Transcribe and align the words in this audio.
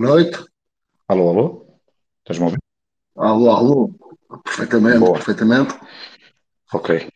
noite. 0.00 0.38
Alô, 1.08 1.28
alô? 1.28 1.66
Estás-me 2.20 2.44
a 2.44 2.46
ouvir? 2.46 2.58
Alô, 3.16 3.50
alô. 3.50 3.94
Perfeitamente, 4.44 4.98
Boa. 4.98 5.12
perfeitamente. 5.14 5.74
Ok. 6.72 7.08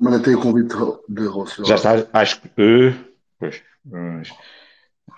Mandei 0.00 0.34
o 0.34 0.40
convite 0.40 0.74
de 1.08 1.26
Rosso. 1.26 1.64
Já 1.64 1.76
estás? 1.76 2.08
Acho 2.12 2.40
que. 2.40 2.48
eh, 2.56 2.94
Pois. 3.38 3.62
pois. 3.88 4.30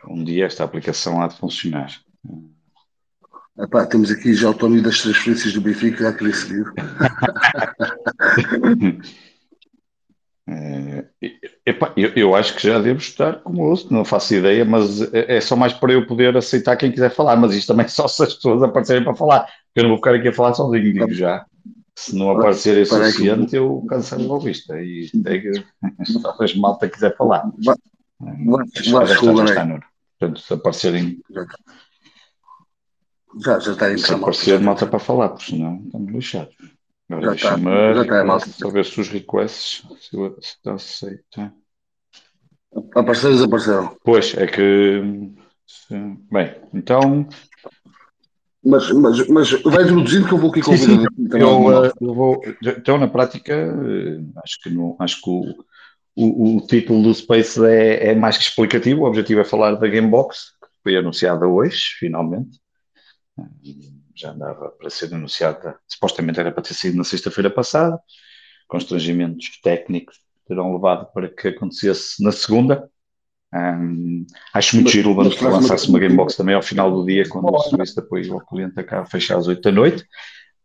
Um 0.08 0.24
dia 0.24 0.46
esta 0.46 0.64
aplicação 0.64 1.22
há 1.22 1.28
de 1.28 1.36
funcionar. 1.36 1.90
Epá, 3.58 3.86
temos 3.86 4.10
aqui 4.10 4.32
já 4.32 4.50
o 4.50 4.54
Tony 4.54 4.80
das 4.80 5.02
transferências 5.02 5.52
do 5.52 5.60
Benfica, 5.60 6.04
já 6.04 6.12
queria 6.12 6.34
seguir. 6.34 6.64
Eh, 10.52 11.04
epá, 11.64 11.92
eu, 11.96 12.12
eu 12.16 12.34
acho 12.34 12.56
que 12.56 12.66
já 12.66 12.80
devo 12.80 12.98
estar 12.98 13.40
como 13.42 13.62
ouço, 13.62 13.92
não 13.92 14.04
faço 14.04 14.34
ideia, 14.34 14.64
mas 14.64 15.00
é 15.14 15.36
é 15.36 15.40
só 15.40 15.54
mais 15.54 15.72
para 15.72 15.92
eu 15.92 16.04
poder 16.06 16.36
aceitar 16.36 16.76
quem 16.76 16.90
quiser 16.90 17.10
falar. 17.10 17.36
Mas 17.36 17.54
isto 17.54 17.68
também 17.68 17.86
só 17.88 18.08
se 18.08 18.22
as 18.24 18.34
pessoas 18.34 18.62
aparecerem 18.62 19.04
para 19.04 19.14
falar. 19.14 19.46
Eu 19.74 19.84
não 19.84 19.90
vou 19.90 19.98
ficar 19.98 20.14
aqui 20.14 20.28
a 20.28 20.32
falar 20.32 20.54
sozinho, 20.54 20.92
digo 20.92 21.12
já. 21.12 21.46
Se 21.94 22.16
não 22.16 22.30
aparecer 22.30 22.76
aí 22.78 22.84
que 22.84 22.92
eu- 22.92 22.96
suficiente, 23.04 23.56
eu 23.56 23.86
cancelo 23.88 24.26
logo 24.26 24.48
isto. 24.48 24.72
Aí 24.72 25.08
é 25.26 26.04
só 26.04 26.34
as 26.40 26.54
malta 26.56 26.88
quiser 26.88 27.16
falar. 27.16 27.48
Vai. 27.64 27.76
está, 29.44 29.64
Nuno. 29.64 29.82
Portanto, 30.18 30.40
se 30.40 30.52
aparecerem, 30.52 31.18
Já, 33.44 33.58
já 33.60 33.72
está 33.72 33.86
a 33.86 33.96
se 33.98 34.12
aparecer 34.12 34.60
malta 34.60 34.86
para 34.86 34.98
falar, 34.98 35.28
porque 35.30 35.52
senão 35.52 35.82
estamos 35.84 36.12
lixados. 36.12 36.54
Agora 37.10 37.36
Já 37.36 37.56
está, 37.56 37.94
já 37.94 38.02
está, 38.02 38.24
malta. 38.24 38.46
só 38.46 38.70
ver 38.70 38.84
se 38.84 39.00
os 39.00 39.08
requests 39.08 39.82
se 40.00 40.16
está 40.38 40.74
aceito. 40.74 41.52
Apareceram, 42.94 43.34
desapareceram. 43.34 43.96
Pois, 44.04 44.34
é 44.36 44.46
que. 44.46 45.02
Bem, 46.30 46.54
então. 46.72 47.28
Mas, 48.64 48.90
mas, 48.92 49.26
mas 49.28 49.50
vai 49.62 49.84
introduzindo 49.84 50.28
que 50.28 50.34
eu 50.34 50.38
vou 50.38 50.50
aqui 50.50 50.62
Sim, 50.62 50.76
sim, 50.76 51.04
convidando. 51.16 51.36
Eu, 51.36 51.92
eu 52.00 52.14
vou. 52.14 52.42
Então, 52.62 52.98
na 52.98 53.08
prática, 53.08 53.52
eh, 53.54 54.20
acho 54.44 54.60
que, 54.62 54.70
não, 54.70 54.94
acho 55.00 55.20
que 55.20 55.30
o, 55.30 55.64
o, 56.14 56.56
o 56.58 56.66
título 56.66 57.02
do 57.02 57.14
Space 57.14 57.64
é, 57.64 58.10
é 58.10 58.14
mais 58.14 58.36
que 58.36 58.44
explicativo. 58.44 59.02
O 59.02 59.06
objetivo 59.06 59.40
é 59.40 59.44
falar 59.44 59.74
da 59.74 59.88
Gamebox, 59.88 60.50
que 60.60 60.68
foi 60.82 60.96
anunciada 60.96 61.48
hoje, 61.48 61.96
finalmente. 61.98 62.60
Já 64.20 64.32
andava 64.32 64.68
para 64.70 64.90
ser 64.90 65.14
anunciada, 65.14 65.78
supostamente 65.88 66.38
era 66.38 66.52
para 66.52 66.62
ter 66.62 66.74
sido 66.74 66.96
na 66.96 67.04
sexta-feira 67.04 67.48
passada. 67.48 67.98
Constrangimentos 68.68 69.58
técnicos 69.62 70.16
terão 70.46 70.72
levado 70.74 71.06
para 71.12 71.28
que 71.28 71.48
acontecesse 71.48 72.22
na 72.22 72.30
segunda. 72.32 72.88
Hum, 73.54 74.26
acho 74.52 74.76
muito 74.76 74.86
Mas- 74.86 74.92
giro 74.92 75.14
mas 75.14 75.40
uma- 75.40 75.50
lançar-se 75.50 75.88
uma 75.88 75.98
Gamebox 75.98 76.36
também 76.36 76.54
ao 76.54 76.62
final 76.62 76.90
do 76.92 77.04
dia, 77.04 77.26
quando 77.28 77.46
o 77.52 77.58
serviço 77.60 77.94
de 77.94 78.00
apoio 78.00 78.34
ao 78.34 78.40
cliente 78.46 78.78
acaba 78.78 79.02
a 79.02 79.06
fechar 79.06 79.38
às 79.38 79.48
8 79.48 79.62
da 79.62 79.72
noite, 79.72 80.04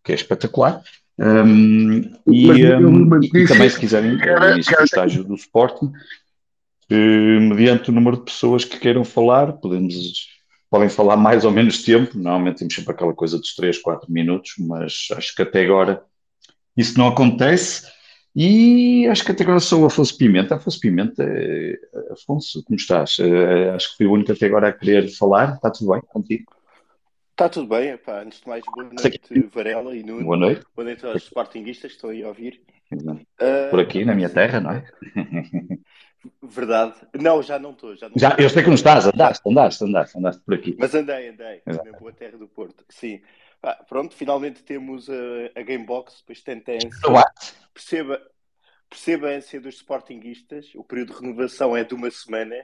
que 0.03 0.11
é 0.11 0.15
espetacular. 0.15 0.83
Hum, 1.17 2.01
e, 2.27 2.45
Mas 2.47 2.59
me 3.31 3.41
e- 3.41 3.47
também, 3.47 3.69
se 3.69 3.79
quiserem, 3.79 4.17
do 4.17 4.19
cara. 4.19 4.59
estágio 4.59 5.23
do 5.23 5.33
Sporting, 5.35 5.91
eh, 6.89 7.39
mediante 7.39 7.89
o 7.89 7.93
número 7.93 8.17
de 8.17 8.23
pessoas 8.25 8.65
que 8.65 8.77
queiram 8.77 9.05
falar, 9.05 9.53
podemos, 9.53 10.27
podem 10.75 10.89
falar 10.89 11.15
mais 11.15 11.45
ou 11.45 11.51
menos 11.51 11.83
tempo. 11.83 12.17
Normalmente 12.17 12.57
temos 12.57 12.75
sempre 12.75 12.91
aquela 12.91 13.13
coisa 13.13 13.37
dos 13.37 13.55
3, 13.55 13.77
4 13.79 14.11
minutos, 14.11 14.55
mas 14.59 15.07
acho 15.15 15.33
que 15.33 15.41
até 15.41 15.63
agora 15.63 16.03
isso 16.75 16.97
não 16.99 17.07
acontece. 17.07 17.89
E 18.35 19.07
acho 19.07 19.23
que 19.23 19.31
até 19.31 19.43
agora 19.43 19.61
sou 19.61 19.83
o 19.83 19.85
Afonso 19.85 20.17
Pimenta. 20.17 20.55
Afonso 20.55 20.77
Pimenta, 20.81 21.23
eh, 21.23 21.79
Afonso, 22.11 22.61
como 22.65 22.75
estás? 22.75 23.15
Eh, 23.19 23.69
acho 23.69 23.91
que 23.91 23.97
fui 23.97 24.05
o 24.05 24.11
único 24.11 24.33
até 24.33 24.47
agora 24.47 24.67
a 24.67 24.73
querer 24.73 25.07
falar. 25.07 25.55
Está 25.55 25.71
tudo 25.71 25.93
bem 25.93 26.01
contigo? 26.01 26.51
Está 27.31 27.47
tudo 27.47 27.69
bem, 27.69 27.91
epá. 27.91 28.23
antes 28.23 28.41
de 28.41 28.47
mais, 28.49 28.63
boa 28.65 28.89
noite, 28.89 29.49
Varela 29.53 29.95
e 29.95 30.03
Nuno. 30.03 30.25
Boa 30.25 30.37
noite. 30.37 30.65
Boa 30.75 30.85
noite 30.85 31.05
aos 31.05 31.23
Sportinguistas 31.23 31.91
que 31.91 31.95
estão 31.95 32.09
aí 32.09 32.21
a 32.21 32.27
ouvir. 32.27 32.61
Ah, 33.39 33.67
Por 33.69 33.79
aqui, 33.79 34.03
na 34.03 34.13
minha 34.13 34.29
terra, 34.29 34.59
não 34.59 34.71
é? 34.71 34.83
Verdade. 36.41 36.95
Não, 37.13 37.41
já 37.41 37.57
não 37.59 37.71
estou. 37.71 37.95
Já, 37.95 38.09
não 38.09 38.15
Já, 38.17 38.35
eu 38.39 38.49
sei 38.49 38.61
que 38.63 38.67
não 38.69 38.75
estás, 38.75 39.05
andaste, 39.07 39.41
andaste, 39.49 39.83
andaste, 39.83 40.17
andaste 40.17 40.41
por 40.43 40.53
aqui. 40.55 40.75
Mas 40.79 40.93
andei, 40.95 41.29
andei, 41.29 41.61
Exato. 41.65 41.91
na 41.91 41.97
boa 41.97 42.11
terra 42.11 42.37
do 42.37 42.47
Porto. 42.47 42.83
Sim. 42.89 43.21
Ah, 43.63 43.83
pronto, 43.87 44.13
finalmente 44.15 44.61
temos 44.63 45.09
a, 45.09 45.13
a 45.59 45.61
Gamebox, 45.63 46.19
depois 46.19 46.37
de 46.39 46.43
tanta 46.43 46.71
ânsia. 46.73 46.89
Acho. 46.89 47.55
Perceba, 47.73 48.21
perceba 48.89 49.27
a 49.27 49.31
ânsia 49.31 49.59
dos 49.59 49.75
Sportinguistas. 49.75 50.73
O 50.75 50.83
período 50.83 51.13
de 51.13 51.19
renovação 51.21 51.75
é 51.75 51.83
de 51.83 51.93
uma 51.93 52.09
semana. 52.11 52.55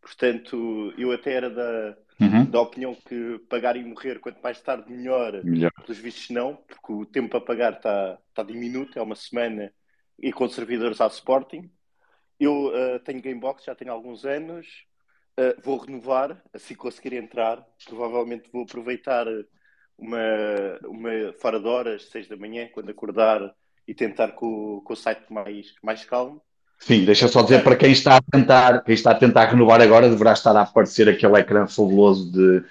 Portanto, 0.00 0.94
eu 0.96 1.10
até 1.12 1.32
era 1.32 1.50
da, 1.50 1.96
Uhum. 2.20 2.44
da 2.46 2.60
opinião 2.62 2.94
que 2.94 3.38
pagar 3.48 3.76
e 3.76 3.84
morrer, 3.84 4.20
quanto 4.20 4.40
mais 4.40 4.58
tarde, 4.62 4.90
melhor. 4.90 5.42
Melhor. 5.44 5.70
Pelos 5.84 5.98
vistos, 5.98 6.30
não, 6.30 6.56
porque 6.56 6.92
o 6.92 7.04
tempo 7.04 7.28
para 7.28 7.40
pagar 7.42 7.72
está 7.74 8.18
está 8.28 8.42
diminuto, 8.42 8.98
é 8.98 9.02
uma 9.02 9.14
semana 9.16 9.70
e 10.18 10.32
com 10.32 10.48
servidores 10.48 11.00
à 11.00 11.06
Sporting. 11.08 11.70
Eu 12.38 12.72
ah, 12.74 12.98
tenho 13.00 13.22
Gamebox, 13.22 13.64
já 13.64 13.74
tenho 13.74 13.92
alguns 13.92 14.24
anos, 14.24 14.66
Ah, 15.38 15.54
vou 15.62 15.78
renovar 15.78 16.42
assim 16.52 16.74
conseguir 16.74 17.14
entrar. 17.14 17.64
Provavelmente 17.86 18.50
vou 18.52 18.64
aproveitar 18.64 19.26
uma, 19.98 20.18
uma 20.86 21.32
fora 21.40 21.60
de 21.60 21.66
horas, 21.68 22.04
seis 22.10 22.28
da 22.28 22.36
manhã, 22.36 22.68
quando 22.72 22.90
acordar 22.90 23.54
e 23.86 23.94
tentar 23.94 24.32
com, 24.32 24.78
o- 24.78 24.82
com 24.82 24.92
o 24.94 24.96
site 24.96 25.32
mais, 25.32 25.74
mais 25.82 26.04
calmo. 26.04 26.42
Sim, 26.78 27.04
deixa 27.04 27.26
só 27.26 27.42
dizer 27.42 27.64
para 27.64 27.76
quem 27.76 27.90
está 27.92 28.16
a 28.16 28.20
tentar, 28.22 28.82
quem 28.84 28.94
está 28.94 29.10
a 29.12 29.14
tentar 29.14 29.46
renovar 29.46 29.80
agora, 29.80 30.08
deverá 30.10 30.32
estar 30.32 30.54
a 30.56 30.62
aparecer 30.62 31.08
aquele 31.08 31.38
ecrã 31.38 31.66
fabuloso 31.66 32.30
de, 32.30 32.62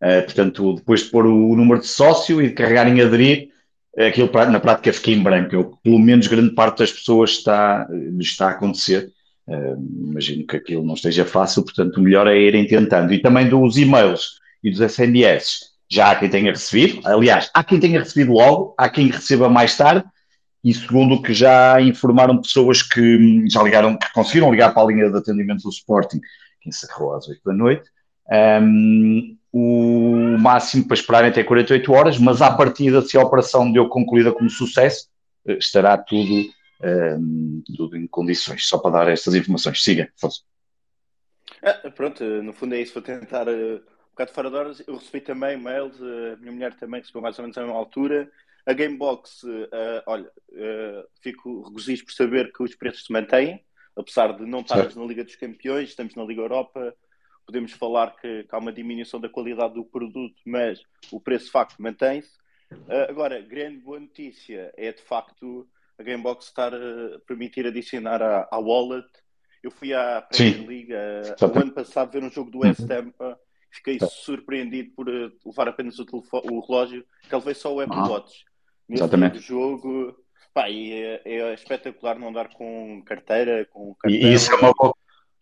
eh, 0.00 0.22
portanto, 0.22 0.74
depois 0.76 1.02
de 1.04 1.10
pôr 1.10 1.26
o, 1.26 1.50
o 1.50 1.56
número 1.56 1.80
de 1.80 1.86
sócio 1.88 2.42
e 2.42 2.48
de 2.48 2.54
carregar 2.54 2.88
em 2.88 3.00
aderir, 3.02 3.50
eh, 3.50 3.51
aquilo 3.98 4.28
pra- 4.28 4.46
na 4.46 4.60
prática 4.60 4.92
fica 4.92 5.10
em 5.10 5.22
branco. 5.22 5.54
Eu, 5.54 5.78
pelo 5.82 5.98
menos 5.98 6.26
grande 6.26 6.54
parte 6.54 6.78
das 6.78 6.92
pessoas 6.92 7.30
está, 7.30 7.86
está 8.18 8.48
a 8.48 8.50
acontecer. 8.52 9.10
Eh, 9.48 9.74
imagino 10.08 10.46
que 10.46 10.56
aquilo 10.56 10.84
não 10.84 10.94
esteja 10.94 11.24
fácil, 11.24 11.64
portanto, 11.64 11.96
o 11.96 12.02
melhor 12.02 12.26
é 12.26 12.38
irem 12.38 12.66
tentando. 12.66 13.12
E 13.12 13.20
também 13.20 13.48
dos 13.48 13.76
e-mails 13.76 14.38
e 14.62 14.70
dos 14.70 14.80
SMS. 14.80 15.72
Já 15.90 16.10
há 16.10 16.16
quem 16.16 16.30
tenha 16.30 16.50
recebido, 16.50 17.06
aliás, 17.06 17.50
há 17.52 17.62
quem 17.62 17.78
tenha 17.78 17.98
recebido 17.98 18.32
logo, 18.32 18.74
há 18.78 18.88
quem 18.88 19.08
receba 19.08 19.48
mais 19.48 19.76
tarde, 19.76 20.04
e 20.64 20.72
segundo 20.72 21.20
que 21.20 21.34
já 21.34 21.80
informaram 21.82 22.40
pessoas 22.40 22.82
que 22.82 23.44
já 23.50 23.62
ligaram, 23.62 23.98
que 23.98 24.10
conseguiram 24.12 24.50
ligar 24.50 24.72
para 24.72 24.82
a 24.84 24.86
linha 24.86 25.10
de 25.10 25.18
atendimento 25.18 25.64
do 25.64 25.68
Sporting, 25.70 26.20
que 26.62 26.68
encerrou 26.68 27.14
às 27.14 27.28
8 27.28 27.40
da 27.44 27.52
noite, 27.52 27.82
hum, 28.62 29.36
o 29.52 30.38
máximo 30.38 30.86
para 30.86 30.94
esperarem 30.94 31.30
até 31.30 31.44
48 31.44 31.92
horas, 31.92 32.18
mas 32.18 32.40
à 32.40 32.50
partida, 32.50 33.02
se 33.02 33.18
a 33.18 33.22
operação 33.22 33.70
deu 33.70 33.88
concluída 33.88 34.32
como 34.32 34.48
sucesso, 34.48 35.10
eh, 35.46 35.58
estará 35.58 35.98
tudo, 35.98 36.50
hum, 37.18 37.62
tudo 37.76 37.96
em 37.96 38.06
condições, 38.06 38.66
só 38.66 38.78
para 38.78 38.92
dar 38.92 39.08
estas 39.08 39.34
informações. 39.34 39.84
Siga, 39.84 40.10
Afonso. 40.16 40.44
Ah, 41.62 41.90
pronto, 41.94 42.24
no 42.24 42.52
fundo 42.52 42.74
é 42.74 42.80
isso, 42.80 42.94
vou 42.94 43.02
tentar 43.02 43.46
ah, 43.48 43.52
um 43.52 44.10
bocado 44.10 44.32
fora 44.32 44.50
de 44.50 44.56
horas. 44.56 44.82
Eu 44.86 44.96
recebi 44.96 45.20
também 45.20 45.56
mails, 45.56 46.00
a 46.00 46.36
minha 46.38 46.52
mulher 46.52 46.74
também 46.74 47.00
recebeu 47.00 47.20
mais 47.20 47.38
ou 47.38 47.42
menos 47.42 47.58
a 47.58 47.60
mesma 47.60 47.76
altura. 47.76 48.30
A 48.64 48.72
Gamebox, 48.72 49.44
ah, 49.70 50.02
olha, 50.06 50.30
ah, 50.54 51.06
fico 51.20 51.62
regozijo 51.62 52.06
por 52.06 52.12
saber 52.12 52.52
que 52.52 52.62
os 52.62 52.74
preços 52.74 53.04
se 53.04 53.12
mantêm, 53.12 53.62
apesar 53.94 54.32
de 54.32 54.46
não 54.46 54.60
estarmos 54.60 54.96
na 54.96 55.04
Liga 55.04 55.24
dos 55.24 55.36
Campeões, 55.36 55.90
estamos 55.90 56.14
na 56.14 56.24
Liga 56.24 56.40
Europa. 56.40 56.94
Podemos 57.46 57.72
falar 57.72 58.14
que, 58.16 58.44
que 58.44 58.54
há 58.54 58.58
uma 58.58 58.72
diminuição 58.72 59.20
da 59.20 59.28
qualidade 59.28 59.74
do 59.74 59.84
produto, 59.84 60.40
mas 60.46 60.80
o 61.10 61.20
preço 61.20 61.46
de 61.46 61.50
facto 61.52 61.80
mantém-se. 61.80 62.30
Ah, 62.88 63.06
agora, 63.08 63.40
grande 63.40 63.78
boa 63.78 64.00
notícia 64.00 64.72
é 64.76 64.92
de 64.92 65.02
facto 65.02 65.68
a 65.98 66.02
Gamebox 66.02 66.46
estar 66.46 66.72
a 66.74 67.18
permitir 67.26 67.66
adicionar 67.66 68.22
à, 68.22 68.48
à 68.50 68.58
wallet. 68.58 69.06
Eu 69.62 69.70
fui 69.70 69.92
à 69.92 70.22
Premier 70.22 70.54
Sim. 70.56 70.66
League 70.66 70.94
ah, 70.94 71.36
Só 71.38 71.46
o 71.48 71.58
ano 71.58 71.72
passado 71.72 72.10
ver 72.12 72.22
um 72.24 72.30
jogo 72.30 72.50
do 72.50 72.60
West 72.60 72.80
Ham. 72.90 73.12
Fiquei 73.70 73.98
surpreendido 74.00 74.92
por 74.94 75.08
ah, 75.08 75.30
levar 75.44 75.68
apenas 75.68 75.98
o, 75.98 76.06
o 76.12 76.60
relógio, 76.66 77.04
que 77.28 77.34
ele 77.34 77.44
veio 77.44 77.56
só 77.56 77.74
o 77.74 77.80
Apple 77.80 77.96
Ah, 77.98 78.08
Watch. 78.08 78.44
Nesse 78.88 79.02
exatamente. 79.02 79.38
jogo, 79.38 80.16
pá, 80.52 80.68
é, 80.68 81.22
é 81.24 81.54
espetacular 81.54 82.18
não 82.18 82.28
andar 82.28 82.48
com 82.52 83.02
carteira, 83.04 83.64
com 83.66 83.94
cartão. 83.94 84.18
e 84.20 84.32
isso 84.34 84.52
é 84.52 84.56
uma 84.56 84.72
boa. 84.72 84.94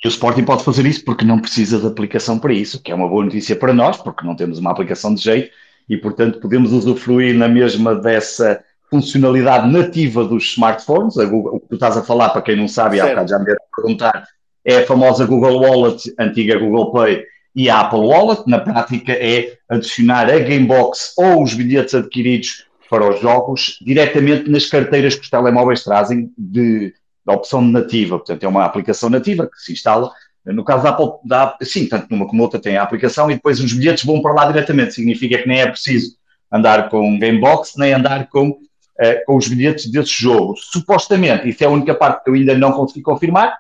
E 0.03 0.09
o 0.09 0.11
Sporting 0.11 0.45
pode 0.45 0.65
fazer 0.65 0.87
isso 0.87 1.05
porque 1.05 1.25
não 1.25 1.39
precisa 1.39 1.79
de 1.79 1.87
aplicação 1.87 2.39
para 2.39 2.53
isso, 2.53 2.83
que 2.83 2.91
é 2.91 2.95
uma 2.95 3.09
boa 3.09 3.25
notícia 3.25 3.55
para 3.55 3.73
nós, 3.73 3.99
porque 3.99 4.27
não 4.27 4.35
temos 4.35 4.59
uma 4.59 4.71
aplicação 4.71 5.15
de 5.15 5.23
jeito 5.23 5.51
e, 5.89 5.97
portanto, 5.97 6.41
podemos 6.41 6.73
usufruir 6.73 7.35
na 7.35 7.49
mesma 7.49 7.95
dessa 7.95 8.63
funcionalidade 8.89 9.71
nativa 9.71 10.25
dos 10.25 10.53
smartphones. 10.53 11.17
Google, 11.17 11.57
o 11.57 11.61
que 11.61 11.69
tu 11.69 11.75
estás 11.75 11.97
a 11.97 12.03
falar, 12.03 12.31
para 12.31 12.43
quem 12.43 12.57
não 12.57 12.67
sabe, 12.67 12.99
há 12.99 13.09
bocado 13.09 13.29
já 13.29 13.39
me 13.39 13.45
deram 13.45 13.61
a 13.61 13.77
perguntar, 13.77 14.25
é 14.65 14.79
a 14.79 14.87
famosa 14.87 15.27
Google 15.27 15.61
Wallet, 15.61 16.15
antiga 16.19 16.59
Google 16.59 16.93
Play 16.93 17.25
e 17.55 17.69
a 17.69 17.81
Apple 17.81 18.01
Wallet. 18.01 18.43
Na 18.47 18.59
prática, 18.59 19.13
é 19.13 19.55
adicionar 19.69 20.31
a 20.31 20.39
Gamebox 20.39 21.15
ou 21.19 21.43
os 21.43 21.53
bilhetes 21.53 21.95
adquiridos 21.95 22.65
para 22.89 23.09
os 23.09 23.21
jogos 23.21 23.79
diretamente 23.81 24.51
nas 24.51 24.67
carteiras 24.67 25.15
que 25.15 25.23
os 25.23 25.31
telemóveis 25.31 25.85
trazem 25.85 26.33
de, 26.37 26.93
da 27.25 27.35
opção 27.35 27.61
nativa. 27.63 28.19
Portanto, 28.19 28.43
é 28.45 28.49
uma 28.49 28.65
aplicação 28.65 29.11
nativa 29.11 29.47
que 29.47 29.61
se 29.61 29.73
instala 29.73 30.11
No 30.45 30.65
caso 30.65 30.83
da 30.83 30.91
Apple, 30.91 31.07
da, 31.25 31.57
sim, 31.63 31.87
tanto 31.87 32.07
numa 32.11 32.27
como 32.27 32.43
outra 32.43 32.61
tem 32.61 32.77
a 32.77 32.83
aplicação 32.83 33.31
e 33.31 33.35
depois 33.35 33.61
os 33.61 33.73
bilhetes 33.73 34.05
vão 34.05 34.23
para 34.23 34.33
lá 34.33 34.47
diretamente. 34.47 34.95
Significa 34.95 35.39
que 35.39 35.49
nem 35.49 35.61
é 35.61 35.67
preciso 35.67 36.17
andar 36.51 36.89
com 36.89 37.19
Gamebox, 37.19 37.75
nem 37.77 37.93
andar 37.93 38.29
com, 38.29 38.49
uh, 38.51 39.25
com 39.27 39.37
os 39.37 39.47
bilhetes 39.47 39.91
desse 39.91 40.13
jogo. 40.13 40.55
Supostamente, 40.57 41.49
isso 41.49 41.63
é 41.63 41.67
a 41.67 41.71
única 41.71 41.95
parte 41.95 42.25
que 42.25 42.31
eu 42.31 42.35
ainda 42.35 42.57
não 42.57 42.73
consegui 42.73 43.03
confirmar, 43.03 43.57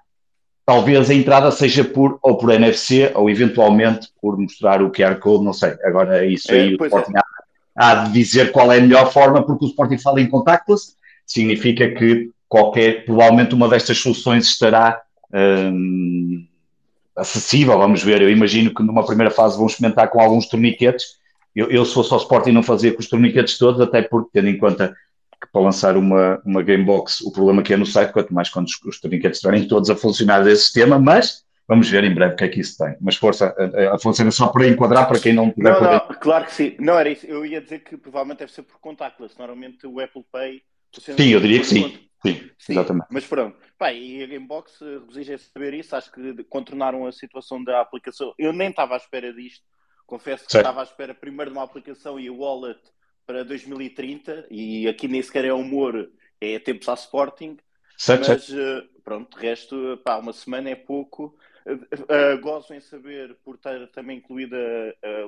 talvez 0.66 1.10
a 1.10 1.14
entrada 1.14 1.50
seja 1.50 1.84
por, 1.84 2.18
ou 2.22 2.36
por 2.36 2.50
NFC, 2.50 3.10
ou 3.14 3.28
eventualmente 3.28 4.08
por 4.20 4.38
mostrar 4.38 4.82
o 4.82 4.90
QR 4.90 5.16
Code, 5.16 5.44
não 5.44 5.52
sei. 5.52 5.74
Agora 5.84 6.24
isso 6.24 6.52
aí 6.52 6.74
é, 6.74 6.76
o 6.76 6.84
Sporting 6.84 7.12
é. 7.16 7.20
há, 7.76 7.90
há 7.90 7.94
de 8.04 8.12
dizer 8.12 8.52
qual 8.52 8.72
é 8.72 8.78
a 8.78 8.80
melhor 8.80 9.12
forma, 9.12 9.44
porque 9.44 9.64
o 9.64 9.68
Sporting 9.68 9.98
fala 9.98 10.20
em 10.20 10.28
contactless, 10.28 10.94
significa 11.26 11.88
que 11.90 12.30
qualquer, 12.50 13.04
provavelmente 13.04 13.54
uma 13.54 13.68
destas 13.68 13.98
soluções 13.98 14.46
estará 14.46 15.00
hum, 15.32 16.44
acessível, 17.16 17.78
vamos 17.78 18.02
ver. 18.02 18.20
Eu 18.20 18.28
imagino 18.28 18.74
que 18.74 18.82
numa 18.82 19.06
primeira 19.06 19.30
fase 19.30 19.56
vão 19.56 19.68
experimentar 19.68 20.10
com 20.10 20.20
alguns 20.20 20.48
torniquetes. 20.48 21.20
Eu, 21.54 21.70
eu 21.70 21.84
se 21.84 21.94
fosse 21.94 22.12
ao 22.12 22.18
Sporting 22.18 22.50
não 22.50 22.62
fazia 22.62 22.92
com 22.92 22.98
os 22.98 23.08
torniquetes 23.08 23.56
todos, 23.56 23.80
até 23.80 24.02
porque, 24.02 24.30
tendo 24.32 24.48
em 24.48 24.58
conta 24.58 24.88
que 25.40 25.48
para 25.52 25.62
lançar 25.62 25.96
uma, 25.96 26.42
uma 26.44 26.60
Gamebox, 26.60 27.20
o 27.20 27.32
problema 27.32 27.62
que 27.62 27.72
é 27.72 27.76
no 27.76 27.86
site, 27.86 28.12
quanto 28.12 28.34
mais 28.34 28.50
quando 28.50 28.66
os, 28.66 28.74
os 28.84 29.00
trinquetes 29.00 29.38
estiverem 29.38 29.68
todos 29.68 29.88
a 29.88 29.94
funcionar 29.94 30.42
desse 30.42 30.64
sistema, 30.64 30.98
mas 30.98 31.44
vamos 31.68 31.88
ver 31.88 32.02
em 32.02 32.12
breve 32.12 32.34
o 32.34 32.36
que 32.36 32.44
é 32.44 32.48
que 32.48 32.60
isso 32.60 32.76
tem. 32.76 32.96
Mas 33.00 33.14
força, 33.14 33.54
a, 33.94 33.98
funciona 33.98 34.32
só 34.32 34.48
para 34.48 34.66
enquadrar 34.66 35.06
para 35.06 35.20
quem 35.20 35.32
não 35.32 35.52
tiver. 35.52 35.70
Não, 35.70 35.80
não, 35.80 36.00
claro 36.20 36.46
que 36.46 36.52
sim. 36.52 36.74
Não 36.80 36.98
era 36.98 37.08
isso. 37.08 37.24
Eu 37.26 37.46
ia 37.46 37.60
dizer 37.60 37.78
que 37.78 37.96
provavelmente 37.96 38.40
deve 38.40 38.52
ser 38.52 38.62
por 38.62 38.80
contactless. 38.80 39.38
Normalmente 39.38 39.86
o 39.86 40.00
Apple 40.00 40.24
Pay. 40.32 40.62
Sim, 41.16 41.28
eu 41.28 41.40
diria 41.40 41.60
que 41.60 41.66
sim. 41.66 42.09
Sim, 42.24 42.50
sim, 42.58 42.72
exatamente. 42.72 43.06
Mas 43.10 43.26
pronto, 43.26 43.56
Pá, 43.80 43.94
e 43.94 44.22
a 44.22 44.26
Gamebox 44.26 44.78
resiste 45.08 45.32
a 45.32 45.38
saber 45.38 45.72
isso, 45.72 45.96
acho 45.96 46.12
que 46.12 46.44
contornaram 46.44 47.06
a 47.06 47.12
situação 47.12 47.64
da 47.64 47.80
aplicação. 47.80 48.34
Eu 48.38 48.52
nem 48.52 48.68
estava 48.68 48.92
à 48.92 48.98
espera 48.98 49.32
disto, 49.32 49.64
confesso 50.06 50.46
que 50.46 50.54
estava 50.54 50.80
à 50.80 50.82
espera 50.82 51.14
primeiro 51.14 51.50
de 51.50 51.56
uma 51.56 51.64
aplicação 51.64 52.20
e 52.20 52.28
wallet 52.28 52.78
para 53.26 53.42
2030 53.42 54.46
e 54.50 54.86
aqui 54.86 55.08
nem 55.08 55.22
sequer 55.22 55.46
é 55.46 55.52
humor, 55.54 56.10
é 56.38 56.58
tempos 56.58 56.90
à 56.90 56.94
Sporting. 56.94 57.56
Certo, 57.96 58.28
mas. 58.28 58.52
Eh, 58.52 58.82
pronto, 59.02 59.34
de 59.34 59.46
resto, 59.46 59.98
pá, 60.04 60.18
uma 60.18 60.34
semana 60.34 60.68
é 60.68 60.74
pouco. 60.74 61.38
Uh, 61.66 62.40
gozo 62.40 62.74
em 62.74 62.80
saber 62.80 63.34
por 63.44 63.56
ter 63.56 63.90
também 63.92 64.18
incluída 64.18 64.58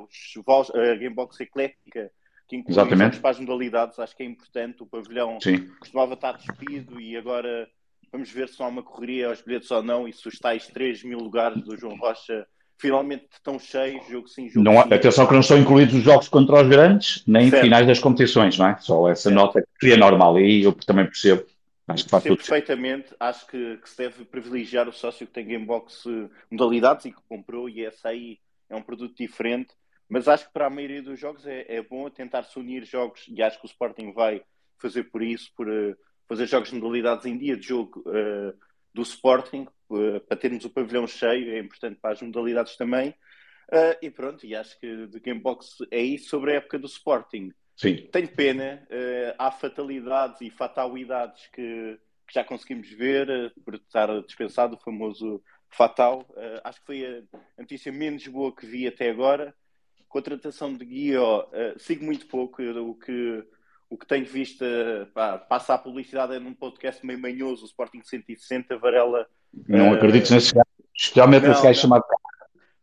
os, 0.02 0.70
a 0.74 0.94
Gamebox 0.96 1.40
Eclética, 1.40 2.10
que 2.52 2.56
inclui 2.56 2.74
Exatamente. 2.74 3.18
para 3.18 3.30
as 3.30 3.40
modalidades, 3.40 3.98
acho 3.98 4.14
que 4.14 4.22
é 4.22 4.26
importante. 4.26 4.82
O 4.82 4.86
pavilhão 4.86 5.38
Sim. 5.40 5.68
costumava 5.80 6.12
estar 6.12 6.32
despido 6.32 7.00
e 7.00 7.16
agora 7.16 7.66
vamos 8.12 8.30
ver 8.30 8.46
se 8.46 8.62
há 8.62 8.66
uma 8.66 8.82
correria 8.82 9.28
aos 9.28 9.40
bilhetes 9.40 9.70
ou 9.70 9.82
não 9.82 10.06
e 10.06 10.12
se 10.12 10.28
os 10.28 10.38
tais 10.38 10.66
3 10.66 11.02
mil 11.02 11.18
lugares 11.18 11.62
do 11.62 11.74
João 11.78 11.96
Rocha 11.96 12.46
finalmente 12.78 13.26
estão 13.32 13.58
cheios, 13.58 14.06
jogo 14.06 14.28
sim, 14.28 14.50
jogo 14.50 14.64
não, 14.64 14.82
sim. 14.82 14.92
Atenção 14.92 15.26
que 15.26 15.32
não 15.32 15.40
estão 15.40 15.56
incluídos 15.56 15.94
os 15.94 16.02
jogos 16.02 16.28
contra 16.28 16.60
os 16.60 16.68
grandes, 16.68 17.24
nem 17.26 17.48
certo. 17.48 17.62
finais 17.62 17.86
das 17.86 17.98
competições, 17.98 18.58
não 18.58 18.68
é? 18.68 18.76
Só 18.80 19.08
essa 19.08 19.30
certo. 19.30 19.34
nota 19.34 19.64
que 19.80 19.92
é 19.92 19.96
normal 19.96 20.38
e 20.38 20.62
eu 20.62 20.72
também 20.74 21.06
percebo. 21.06 21.46
Acho 21.88 22.04
que 22.04 22.10
faz 22.10 22.22
tudo. 22.22 22.36
perfeitamente, 22.36 23.14
acho 23.18 23.46
que, 23.46 23.76
que, 23.78 23.88
se 23.88 23.96
deve 23.96 24.24
privilegiar 24.26 24.88
o 24.88 24.92
sócio 24.92 25.26
que 25.26 25.32
tem 25.32 25.46
Gamebox 25.46 26.04
eh, 26.06 26.28
modalidades 26.50 27.06
e 27.06 27.12
que 27.12 27.20
comprou 27.28 27.68
e 27.68 27.84
essa 27.84 28.10
aí 28.10 28.38
é 28.68 28.76
um 28.76 28.82
produto 28.82 29.16
diferente, 29.16 29.74
mas 30.12 30.28
acho 30.28 30.46
que 30.46 30.52
para 30.52 30.66
a 30.66 30.70
maioria 30.70 31.02
dos 31.02 31.18
jogos 31.18 31.46
é, 31.46 31.64
é 31.66 31.80
bom 31.80 32.10
tentar 32.10 32.42
se 32.42 32.58
unir 32.58 32.84
jogos 32.84 33.24
e 33.28 33.42
acho 33.42 33.58
que 33.58 33.64
o 33.64 33.66
Sporting 33.66 34.12
vai 34.12 34.44
fazer 34.76 35.04
por 35.04 35.22
isso, 35.22 35.50
por 35.56 35.66
uh, 35.66 35.96
fazer 36.28 36.46
jogos 36.46 36.68
de 36.68 36.74
modalidades 36.74 37.24
em 37.24 37.38
dia 37.38 37.56
de 37.56 37.66
jogo 37.66 38.00
uh, 38.00 38.52
do 38.92 39.00
Sporting, 39.00 39.66
uh, 39.88 40.20
para 40.20 40.36
termos 40.36 40.66
o 40.66 40.70
pavilhão 40.70 41.06
cheio, 41.06 41.54
é 41.54 41.60
importante 41.60 41.98
para 41.98 42.12
as 42.12 42.20
modalidades 42.20 42.76
também. 42.76 43.14
E 44.02 44.10
pronto, 44.10 44.44
e 44.44 44.54
acho 44.54 44.78
que 44.78 45.06
de 45.06 45.18
Gamebox 45.18 45.78
é 45.90 46.02
isso 46.02 46.28
sobre 46.28 46.52
a 46.52 46.56
época 46.56 46.78
do 46.78 46.86
Sporting. 46.86 47.50
Sim. 47.74 48.06
Tenho 48.12 48.28
pena, 48.28 48.86
há 49.38 49.50
fatalidades 49.50 50.42
e 50.42 50.50
fatalidades 50.50 51.46
que, 51.46 51.98
que 52.28 52.34
já 52.34 52.44
conseguimos 52.44 52.90
ver, 52.90 53.50
por 53.64 53.76
estar 53.76 54.20
dispensado 54.24 54.76
o 54.76 54.78
famoso 54.78 55.42
fatal. 55.70 56.28
acho 56.62 56.80
que 56.80 56.86
foi 56.86 57.24
a 57.56 57.62
notícia 57.62 57.90
menos 57.90 58.26
boa 58.26 58.54
que 58.54 58.66
vi 58.66 58.86
até 58.86 59.08
agora. 59.08 59.54
Contratação 60.12 60.74
de 60.74 60.84
Guio, 60.84 61.46
sigo 61.78 62.04
muito 62.04 62.26
pouco, 62.26 62.62
o 62.62 62.94
que 62.94 63.44
o 63.92 63.98
que 63.98 64.06
tenho 64.06 64.24
visto, 64.24 64.64
pá, 65.12 65.36
passa 65.36 65.74
a 65.74 65.78
publicidade 65.78 66.34
é 66.34 66.38
num 66.38 66.54
podcast 66.54 67.04
meio 67.04 67.18
manhoso, 67.18 67.64
o 67.64 67.66
Sporting 67.66 68.00
160, 68.02 68.78
Varela. 68.78 69.26
Não 69.68 69.90
uh... 69.90 69.94
acredito 69.94 70.32
nesse 70.32 70.54
gajo, 70.54 70.66
especialmente 70.96 71.46
nesse 71.46 71.62
gajo 71.62 71.78
chamado 71.78 72.02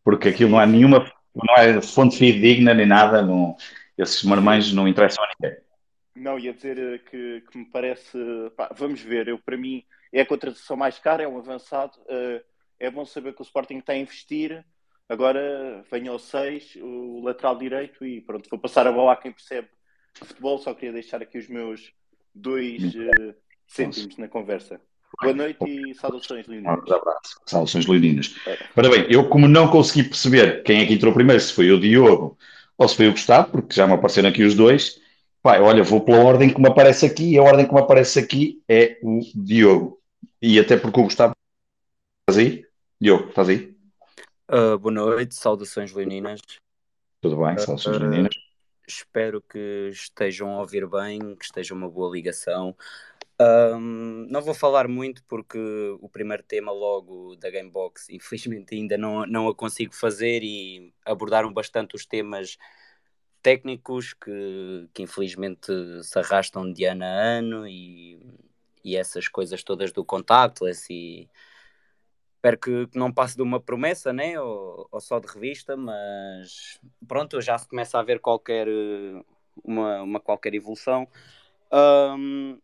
porque 0.04 0.30
aquilo 0.30 0.52
não 0.52 0.62
é 0.62 0.66
nenhuma, 0.66 1.12
não 1.36 1.56
é 1.56 1.82
fonte 1.82 2.18
fidedigna 2.18 2.74
nem 2.74 2.86
nada, 2.86 3.22
não, 3.22 3.56
esses 3.98 4.24
marmães 4.24 4.72
não 4.72 4.88
interessam 4.88 5.24
a 5.24 5.28
ninguém. 5.40 5.60
Não, 6.16 6.38
ia 6.38 6.54
dizer 6.54 6.78
eh, 6.78 6.98
que, 6.98 7.44
que 7.50 7.58
me 7.58 7.66
parece, 7.66 8.18
pá, 8.56 8.72
vamos 8.76 9.02
ver, 9.02 9.28
eu 9.28 9.40
para 9.40 9.58
mim 9.58 9.84
é 10.12 10.22
a 10.22 10.26
contratação 10.26 10.76
mais 10.76 11.00
cara, 11.00 11.24
é 11.24 11.28
um 11.28 11.38
avançado, 11.38 11.98
uh, 12.02 12.44
é 12.80 12.90
bom 12.90 13.06
saber 13.06 13.34
que 13.34 13.42
o 13.42 13.44
Sporting 13.44 13.78
está 13.78 13.94
a 13.94 13.98
investir, 13.98 14.66
agora 15.10 15.84
venha 15.92 16.12
ao 16.12 16.20
6, 16.20 16.78
o 16.82 17.22
lateral 17.24 17.58
direito 17.58 18.06
e 18.06 18.22
pronto, 18.22 18.48
vou 18.50 18.60
passar 18.60 18.86
a 18.86 18.92
bola 18.92 19.14
a 19.14 19.16
quem 19.18 19.32
percebe 19.32 19.68
futebol, 20.14 20.58
só 20.60 20.74
queria 20.74 20.94
deixar 20.94 21.22
aqui 21.22 21.38
os 21.38 21.48
meus 21.48 21.92
dois 22.34 22.84
uh, 22.96 23.34
cêntimos 23.68 24.18
na 24.18 24.28
conversa. 24.28 24.80
Boa 25.22 25.34
noite 25.34 25.58
e 25.66 25.96
saudações 25.96 26.48
leoninas. 26.48 26.88
Um 26.88 26.94
abraço, 26.94 27.42
saudações 27.46 27.88
leoninas. 27.88 28.36
É. 28.46 28.58
Ora 28.76 28.90
bem, 28.90 29.08
eu 29.10 29.28
como 29.28 29.48
não 29.48 29.70
consegui 29.70 30.08
perceber 30.08 30.62
quem 30.64 30.82
é 30.82 30.86
que 30.86 30.94
entrou 30.94 31.14
primeiro, 31.14 31.42
se 31.42 31.52
foi 31.52 31.72
o 31.72 31.80
Diogo 31.80 32.38
ou 32.78 32.88
se 32.88 32.96
foi 32.96 33.08
o 33.08 33.12
Gustavo, 33.12 33.52
porque 33.52 33.76
já 33.76 33.88
me 33.88 33.94
apareceram 33.94 34.30
aqui 34.30 34.44
os 34.44 34.56
dois, 34.56 35.02
pai, 35.42 35.60
olha, 35.60 35.84
vou 35.84 36.02
pela 36.02 36.24
ordem 36.24 36.54
que 36.54 36.62
me 36.62 36.70
aparece 36.70 37.06
aqui, 37.06 37.32
e 37.32 37.38
a 37.38 37.44
ordem 37.44 37.68
que 37.68 37.74
me 37.74 37.80
aparece 37.80 38.20
aqui 38.20 38.62
é 38.70 38.98
o 39.04 39.20
Diogo. 39.36 40.00
E 40.42 40.60
até 40.60 40.78
porque 40.78 41.00
o 41.00 41.04
Gustavo... 41.04 41.34
Estás 42.22 42.46
aí? 42.46 42.66
Diogo, 43.02 43.30
estás 43.30 43.50
aí? 43.50 43.79
Uh, 44.52 44.80
boa 44.80 44.92
noite, 44.92 45.36
saudações 45.36 45.94
leoninas. 45.94 46.42
Tudo 47.22 47.38
bem, 47.38 47.56
saudações 47.60 47.98
uh, 47.98 48.00
leoninas. 48.00 48.34
Espero 48.88 49.44
que 49.44 49.90
estejam 49.92 50.56
a 50.56 50.62
ouvir 50.62 50.88
bem, 50.88 51.36
que 51.36 51.46
esteja 51.46 51.76
uma 51.76 51.88
boa 51.88 52.12
ligação. 52.12 52.76
Um, 53.40 54.26
não 54.28 54.42
vou 54.42 54.56
falar 54.56 54.88
muito 54.88 55.24
porque 55.26 55.60
o 56.02 56.10
primeiro 56.10 56.42
tema 56.42 56.72
logo 56.72 57.36
da 57.36 57.52
Gamebox, 57.52 58.10
infelizmente 58.10 58.74
ainda 58.74 58.98
não, 58.98 59.24
não 59.28 59.48
a 59.48 59.54
consigo 59.54 59.94
fazer 59.94 60.42
e 60.42 60.92
abordaram 61.06 61.54
bastante 61.54 61.96
os 61.96 62.04
temas 62.04 62.58
técnicos 63.44 64.16
que, 64.16 64.90
que 64.92 65.04
infelizmente 65.04 65.72
se 66.02 66.18
arrastam 66.18 66.74
de 66.74 66.86
ano 66.86 67.04
a 67.04 67.08
ano 67.08 67.68
e, 67.68 68.20
e 68.84 68.98
essas 68.98 69.28
coisas 69.28 69.64
todas 69.64 69.92
do 69.92 70.04
contactless 70.04 70.92
e 70.92 71.30
espero 72.40 72.58
que, 72.58 72.88
que, 72.88 72.98
não 72.98 73.12
passe 73.12 73.36
de 73.36 73.42
uma 73.42 73.60
promessa, 73.60 74.14
né? 74.14 74.40
Ou, 74.40 74.88
ou, 74.90 75.02
só 75.02 75.20
de 75.20 75.28
revista, 75.28 75.76
mas 75.76 76.80
pronto, 77.08 77.42
já 77.42 77.58
se 77.58 77.68
começa 77.68 78.00
a 78.00 78.04
ver 78.04 78.20
qualquer 78.20 78.68
uma, 79.64 80.02
uma 80.02 80.20
qualquer 80.22 80.54
evolução. 80.54 81.08
Um, 81.72 82.58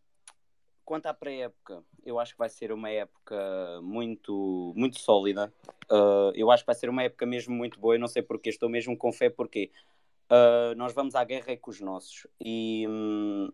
quanto 0.86 1.08
à 1.08 1.14
pré-época, 1.14 1.84
eu 2.06 2.20
acho 2.20 2.34
que 2.34 2.40
vai 2.40 2.48
ser 2.48 2.72
uma 2.72 2.90
época 2.90 3.36
muito, 3.84 4.74
muito 4.78 4.98
sólida. 5.00 5.54
Uh, 5.92 6.32
eu 6.36 6.50
acho 6.50 6.64
que 6.64 6.68
vai 6.68 6.76
ser 6.76 6.90
uma 6.90 7.04
época 7.04 7.26
mesmo 7.26 7.54
muito 7.54 7.78
boa. 7.78 7.96
Eu 7.96 8.00
não 8.00 8.08
sei 8.08 8.22
porque, 8.22 8.50
estou 8.50 8.70
mesmo 8.70 8.98
com 8.98 9.12
fé, 9.12 9.30
porque 9.30 9.72
uh, 10.32 10.74
nós 10.76 10.94
vamos 10.94 11.16
à 11.16 11.24
guerra 11.26 11.58
com 11.58 11.70
os 11.70 11.82
nossos. 11.82 12.26
E 12.40 12.88
um, 12.88 13.52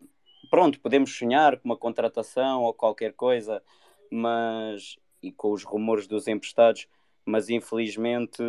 pronto, 0.48 0.78
podemos 0.80 1.12
sonhar 1.16 1.58
com 1.58 1.68
uma 1.68 1.76
contratação 1.76 2.62
ou 2.62 2.72
qualquer 2.72 3.12
coisa, 3.12 3.60
mas 4.08 4.98
e 5.22 5.30
com 5.30 5.52
os 5.52 5.62
rumores 5.62 6.06
dos 6.06 6.26
emprestados, 6.26 6.86
mas 7.24 7.48
infelizmente. 7.48 8.42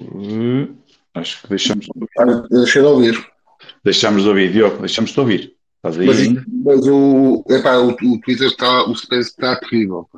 Hum, 0.00 0.76
acho 1.14 1.42
que 1.42 1.48
deixamos 1.48 1.86
de 1.86 1.92
ouvir. 1.94 2.48
Deixei 2.48 2.82
de 2.82 2.88
ouvir. 2.88 3.34
Deixamos 3.82 4.22
de 4.22 4.28
ouvir, 4.28 4.52
Diogo, 4.52 4.78
deixamos 4.78 5.10
de 5.10 5.20
ouvir. 5.20 5.56
Estás 5.76 5.98
aí 5.98 6.06
mas? 6.06 6.44
Mas 6.64 6.86
o, 6.86 7.44
epá, 7.48 7.76
o, 7.76 7.90
o 7.90 8.20
Twitter 8.20 8.46
está, 8.46 8.84
o 8.84 8.96
Space 8.96 9.30
está 9.30 9.56
terrível. 9.56 10.08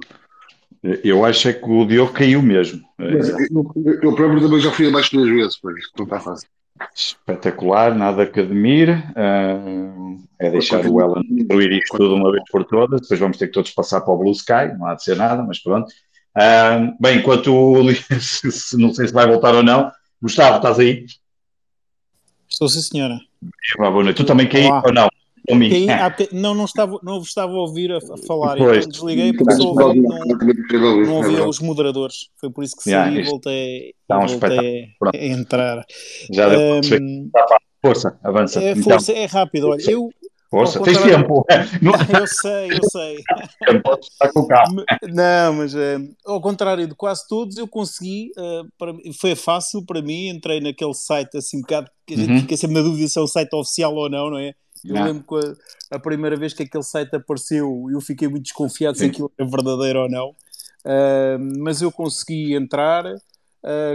Eu 1.03 1.25
acho 1.25 1.49
é 1.49 1.53
que 1.53 1.69
o 1.69 1.85
Diogo 1.85 2.13
caiu 2.13 2.41
mesmo. 2.41 2.81
Mas, 2.97 3.29
eu, 3.29 3.75
eu, 4.03 4.15
próprio 4.15 4.41
também 4.41 4.61
já 4.61 4.71
fui 4.71 4.89
abaixo 4.89 5.17
duas 5.17 5.29
vezes, 5.29 5.57
por 5.57 5.77
isso 5.77 5.91
não 5.99 6.05
está 6.05 6.21
fácil. 6.21 6.49
Espetacular, 6.95 7.95
nada 7.95 8.27
que 8.27 8.41
admire. 8.41 8.93
Uh, 8.93 10.19
é 10.39 10.51
deixar 10.51 10.85
o 10.87 11.01
Ellen 11.01 11.23
destruir 11.31 11.73
isto 11.73 11.97
tudo 11.97 12.15
uma 12.15 12.31
vez 12.31 12.43
por 12.51 12.65
todas. 12.65 13.01
Depois 13.03 13.21
vamos 13.21 13.39
ter 13.39 13.47
que 13.47 13.53
todos 13.53 13.71
passar 13.71 14.01
para 14.01 14.13
o 14.13 14.19
Blue 14.19 14.33
Sky. 14.33 14.77
Não 14.79 14.87
há 14.87 14.95
de 14.95 15.05
ser 15.05 15.17
nada, 15.17 15.43
mas 15.43 15.59
pronto. 15.59 15.89
Uh, 16.37 16.95
bem, 17.01 17.19
enquanto 17.19 17.51
não 18.79 18.93
sei 18.93 19.09
se 19.09 19.15
vai 19.15 19.27
voltar 19.27 19.55
ou 19.55 19.63
não, 19.63 19.91
Gustavo, 20.21 20.57
estás 20.57 20.79
aí? 20.79 21.07
Estou 22.49 22.69
sim, 22.69 22.81
senhora. 22.81 23.19
Boa 23.77 24.05
noite. 24.05 24.17
Tu 24.17 24.25
também 24.25 24.49
caí 24.49 24.65
ou 24.65 24.93
não? 24.93 25.09
Aí, 25.51 25.87
não, 26.33 26.55
não, 26.55 26.65
estava, 26.65 26.99
não 27.03 27.19
vos 27.19 27.29
estava 27.29 27.53
a 27.53 27.57
ouvir 27.57 27.93
a, 27.93 27.99
a 27.99 28.17
falar, 28.27 28.59
então 28.59 28.89
desliguei 28.89 29.33
porque 29.33 29.55
só 29.55 29.69
ouvi, 29.69 30.01
não, 30.01 30.19
não 31.05 31.15
ouvia 31.17 31.47
os 31.47 31.61
moderadores. 31.61 32.29
Foi 32.37 32.51
por 32.51 32.65
isso 32.65 32.77
que 32.77 32.91
saí 32.91 33.19
e 33.19 33.25
voltei, 33.25 33.95
um 34.11 34.27
voltei 34.27 34.95
a 35.15 35.27
entrar. 35.27 35.85
Já 36.31 36.49
deu 36.49 36.81
um, 37.01 37.31
Força, 37.85 38.19
avança. 38.25 38.61
É, 38.61 38.75
força, 38.75 39.13
então, 39.13 39.23
é 39.23 39.27
rápido. 39.27 39.69
Olha, 39.69 39.91
eu, 39.91 40.11
Força, 40.49 40.81
tens 40.81 40.99
tempo. 40.99 41.45
eu 42.19 42.27
sei, 42.27 42.73
eu 42.73 42.91
sei. 42.91 43.23
Não, 45.13 45.55
mas 45.55 45.75
uh, 45.75 46.15
ao 46.25 46.41
contrário 46.41 46.87
de 46.87 46.95
quase 46.95 47.27
todos, 47.29 47.57
eu 47.57 47.67
consegui. 47.67 48.31
Uh, 48.37 48.69
para, 48.79 48.95
foi 49.19 49.35
fácil 49.35 49.85
para 49.85 50.01
mim. 50.01 50.29
Entrei 50.29 50.61
naquele 50.61 50.95
site 50.95 51.37
assim 51.37 51.59
um 51.59 51.61
bocado 51.63 51.91
que 52.07 52.15
a 52.15 52.17
gente 52.17 52.31
uhum. 52.31 52.41
fica 52.41 52.57
sempre 52.57 52.77
na 52.77 52.83
dúvida 52.83 53.09
se 53.09 53.19
é 53.19 53.23
o 53.23 53.27
site 53.27 53.55
oficial 53.55 53.95
ou 53.95 54.09
não, 54.09 54.31
não 54.31 54.39
é? 54.39 54.55
Eu 54.89 55.05
lembro 55.05 55.25
que 55.25 55.57
a, 55.93 55.97
a, 55.97 55.99
primeira 55.99 56.37
vez 56.37 56.53
que 56.53 56.63
aquele 56.63 56.83
site 56.83 57.15
apareceu, 57.15 57.89
eu 57.91 58.01
fiquei 58.01 58.29
muito 58.29 58.45
desconfiado 58.45 58.97
Sim. 58.97 59.05
se 59.05 59.11
aquilo 59.11 59.33
é 59.39 59.45
verdadeiro 59.45 60.01
ou 60.01 60.11
não. 60.11 60.31
Uh, 60.85 61.39
mas 61.59 61.83
eu 61.83 61.91
consegui 61.91 62.55
entrar, 62.55 63.05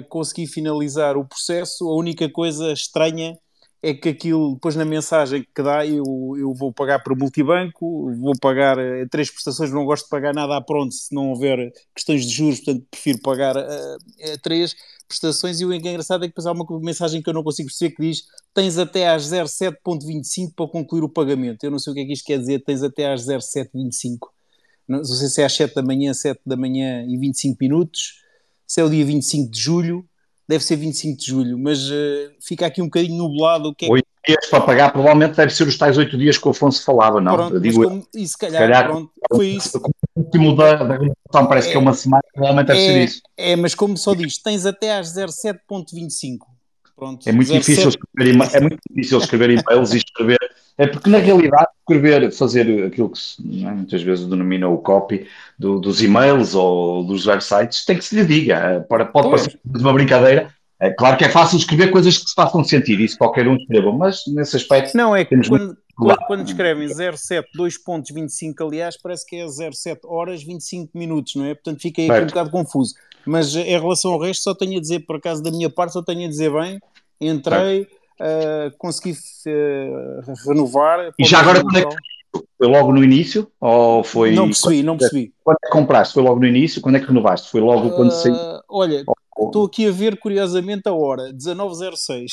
consegui 0.10 0.48
finalizar 0.48 1.16
o 1.16 1.24
processo. 1.24 1.88
A 1.88 1.96
única 1.96 2.30
coisa 2.30 2.74
estranha 2.74 3.38
é 3.84 3.94
que 3.96 4.10
aquilo, 4.10 4.54
depois 4.54 4.76
na 4.76 4.86
mensagem 4.86 5.46
que 5.56 5.64
dá, 5.64 5.86
eu, 5.86 6.04
eu 6.38 6.54
vou 6.54 6.72
pagar 6.72 7.04
por 7.04 7.18
multibanco, 7.18 8.14
vou 8.16 8.34
pagar 8.40 8.78
uh, 8.78 9.10
três 9.10 9.32
prestações, 9.32 9.72
não 9.72 9.86
gosto 9.86 10.04
de 10.04 10.10
pagar 10.10 10.34
nada 10.34 10.56
à 10.56 10.62
pronto 10.62 10.94
se 10.94 11.14
não 11.14 11.32
houver 11.32 11.74
questões 11.96 12.26
de 12.26 12.32
juros, 12.32 12.60
portanto 12.60 12.86
prefiro 12.92 13.20
pagar 13.22 13.58
uh, 13.58 14.38
três 14.44 14.76
prestações. 15.08 15.60
E 15.60 15.66
o 15.66 15.74
engraçado 15.74 16.24
é 16.24 16.28
que 16.28 16.32
depois 16.32 16.46
há 16.46 16.52
uma 16.52 16.66
mensagem 16.80 17.24
que 17.24 17.30
eu 17.30 17.34
não 17.34 17.44
consigo 17.44 17.70
perceber 17.70 17.96
que 17.96 18.02
diz 18.04 18.24
tens 18.54 18.78
até 18.78 19.10
às 19.10 19.24
07.25 19.24 20.54
para 20.56 20.68
concluir 20.68 21.04
o 21.04 21.10
pagamento. 21.10 21.64
Eu 21.64 21.72
não 21.72 21.80
sei 21.80 21.92
o 21.92 21.94
que 21.96 22.02
é 22.02 22.06
que 22.06 22.14
isto 22.14 22.26
quer 22.26 22.38
dizer, 22.38 22.64
tens 22.64 22.84
até 22.84 23.12
às 23.12 23.26
07.25. 23.26 24.28
Não, 24.88 25.04
sei 25.04 25.28
se 25.28 25.42
é 25.42 25.46
às 25.46 25.54
7 25.54 25.74
da 25.74 25.82
manhã, 25.82 26.14
7 26.14 26.42
da 26.46 26.56
manhã 26.56 27.04
e 27.08 27.18
25 27.18 27.58
minutos, 27.60 28.22
se 28.68 28.80
é 28.80 28.84
o 28.84 28.90
dia 28.90 29.06
25 29.06 29.50
de 29.50 29.60
julho, 29.60 30.06
deve 30.52 30.64
ser 30.66 30.76
25 30.76 31.18
de 31.18 31.26
julho, 31.26 31.58
mas 31.58 31.90
uh, 31.90 32.32
fica 32.42 32.66
aqui 32.66 32.82
um 32.82 32.86
bocadinho 32.86 33.18
nublado. 33.18 33.70
O 33.70 33.76
que 33.76 33.86
é 33.86 33.90
Oito 33.90 34.08
dias 34.28 34.46
para 34.50 34.62
pagar, 34.62 34.92
provavelmente 34.92 35.36
deve 35.36 35.54
ser 35.54 35.68
os 35.68 35.78
tais 35.78 35.98
oito 35.98 36.18
dias 36.18 36.38
que 36.38 36.48
o 36.48 36.52
Afonso 36.52 36.84
falava, 36.84 37.20
não? 37.20 37.36
Pronto, 37.36 37.60
digo, 37.60 37.84
como, 37.84 38.08
e 38.14 38.28
se 38.28 38.38
calhar, 38.38 38.62
calhar 38.62 38.86
pronto, 38.88 39.12
foi 39.34 39.48
isso. 39.48 39.82
O 40.16 40.20
último 40.20 40.56
da, 40.56 40.76
da 40.76 40.94
renovação 40.98 41.48
parece 41.48 41.70
é, 41.70 41.72
que 41.72 41.78
é 41.78 41.80
uma 41.80 41.94
semana, 41.94 42.24
realmente 42.36 42.68
deve 42.68 42.80
é, 42.80 42.86
ser 42.86 43.04
isso. 43.06 43.22
É, 43.38 43.56
mas 43.56 43.74
como 43.74 43.98
só 43.98 44.14
diz, 44.14 44.38
tens 44.38 44.66
até 44.66 44.98
às 44.98 45.16
07.25. 45.16 46.40
Pronto, 46.96 47.28
é 47.28 47.32
muito 47.32 47.48
07... 47.48 47.60
difícil 47.60 47.90
escrever, 47.90 48.36
é 48.54 48.60
muito 48.60 48.80
difícil 48.90 49.18
escrever 49.18 49.50
e-mails 49.50 49.94
e 49.94 49.98
escrever 49.98 50.40
é 50.82 50.88
porque, 50.88 51.12
na 51.12 51.20
realidade, 51.20 51.68
escrever, 51.80 52.32
fazer 52.32 52.86
aquilo 52.88 53.12
que 53.12 53.20
se, 53.20 53.38
é, 53.64 53.70
muitas 53.70 54.02
vezes 54.02 54.26
denomina 54.26 54.68
o 54.68 54.80
copy 54.80 55.28
do, 55.58 55.80
dos 55.80 56.02
e-mails 56.02 56.56
ou 56.56 57.04
dos 57.04 57.28
websites, 57.28 57.86
tem 57.86 58.00
que 58.00 58.04
se 58.04 58.16
lhe 58.16 58.26
diga. 58.26 58.56
Eh, 58.56 58.80
para, 58.80 59.06
pode 59.06 59.30
parecer 59.30 59.60
uma 59.64 59.94
brincadeira. 59.94 60.52
É, 60.80 60.90
claro 60.90 61.18
que 61.18 61.24
é 61.24 61.30
fácil 61.30 61.60
escrever 61.60 61.92
coisas 61.92 62.18
que 62.18 62.28
se 62.28 62.34
façam 62.34 62.64
sentido, 62.64 63.04
isso 63.04 63.16
qualquer 63.16 63.48
um 63.48 63.56
escreva, 63.56 63.92
mas 63.92 64.24
nesse 64.26 64.56
aspecto. 64.56 64.98
Não, 64.98 65.16
é 65.16 65.24
que 65.24 65.38
quando, 65.48 65.78
quando, 65.96 66.18
quando, 66.26 66.48
escrevem 66.48 66.90
07, 66.90 67.48
2 67.54 67.78
pontos 67.84 68.10
25, 68.10 68.64
aliás, 68.64 69.00
parece 69.00 69.24
que 69.24 69.36
é 69.36 69.48
07 69.48 70.02
horas 70.06 70.42
25 70.42 70.98
minutos, 70.98 71.36
não 71.36 71.46
é? 71.46 71.54
Portanto, 71.54 71.80
fica 71.80 72.02
aí 72.02 72.10
um 72.10 72.26
bocado 72.26 72.50
confuso. 72.50 72.96
Mas 73.24 73.54
em 73.56 73.80
relação 73.80 74.14
ao 74.14 74.20
resto, 74.20 74.42
só 74.42 74.56
tenho 74.56 74.80
a 74.80 74.82
dizer, 74.82 75.02
por 75.02 75.18
acaso, 75.18 75.44
da 75.44 75.52
minha 75.52 75.70
parte, 75.70 75.94
só 75.94 76.02
tenho 76.02 76.26
a 76.26 76.28
dizer 76.28 76.52
bem, 76.52 76.80
entrei. 77.22 77.82
Certo 77.82 78.01
uh, 78.20 78.78
consegui 78.78 79.12
uh, 79.12 80.34
renovar. 80.48 81.12
E 81.18 81.26
já 81.26 81.40
agora 81.40 81.62
quando 81.62 81.78
é 81.78 81.86
que 81.86 81.96
foi 82.58 82.68
logo 82.68 82.92
no 82.92 83.04
início? 83.04 83.52
Ou 83.60 84.04
foi. 84.04 84.32
Não 84.32 84.46
percebi, 84.46 84.84
não 84.84 84.98
percebi. 84.98 85.34
Quando 85.44 85.58
é 85.64 85.68
que 85.68 85.72
compraste? 85.72 86.14
Foi 86.14 86.24
logo 86.24 86.40
no 86.40 86.48
início? 86.48 86.82
Quando 86.82 86.96
é 86.96 87.00
que 87.00 87.08
renovaste? 87.08 87.50
Foi 87.50 87.62
logo 87.62 87.92
quando 87.92 88.12
saiu? 88.12 88.36
Uh, 88.36 88.62
olha, 88.70 89.04
estou 89.46 89.66
aqui 89.66 89.88
a 89.88 89.92
ver 89.92 90.18
curiosamente 90.20 90.88
a 90.88 90.94
hora, 90.94 91.34
19.06. 91.34 92.28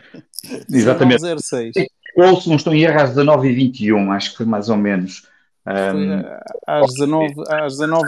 Exatamente. 0.70 1.22
19.06. 1.22 1.86
Ou 2.16 2.40
se 2.40 2.48
não 2.48 2.56
estou 2.56 2.74
em 2.74 2.82
erro, 2.82 3.00
às 3.00 3.14
19h21, 3.14 4.16
acho 4.16 4.30
que 4.30 4.36
foi 4.38 4.46
mais 4.46 4.68
ou 4.68 4.76
menos. 4.76 5.28
Um... 5.66 6.22
às 6.66 6.86
19h06. 6.94 7.44
Às 7.48 7.76
19 7.76 8.04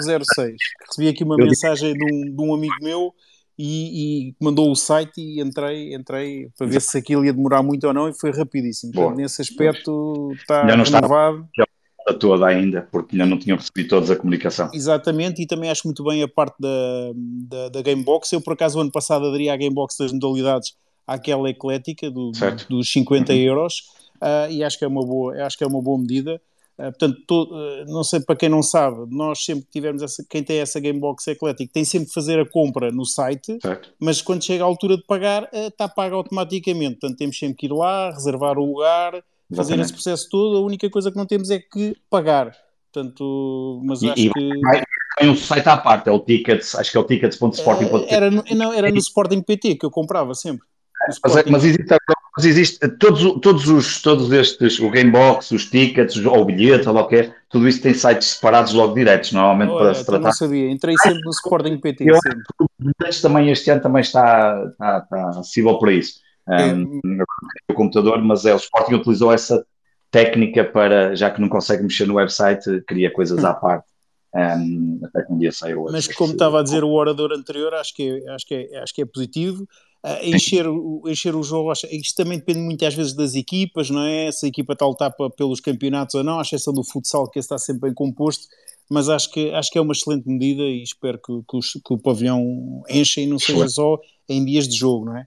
Recebi 0.86 1.08
aqui 1.08 1.24
uma 1.24 1.36
mensagem 1.36 1.92
de 1.92 2.04
um, 2.04 2.34
de 2.34 2.40
um 2.40 2.54
amigo 2.54 2.76
meu 2.80 3.12
e, 3.58 4.28
e, 4.28 4.34
mandou 4.40 4.70
o 4.70 4.76
site 4.76 5.20
e 5.20 5.40
entrei, 5.40 5.92
entrei 5.92 6.48
para 6.56 6.66
ver 6.66 6.80
se 6.80 6.96
aquilo 6.96 7.24
ia 7.24 7.32
demorar 7.32 7.62
muito 7.62 7.86
ou 7.88 7.92
não 7.92 8.08
e 8.08 8.14
foi 8.14 8.30
rapidíssimo. 8.30 8.92
Portanto, 8.92 9.16
nesse 9.16 9.42
aspecto 9.42 10.32
está 10.34 10.68
já 10.68 10.76
não 10.76 10.84
renovado. 10.84 11.48
Está 11.56 12.14
toda 12.18 12.46
ainda, 12.46 12.88
porque 12.92 13.16
ainda 13.16 13.26
não 13.26 13.38
tinham 13.38 13.58
recebido 13.58 13.88
toda 13.88 14.12
a 14.12 14.16
comunicação. 14.16 14.70
Exatamente, 14.72 15.42
e 15.42 15.46
também 15.46 15.68
acho 15.70 15.86
muito 15.86 16.04
bem 16.04 16.22
a 16.22 16.28
parte 16.28 16.54
da, 16.60 17.12
da, 17.14 17.68
da 17.68 17.82
Gamebox. 17.82 18.32
Eu, 18.32 18.40
por 18.40 18.52
acaso, 18.52 18.78
o 18.78 18.80
ano 18.80 18.92
passado 18.92 19.26
aderi 19.26 19.50
à 19.50 19.56
Gamebox 19.56 19.96
das 19.98 20.12
modalidades 20.12 20.74
àquela 21.06 21.50
eclética 21.50 22.10
do, 22.10 22.30
dos 22.68 22.92
50 22.92 23.32
uhum. 23.32 23.38
euros 23.38 23.78
uh, 24.22 24.50
e 24.50 24.62
acho 24.62 24.78
que, 24.78 24.84
é 24.84 24.88
uma 24.88 25.04
boa, 25.04 25.34
acho 25.44 25.58
que 25.58 25.64
é 25.64 25.66
uma 25.66 25.82
boa 25.82 25.98
medida. 25.98 26.40
Uh, 26.78 26.92
portanto, 26.92 27.18
to, 27.26 27.42
uh, 27.42 27.84
não 27.86 28.04
sei 28.04 28.20
para 28.20 28.36
quem 28.36 28.48
não 28.48 28.62
sabe, 28.62 29.04
nós 29.10 29.44
sempre 29.44 29.64
que 29.64 29.72
tivermos 29.72 30.00
essa, 30.00 30.24
quem 30.28 30.44
tem 30.44 30.60
essa 30.60 30.78
Gamebox 30.78 31.26
Eclético 31.26 31.72
tem 31.72 31.84
sempre 31.84 32.06
que 32.06 32.14
fazer 32.14 32.38
a 32.38 32.48
compra 32.48 32.92
no 32.92 33.04
site, 33.04 33.58
certo. 33.60 33.92
mas 33.98 34.22
quando 34.22 34.44
chega 34.44 34.62
a 34.62 34.66
altura 34.66 34.96
de 34.96 35.02
pagar, 35.04 35.44
uh, 35.44 35.66
está 35.66 35.88
pago 35.88 36.14
automaticamente. 36.14 37.00
Portanto, 37.00 37.18
temos 37.18 37.36
sempre 37.36 37.56
que 37.56 37.66
ir 37.66 37.72
lá, 37.72 38.10
reservar 38.10 38.58
o 38.58 38.64
lugar, 38.64 39.14
Exatamente. 39.14 39.56
fazer 39.56 39.80
esse 39.80 39.92
processo 39.92 40.28
todo. 40.30 40.56
A 40.56 40.60
única 40.60 40.88
coisa 40.88 41.10
que 41.10 41.16
não 41.16 41.26
temos 41.26 41.50
é 41.50 41.58
que 41.58 41.96
pagar. 42.08 42.54
Portanto, 42.92 43.80
mas 43.84 44.02
e, 44.02 44.10
acho 44.10 44.20
e 44.20 44.30
que. 44.30 44.50
Tem 45.18 45.28
um 45.28 45.36
site 45.36 45.68
à 45.68 45.76
parte, 45.76 46.08
é 46.08 46.12
o 46.12 46.20
Tickets, 46.20 46.76
acho 46.76 46.92
que 46.92 46.96
é 46.96 47.00
o 47.00 47.04
tickets.sporting.pt. 47.04 48.14
Era, 48.14 48.30
no, 48.30 48.44
não, 48.54 48.72
era 48.72 48.88
no 48.88 48.98
Sporting 48.98 49.42
PT 49.42 49.74
que 49.74 49.84
eu 49.84 49.90
comprava 49.90 50.32
sempre. 50.32 50.64
Mas, 51.24 51.36
é, 51.36 51.50
mas, 51.50 51.64
existe, 51.64 51.92
mas 52.38 52.44
existe 52.44 52.78
todos, 53.00 53.40
todos, 53.40 53.68
os, 53.68 54.00
todos 54.00 54.30
estes, 54.30 54.78
o 54.78 54.88
Gamebox, 54.88 55.50
os 55.50 55.68
tickets, 55.68 56.16
ou 56.24 56.42
o 56.42 56.44
bilhete, 56.44 56.88
ou 56.88 56.96
o 56.96 57.08
que 57.08 57.16
é, 57.16 57.34
tudo 57.48 57.66
isso 57.66 57.82
tem 57.82 57.92
sites 57.92 58.28
separados 58.28 58.72
logo 58.72 58.94
diretos, 58.94 59.32
normalmente 59.32 59.72
oh, 59.72 59.78
para 59.78 59.94
se 59.94 60.06
tratar. 60.06 60.26
não 60.26 60.32
sabia, 60.32 60.70
entrei 60.70 60.96
sempre 60.98 61.20
no 61.24 61.30
Sporting 61.30 61.78
PT. 61.78 62.04
Eu. 62.08 62.16
Acho 63.04 63.22
também 63.22 63.50
este 63.50 63.68
ano 63.70 63.82
também 63.82 64.02
está, 64.02 64.66
está, 64.70 64.98
está 64.98 65.28
acessível 65.30 65.76
para 65.80 65.92
isso. 65.92 66.20
Um, 66.46 67.00
é. 67.20 67.72
o 67.72 67.74
computador, 67.74 68.22
mas 68.22 68.46
é, 68.46 68.54
o 68.54 68.56
Sporting 68.56 68.94
utilizou 68.94 69.32
essa 69.32 69.66
técnica 70.08 70.62
para, 70.62 71.16
já 71.16 71.32
que 71.32 71.40
não 71.40 71.48
consegue 71.48 71.82
mexer 71.82 72.06
no 72.06 72.14
website, 72.14 72.64
cria 72.86 73.12
coisas 73.12 73.44
à 73.44 73.52
parte. 73.52 73.88
Um, 74.32 75.00
até 75.02 75.24
que 75.24 75.32
um 75.32 75.38
dia 75.38 75.50
saiu. 75.50 75.86
Mas 75.90 76.06
como 76.06 76.34
estava 76.34 76.60
a 76.60 76.62
dizer 76.62 76.84
o 76.84 76.92
orador 76.92 77.32
anterior, 77.32 77.74
acho 77.74 77.92
que 77.96 78.22
é, 78.24 78.30
acho 78.30 78.46
que 78.46 78.54
é, 78.54 78.78
acho 78.80 78.94
que 78.94 79.02
é 79.02 79.06
positivo 79.06 79.66
uh, 80.04 80.24
encher, 80.24 80.66
o, 80.66 81.02
encher 81.06 81.34
o 81.34 81.42
jogo. 81.42 81.70
Acho, 81.70 81.86
isto 81.86 82.14
também 82.16 82.38
depende 82.38 82.60
muitas 82.60 82.94
vezes 82.94 83.14
das 83.14 83.34
equipas, 83.34 83.90
não 83.90 84.02
é? 84.02 84.30
Se 84.30 84.46
a 84.46 84.48
equipa 84.48 84.72
está 84.72 84.84
a 84.84 84.88
lutar 84.88 85.14
pelos 85.36 85.60
campeonatos 85.60 86.14
ou 86.14 86.24
não, 86.24 86.38
à 86.38 86.42
exceção 86.42 86.72
do 86.72 86.84
futsal, 86.84 87.28
que 87.30 87.38
está 87.38 87.58
sempre 87.58 87.82
bem 87.82 87.94
composto. 87.94 88.46
Mas 88.90 89.08
acho 89.08 89.30
que, 89.30 89.50
acho 89.50 89.70
que 89.70 89.78
é 89.78 89.80
uma 89.80 89.92
excelente 89.92 90.26
medida 90.26 90.62
e 90.62 90.82
espero 90.82 91.18
que, 91.18 91.42
que, 91.48 91.56
os, 91.56 91.72
que 91.72 91.92
o 91.92 91.98
pavilhão 91.98 92.82
encha 92.88 93.20
e 93.20 93.26
não 93.26 93.38
seja 93.38 93.68
só 93.68 93.98
em 94.28 94.44
dias 94.44 94.66
de 94.66 94.76
jogo, 94.76 95.06
não 95.06 95.16
é? 95.16 95.26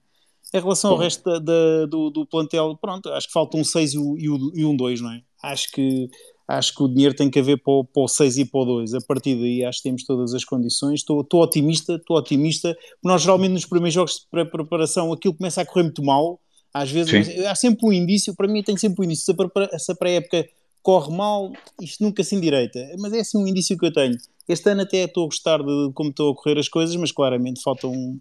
Em 0.53 0.59
relação 0.59 0.91
ao 0.91 0.97
resto 0.97 1.23
da, 1.23 1.39
da, 1.39 1.85
do, 1.85 2.09
do, 2.09 2.25
plantel, 2.25 2.75
pronto, 2.75 3.09
acho 3.09 3.27
que 3.27 3.33
falta 3.33 3.55
um 3.55 3.63
6 3.63 3.93
e, 3.93 4.65
um 4.65 4.75
2, 4.75 4.99
não 4.99 5.11
é? 5.11 5.21
Acho 5.41 5.71
que 5.71 6.09
acho 6.57 6.75
que 6.75 6.83
o 6.83 6.87
dinheiro 6.87 7.15
tem 7.15 7.29
que 7.29 7.39
haver 7.39 7.61
para 7.61 7.73
o, 7.73 7.83
para 7.83 8.03
o 8.03 8.07
6 8.07 8.37
e 8.37 8.45
para 8.45 8.61
o 8.61 8.65
2. 8.65 8.93
A 8.95 9.01
partir 9.01 9.35
daí 9.35 9.63
acho 9.63 9.79
que 9.79 9.89
temos 9.89 10.03
todas 10.03 10.33
as 10.33 10.43
condições. 10.43 11.01
Estou, 11.01 11.21
estou 11.21 11.41
otimista, 11.41 11.95
estou 11.95 12.17
otimista. 12.17 12.75
Nós 13.03 13.21
geralmente 13.21 13.51
nos 13.51 13.65
primeiros 13.65 13.93
jogos 13.93 14.13
de 14.33 14.45
preparação 14.49 15.11
aquilo 15.13 15.33
começa 15.33 15.61
a 15.61 15.65
correr 15.65 15.83
muito 15.83 16.03
mal. 16.03 16.39
Às 16.73 16.89
vezes 16.89 17.27
Sim. 17.27 17.45
há 17.45 17.55
sempre 17.55 17.85
um 17.85 17.91
indício, 17.91 18.35
para 18.35 18.47
mim 18.47 18.63
tem 18.63 18.77
sempre 18.77 19.01
um 19.01 19.03
indício. 19.03 19.35
Se 19.77 19.91
a 19.91 19.95
pré-época 19.95 20.47
corre 20.81 21.15
mal, 21.15 21.51
isto 21.81 22.03
nunca 22.03 22.23
se 22.23 22.35
endireita. 22.35 22.79
Mas 22.99 23.13
é 23.13 23.19
assim 23.19 23.37
um 23.37 23.47
indício 23.47 23.77
que 23.77 23.85
eu 23.85 23.93
tenho. 23.93 24.17
Este 24.47 24.69
ano 24.69 24.81
até 24.81 25.03
estou 25.03 25.23
a 25.23 25.27
gostar 25.27 25.59
de 25.59 25.91
como 25.93 26.09
estão 26.09 26.29
a 26.29 26.35
correr 26.35 26.59
as 26.59 26.67
coisas, 26.67 26.95
mas 26.95 27.11
claramente 27.11 27.61
falta 27.61 27.87
um, 27.87 28.19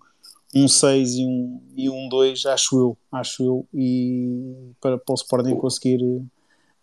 um 0.55 0.69
6 0.69 1.15
e 1.17 1.25
um, 1.25 1.61
e 1.77 1.89
um 1.89 2.09
2, 2.09 2.47
acho 2.47 2.79
eu, 2.79 2.99
acho 3.11 3.43
eu, 3.43 3.67
e 3.73 4.73
para, 4.81 4.99
para 4.99 5.13
o 5.13 5.15
Sporting 5.15 5.57
conseguir 5.57 6.01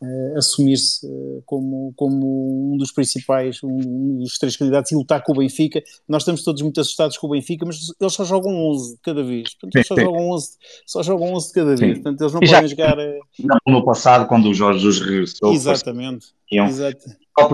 uh, 0.01 0.37
assumir-se 0.37 1.05
uh, 1.05 1.41
como, 1.45 1.93
como 1.95 2.73
um 2.73 2.77
dos 2.77 2.91
principais, 2.91 3.61
um, 3.63 3.69
um, 3.69 4.17
dos 4.19 4.37
três 4.37 4.55
candidatos 4.55 4.91
e 4.91 4.95
lutar 4.95 5.23
com 5.23 5.33
o 5.33 5.37
Benfica. 5.37 5.81
Nós 6.07 6.23
estamos 6.23 6.43
todos 6.43 6.61
muito 6.61 6.79
assustados 6.79 7.17
com 7.17 7.27
o 7.27 7.31
Benfica, 7.31 7.65
mas 7.65 7.77
eles 7.99 8.13
só 8.13 8.23
jogam 8.23 8.53
11 8.69 8.95
de 8.95 9.01
cada 9.01 9.23
vez. 9.23 9.53
Portanto, 9.55 9.75
eles 9.75 9.87
só 9.87 9.95
jogam 9.95 10.29
11, 10.29 10.49
só 10.85 11.03
jogam 11.03 11.33
11 11.33 11.47
de 11.47 11.53
cada 11.53 11.75
vez. 11.75 11.79
Sim. 11.79 12.01
Portanto, 12.01 12.21
eles 12.21 12.33
não 12.33 12.43
e 12.43 12.47
podem 12.47 12.67
jogar. 12.67 12.97
Uh... 12.97 13.57
No 13.67 13.85
passado, 13.85 14.27
quando 14.27 14.49
o 14.49 14.53
Jorge 14.53 14.79
Jesus 14.79 14.99
regressou. 14.99 15.53
Exatamente. 15.53 16.27
Exato. 16.51 17.05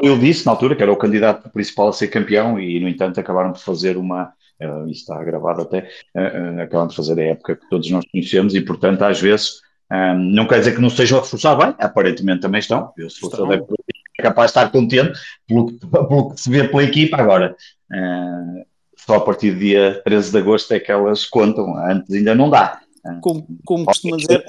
Eu 0.01 0.17
disse 0.17 0.45
na 0.45 0.51
altura 0.51 0.75
que 0.75 0.83
era 0.83 0.91
o 0.91 0.97
candidato 0.97 1.49
principal 1.49 1.89
a 1.89 1.93
ser 1.93 2.07
campeão 2.07 2.59
e, 2.59 2.79
no 2.79 2.87
entanto, 2.87 3.19
acabaram 3.19 3.51
por 3.51 3.59
fazer 3.59 3.97
uma. 3.97 4.33
Uh, 4.61 4.87
isso 4.87 5.01
está 5.01 5.21
gravado 5.23 5.61
até, 5.61 5.89
uh, 6.15 6.55
uh, 6.55 6.61
acabaram 6.61 6.87
de 6.87 6.95
fazer 6.95 7.19
a 7.19 7.23
época 7.23 7.55
que 7.55 7.67
todos 7.69 7.89
nós 7.89 8.05
conhecemos 8.09 8.53
e, 8.53 8.61
portanto, 8.61 9.01
às 9.01 9.19
vezes 9.19 9.61
Um, 9.93 10.15
não 10.17 10.47
quer 10.47 10.57
dizer 10.57 10.73
que 10.73 10.81
não 10.81 10.87
estejam 10.87 11.19
a 11.19 11.21
reforçar 11.21 11.55
bem, 11.55 11.75
aparentemente 11.77 12.41
também 12.41 12.59
estão. 12.59 12.91
Eu, 12.97 13.11
se 13.11 13.19
fosse 13.19 13.39
adepto, 13.39 13.75
é 14.17 14.23
capaz 14.23 14.51
de 14.51 14.57
estar 14.57 14.71
contente 14.71 15.19
pelo 15.47 15.67
que, 15.67 15.85
pelo 15.85 16.31
que 16.31 16.41
se 16.41 16.49
vê 16.49 16.67
pela 16.67 16.83
equipa. 16.83 17.17
Agora, 17.17 17.55
uh, 17.91 18.65
só 18.97 19.17
a 19.17 19.21
partir 19.21 19.51
do 19.51 19.59
dia 19.59 20.01
13 20.03 20.31
de 20.31 20.37
agosto 20.39 20.71
é 20.73 20.79
que 20.79 20.91
elas 20.91 21.25
contam, 21.25 21.77
antes 21.77 22.11
ainda 22.11 22.33
não 22.33 22.49
dá. 22.49 22.79
Como, 23.21 23.45
como 23.65 23.85
costuma 23.85 24.17
dizer. 24.17 24.43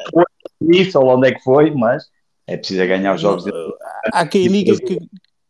Isso, 0.63 0.99
ou 0.99 1.15
onde 1.15 1.29
é 1.29 1.33
que 1.33 1.43
foi, 1.43 1.73
mas 1.73 2.05
é 2.47 2.57
preciso 2.57 2.87
ganhar 2.87 3.15
os 3.15 3.21
jogos. 3.21 3.45
Há 4.13 4.27
quem 4.27 4.49
diga 4.49 4.79
que, 4.79 4.99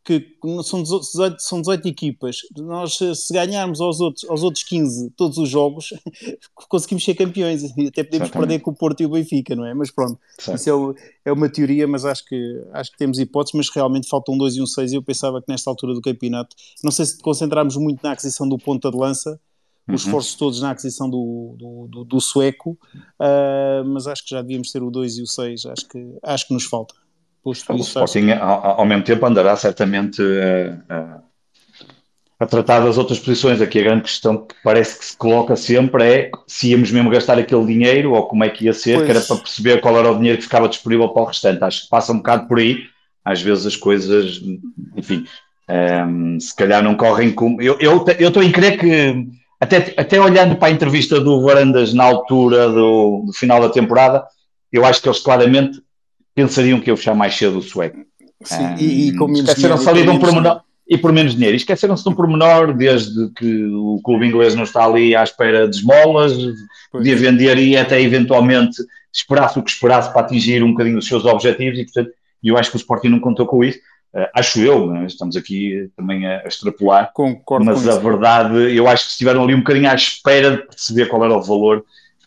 que 0.04 0.36
são 0.62 0.82
18, 0.82 1.40
são 1.40 1.60
18 1.62 1.88
equipas. 1.88 2.40
Nós, 2.58 2.98
se 2.98 3.32
ganharmos 3.32 3.80
aos 3.80 4.00
outros, 4.00 4.28
aos 4.28 4.42
outros 4.42 4.62
15 4.64 5.10
todos 5.16 5.38
os 5.38 5.48
jogos, 5.48 5.94
conseguimos 6.68 7.04
ser 7.04 7.14
campeões. 7.14 7.62
E 7.76 7.88
até 7.88 8.04
podemos 8.04 8.28
Exatamente. 8.28 8.32
perder 8.32 8.58
com 8.60 8.70
o 8.70 8.74
Porto 8.74 9.00
e 9.00 9.06
o 9.06 9.08
Benfica, 9.08 9.56
não 9.56 9.64
é? 9.64 9.74
Mas 9.74 9.90
pronto, 9.90 10.18
Sim. 10.38 10.54
isso 10.54 10.94
é, 11.24 11.30
é, 11.30 11.32
uma 11.32 11.48
teoria, 11.48 11.86
mas 11.88 12.04
acho 12.04 12.24
que, 12.24 12.62
acho 12.72 12.92
que 12.92 12.98
temos 12.98 13.18
hipóteses. 13.18 13.54
Mas 13.54 13.68
realmente 13.70 14.08
faltam 14.08 14.36
2 14.36 14.56
e 14.56 14.62
um 14.62 14.66
6. 14.66 14.92
E 14.92 14.96
eu 14.96 15.02
pensava 15.02 15.40
que 15.40 15.50
nesta 15.50 15.70
altura 15.70 15.94
do 15.94 16.00
campeonato, 16.00 16.54
não 16.82 16.90
sei 16.90 17.06
se 17.06 17.18
concentrarmos 17.18 17.76
muito 17.76 18.02
na 18.02 18.12
aquisição 18.12 18.48
do 18.48 18.58
ponta 18.58 18.90
de 18.90 18.96
lança. 18.96 19.40
Os 19.86 19.88
uhum. 19.88 19.94
esforços 19.96 20.34
todos 20.34 20.60
na 20.62 20.70
aquisição 20.70 21.10
do, 21.10 21.54
do, 21.58 21.88
do, 21.88 22.04
do 22.04 22.20
sueco, 22.20 22.70
uh, 23.20 23.84
mas 23.86 24.06
acho 24.06 24.24
que 24.24 24.30
já 24.30 24.40
devíamos 24.40 24.72
ter 24.72 24.82
o 24.82 24.90
2 24.90 25.18
e 25.18 25.22
o 25.22 25.26
6. 25.26 25.66
Acho 25.66 25.88
que, 25.88 26.18
acho 26.22 26.48
que 26.48 26.54
nos 26.54 26.64
falta. 26.64 26.94
Posto 27.44 27.74
o 27.74 27.76
Sporting, 27.76 28.30
ao, 28.30 28.80
ao, 28.80 28.86
mesmo 28.86 29.04
tempo, 29.04 29.26
andará 29.26 29.54
certamente 29.54 30.22
a, 30.88 30.94
a, 30.94 31.18
a, 32.40 32.46
tratar 32.46 32.80
das 32.80 32.96
outras 32.96 33.18
posições. 33.18 33.60
Aqui 33.60 33.80
a 33.80 33.82
grande 33.82 34.04
questão 34.04 34.38
que 34.38 34.54
parece 34.64 34.98
que 34.98 35.04
se 35.04 35.14
coloca 35.14 35.54
sempre 35.54 36.04
é 36.04 36.30
se 36.46 36.70
íamos 36.70 36.90
mesmo 36.90 37.10
gastar 37.10 37.38
aquele 37.38 37.66
dinheiro 37.66 38.14
ou 38.14 38.26
como 38.26 38.44
é 38.44 38.48
que 38.48 38.64
ia 38.64 38.72
ser, 38.72 38.94
pois. 38.94 39.04
que 39.04 39.10
era 39.10 39.20
para 39.20 39.36
perceber 39.36 39.82
qual 39.82 39.98
era 39.98 40.10
o 40.10 40.16
dinheiro 40.16 40.38
que 40.38 40.44
ficava 40.44 40.70
disponível 40.70 41.10
para 41.10 41.20
o 41.20 41.26
restante. 41.26 41.62
Acho 41.62 41.82
que 41.82 41.90
passa 41.90 42.12
um 42.12 42.16
bocado 42.16 42.48
por 42.48 42.58
aí. 42.58 42.78
Às 43.22 43.42
vezes 43.42 43.66
as 43.66 43.76
coisas, 43.76 44.40
enfim, 44.96 45.26
um, 45.68 45.74
ehm, 45.74 46.40
se 46.40 46.56
calhar 46.56 46.82
não 46.82 46.94
correm 46.94 47.30
como. 47.30 47.60
Eu 47.60 47.76
estou 48.18 48.42
em 48.42 48.52
crer 48.52 48.78
que, 48.78 49.28
até, 49.60 49.94
até 49.98 50.18
olhando 50.18 50.56
para 50.56 50.68
a 50.68 50.70
entrevista 50.70 51.20
do 51.20 51.42
Varandas 51.42 51.92
na 51.92 52.04
altura 52.04 52.68
do, 52.68 53.24
do 53.26 53.32
final 53.34 53.60
da 53.60 53.68
temporada, 53.68 54.24
eu 54.72 54.84
acho 54.84 55.02
que 55.02 55.08
eles 55.08 55.20
claramente 55.20 55.78
pensariam 56.34 56.80
que 56.80 56.90
eu 56.90 56.96
fechar 56.96 57.14
mais 57.14 57.36
cedo 57.36 57.58
o 57.58 57.62
sueco. 57.62 57.98
Sim, 58.42 58.64
um, 58.64 58.76
e, 58.78 59.08
e 59.08 59.16
com 59.16 59.26
menos 59.26 59.48
esqueceram-se 59.48 59.88
ali 59.88 60.02
de 60.02 60.10
um 60.10 60.18
pormenor 60.18 60.60
e 60.86 60.98
por 60.98 61.12
menos 61.12 61.34
dinheiro. 61.34 61.56
Esqueceram-se 61.56 62.02
de 62.02 62.08
um 62.10 62.14
pormenor 62.14 62.74
desde 62.74 63.30
que 63.30 63.64
o 63.66 64.00
clube 64.02 64.26
inglês 64.26 64.54
não 64.54 64.64
está 64.64 64.84
ali 64.84 65.16
à 65.16 65.22
espera 65.22 65.68
de 65.68 65.76
esmolas, 65.76 66.32
podia 66.90 67.16
vender 67.16 67.58
e 67.58 67.76
até 67.76 68.00
eventualmente 68.00 68.82
esperasse 69.12 69.58
o 69.58 69.62
que 69.62 69.70
esperasse 69.70 70.12
para 70.12 70.22
atingir 70.22 70.62
um 70.62 70.72
bocadinho 70.72 70.98
os 70.98 71.06
seus 71.06 71.24
objetivos 71.24 71.78
e, 71.78 71.84
portanto, 71.84 72.10
eu 72.42 72.58
acho 72.58 72.70
que 72.70 72.76
o 72.76 72.78
Sporting 72.78 73.08
não 73.08 73.20
contou 73.20 73.46
com 73.46 73.64
isso. 73.64 73.78
Uh, 74.12 74.28
acho 74.34 74.60
eu, 74.60 74.94
é? 74.94 75.06
estamos 75.06 75.36
aqui 75.36 75.90
também 75.96 76.26
a, 76.26 76.40
a 76.40 76.46
extrapolar, 76.46 77.10
Concordo 77.12 77.64
mas 77.64 77.88
a 77.88 77.92
isso. 77.92 78.00
verdade, 78.00 78.76
eu 78.76 78.86
acho 78.86 79.06
que 79.06 79.10
estiveram 79.12 79.42
ali 79.42 79.54
um 79.54 79.58
bocadinho 79.58 79.90
à 79.90 79.94
espera 79.94 80.52
de 80.52 80.58
perceber 80.58 81.06
qual 81.06 81.24
era 81.24 81.36
o 81.36 81.42
valor 81.42 81.84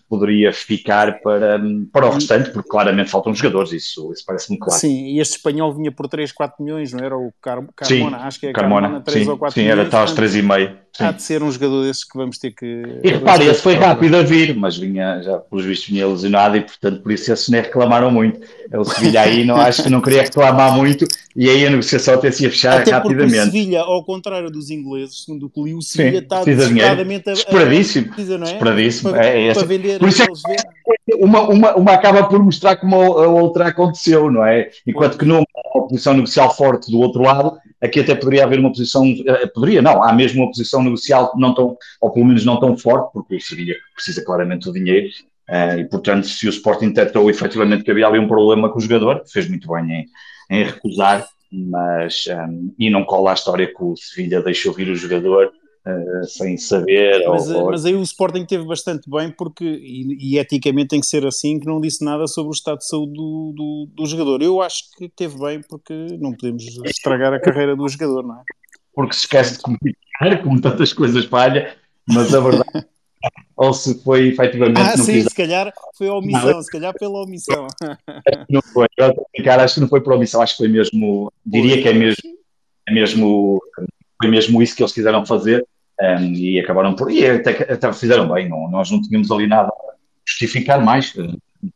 poderia 0.10 0.54
ficar 0.54 1.20
para, 1.22 1.60
para 1.92 2.08
o 2.08 2.10
restante, 2.10 2.50
porque 2.52 2.70
claramente 2.70 3.10
faltam 3.10 3.34
jogadores, 3.34 3.72
isso, 3.72 4.12
isso 4.14 4.24
parece-me 4.26 4.58
claro. 4.58 4.80
Sim, 4.80 5.08
e 5.08 5.20
este 5.20 5.38
espanhol 5.38 5.74
vinha 5.74 5.92
por 5.92 6.08
3, 6.08 6.32
4 6.32 6.64
milhões, 6.64 6.94
não 6.94 7.04
era 7.04 7.18
o 7.18 7.32
Car 7.42 7.64
Carmona? 7.76 8.18
Sim, 8.18 8.24
acho 8.24 8.40
que 8.40 8.48
é 8.48 8.54
Carmona, 8.54 8.82
Carmona 8.82 9.04
3 9.04 9.24
sim, 9.24 9.30
ou 9.30 9.38
4 9.38 9.54
sim, 9.54 9.62
milhões. 9.62 9.80
era 9.80 9.90
tal 9.90 10.02
aos 10.02 10.14
3,5. 10.14 10.78
Há 11.00 11.12
de 11.12 11.22
ser 11.22 11.44
um 11.44 11.52
jogador 11.52 11.84
desses 11.84 12.04
que 12.04 12.18
vamos 12.18 12.40
ter 12.40 12.52
que. 12.52 12.84
E 13.04 13.10
repare, 13.12 13.46
esse 13.46 13.62
foi 13.62 13.76
rápido 13.76 14.18
a 14.18 14.24
vir, 14.24 14.56
mas 14.56 14.78
vinha, 14.78 15.22
já 15.22 15.38
pelos 15.38 15.64
vistos, 15.64 15.90
vinha 15.90 16.08
lesionado 16.08 16.58
e, 16.58 16.62
portanto, 16.62 17.04
por 17.04 17.12
isso 17.12 17.32
esses 17.32 17.48
nem 17.50 17.62
reclamaram 17.62 18.10
muito. 18.10 18.40
O 18.74 18.84
Sevilha 18.84 19.22
aí 19.22 19.46
não, 19.46 19.58
acho 19.58 19.84
que 19.84 19.90
não 19.90 20.02
queria 20.02 20.24
reclamar 20.24 20.74
muito 20.74 21.06
e 21.36 21.52
aí 21.52 21.68
a 21.68 21.70
negociação 21.70 22.16
até 22.16 22.32
se 22.32 22.44
ia 22.44 22.50
fechar 22.50 22.82
até 22.82 22.90
rapidamente. 22.90 23.38
O 23.38 23.46
Sevilha, 23.46 23.82
ao 23.82 24.04
contrário 24.04 24.50
dos 24.50 24.72
ingleses, 24.72 25.24
segundo 25.24 25.46
o 25.46 25.50
que 25.52 25.62
li, 25.62 25.76
o 25.76 25.82
Sevilha 25.84 26.18
está 26.18 26.44
desesperadamente 26.44 27.30
a. 27.30 27.34
Não 27.34 27.38
é? 27.38 27.44
Esperadíssimo. 27.44 29.12
Para, 29.12 29.28
é, 29.28 29.48
é, 29.50 29.54
para 29.54 29.68
vender. 29.68 29.97
Por 29.98 30.10
isso 30.10 30.24
é 30.24 30.28
uma, 31.16 31.42
uma, 31.50 31.76
uma 31.76 31.94
acaba 31.94 32.24
por 32.28 32.44
mostrar 32.44 32.76
como 32.78 32.96
a 32.96 33.28
outra 33.28 33.68
aconteceu, 33.68 34.30
não 34.32 34.46
é? 34.46 34.70
Enquanto 34.86 35.18
que 35.18 35.26
numa 35.26 35.46
posição 35.88 36.14
negocial 36.14 36.54
forte 36.56 36.92
do 36.92 37.00
outro 37.00 37.22
lado, 37.22 37.58
aqui 37.82 38.00
até 38.00 38.16
poderia 38.16 38.44
haver 38.44 38.60
uma 38.60 38.70
posição, 38.70 39.04
eh, 39.06 39.48
poderia 39.48 39.82
não, 39.82 40.04
há 40.04 40.12
mesmo 40.14 40.42
uma 40.42 40.50
posição 40.50 40.84
negocial 40.84 41.32
não 41.36 41.54
tão, 41.54 41.78
ou 42.02 42.12
pelo 42.12 42.26
menos 42.26 42.46
não 42.46 42.60
tão 42.60 42.78
forte, 42.78 43.12
porque 43.14 43.36
o 43.36 43.42
Sevilha 43.42 43.76
precisa 43.96 44.24
claramente 44.24 44.66
do 44.66 44.74
dinheiro, 44.74 45.08
uh, 45.50 45.80
e 45.80 45.86
portanto 45.86 46.28
se 46.28 46.48
o 46.48 46.50
Sporting 46.50 46.90
detectou 46.90 47.30
efetivamente 47.30 47.84
que 47.84 47.92
havia 47.92 48.08
ali 48.08 48.20
um 48.20 48.28
problema 48.28 48.70
com 48.70 48.78
o 48.78 48.82
jogador, 48.82 49.24
fez 49.32 49.48
muito 49.48 49.68
bem 49.72 49.92
em, 49.92 50.06
em 50.60 50.64
recusar, 50.64 51.26
mas, 51.52 52.26
um, 52.28 52.32
eh, 52.32 52.74
e 52.80 52.90
não 52.90 53.06
cola 53.06 53.32
a 53.32 53.34
história 53.34 53.68
que 53.68 53.82
o 53.82 53.96
Sevilha 53.96 54.42
deixou 54.42 54.74
vir 54.74 54.90
o 54.90 54.96
jogador, 54.96 55.52
Uh, 55.88 56.26
sem 56.26 56.58
saber. 56.58 57.26
Mas, 57.30 57.50
ou, 57.50 57.68
mas, 57.68 57.86
aí 57.86 57.94
o 57.94 58.02
Sporting 58.02 58.44
teve 58.44 58.66
bastante 58.66 59.10
bem, 59.10 59.32
porque, 59.32 59.64
e, 59.64 60.34
e, 60.34 60.38
eticamente 60.38 60.90
tem 60.90 61.00
que 61.00 61.06
ser 61.06 61.26
assim, 61.26 61.60
que 61.62 61.66
não 61.66 61.80
disse 61.80 62.04
nada 62.04 62.28
sobre 62.28 62.50
o 62.50 62.52
estado 62.52 62.80
de 62.80 62.88
saúde 62.88 63.14
do, 63.14 63.54
do, 63.56 63.90
do, 63.96 64.06
jogador. 64.06 64.42
Eu 64.42 64.62
acho 64.62 64.92
que 64.98 65.08
teve 65.08 65.40
bem, 65.40 65.62
porque 65.62 65.94
não 66.20 66.34
podemos 66.34 66.66
estragar 66.84 67.34
a 67.34 67.40
carreira 67.40 67.74
do 67.74 67.88
jogador, 67.88 68.24
não 68.24 68.36
é? 68.36 68.44
Porque 68.94 69.14
se 69.14 69.22
esquece 69.22 69.54
de 69.54 69.60
comunicar, 69.60 70.44
como 70.44 70.60
tantas 70.60 70.92
coisas 70.92 71.24
falha, 71.24 71.74
mas 72.06 72.34
a 72.34 72.42
verdade. 72.42 72.86
ou 73.56 73.74
se 73.74 74.04
foi 74.04 74.28
efetivamente. 74.28 74.82
Ah, 74.82 74.98
sim, 74.98 75.22
se 75.22 75.34
calhar 75.34 75.72
foi 75.98 76.10
a 76.10 76.14
omissão, 76.16 76.52
não, 76.52 76.62
se 76.62 76.72
calhar 76.72 76.94
pela 76.94 77.24
omissão. 77.24 77.68
Não 78.50 78.62
foi, 78.62 78.88
acho 78.98 79.76
que 79.76 79.80
não 79.80 79.88
foi 79.88 80.02
por 80.02 80.14
omissão, 80.14 80.42
acho 80.42 80.58
que 80.58 80.64
foi 80.64 80.68
mesmo, 80.68 81.32
diria 81.46 81.82
que 81.82 81.88
é 81.88 81.94
mesmo, 81.94 82.38
é 82.88 82.94
mesmo, 82.94 83.62
foi 84.22 84.30
mesmo 84.30 84.62
isso 84.62 84.76
que 84.76 84.84
eles 84.84 84.92
quiseram 84.92 85.26
fazer 85.26 85.66
um, 86.02 86.34
e 86.34 86.60
acabaram 86.60 86.96
por. 86.96 87.12
E 87.12 87.26
até, 87.26 87.74
até 87.74 87.94
fizeram 87.94 88.32
bem, 88.32 88.48
não, 88.48 88.70
nós 88.70 88.92
não 88.92 89.02
tínhamos 89.02 89.32
ali 89.32 89.48
nada 89.48 89.70
a 89.70 89.94
justificar 90.26 90.84
mais. 90.84 91.14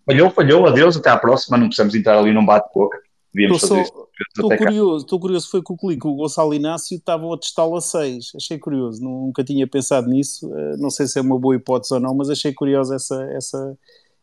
Falhou, 0.06 0.30
falhou, 0.30 0.68
adeus, 0.68 0.98
até 0.98 1.10
à 1.10 1.18
próxima, 1.18 1.58
não 1.58 1.68
precisamos 1.68 1.96
entrar 1.96 2.18
ali 2.18 2.32
num 2.32 2.46
bate-boca. 2.46 2.98
Estou 3.34 4.58
curioso, 4.58 5.06
estou 5.06 5.20
curioso, 5.20 5.50
foi 5.50 5.62
com 5.62 5.74
o 5.74 5.78
clique, 5.78 6.06
o 6.06 6.16
Gonçalo 6.16 6.54
Inácio 6.54 6.98
estava 6.98 7.34
a 7.34 7.38
testá-lo 7.38 7.78
a 7.78 7.82
6, 7.82 8.34
achei 8.36 8.60
curioso, 8.60 9.02
nunca 9.02 9.42
tinha 9.42 9.66
pensado 9.66 10.10
nisso, 10.10 10.54
eh, 10.54 10.76
não 10.78 10.90
sei 10.90 11.08
se 11.08 11.18
é 11.18 11.22
uma 11.22 11.40
boa 11.40 11.56
hipótese 11.56 11.94
ou 11.94 12.00
não, 12.00 12.14
mas 12.14 12.30
achei 12.30 12.54
curiosa 12.54 12.96
essa, 12.96 13.24
essa, 13.32 13.78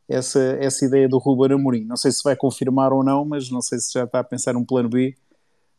essa, 0.07 0.41
essa 0.61 0.85
ideia 0.85 1.09
do 1.09 1.17
Ruben 1.17 1.55
Amorim, 1.57 1.85
não 1.85 1.97
sei 1.97 2.13
se 2.13 2.23
vai 2.23 2.37
confirmar 2.37 2.93
ou 2.93 3.03
não, 3.03 3.25
mas 3.25 3.51
não 3.51 3.63
sei 3.63 3.79
se 3.79 3.95
já 3.95 4.05
está 4.05 4.21
a 4.21 4.25
pensar 4.25 4.55
um 4.57 4.65
plano 4.65 4.91
B, 4.91 5.17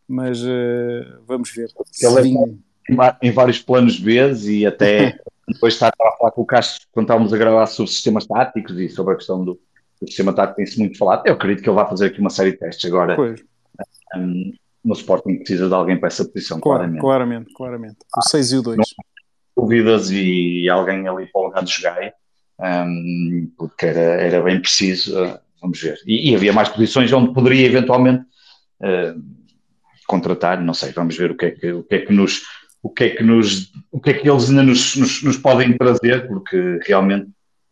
mas 0.08 0.42
uh, 0.42 1.22
vamos 1.28 1.52
ver. 1.52 1.70
Ele 2.02 2.20
é 2.20 2.56
em 3.22 3.32
vários 3.32 3.60
planos 3.60 4.00
B 4.00 4.34
e 4.48 4.66
até 4.66 5.20
depois 5.48 5.74
estar 5.74 5.90
a 5.90 6.18
falar 6.18 6.32
com 6.32 6.42
o 6.42 6.46
Castro 6.46 6.88
quando 6.92 7.06
estávamos 7.06 7.34
a 7.34 7.38
gravar 7.38 7.66
sobre 7.68 7.92
sistemas 7.92 8.26
táticos 8.26 8.78
e 8.78 8.90
sobre 8.90 9.14
a 9.14 9.18
questão 9.18 9.44
do, 9.44 9.60
do 10.02 10.08
sistema 10.08 10.34
tático 10.34 10.58
tem-se 10.58 10.80
muito 10.80 10.98
falado. 10.98 11.26
Eu 11.26 11.34
acredito 11.34 11.64
que 11.64 11.70
ele 11.70 11.76
vai 11.76 11.88
fazer 11.88 12.08
aqui 12.08 12.20
uma 12.20 12.30
série 12.30 12.52
de 12.52 12.58
testes 12.58 12.86
agora. 12.86 13.18
Um, 14.16 14.54
no 14.84 14.94
Sporting 14.94 15.38
precisa 15.38 15.68
de 15.68 15.74
alguém 15.74 15.98
para 15.98 16.08
essa 16.08 16.26
posição, 16.26 16.60
claro, 16.60 16.80
claramente. 16.80 17.02
Claramente, 17.02 17.54
claramente. 17.54 17.98
O 18.16 18.22
6 18.22 18.52
e 18.52 18.58
o 18.58 18.62
2. 18.62 18.78
Dúvidas 19.56 20.10
e 20.10 20.70
alguém 20.70 21.08
ali 21.08 21.28
para 21.28 21.42
o 21.42 21.46
lugar 21.46 21.64
de 21.64 21.72
jogar, 21.72 22.14
um, 22.60 23.52
porque 23.58 23.86
era, 23.86 24.00
era 24.00 24.42
bem 24.42 24.60
preciso. 24.60 25.22
Uh, 25.22 25.38
vamos 25.62 25.82
ver. 25.82 26.00
E, 26.06 26.32
e, 26.32 26.36
havia 26.36 26.54
mais 26.54 26.70
posições 26.70 27.12
onde 27.12 27.34
poderia 27.34 27.66
eventualmente 27.66 28.24
uh, 28.82 29.22
contratar, 30.08 30.62
não 30.62 30.74
sei, 30.74 30.92
vamos 30.92 31.18
ver 31.18 31.32
o 31.32 31.38
que 31.38 31.46
é 31.46 31.52
que, 31.52 31.72
o 31.72 31.84
que, 31.84 31.96
é 31.96 32.06
que 32.06 32.14
nos 32.14 32.42
o 32.82 32.90
que 32.90 33.04
é 33.06 33.10
que, 33.10 33.24
nos, 33.24 33.72
o 33.92 34.00
que, 34.00 34.12
é 34.12 34.14
que 34.14 34.30
eles 34.30 34.50
ainda 34.50 34.64
nos, 34.64 34.96
nos, 34.96 35.24
nos 35.24 35.38
podem 35.38 35.78
trazer, 35.78 36.28
porque 36.28 36.80
realmente 36.86 37.26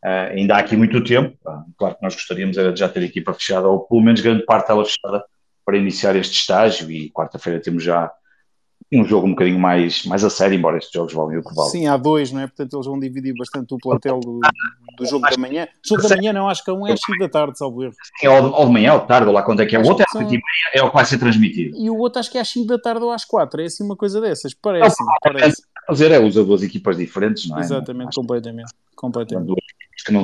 uh, 0.04 0.32
ainda 0.32 0.56
há 0.56 0.60
aqui 0.60 0.76
muito 0.76 1.04
tempo. 1.04 1.38
Claro 1.78 1.96
que 1.96 2.04
nós 2.04 2.14
gostaríamos 2.14 2.58
era 2.58 2.74
de 2.74 2.80
já 2.80 2.90
ter 2.90 3.00
a 3.00 3.06
equipa 3.06 3.34
fechada, 3.34 3.68
ou 3.68 3.80
pelo 3.80 4.02
menos 4.02 4.22
grande 4.22 4.44
parte 4.46 4.68
dela 4.68 4.86
fechada, 4.86 5.24
para 5.66 5.78
iniciar 5.78 6.16
este 6.16 6.36
estágio. 6.36 6.92
E 6.92 7.10
quarta-feira 7.12 7.62
temos 7.62 7.84
já 7.84 8.12
um 8.92 9.04
jogo 9.04 9.28
um 9.28 9.32
bocadinho 9.32 9.60
mais, 9.60 10.06
mais 10.06 10.24
a 10.24 10.30
sério, 10.30 10.56
embora 10.56 10.78
estes 10.78 10.94
jogos 10.94 11.14
valem 11.14 11.38
o 11.38 11.44
que 11.44 11.54
valem. 11.54 11.72
Sim, 11.72 11.88
há 11.88 11.98
dois, 11.98 12.32
não 12.32 12.42
é? 12.42 12.48
Portanto, 12.48 12.74
eles 12.74 12.86
vão 12.86 12.98
dividir 12.98 13.34
bastante 13.38 13.74
o 13.74 13.78
plantel 13.78 14.20
do, 14.22 14.40
do 14.98 15.06
jogo 15.06 15.30
da 15.30 15.38
manhã. 15.38 15.68
O 15.86 15.88
jogo 15.88 16.08
da 16.08 16.16
manhã 16.16 16.32
não, 16.32 16.48
acho 16.48 16.64
que 16.64 16.72
um 16.72 16.88
é 16.88 16.94
às 16.94 17.02
5 17.02 17.20
da 17.20 17.28
tarde, 17.28 17.58
salvo 17.58 17.84
erro. 17.84 17.94
Sim, 18.20 18.28
ou, 18.28 18.52
ou 18.52 18.66
de 18.66 18.72
manhã 18.72 18.94
ou 18.94 19.02
de 19.02 19.08
tarde, 19.08 19.28
ou 19.28 19.34
lá 19.34 19.44
quanto 19.44 19.62
é 19.62 19.66
que 19.66 19.76
é. 19.76 19.80
O 19.80 19.86
outro 19.86 20.04
é 20.04 20.06
às 20.06 20.12
5 20.12 20.24
e 20.24 20.28
meia, 20.28 20.42
é 20.74 20.84
o 20.84 20.90
que 20.90 20.96
vai 20.96 21.06
ser 21.06 21.18
transmitido. 21.18 21.78
E 21.78 21.90
o 21.90 21.98
outro 21.98 22.20
acho 22.20 22.32
que 22.32 22.38
é 22.38 22.42
às 22.42 22.50
5 22.50 22.66
da 22.66 22.80
tarde 22.80 23.04
ou 23.04 23.12
às 23.12 23.26
4, 23.26 23.62
é 23.62 23.66
assim 23.66 23.84
uma 23.84 23.96
coisa 23.96 24.22
dessas, 24.22 24.54
parece. 24.54 25.04
Não, 25.04 25.14
parece. 25.22 25.62
Fazer 25.86 26.12
é 26.12 26.20
usar 26.20 26.44
duas 26.44 26.64
equipas 26.64 26.98
diferentes, 26.98 27.48
não 27.48 27.58
é? 27.58 27.62
Exatamente, 27.62 28.16
não, 28.18 28.24
completamente. 28.24 28.72
completamente. 28.96 29.48
Duas 29.48 29.60
que 30.06 30.12
não, 30.12 30.24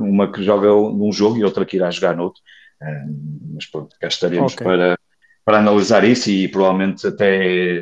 uma 0.00 0.30
que 0.30 0.42
joga 0.42 0.68
num 0.68 1.12
jogo 1.12 1.36
e 1.36 1.44
outra 1.44 1.64
que 1.64 1.76
irá 1.76 1.90
jogar 1.90 2.16
noutro. 2.16 2.42
mas 3.54 3.66
pronto, 3.66 3.94
cá 4.00 4.08
estaremos 4.08 4.54
okay. 4.54 4.64
para 4.64 4.98
para 5.44 5.58
analisar 5.58 6.04
isso 6.04 6.30
e 6.30 6.46
provavelmente 6.48 7.06
até, 7.06 7.80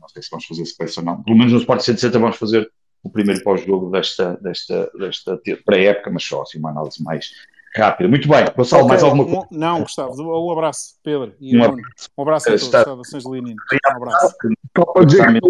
não 0.00 0.08
sei 0.08 0.22
se 0.22 0.30
vamos 0.30 0.44
fazer 0.46 0.64
space 0.66 0.98
ou 1.00 1.04
não, 1.04 1.22
pelo 1.22 1.36
menos 1.36 1.52
no 1.52 1.58
Sport 1.58 1.80
160 1.80 2.18
vamos 2.18 2.36
fazer 2.36 2.70
o 3.02 3.10
primeiro 3.10 3.42
pós-jogo 3.42 3.90
desta, 3.90 4.38
desta, 4.40 4.90
desta 4.98 5.40
pré-época, 5.66 6.10
mas 6.10 6.22
só 6.24 6.42
assim 6.42 6.58
uma 6.58 6.70
análise 6.70 7.02
mais, 7.02 7.30
rápida. 7.74 8.08
Muito 8.08 8.28
bem, 8.28 8.44
Gonçalo, 8.54 8.82
Ok, 8.82 8.88
mais 8.90 9.02
alguma 9.02 9.24
coisa? 9.24 9.40
um- 9.50 9.58
não, 9.58 9.80
Gustavo, 9.80 10.22
um 10.22 10.52
abraço, 10.52 10.94
Pedro. 11.02 11.32
E 11.40 11.56
Um 11.56 11.60
Nuno. 11.62 11.82
um 12.18 12.22
abraço 12.22 12.48
a 12.48 12.52
todos, 12.58 12.68
saudações 12.68 13.24
leoninas. 13.24 13.56
Um 13.72 13.96
abraço. 13.96 14.34
Só 14.76 14.84
para 14.92 15.04
dizer 15.06 15.26
que 15.32 15.40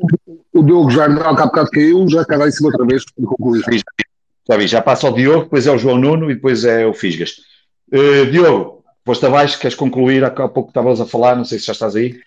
o- 0.55 0.63
Diogo 0.63 0.91
Jardel, 0.91 1.35
que 1.35 1.43
há 1.43 1.47
bocado 1.47 1.71
caiu, 1.71 2.09
já 2.09 2.25
cai 2.25 2.39
lá 2.39 2.47
em 2.47 2.53
cima 2.53 2.69
outra 2.71 2.87
vez 2.87 3.05
para 3.05 3.27
concluir. 3.27 3.63
Já 4.49 4.57
vi, 4.57 4.67
já 4.69 4.81
passa 4.81 5.09
o 5.11 5.13
Diogo, 5.15 5.45
depois 5.45 5.67
é 5.67 5.73
o 5.73 5.79
João 5.79 5.99
Nuno 5.99 6.31
e 6.31 6.35
depois 6.37 6.65
é 6.65 6.87
o 6.87 6.95
Fisgas. 6.95 7.35
Eh, 7.93 8.25
Diogo, 8.27 8.82
posto 9.05 9.27
abaixo, 9.27 9.59
queres 9.61 9.77
concluir? 9.77 10.25
Há 10.25 10.31
pouco 10.49 10.69
estavas 10.71 11.01
a 11.01 11.07
falar, 11.07 11.37
não 11.37 11.45
sei 11.45 11.59
se 11.59 11.67
já 11.67 11.73
estás 11.73 11.97
aí. 11.97 12.21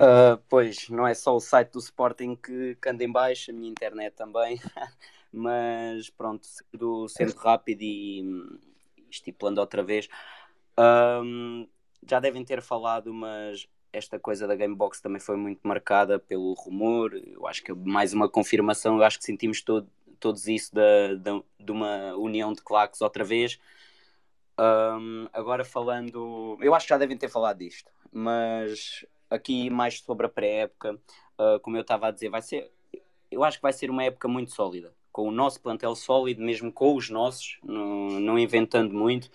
Uh, 0.00 0.36
pois, 0.48 0.88
não 0.88 1.06
é 1.06 1.14
só 1.14 1.36
o 1.36 1.40
site 1.40 1.72
do 1.72 1.78
Sporting 1.78 2.34
que, 2.34 2.76
que 2.76 2.88
anda 2.88 3.04
em 3.04 3.12
baixo, 3.12 3.50
a 3.50 3.54
minha 3.54 3.70
internet 3.70 4.14
também, 4.14 4.58
mas 5.32 6.08
pronto, 6.10 6.46
sendo, 6.46 7.08
sendo 7.08 7.34
rápido 7.36 7.82
e 7.82 8.24
estipulando 9.10 9.60
outra 9.60 9.82
vez, 9.82 10.08
hum, 11.22 11.68
já 12.08 12.18
devem 12.20 12.44
ter 12.44 12.62
falado, 12.62 13.12
mas 13.12 13.68
esta 13.92 14.18
coisa 14.18 14.46
da 14.46 14.56
Gamebox 14.56 15.00
também 15.00 15.20
foi 15.20 15.36
muito 15.36 15.60
marcada 15.68 16.18
pelo 16.18 16.54
rumor, 16.54 17.12
eu 17.14 17.46
acho 17.46 17.62
que 17.62 17.70
é 17.70 17.74
mais 17.74 18.12
uma 18.14 18.28
confirmação, 18.28 18.96
eu 18.96 19.04
acho 19.04 19.18
que 19.18 19.24
sentimos 19.24 19.62
todo, 19.62 19.88
todos 20.18 20.48
isso 20.48 20.74
da, 20.74 21.14
da- 21.14 21.42
de 21.60 21.70
uma 21.70 22.14
união 22.16 22.52
de 22.52 22.62
claques 22.62 23.00
outra 23.02 23.22
vez. 23.24 23.58
Hum, 24.62 25.26
agora 25.32 25.64
falando, 25.64 26.56
eu 26.60 26.72
acho 26.72 26.86
que 26.86 26.90
já 26.90 26.98
devem 26.98 27.16
ter 27.16 27.28
falado 27.28 27.58
disto, 27.58 27.90
mas 28.12 29.04
aqui 29.28 29.68
mais 29.68 29.98
sobre 29.98 30.26
a 30.26 30.28
pré-época, 30.28 30.94
uh, 31.36 31.58
como 31.62 31.76
eu 31.76 31.80
estava 31.80 32.06
a 32.06 32.10
dizer, 32.12 32.28
vai 32.28 32.42
ser, 32.42 32.70
eu 33.28 33.42
acho 33.42 33.58
que 33.58 33.62
vai 33.62 33.72
ser 33.72 33.90
uma 33.90 34.04
época 34.04 34.28
muito 34.28 34.52
sólida, 34.52 34.94
com 35.10 35.26
o 35.26 35.32
nosso 35.32 35.60
plantel 35.60 35.96
sólido, 35.96 36.40
mesmo 36.40 36.70
com 36.70 36.94
os 36.94 37.10
nossos, 37.10 37.58
não, 37.64 38.20
não 38.20 38.38
inventando 38.38 38.94
muito, 38.94 39.28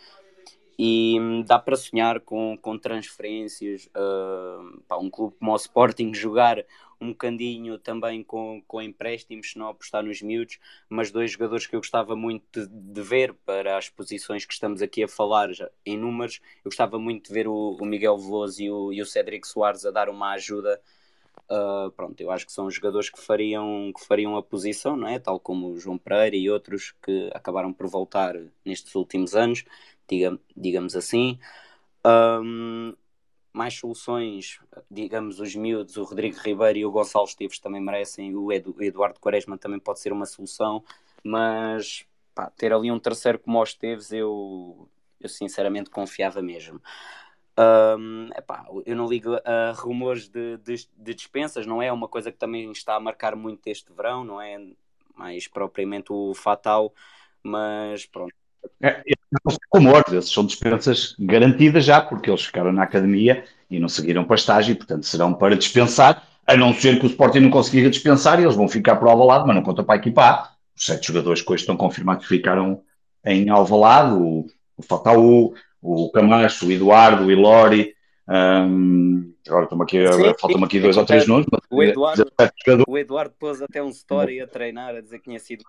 e 0.80 1.18
dá 1.46 1.60
para 1.60 1.76
sonhar 1.76 2.22
com, 2.22 2.58
com 2.62 2.78
transferências, 2.78 3.90
uh, 3.98 4.96
um 4.98 5.10
clube 5.10 5.36
como 5.38 5.52
o 5.52 5.56
Sporting 5.58 6.13
jogar 6.13 6.63
um 7.00 7.10
bocadinho 7.10 7.78
também 7.78 8.24
com, 8.24 8.62
com 8.68 8.82
empréstimos, 8.82 9.52
se 9.52 9.58
não 9.58 9.68
apostar 9.68 10.04
nos 10.04 10.22
miúdos, 10.22 10.60
mas 10.90 11.12
dois 11.12 11.32
jogadores 11.32 11.68
que 11.68 11.76
eu 11.76 11.80
gostava 11.80 12.16
muito 12.16 12.66
de, 12.66 12.68
de 12.68 13.02
ver 13.02 13.34
para 13.46 13.78
as 13.78 13.90
posições 13.90 14.46
que 14.46 14.54
estamos 14.54 14.82
aqui 14.82 15.04
a 15.04 15.08
falar 15.08 15.52
já, 15.54 15.70
em 15.86 15.98
números, 15.98 16.40
eu 16.58 16.70
gostava 16.70 16.98
muito 17.00 17.28
de 17.28 17.34
ver 17.34 17.48
o, 17.48 17.78
o 17.80 17.86
Miguel 17.86 18.18
Veloso 18.18 18.62
e 18.62 18.72
o, 18.72 18.92
e 18.92 19.02
o 19.02 19.06
Cédric 19.06 19.48
Soares 19.48 19.86
a 19.86 19.92
dar 19.92 20.10
uma 20.10 20.34
ajuda. 20.34 20.82
Uh, 21.50 21.92
pronto, 21.92 22.20
eu 22.20 22.32
acho 22.32 22.46
que 22.46 22.52
são 22.52 22.70
jogadores 22.70 23.10
que 23.10 23.22
fariam, 23.22 23.92
que 23.94 24.06
fariam 24.06 24.36
a 24.36 24.44
posição, 24.44 24.98
não 24.98 25.08
é? 25.08 25.18
tal 25.20 25.40
como 25.40 25.70
o 25.70 25.80
João 25.80 25.98
Pereira 25.98 26.36
e 26.36 26.50
outros 26.50 26.94
que 27.02 27.30
acabaram 27.34 27.72
por 27.72 27.88
voltar 27.88 28.36
nestes 28.66 28.94
últimos 28.96 29.36
anos, 29.36 29.64
diga, 30.10 30.38
digamos 30.56 30.96
assim. 30.96 31.40
Um, 32.06 32.94
mais 33.58 33.74
soluções, 33.74 34.60
digamos, 34.89 35.39
os 35.39 35.56
miúdos, 35.56 35.98
o 35.98 36.04
Rodrigo 36.04 36.38
Ribeiro 36.38 36.78
e 36.78 36.86
o 36.86 36.91
Gonçalo 36.91 37.26
Esteves 37.26 37.60
também 37.60 37.82
merecem, 37.82 38.36
o, 38.36 38.52
Edu, 38.52 38.76
o 38.78 38.84
Eduardo 38.84 39.20
Quaresma 39.20 39.58
também 39.58 39.80
pode 39.80 40.00
ser 40.00 40.13
uma 40.13 40.26
solução, 40.26 40.84
mas 41.24 42.06
pá, 42.36 42.52
ter 42.52 42.72
ali 42.72 42.91
um 42.91 43.00
terceiro 43.00 43.39
como 43.39 43.60
o 43.60 43.63
Esteves, 43.63 44.12
eu, 44.12 44.88
eu 45.20 45.28
sinceramente 45.28 45.89
confiava 45.89 46.41
mesmo. 46.41 46.80
Um, 47.60 48.30
epá, 48.38 48.67
eu 48.86 48.96
não 48.96 49.08
ligo 49.08 49.36
a 49.43 49.72
rumores 49.72 50.30
de, 50.30 50.58
de, 50.58 50.88
de, 50.96 51.13
dispensas, 51.15 51.65
não 51.65 51.82
é 51.82 51.91
uma 51.91 52.08
coisa 52.08 52.32
que 52.32 52.38
também 52.38 52.72
está 52.72 52.96
a 52.96 53.00
marcar 53.00 53.36
muito 53.36 53.65
este 53.65 53.91
verão, 53.91 54.24
não 54.24 54.39
é 54.39 54.63
mais 55.15 55.48
propriamente 55.48 56.13
o 56.13 56.36
fatal, 56.36 56.93
mas 57.41 58.06
pronto. 58.06 58.34
É, 58.82 59.02
rumores, 59.74 60.14
esses 60.14 60.32
são 60.32 60.46
dispensas 60.46 61.16
garantidas 61.20 61.86
já, 61.86 62.02
porque 62.02 62.30
eles 62.30 62.46
ficaram 62.46 62.72
na 62.72 62.84
academia 62.84 63.44
e 63.70 63.80
não 63.80 63.90
seguiram 63.90 64.24
para 64.24 64.36
estágio, 64.36 64.76
portanto 64.76 65.06
serão 65.06 65.34
para 65.34 65.56
dispensar, 65.56 66.24
a 66.46 66.56
não 66.56 66.74
ser 66.74 67.00
que 67.00 67.06
o 67.06 67.10
Sporting 67.10 67.40
não 67.40 67.50
consiga 67.50 67.90
dispensar 67.90 68.40
e 68.40 68.44
eles 68.44 68.56
vão 68.56 68.68
ficar 68.68 68.96
por 68.96 69.10
Alvalade, 69.10 69.46
mas 69.46 69.56
não 69.56 69.64
conta 69.64 69.84
para 69.84 69.96
a 69.96 69.98
equipa 69.98 70.24
A. 70.24 70.50
Os 70.76 70.86
sete 70.86 71.08
jogadores 71.08 71.42
que 71.42 71.52
hoje 71.52 71.64
estão 71.64 71.76
confirmados 71.76 72.26
que 72.26 72.36
ficaram 72.36 72.82
em 73.26 73.50
Alvalade, 73.50 74.14
o, 74.14 74.46
o 74.78 74.84
Fataú, 74.84 75.54
o 75.82 76.10
Camacho, 76.12 76.68
o 76.68 76.72
Eduardo, 76.72 77.26
o 77.26 77.32
Ilori, 77.32 77.94
um, 78.30 79.34
agora 79.48 79.63
estão 79.63 79.82
aqui, 79.82 80.04
faltam 80.38 80.63
aqui 80.63 80.80
dois 80.82 80.98
ou 80.98 81.06
três 81.06 81.26
nomes. 81.26 81.48
O 81.70 81.82
Eduardo, 81.82 82.26
o 82.86 82.98
Eduardo 82.98 83.34
pôs 83.40 83.62
até 83.62 83.82
um 83.82 83.90
story 83.90 84.42
a 84.42 84.48
treinar, 84.48 84.96
a 84.96 85.02
dizer 85.02 85.20
que 85.20 85.26
tinha 85.26 85.40
sido. 85.40 85.63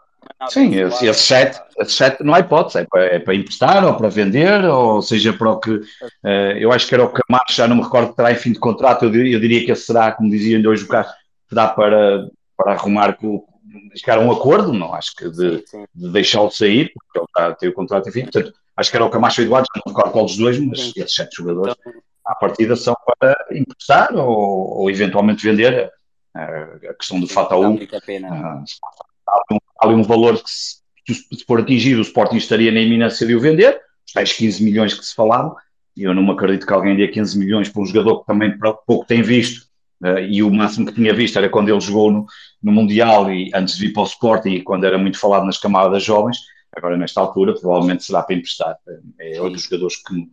Sim, 0.48 0.74
esse, 0.74 1.06
esse, 1.06 1.22
sete, 1.22 1.60
esse 1.78 1.92
sete 1.92 2.24
não 2.24 2.34
há 2.34 2.40
hipótese, 2.40 2.80
é 2.80 2.84
para, 2.84 3.04
é 3.04 3.18
para 3.20 3.34
emprestar 3.36 3.84
ou 3.84 3.94
para 3.94 4.08
vender, 4.08 4.64
ou 4.64 5.00
seja, 5.00 5.32
para 5.32 5.50
o 5.52 5.60
que. 5.60 5.70
Uh, 5.70 6.58
eu 6.58 6.72
acho 6.72 6.88
que 6.88 6.94
era 6.94 7.04
o 7.04 7.12
Camacho, 7.12 7.54
já 7.54 7.68
não 7.68 7.76
me 7.76 7.82
recordo 7.82 8.10
que 8.10 8.16
terá 8.16 8.32
em 8.32 8.36
fim 8.36 8.52
de 8.52 8.58
contrato, 8.58 9.04
eu 9.04 9.10
diria, 9.10 9.36
eu 9.36 9.40
diria 9.40 9.64
que 9.64 9.70
esse 9.70 9.86
será, 9.86 10.10
como 10.10 10.28
dizia 10.28 10.58
hoje 10.68 10.84
o 10.84 10.88
Carlos, 10.88 11.12
será 11.48 11.68
para, 11.68 12.28
para 12.56 12.72
arrumar 12.72 13.12
com, 13.12 13.44
chegar 13.94 14.18
a 14.18 14.20
um 14.20 14.32
acordo, 14.32 14.72
não 14.72 14.92
acho 14.92 15.14
que 15.14 15.30
de, 15.30 15.64
de 15.94 16.10
deixá-lo 16.10 16.50
sair, 16.50 16.92
porque 16.92 17.18
ele 17.18 17.26
está, 17.26 17.54
tem 17.54 17.68
o 17.68 17.74
contrato 17.74 18.08
em 18.08 18.12
fim, 18.12 18.22
portanto, 18.22 18.52
acho 18.76 18.90
que 18.90 18.96
era 18.96 19.06
o 19.06 19.10
Camacho 19.10 19.40
e 19.40 19.44
o 19.44 19.46
Eduardo, 19.46 19.68
não 19.76 19.82
me 19.86 19.92
recordo 19.92 20.12
qual 20.12 20.26
dos 20.26 20.36
dois, 20.36 20.58
mas 20.58 20.92
esses 20.96 21.14
sete 21.14 21.36
jogadores. 21.36 21.76
Então, 21.78 21.92
à 22.28 22.34
partida 22.34 22.76
são 22.76 22.94
para 23.18 23.36
emprestar 23.50 24.14
ou, 24.14 24.80
ou 24.80 24.90
eventualmente 24.90 25.42
vender. 25.42 25.90
A 26.34 26.94
questão 26.94 27.18
do 27.18 27.26
Fataú. 27.26 27.74
Uh, 27.74 27.78
há, 29.26 29.42
um, 29.50 29.56
há 29.80 29.86
ali 29.86 29.94
um 29.94 30.02
valor 30.02 30.36
que, 30.36 30.48
se, 30.48 30.76
se 31.14 31.44
for 31.44 31.60
atingido, 31.60 31.98
o 31.98 32.02
Sporting 32.02 32.36
estaria 32.36 32.70
na 32.70 32.80
iminência 32.80 33.26
de 33.26 33.34
o 33.34 33.40
vender, 33.40 33.80
os 34.06 34.12
tais 34.12 34.32
15 34.34 34.62
milhões 34.62 34.94
que 34.94 35.04
se 35.04 35.14
falavam, 35.14 35.56
e 35.96 36.04
eu 36.04 36.14
não 36.14 36.22
me 36.22 36.30
acredito 36.30 36.66
que 36.66 36.72
alguém 36.72 36.96
dê 36.96 37.08
15 37.08 37.36
milhões 37.38 37.68
para 37.68 37.82
um 37.82 37.86
jogador 37.86 38.20
que 38.20 38.26
também 38.26 38.56
pouco 38.86 39.04
tem 39.06 39.22
visto, 39.22 39.66
uh, 40.04 40.18
e 40.18 40.42
o 40.42 40.50
máximo 40.50 40.86
que 40.86 40.92
tinha 40.92 41.12
visto 41.12 41.38
era 41.38 41.48
quando 41.48 41.70
ele 41.70 41.80
jogou 41.80 42.12
no, 42.12 42.26
no 42.62 42.70
Mundial 42.70 43.32
e 43.32 43.50
antes 43.54 43.76
de 43.76 43.86
vir 43.86 43.92
para 43.92 44.02
o 44.02 44.06
Sporting, 44.06 44.50
e 44.50 44.62
quando 44.62 44.84
era 44.84 44.98
muito 44.98 45.18
falado 45.18 45.44
nas 45.44 45.58
camadas 45.58 46.04
jovens, 46.04 46.38
agora 46.76 46.96
nesta 46.96 47.20
altura 47.20 47.58
provavelmente 47.58 48.04
será 48.04 48.22
para 48.22 48.36
emprestar. 48.36 48.76
É 49.18 49.40
outro 49.40 49.54
dos 49.54 49.62
jogadores 49.64 49.96
que 49.96 50.28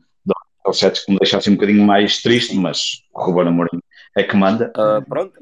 ao 0.65 0.73
sete 0.73 1.05
que 1.05 1.11
me 1.11 1.19
deixa 1.19 1.37
assim 1.37 1.51
um 1.51 1.55
bocadinho 1.55 1.85
mais 1.85 2.21
triste, 2.21 2.55
mas 2.55 3.03
o 3.13 3.23
Ruben 3.23 3.47
Amorim 3.47 3.79
é 4.17 4.23
que 4.23 4.35
manda. 4.35 4.73
Uh, 4.75 5.07
pronto, 5.07 5.37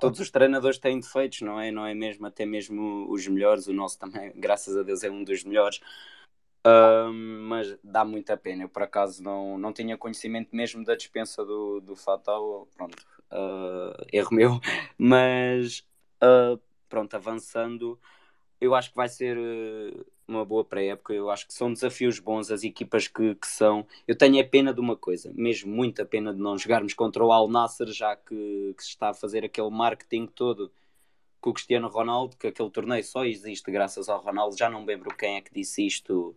todos 0.00 0.18
os 0.18 0.30
treinadores 0.30 0.78
têm 0.78 0.98
defeitos, 0.98 1.42
não 1.42 1.60
é? 1.60 1.70
Não 1.70 1.86
é 1.86 1.94
mesmo, 1.94 2.26
até 2.26 2.46
mesmo 2.46 3.06
os 3.10 3.26
melhores, 3.28 3.66
o 3.66 3.72
nosso 3.72 3.98
também, 3.98 4.32
graças 4.34 4.76
a 4.76 4.82
Deus, 4.82 5.04
é 5.04 5.10
um 5.10 5.22
dos 5.22 5.44
melhores. 5.44 5.80
Uh, 6.64 7.12
mas 7.12 7.76
dá 7.82 8.04
muita 8.04 8.36
pena. 8.36 8.62
Eu, 8.62 8.68
por 8.68 8.82
acaso, 8.82 9.22
não, 9.22 9.58
não 9.58 9.72
tinha 9.72 9.98
conhecimento 9.98 10.54
mesmo 10.54 10.84
da 10.84 10.94
dispensa 10.94 11.44
do, 11.44 11.80
do 11.80 11.94
Fatal. 11.96 12.66
Pronto, 12.76 12.96
uh, 13.32 14.06
erro 14.12 14.34
meu. 14.34 14.60
Mas, 14.96 15.84
pronto, 16.88 17.14
avançando, 17.14 17.98
eu 18.60 18.74
acho 18.74 18.90
que 18.90 18.96
vai 18.96 19.08
ser 19.08 19.36
uma 20.26 20.44
boa 20.44 20.64
pré-época. 20.64 21.12
Eu 21.12 21.30
acho 21.30 21.46
que 21.46 21.54
são 21.54 21.72
desafios 21.72 22.18
bons 22.18 22.50
as 22.50 22.64
equipas 22.64 23.08
que, 23.08 23.34
que 23.34 23.46
são. 23.46 23.86
Eu 24.06 24.16
tenho 24.16 24.40
a 24.40 24.44
pena 24.46 24.72
de 24.72 24.80
uma 24.80 24.96
coisa, 24.96 25.32
mesmo 25.34 25.72
muita 25.72 26.04
pena 26.04 26.32
de 26.32 26.40
não 26.40 26.56
jogarmos 26.56 26.94
contra 26.94 27.24
o 27.24 27.32
Al 27.32 27.48
Nasser, 27.48 27.88
já 27.88 28.16
que, 28.16 28.74
que 28.76 28.82
se 28.82 28.90
está 28.90 29.10
a 29.10 29.14
fazer 29.14 29.44
aquele 29.44 29.70
marketing 29.70 30.26
todo 30.26 30.72
com 31.40 31.50
o 31.50 31.52
Cristiano 31.52 31.88
Ronaldo, 31.88 32.36
que 32.36 32.46
aquele 32.46 32.70
torneio 32.70 33.02
só 33.02 33.24
existe 33.24 33.70
graças 33.70 34.08
ao 34.08 34.20
Ronaldo. 34.20 34.56
Já 34.56 34.70
não 34.70 34.80
me 34.80 34.86
lembro 34.86 35.14
quem 35.16 35.36
é 35.36 35.40
que 35.40 35.52
disse 35.52 35.84
isto 35.84 36.36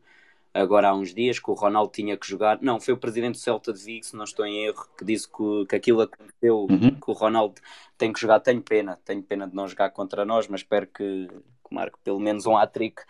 agora 0.56 0.90
há 0.90 0.96
uns 0.96 1.14
dias, 1.14 1.38
que 1.38 1.52
o 1.52 1.54
Ronaldo 1.54 1.92
tinha 1.92 2.18
que 2.18 2.28
jogar. 2.28 2.60
Não, 2.62 2.80
foi 2.80 2.94
o 2.94 2.98
presidente 2.98 3.34
do 3.34 3.40
Celta 3.40 3.74
de 3.74 3.84
Vigo, 3.84 4.06
se 4.06 4.16
não 4.16 4.24
estou 4.24 4.46
em 4.46 4.66
erro, 4.66 4.88
que 4.98 5.04
disse 5.04 5.28
que, 5.28 5.66
que 5.68 5.76
aquilo 5.76 6.02
aconteceu, 6.02 6.66
uhum. 6.70 6.96
que 6.96 7.12
o 7.12 7.14
Ronaldo 7.14 7.62
tem 7.98 8.14
que 8.14 8.20
jogar. 8.20 8.40
Tenho 8.40 8.62
pena, 8.62 8.98
tenho 9.04 9.22
pena 9.22 9.48
de 9.48 9.54
não 9.54 9.68
jogar 9.68 9.90
contra 9.90 10.24
nós, 10.24 10.48
mas 10.48 10.62
espero 10.62 10.88
que, 10.88 11.28
que 11.68 11.74
marque 11.74 11.98
pelo 12.04 12.20
menos 12.20 12.46
um 12.46 12.56
hat-trick. 12.56 13.02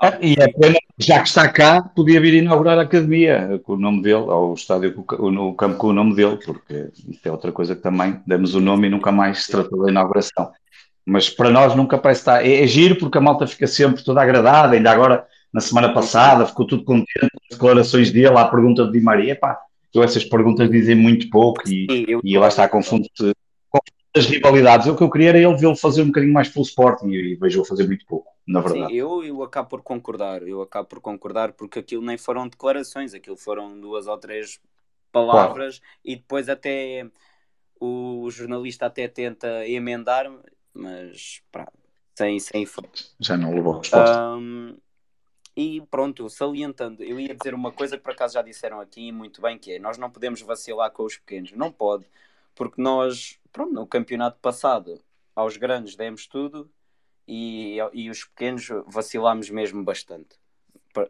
Ah, 0.00 0.18
e 0.20 0.34
é 0.34 0.48
pena, 0.48 0.78
já 0.98 1.20
que 1.20 1.28
está 1.28 1.48
cá, 1.48 1.82
podia 1.82 2.20
vir 2.20 2.34
inaugurar 2.34 2.78
a 2.78 2.82
academia 2.82 3.60
com 3.64 3.74
o 3.74 3.76
nome 3.76 4.02
dele, 4.02 4.24
ao 4.28 4.54
estádio 4.54 5.04
no 5.18 5.54
campo 5.54 5.76
com 5.76 5.88
o 5.88 5.92
nome 5.92 6.14
dele, 6.14 6.38
porque 6.44 6.90
isso 7.08 7.20
é 7.24 7.30
outra 7.30 7.52
coisa 7.52 7.76
que 7.76 7.82
também 7.82 8.20
demos 8.26 8.54
o 8.54 8.60
nome 8.60 8.86
e 8.86 8.90
nunca 8.90 9.12
mais 9.12 9.44
se 9.44 9.52
tratou 9.52 9.84
da 9.84 9.90
inauguração. 9.90 10.50
Mas 11.04 11.30
para 11.30 11.50
nós 11.50 11.74
nunca 11.74 11.96
parece 11.98 12.20
estar. 12.20 12.44
É, 12.44 12.62
é 12.62 12.66
giro 12.66 12.96
porque 12.96 13.18
a 13.18 13.20
malta 13.20 13.46
fica 13.46 13.66
sempre 13.66 14.04
toda 14.04 14.22
agradada, 14.22 14.76
ainda 14.76 14.90
agora 14.90 15.26
na 15.52 15.60
semana 15.60 15.92
passada 15.92 16.46
ficou 16.46 16.66
tudo 16.66 16.84
contente 16.84 17.30
com 17.32 17.40
as 17.50 17.58
declarações 17.58 18.10
dele 18.10 18.36
à 18.36 18.44
pergunta 18.44 18.84
de 18.84 18.92
Di 18.92 19.00
Maria. 19.00 19.34
Pá, 19.34 19.58
então 19.88 20.02
essas 20.02 20.24
perguntas 20.24 20.70
dizem 20.70 20.94
muito 20.94 21.30
pouco 21.30 21.62
e, 21.66 21.86
Sim, 21.90 22.20
e 22.22 22.38
lá 22.38 22.48
está, 22.48 22.68
confunde-se 22.68 23.32
as 24.18 24.26
rivalidades. 24.26 24.86
O 24.86 24.96
que 24.96 25.02
eu 25.02 25.10
queria 25.10 25.30
era 25.30 25.38
ele 25.38 25.56
vê-lo 25.56 25.76
fazer 25.76 26.02
um 26.02 26.06
bocadinho 26.06 26.32
mais 26.32 26.48
pelo 26.48 26.64
Sporting 26.64 27.08
e 27.08 27.34
vejo-o 27.36 27.64
fazer 27.64 27.86
muito 27.86 28.04
pouco, 28.06 28.32
na 28.46 28.60
verdade. 28.60 28.92
Sim, 28.92 28.98
eu, 28.98 29.22
eu 29.24 29.42
acabo 29.42 29.68
por 29.68 29.82
concordar, 29.82 30.42
eu 30.42 30.60
acabo 30.60 30.88
por 30.88 31.00
concordar 31.00 31.52
porque 31.52 31.78
aquilo 31.78 32.02
nem 32.02 32.18
foram 32.18 32.48
declarações, 32.48 33.14
aquilo 33.14 33.36
foram 33.36 33.80
duas 33.80 34.06
ou 34.06 34.18
três 34.18 34.60
palavras 35.10 35.78
claro. 35.78 35.92
e 36.04 36.16
depois 36.16 36.48
até 36.48 37.06
o 37.80 38.28
jornalista 38.30 38.86
até 38.86 39.08
tenta 39.08 39.66
emendar, 39.66 40.30
mas 40.74 41.40
pá, 41.50 41.66
sem, 42.14 42.38
sem 42.40 42.66
Já 43.20 43.36
não 43.36 43.54
levou 43.54 43.78
resposta. 43.78 44.36
Um, 44.36 44.76
E 45.56 45.80
pronto, 45.90 46.28
salientando, 46.30 47.02
eu 47.02 47.18
ia 47.18 47.34
dizer 47.34 47.52
uma 47.52 47.72
coisa 47.72 47.96
que 47.96 48.02
por 48.04 48.12
acaso 48.12 48.34
já 48.34 48.42
disseram 48.42 48.80
aqui 48.80 49.10
muito 49.10 49.42
bem, 49.42 49.58
que 49.58 49.72
é 49.72 49.78
nós 49.80 49.98
não 49.98 50.08
podemos 50.08 50.40
vacilar 50.40 50.88
com 50.92 51.04
os 51.04 51.16
pequenos. 51.16 51.50
Não 51.50 51.72
pode, 51.72 52.06
porque 52.58 52.82
nós, 52.82 53.38
pronto, 53.52 53.72
no 53.72 53.86
campeonato 53.86 54.40
passado, 54.40 55.00
aos 55.32 55.56
grandes 55.56 55.94
demos 55.94 56.26
tudo 56.26 56.68
e, 57.26 57.76
e 57.92 58.10
os 58.10 58.24
pequenos 58.24 58.68
vacilámos 58.88 59.48
mesmo 59.48 59.84
bastante. 59.84 60.36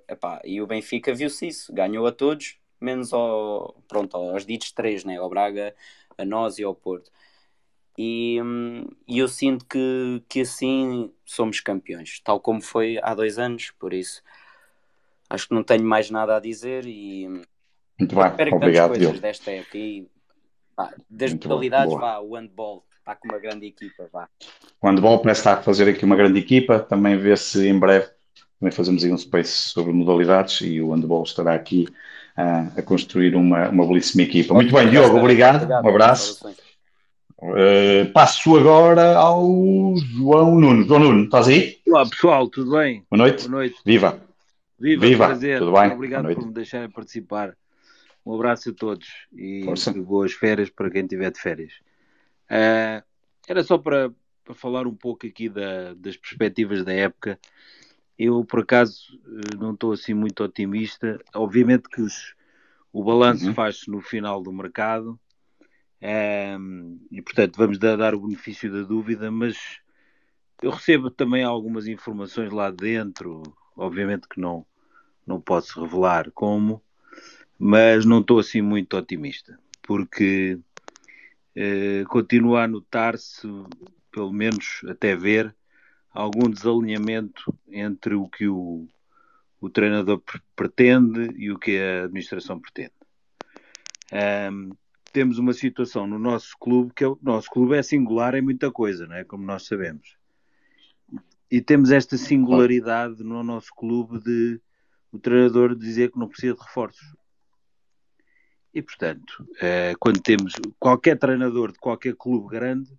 Epá, 0.07 0.43
e 0.45 0.61
o 0.61 0.67
Benfica 0.67 1.15
viu-se 1.15 1.49
isso, 1.49 1.73
ganhou 1.73 2.07
a 2.07 2.13
todos, 2.13 2.59
menos 2.79 3.15
ao, 3.15 3.83
pronto, 3.89 4.15
aos 4.15 4.45
ditos 4.45 4.73
três, 4.73 5.05
né? 5.05 5.17
ao 5.17 5.31
Braga, 5.31 5.75
a 6.19 6.25
nós 6.27 6.59
e 6.59 6.65
ao 6.65 6.75
Porto. 6.75 7.11
E, 7.97 8.39
e, 9.09 9.19
eu 9.19 9.27
sinto 9.27 9.65
que, 9.65 10.23
que 10.29 10.43
assim 10.43 11.11
somos 11.25 11.61
campeões, 11.61 12.21
tal 12.21 12.39
como 12.39 12.61
foi 12.61 12.99
há 13.03 13.15
dois 13.15 13.39
anos, 13.39 13.71
por 13.71 13.95
isso 13.95 14.23
acho 15.31 15.49
que 15.49 15.55
não 15.55 15.65
tenho 15.65 15.85
mais 15.85 16.11
nada 16.11 16.37
a 16.37 16.41
dizer 16.41 16.85
e 16.87 17.27
muito 17.99 18.15
bem, 18.15 18.55
obrigado 18.55 18.91
coisas 18.91 19.19
desta 19.19 19.51
época 19.51 19.79
e 19.79 20.09
pá, 20.79 20.95
das 21.11 21.33
Muito 21.33 21.49
modalidades, 21.49 21.93
vá, 21.93 22.21
o 22.21 22.37
handball 22.37 22.85
está 23.01 23.17
com 23.17 23.29
uma 23.29 23.41
grande 23.41 23.67
equipa, 23.67 24.09
vá. 24.13 24.29
O 24.81 24.89
handball 24.89 25.19
parece 25.19 25.41
estar 25.41 25.55
a 25.55 25.63
fazer 25.63 25.89
aqui 25.89 26.05
uma 26.05 26.15
grande 26.15 26.39
equipa, 26.39 26.79
também 26.79 27.19
vê 27.19 27.37
se 27.37 27.67
em 27.67 27.77
breve 27.77 28.07
também 28.61 28.73
fazemos 28.73 29.05
aí 29.05 29.13
um 29.13 29.19
space 29.19 29.71
sobre 29.71 29.93
modalidades 29.93 30.61
e 30.61 30.81
o 30.81 30.93
handball 30.93 31.25
estará 31.25 31.55
aqui 31.55 31.89
uh, 32.37 32.79
a 32.79 32.83
construir 32.83 33.35
uma, 33.35 33.69
uma 33.69 33.87
belíssima 33.87 34.23
equipa. 34.23 34.55
Muito 34.55 34.73
bem, 34.73 34.89
Diogo, 34.89 35.19
obrigado, 35.19 35.63
obrigado 35.63 35.85
um 35.85 35.89
abraço. 35.89 36.49
Uh, 37.41 38.13
passo 38.13 38.57
agora 38.57 39.17
ao 39.17 39.45
João 39.97 40.57
Nuno. 40.57 40.85
João 40.85 41.01
Nuno, 41.01 41.25
estás 41.25 41.49
aí? 41.49 41.79
Olá 41.87 42.09
pessoal, 42.09 42.49
tudo 42.49 42.73
bem? 42.73 43.05
Boa 43.11 43.19
noite. 43.19 43.49
Boa 43.49 43.59
noite. 43.59 43.77
Viva. 43.85 44.21
Viva, 44.79 45.07
Viva. 45.07 45.27
prazer. 45.27 45.59
Tudo 45.59 45.73
bem? 45.73 45.93
Obrigado 45.93 46.35
por 46.35 46.47
me 46.47 46.53
deixarem 46.53 46.91
participar. 46.91 47.55
Um 48.29 48.35
abraço 48.35 48.69
a 48.69 48.75
todos 48.75 49.09
e 49.33 49.65
boas 50.05 50.35
férias 50.35 50.69
para 50.69 50.91
quem 50.91 51.07
tiver 51.07 51.31
de 51.31 51.41
férias. 51.41 51.73
Uh, 52.45 53.03
era 53.49 53.65
só 53.65 53.79
para, 53.79 54.13
para, 54.45 54.55
falar 54.55 54.87
um 54.87 54.95
pouco 54.95 55.27
aqui 55.27 55.49
da, 55.49 55.95
das 55.95 56.15
perspectivas 56.19 56.85
da 56.85 56.93
época. 56.93 57.41
Eu, 58.19 58.45
por 58.45 58.61
acaso, 58.61 59.19
eh, 59.25 59.57
não 59.57 59.73
estou 59.73 59.93
assim 59.93 60.13
muito 60.13 60.45
otimista. 60.45 61.19
Obviamente 61.35 61.89
que 61.89 62.03
os, 62.03 62.35
o 62.93 63.03
balanço 63.03 63.47
uhum. 63.47 63.55
faz-se 63.55 63.91
no 63.91 64.03
final 64.03 64.43
do 64.43 64.53
mercado 64.53 65.19
um, 66.03 67.01
e, 67.11 67.23
portanto, 67.23 67.57
vamos 67.57 67.79
dar, 67.79 67.97
dar, 67.97 68.15
o 68.15 68.21
benefício 68.21 68.71
da 68.71 68.83
dúvida, 68.83 69.31
mas 69.31 69.81
eu 70.63 70.71
recebo 70.71 71.11
também 71.11 71.43
algumas 71.43 71.87
informações 71.87 72.53
lá 72.53 72.71
dentro, 72.71 73.43
obviamente 73.75 74.29
que 74.29 74.39
não, 74.39 74.67
não 75.27 75.41
posso 75.41 75.81
revelar 75.81 76.31
como, 76.33 76.83
mas 77.59 78.05
não 78.05 78.21
estou 78.21 78.39
assim 78.39 78.63
muito 78.63 78.97
otimista, 78.97 79.59
porque 79.83 80.59
eh, 81.57 82.05
continua 82.09 82.65
a 82.65 82.69
notar-se, 82.69 83.49
pelo 84.13 84.33
menos 84.33 84.83
até 84.89 85.17
ver, 85.17 85.55
algum 86.11 86.49
desalinhamento 86.49 87.55
entre 87.71 88.15
o 88.15 88.29
que 88.29 88.49
o, 88.49 88.87
o 89.61 89.69
treinador 89.69 90.23
pretende 90.55 91.35
e 91.37 91.51
o 91.51 91.59
que 91.59 91.79
a 91.79 92.05
administração 92.05 92.61
pretende. 92.61 92.93
Um, 94.13 94.71
temos 95.13 95.39
uma 95.39 95.53
situação 95.53 96.07
no 96.07 96.19
nosso 96.19 96.57
clube 96.59 96.93
que 96.95 97.05
é, 97.05 97.09
o 97.09 97.19
nosso 97.21 97.51
clube 97.51 97.77
é 97.77 97.83
singular 97.83 98.35
em 98.35 98.43
muita 98.43 98.71
coisa, 98.71 99.07
não 99.07 99.17
é? 99.17 99.25
Como 99.25 99.45
nós 99.45 99.67
sabemos. 99.67 100.17
E 101.51 101.61
temos 101.61 101.91
esta 101.91 102.17
singularidade 102.17 103.25
no 103.25 103.43
nosso 103.43 103.75
clube 103.75 104.21
de 104.21 104.61
o 105.11 105.19
treinador 105.19 105.75
dizer 105.75 106.13
que 106.13 106.19
não 106.19 106.29
precisa 106.29 106.55
de 106.55 106.61
reforços. 106.61 107.17
E 108.73 108.83
portanto, 108.83 109.49
eh, 109.61 109.95
quando 109.99 110.21
temos 110.21 110.55
qualquer 110.79 111.19
treinador 111.19 111.73
de 111.73 111.79
qualquer 111.79 112.15
clube 112.15 112.49
grande 112.49 112.91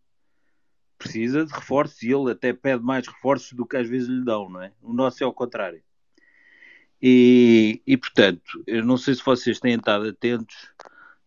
precisa 0.98 1.46
de 1.46 1.54
reforços 1.54 2.02
e 2.04 2.12
ele 2.12 2.32
até 2.32 2.52
pede 2.52 2.84
mais 2.84 3.08
reforços 3.08 3.54
do 3.54 3.66
que 3.66 3.78
às 3.78 3.88
vezes 3.88 4.10
lhe 4.10 4.24
dão, 4.24 4.50
não 4.50 4.62
é? 4.62 4.74
O 4.82 4.92
nosso 4.92 5.24
é 5.24 5.26
ao 5.26 5.34
contrário. 5.34 5.82
E, 7.02 7.82
e 7.88 7.96
portanto, 7.96 8.62
eu 8.68 8.84
não 8.84 8.98
sei 8.98 9.16
se 9.16 9.24
vocês 9.24 9.60
têm 9.60 9.76
estado 9.76 10.10
atentos 10.10 10.74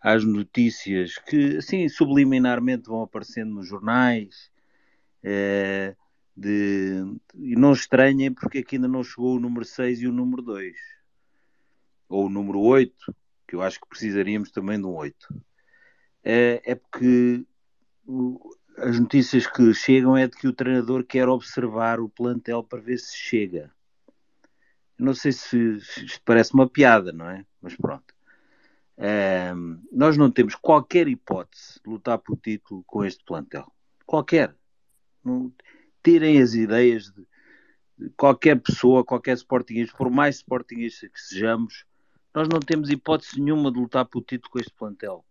às 0.01 0.25
notícias 0.25 1.17
que, 1.17 1.57
assim, 1.57 1.89
subliminarmente 1.89 2.89
vão 2.89 3.03
aparecendo 3.03 3.55
nos 3.55 3.69
jornais. 3.69 4.51
É, 5.23 5.95
de, 6.37 7.05
e 7.35 7.55
não 7.57 7.73
estranhem 7.73 8.33
porque 8.33 8.59
aqui 8.59 8.77
ainda 8.77 8.89
não 8.89 9.05
chegou 9.05 9.37
o 9.37 9.41
número 9.41 9.65
6 9.65 10.03
e 10.03 10.07
o 10.07 10.13
número 10.13 10.43
2. 10.43 10.75
Ou 12.09 12.27
o 12.27 12.31
número 12.31 12.61
8, 12.61 13.15
que 13.53 13.57
eu 13.57 13.61
acho 13.61 13.79
que 13.79 13.87
precisaríamos 13.87 14.51
também 14.51 14.81
de 14.81 14.87
um 14.87 14.95
8. 14.95 15.29
É, 16.25 16.63
é 16.65 16.75
porque 16.75 17.45
as 18.79 18.99
notícias 18.99 19.47
que 19.47 19.75
chegam 19.75 20.17
é 20.17 20.27
de 20.27 20.35
que 20.39 20.49
o 20.49 20.55
treinador 20.55 21.05
quer 21.05 21.29
observar 21.29 22.01
o 22.01 22.09
plantel 22.09 22.65
para 22.65 22.81
ver 22.81 22.97
se 22.97 23.15
chega. 23.15 23.71
Não 24.99 25.13
sei 25.13 25.33
se 25.33 25.77
isto 25.77 26.23
parece 26.25 26.55
uma 26.55 26.67
piada, 26.67 27.13
não 27.13 27.29
é? 27.29 27.45
Mas 27.61 27.77
pronto. 27.77 28.15
Um, 28.97 29.83
nós 29.93 30.17
não 30.17 30.31
temos 30.31 30.55
qualquer 30.55 31.07
hipótese 31.07 31.79
de 31.85 31.91
lutar 31.91 32.19
por 32.21 32.39
título 32.39 32.83
com 32.85 33.05
este 33.05 33.23
plantel. 33.23 33.71
Qualquer. 34.07 34.57
Não, 35.23 35.53
tirem 36.03 36.41
as 36.41 36.55
ideias 36.55 37.13
de, 37.13 37.27
de 37.99 38.11
qualquer 38.17 38.63
pessoa, 38.63 39.05
qualquer 39.05 39.37
sportinguista, 39.37 39.95
por 39.95 40.11
mais 40.11 40.37
sportinguista 40.37 41.07
que 41.07 41.21
sejamos, 41.21 41.85
nós 42.35 42.49
não 42.49 42.61
temos 42.61 42.91
hipótese 42.91 43.41
nenhuma 43.41 43.71
de 43.71 43.79
lutar 43.79 44.05
por 44.07 44.23
título 44.23 44.51
com 44.51 44.59
este 44.59 44.73
plantel. 44.73 45.25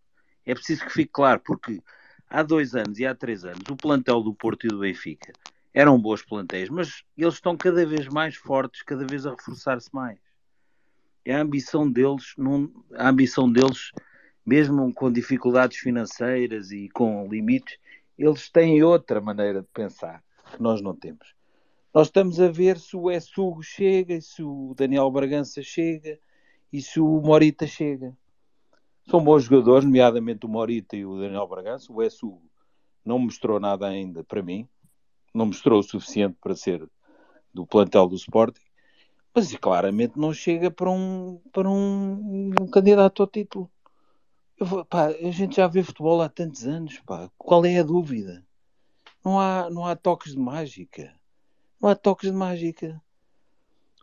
É 0.46 0.54
preciso 0.54 0.86
que 0.86 0.92
fique 0.92 1.12
claro, 1.12 1.42
porque 1.44 1.82
há 2.30 2.44
dois 2.44 2.76
anos 2.76 3.00
e 3.00 3.06
há 3.06 3.14
três 3.16 3.44
anos 3.46 3.64
o 3.70 3.76
plantel 3.76 4.22
do 4.22 4.34
Porto 4.34 4.66
e 4.66 4.70
do 4.70 4.80
Benfica 4.80 5.34
eram 5.74 6.00
bons 6.00 6.22
plantéis, 6.22 6.70
mas 6.70 7.04
eles 7.18 7.36
estão 7.36 7.56
cada 7.56 7.86
vez 7.86 8.08
mais 8.08 8.36
fortes, 8.36 8.82
cada 8.84 9.06
vez 9.06 9.26
a 9.26 9.32
reforçar-se 9.32 9.90
mais 9.94 10.20
a 11.30 11.38
ambição 11.38 11.90
deles, 11.90 12.36
a 12.96 13.10
ambição 13.10 13.52
deles, 13.52 13.92
mesmo 14.46 14.92
com 14.94 15.12
dificuldades 15.12 15.78
financeiras 15.78 16.72
e 16.72 16.90
com 16.90 17.28
limites, 17.28 17.78
eles 18.18 18.50
têm 18.50 18.82
outra 18.84 19.22
maneira 19.22 19.62
de 19.62 19.68
pensar 19.74 20.24
que 20.52 20.62
nós 20.62 20.82
não 20.82 20.96
temos. 20.96 21.36
Nós 21.94 22.08
estamos 22.08 22.40
a 22.40 22.48
ver 22.50 22.80
se 22.80 22.96
o 22.96 23.12
Essugo 23.12 23.62
chega, 23.62 24.20
se 24.22 24.42
o 24.42 24.74
Daniel 24.76 25.12
Bragança 25.12 25.62
chega 25.62 26.18
e 26.72 26.82
se 26.82 27.00
o 27.00 27.22
Morita 27.22 27.68
chega. 27.68 28.16
São 29.10 29.24
bons 29.24 29.44
jogadores, 29.44 29.86
nomeadamente 29.86 30.46
o 30.46 30.50
Morita 30.50 30.96
e 30.96 31.06
o 31.06 31.20
Daniel 31.20 31.48
Bragança. 31.48 31.92
O 31.92 32.02
Essugo 32.02 32.42
não 33.04 33.20
mostrou 33.20 33.60
nada 33.60 33.88
ainda 33.88 34.24
para 34.24 34.42
mim, 34.42 34.68
não 35.34 35.48
mostrou 35.48 35.80
o 35.80 35.84
suficiente 35.84 36.38
para 36.42 36.56
ser 36.56 36.88
do 37.54 37.66
plantel 37.66 38.08
do 38.08 38.16
Sporting 38.16 38.62
mas 39.34 39.56
claramente 39.56 40.20
não 40.20 40.34
chega 40.34 40.70
para 40.70 40.90
um, 40.90 41.40
para 41.52 41.70
um, 41.70 42.52
um 42.60 42.68
candidato 42.68 43.24
ao 43.24 43.28
título. 43.28 43.72
Pá, 44.90 45.08
a 45.08 45.32
gente 45.32 45.56
já 45.56 45.68
vê 45.68 45.82
futebol 45.82 46.22
há 46.22 46.30
tantos 46.30 46.68
anos, 46.68 47.00
pá. 47.00 47.30
qual 47.38 47.66
é 47.66 47.80
a 47.80 47.84
dúvida? 47.84 48.46
Não 49.24 49.40
há, 49.40 49.70
não 49.70 49.86
há 49.86 49.96
toques 49.96 50.34
de 50.34 50.40
mágica. 50.40 51.16
Não 51.82 51.90
há 51.90 51.96
toques 51.96 52.30
de 52.30 52.36
mágica. 52.36 53.02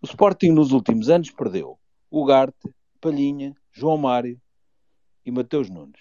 O 0.03 0.07
Sporting 0.07 0.51
nos 0.51 0.73
últimos 0.73 1.09
anos 1.11 1.31
perdeu 1.31 1.78
o 2.11 2.25
Garte, 2.25 2.75
Palhinha, 3.01 3.55
João 3.73 3.99
Mário 3.99 4.41
e 5.25 5.31
Mateus 5.31 5.69
Nunes. 5.69 6.01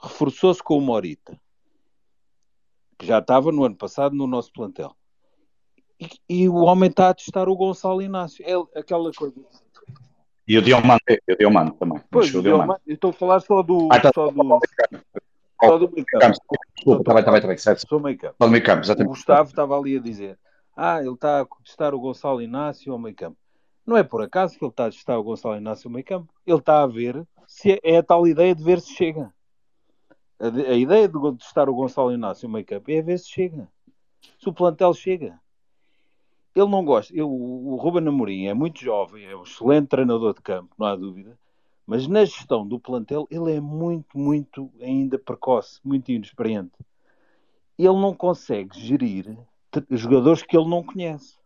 Reforçou-se 0.00 0.62
com 0.62 0.76
o 0.76 0.80
Morita, 0.80 1.40
que 2.98 3.06
já 3.06 3.18
estava 3.18 3.52
no 3.52 3.64
ano 3.64 3.76
passado 3.76 4.14
no 4.14 4.26
nosso 4.26 4.52
plantel. 4.52 4.94
E, 6.28 6.48
o 6.48 6.56
homem 6.56 6.90
está 6.90 7.10
a 7.10 7.14
testar 7.14 7.48
o 7.48 7.56
Gonçalo 7.56 8.02
Inácio. 8.02 8.44
É 8.44 8.80
aquela 8.80 9.12
coisa. 9.12 9.34
E 10.46 10.58
o 10.58 10.62
Diomante, 10.62 11.22
e 11.28 11.32
o 11.32 11.36
Diomante 11.36 11.76
também. 11.78 12.02
Pois, 12.10 12.34
o 12.34 12.42
Diomante. 12.42 12.82
estou 12.88 13.10
a 13.10 13.12
falar 13.12 13.40
só 13.40 13.62
do. 13.62 13.88
Ah, 13.92 14.00
tá, 14.00 14.10
só 14.12 14.28
do, 14.28 14.58
só 15.64 15.78
do 15.78 15.92
meio 15.92 16.04
campo. 16.06 16.36
Desculpa, 16.74 17.00
está 17.02 17.14
bem, 17.14 17.20
está 17.20 17.30
bem, 17.30 17.38
está 17.38 17.48
bem, 17.48 17.58
certo. 17.58 17.88
Só 17.88 17.98
meio 18.00 18.18
campo. 18.18 18.34
Só 18.42 18.48
meio 18.48 18.64
campo, 18.64 18.80
exatamente. 18.80 19.06
O 19.06 19.14
Gustavo 19.14 19.50
estava 19.50 19.78
ali 19.78 19.96
a 19.96 20.00
dizer: 20.00 20.38
Ah, 20.76 21.00
ele 21.00 21.12
está 21.12 21.42
a 21.42 21.46
testar 21.64 21.94
o 21.94 22.00
Gonçalo 22.00 22.42
Inácio 22.42 22.92
ao 22.92 22.98
meio 22.98 23.14
campo. 23.14 23.36
Não 23.86 23.96
é 23.96 24.02
por 24.02 24.22
acaso 24.22 24.58
que 24.58 24.64
ele 24.64 24.70
está 24.70 24.86
a 24.86 24.90
testar 24.90 25.18
o 25.18 25.22
Gonçalo 25.22 25.56
Inácio 25.56 25.88
ao 25.88 25.92
meio 25.92 26.04
campo. 26.04 26.32
Ele 26.46 26.58
está 26.58 26.82
a 26.82 26.86
ver 26.86 27.26
se 27.46 27.72
é, 27.72 27.80
é 27.82 27.96
a 27.98 28.02
tal 28.02 28.26
ideia 28.26 28.54
de 28.54 28.62
ver 28.62 28.80
se 28.80 28.94
chega. 28.94 29.32
A, 30.38 30.46
a 30.46 30.74
ideia 30.74 31.08
de 31.08 31.36
testar 31.36 31.68
o 31.68 31.74
Gonçalo 31.74 32.12
Inácio 32.12 32.46
ao 32.46 32.52
meio 32.52 32.64
campo 32.64 32.90
é 32.90 33.02
ver 33.02 33.18
se 33.18 33.28
chega. 33.28 33.68
Se 34.38 34.48
o 34.48 34.52
plantel 34.52 34.94
chega 34.94 35.40
ele 36.54 36.68
não 36.68 36.84
gosta. 36.84 37.14
Eu, 37.14 37.30
o 37.30 37.76
Ruben 37.76 38.06
Amorim 38.06 38.46
é 38.46 38.54
muito 38.54 38.80
jovem, 38.80 39.24
é 39.24 39.34
um 39.34 39.42
excelente 39.42 39.88
treinador 39.88 40.34
de 40.34 40.42
campo, 40.42 40.74
não 40.78 40.86
há 40.86 40.96
dúvida. 40.96 41.38
Mas 41.86 42.06
na 42.06 42.24
gestão 42.24 42.66
do 42.66 42.78
plantel, 42.78 43.26
ele 43.30 43.56
é 43.56 43.60
muito, 43.60 44.16
muito 44.16 44.70
ainda 44.80 45.18
precoce, 45.18 45.80
muito 45.82 46.12
inexperiente. 46.12 46.72
Ele 47.78 47.88
não 47.88 48.14
consegue 48.14 48.78
gerir 48.78 49.36
jogadores 49.90 50.42
que 50.42 50.56
ele 50.56 50.68
não 50.68 50.82
conhece. 50.82 51.38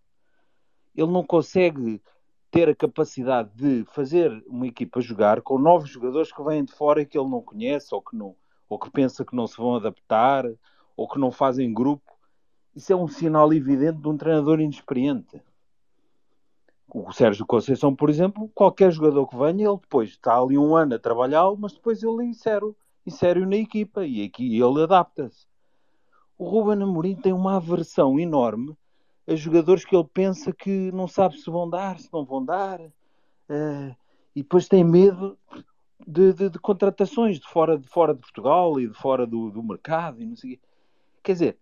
ele 0.94 1.10
não 1.10 1.24
consegue 1.24 2.02
ter 2.50 2.68
a 2.68 2.74
capacidade 2.74 3.50
de 3.54 3.84
fazer 3.92 4.30
uma 4.46 4.66
equipa 4.66 5.00
jogar 5.00 5.42
com 5.42 5.58
novos 5.58 5.90
jogadores 5.90 6.32
que 6.32 6.42
vêm 6.42 6.64
de 6.64 6.72
fora 6.72 7.02
e 7.02 7.06
que 7.06 7.18
ele 7.18 7.28
não 7.28 7.42
conhece 7.42 7.94
ou 7.94 8.00
que, 8.00 8.16
não, 8.16 8.34
ou 8.68 8.78
que 8.78 8.90
pensa 8.90 9.24
que 9.24 9.34
não 9.34 9.46
se 9.46 9.56
vão 9.56 9.76
adaptar 9.76 10.44
ou 10.96 11.08
que 11.08 11.18
não 11.18 11.30
fazem 11.30 11.72
grupo. 11.72 12.12
Isso 12.74 12.92
é 12.92 12.96
um 12.96 13.08
sinal 13.08 13.52
evidente 13.52 13.98
de 13.98 14.08
um 14.08 14.16
treinador 14.16 14.60
inexperiente. 14.60 15.42
O 16.88 17.12
Sérgio 17.12 17.44
Conceição, 17.44 17.94
por 17.94 18.08
exemplo, 18.08 18.50
qualquer 18.54 18.90
jogador 18.90 19.26
que 19.26 19.36
venha, 19.36 19.68
ele 19.68 19.78
depois 19.78 20.10
está 20.10 20.38
ali 20.38 20.56
um 20.56 20.74
ano 20.76 20.94
a 20.94 20.98
trabalhá-lo, 20.98 21.56
mas 21.58 21.72
depois 21.72 22.02
ele 22.02 22.24
insere, 22.24 22.74
insere 23.04 23.44
na 23.44 23.56
equipa 23.56 24.06
e 24.06 24.24
aqui 24.24 24.58
ele 24.58 24.82
adapta-se. 24.82 25.46
O 26.38 26.48
Ruben 26.48 26.82
Amorim 26.82 27.16
tem 27.16 27.32
uma 27.32 27.56
aversão 27.56 28.18
enorme 28.20 28.76
a 29.26 29.34
jogadores 29.34 29.84
que 29.84 29.94
ele 29.94 30.08
pensa 30.12 30.52
que 30.52 30.90
não 30.92 31.08
sabe 31.08 31.36
se 31.38 31.50
vão 31.50 31.68
dar, 31.68 31.98
se 31.98 32.12
não 32.12 32.24
vão 32.24 32.44
dar, 32.44 32.80
uh, 32.80 33.96
e 34.34 34.42
depois 34.42 34.68
tem 34.68 34.84
medo 34.84 35.38
de, 36.06 36.32
de, 36.32 36.50
de, 36.50 36.58
contratações 36.58 37.40
de 37.40 37.46
fora, 37.48 37.78
de 37.78 37.88
fora 37.88 38.14
de 38.14 38.20
Portugal 38.20 38.78
e 38.78 38.86
de 38.86 38.94
fora 38.94 39.26
do, 39.26 39.50
do 39.50 39.62
mercado 39.62 40.22
e 40.22 40.26
não 40.26 40.36
sei 40.36 40.60
Quer 41.22 41.32
dizer, 41.32 41.58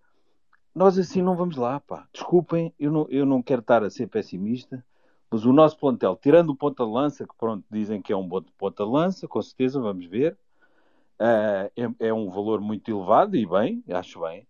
nós 0.75 0.99
assim 0.99 1.23
não 1.23 1.37
vamos 1.37 1.57
lá, 1.57 1.81
pá. 1.81 2.07
Desculpem, 2.13 2.75
eu 2.79 2.93
não, 2.93 3.07
eu 3.09 3.25
não 3.25 3.43
quero 3.43 3.61
estar 3.63 3.83
a 3.83 3.89
ser 3.89 4.09
pessimista, 4.09 4.85
mas 5.31 5.47
o 5.47 5.53
nosso 5.53 5.79
plantel, 5.79 6.17
tirando 6.21 6.51
o 6.51 6.57
ponta 6.57 6.85
de 6.85 6.91
lança, 6.91 7.27
que 7.27 7.35
pronto, 7.39 7.65
dizem 7.71 8.03
que 8.03 8.13
é 8.13 8.17
um 8.17 8.29
bom 8.29 8.43
ponta 8.59 8.85
de 8.85 8.91
lança, 8.91 9.27
com 9.27 9.41
certeza, 9.41 9.81
vamos 9.81 10.05
ver, 10.05 10.37
uh, 11.19 11.71
é, 11.75 12.09
é 12.09 12.13
um 12.13 12.29
valor 12.29 12.61
muito 12.61 12.91
elevado 12.91 13.37
e 13.37 13.47
bem, 13.47 13.83
acho 13.89 14.21
bem. 14.21 14.47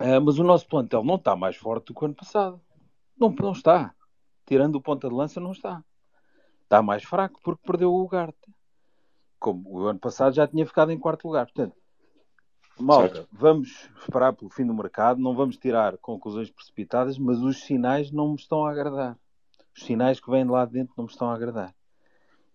Uh, 0.00 0.18
mas 0.24 0.38
o 0.38 0.44
nosso 0.44 0.66
plantel 0.66 1.04
não 1.04 1.16
está 1.16 1.36
mais 1.36 1.56
forte 1.56 1.88
do 1.88 1.94
que 1.94 2.02
o 2.02 2.06
ano 2.06 2.14
passado. 2.14 2.58
Não, 3.18 3.28
não 3.28 3.52
está. 3.52 3.94
Tirando 4.46 4.76
o 4.76 4.80
ponta 4.80 5.08
de 5.08 5.14
lança, 5.14 5.38
não 5.38 5.52
está. 5.52 5.84
Está 6.62 6.80
mais 6.82 7.04
fraco 7.04 7.38
porque 7.44 7.60
perdeu 7.66 7.92
o 7.92 8.02
Ugarte. 8.02 8.54
Como 9.38 9.68
o 9.68 9.86
ano 9.86 9.98
passado 9.98 10.34
já 10.34 10.48
tinha 10.48 10.66
ficado 10.66 10.90
em 10.90 10.98
quarto 10.98 11.26
lugar. 11.26 11.44
Portanto, 11.44 11.76
malta, 12.78 13.16
certo. 13.16 13.28
vamos 13.30 13.90
esperar 14.00 14.32
pelo 14.32 14.50
fim 14.50 14.66
do 14.66 14.72
mercado, 14.72 15.20
não 15.20 15.34
vamos 15.34 15.58
tirar 15.58 15.98
conclusões 15.98 16.50
precipitadas, 16.50 17.18
mas 17.18 17.38
os 17.40 17.60
sinais 17.60 18.10
não 18.10 18.30
me 18.30 18.36
estão 18.36 18.64
a 18.64 18.70
agradar. 18.70 19.18
Os 19.76 19.84
sinais 19.84 20.18
que 20.18 20.30
vêm 20.30 20.44
de 20.44 20.50
lá 20.50 20.64
de 20.64 20.72
dentro 20.72 20.94
não 20.96 21.04
me 21.04 21.10
estão 21.10 21.30
a 21.30 21.34
agradar. 21.34 21.74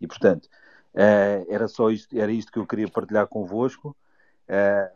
E 0.01 0.07
portanto, 0.07 0.45
uh, 0.45 1.45
era 1.47 1.67
só 1.67 1.91
isto, 1.91 2.17
era 2.17 2.31
isto 2.31 2.51
que 2.51 2.57
eu 2.57 2.65
queria 2.65 2.87
partilhar 2.87 3.27
convosco. 3.27 3.95
Uh, 4.49 4.95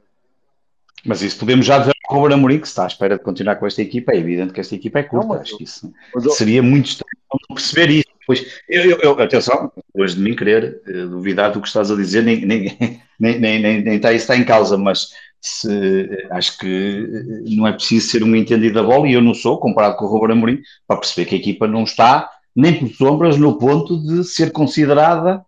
mas 1.06 1.22
isso 1.22 1.40
podemos 1.40 1.66
já 1.66 1.78
dizer 1.80 1.94
Ruben 2.10 2.34
Amorim 2.34 2.60
que 2.60 2.68
está 2.68 2.86
à 2.86 2.88
espera 2.88 3.18
de 3.18 3.24
continuar 3.24 3.56
com 3.58 3.68
esta 3.68 3.82
equipa. 3.82 4.12
É 4.12 4.18
evidente 4.18 4.52
que 4.52 4.60
esta 4.60 4.76
equipa 4.76 5.00
é 5.00 5.04
curta. 5.04 5.28
Não, 5.28 5.42
Acho 5.42 5.58
que 5.58 5.64
isso 5.64 5.94
seria 6.32 6.64
muito 6.64 6.88
estranho 6.88 7.20
não 7.50 7.56
perceber 7.56 7.90
isso. 7.92 8.10
Pois, 8.26 8.46
eu, 8.68 8.84
eu, 8.84 9.00
eu, 9.00 9.20
atenção, 9.20 9.72
depois 9.76 10.14
de 10.14 10.22
mim 10.22 10.36
querer 10.36 10.82
uh, 10.88 11.08
duvidar 11.08 11.52
do 11.52 11.62
que 11.62 11.68
estás 11.68 11.90
a 11.90 11.96
dizer, 11.96 12.24
nem, 12.24 12.46
nem, 12.46 12.78
nem, 13.20 13.40
nem, 13.40 13.60
nem, 13.60 13.82
nem 13.82 13.96
está, 13.96 14.14
isso 14.14 14.24
está 14.24 14.38
em 14.38 14.44
causa, 14.44 14.78
mas 14.78 15.10
se, 15.42 16.28
acho 16.30 16.58
que 16.60 17.10
eh, 17.12 17.56
não 17.56 17.66
é 17.66 17.72
preciso 17.72 18.08
ser 18.08 18.24
um 18.24 18.36
entendido 18.36 18.76
da 18.76 18.84
bola, 18.84 19.08
e 19.08 19.14
eu 19.14 19.22
não 19.22 19.34
sou, 19.34 19.58
comparado 19.60 19.96
com 19.96 20.06
o 20.06 20.08
Ruben 20.08 20.34
Amorim, 20.34 20.62
para 20.88 21.00
perceber 21.00 21.28
que 21.28 21.36
a 21.36 21.38
equipa 21.40 21.68
não 21.68 21.84
está, 21.84 22.30
nem 22.56 22.78
por 22.78 22.90
sombras, 22.90 23.36
no 23.36 23.58
ponto 23.58 24.00
de 24.00 24.24
ser 24.24 24.52
considerada 24.52 25.44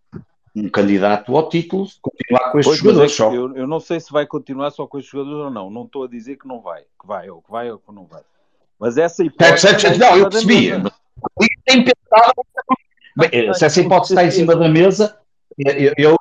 um 0.56 0.70
candidato 0.70 1.36
ao 1.36 1.50
título 1.50 1.88
continuar 2.02 2.52
com 2.52 2.60
estes 2.60 2.72
pois, 2.72 2.80
jogadores. 2.80 3.12
É 3.12 3.16
só. 3.16 3.34
Eu, 3.34 3.56
eu, 3.56 3.68
não 3.68 3.80
sei 3.80 4.00
se 4.00 4.12
vai 4.12 4.26
continuar 4.26 4.72
só 4.72 4.86
com 4.86 4.98
estes 4.98 5.12
jogadores 5.12 5.46
ou 5.46 5.50
não. 5.50 5.70
Não 5.70 5.84
estou 5.84 6.04
a 6.04 6.08
dizer 6.08 6.38
que 6.38 6.48
não 6.48 6.60
vai, 6.60 6.82
que 6.82 7.08
vai, 7.08 7.30
ou 7.30 7.42
que 7.42 7.52
vai 7.52 7.72
ou 7.72 7.78
que 7.78 7.94
não 7.94 8.06
vai. 8.06 8.22
Mas 8.80 8.98
essa 8.98 9.24
hipótese. 9.24 9.68
É, 9.68 9.94
é, 9.94 9.98
não, 9.98 10.18
eu 10.18 10.30
percebi. 10.30 10.72
Tem 11.66 11.84
pensado. 11.84 12.34
Bem, 13.16 13.54
se 13.54 13.66
essa 13.66 13.82
hipótese 13.82 14.14
está 14.14 14.26
em 14.26 14.32
cima 14.32 14.56
da 14.56 14.68
mesa, 14.68 15.18
eu, 15.58 15.94
eu, 15.98 16.18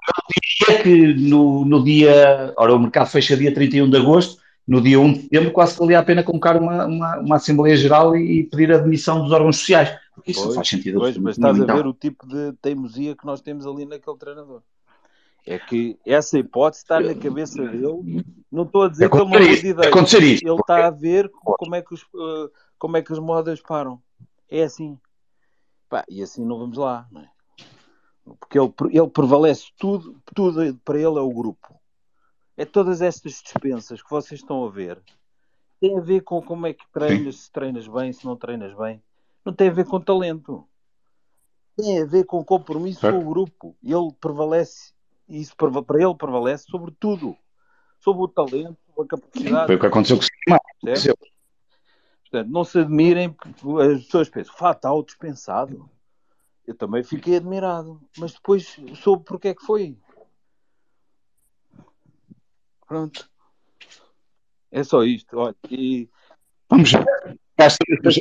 diria 0.68 0.82
que 0.82 1.14
no, 1.14 1.64
no 1.64 1.82
dia. 1.82 2.52
Ora, 2.56 2.74
o 2.74 2.78
mercado 2.78 3.08
fecha 3.08 3.36
dia 3.36 3.52
31 3.52 3.90
de 3.90 3.96
agosto. 3.96 4.40
No 4.68 4.80
dia 4.80 5.00
1 5.00 5.12
de 5.12 5.20
setembro, 5.22 5.50
quase 5.50 5.72
que 5.72 5.80
valia 5.80 5.98
a 5.98 6.02
pena 6.02 6.22
convocar 6.22 6.56
uma, 6.56 6.86
uma, 6.86 7.18
uma 7.18 7.36
Assembleia 7.36 7.76
Geral 7.76 8.14
e, 8.14 8.40
e 8.40 8.44
pedir 8.44 8.70
a 8.70 8.78
demissão 8.78 9.20
dos 9.20 9.32
órgãos 9.32 9.56
sociais 9.56 9.90
porque 10.14 10.32
isso 10.32 10.42
pois, 10.42 10.54
faz 10.54 10.68
sentido. 10.68 10.98
Pois, 10.98 11.16
mas 11.16 11.36
estás 11.36 11.60
a 11.60 11.64
ver 11.64 11.86
o 11.86 11.94
tipo 11.94 12.26
de 12.26 12.52
teimosia 12.54 13.16
que 13.16 13.24
nós 13.24 13.40
temos 13.40 13.66
ali 13.66 13.86
naquele 13.86 14.16
treinador. 14.16 14.62
É 15.46 15.58
que 15.58 15.98
essa 16.04 16.38
hipótese 16.38 16.82
está 16.82 17.00
na 17.00 17.14
cabeça 17.14 17.62
dele. 17.66 18.24
Não 18.52 18.64
estou 18.64 18.82
a 18.82 18.88
dizer 18.88 19.08
que 19.08 19.16
ele 19.16 19.24
não 19.24 19.38
tem 19.38 19.70
ideia. 19.70 19.88
Acontecer. 19.88 20.22
Ele 20.22 20.60
está 20.60 20.86
a 20.86 20.90
ver 20.90 21.30
como 21.30 21.74
é 21.74 21.82
que, 21.82 21.94
os, 21.94 22.02
uh, 22.02 22.50
como 22.78 22.96
é 22.96 23.02
que 23.02 23.12
as 23.12 23.18
modas 23.18 23.60
param. 23.60 24.02
É 24.50 24.62
assim. 24.62 24.98
Pá, 25.88 26.04
e 26.08 26.22
assim 26.22 26.44
não 26.44 26.58
vamos 26.58 26.76
lá. 26.76 27.06
Não 27.10 27.22
é? 27.22 27.30
Porque 28.38 28.58
ele, 28.58 28.72
ele 28.90 29.08
prevalece 29.08 29.72
tudo, 29.78 30.20
tudo 30.34 30.78
para 30.84 30.96
ele 30.96 31.18
é 31.18 31.22
o 31.22 31.32
grupo. 31.32 31.80
É 32.56 32.66
todas 32.66 33.00
estas 33.00 33.40
dispensas 33.42 34.02
que 34.02 34.10
vocês 34.10 34.40
estão 34.40 34.62
a 34.64 34.70
ver. 34.70 35.00
Tem 35.80 35.96
a 35.96 36.02
ver 36.02 36.20
com 36.20 36.42
como 36.42 36.66
é 36.66 36.74
que 36.74 36.84
treinas, 36.92 37.36
Sim. 37.36 37.42
se 37.42 37.52
treinas 37.52 37.88
bem, 37.88 38.12
se 38.12 38.26
não 38.26 38.36
treinas 38.36 38.76
bem 38.76 39.02
não 39.44 39.52
tem 39.52 39.68
a 39.68 39.72
ver 39.72 39.86
com 39.86 40.00
talento. 40.00 40.66
Tem 41.76 42.02
a 42.02 42.04
ver 42.04 42.24
com 42.24 42.44
compromisso 42.44 43.00
com 43.00 43.18
o 43.18 43.24
grupo. 43.24 43.76
Ele 43.82 44.12
prevalece, 44.20 44.92
isso 45.28 45.54
para 45.56 45.68
ele 46.02 46.14
prevalece 46.14 46.64
sobre 46.64 46.94
tudo. 46.98 47.36
Sobre 47.98 48.22
o 48.22 48.28
talento, 48.28 48.78
sobre 48.86 49.02
a 49.02 49.06
capacidade. 49.06 49.66
Foi 49.66 49.76
o 49.76 49.80
que 49.80 49.86
aconteceu 49.86 50.16
com 50.16 50.22
o 50.22 50.26
Simão. 50.26 51.16
Portanto, 52.30 52.50
não 52.50 52.64
se 52.64 52.78
admirem, 52.78 53.36
as 53.82 54.04
pessoas 54.04 54.28
pensam, 54.28 54.54
fatal, 54.54 55.02
dispensado. 55.02 55.90
Eu 56.64 56.76
também 56.76 57.02
fiquei 57.02 57.36
admirado, 57.36 58.00
mas 58.16 58.32
depois 58.32 58.78
soube 59.02 59.24
porque 59.24 59.48
é 59.48 59.54
que 59.54 59.64
foi. 59.64 59.98
Pronto. 62.86 63.28
É 64.70 64.84
só 64.84 65.02
isto. 65.02 65.36
Olha, 65.36 65.56
e... 65.68 66.08
Vamos 66.68 66.92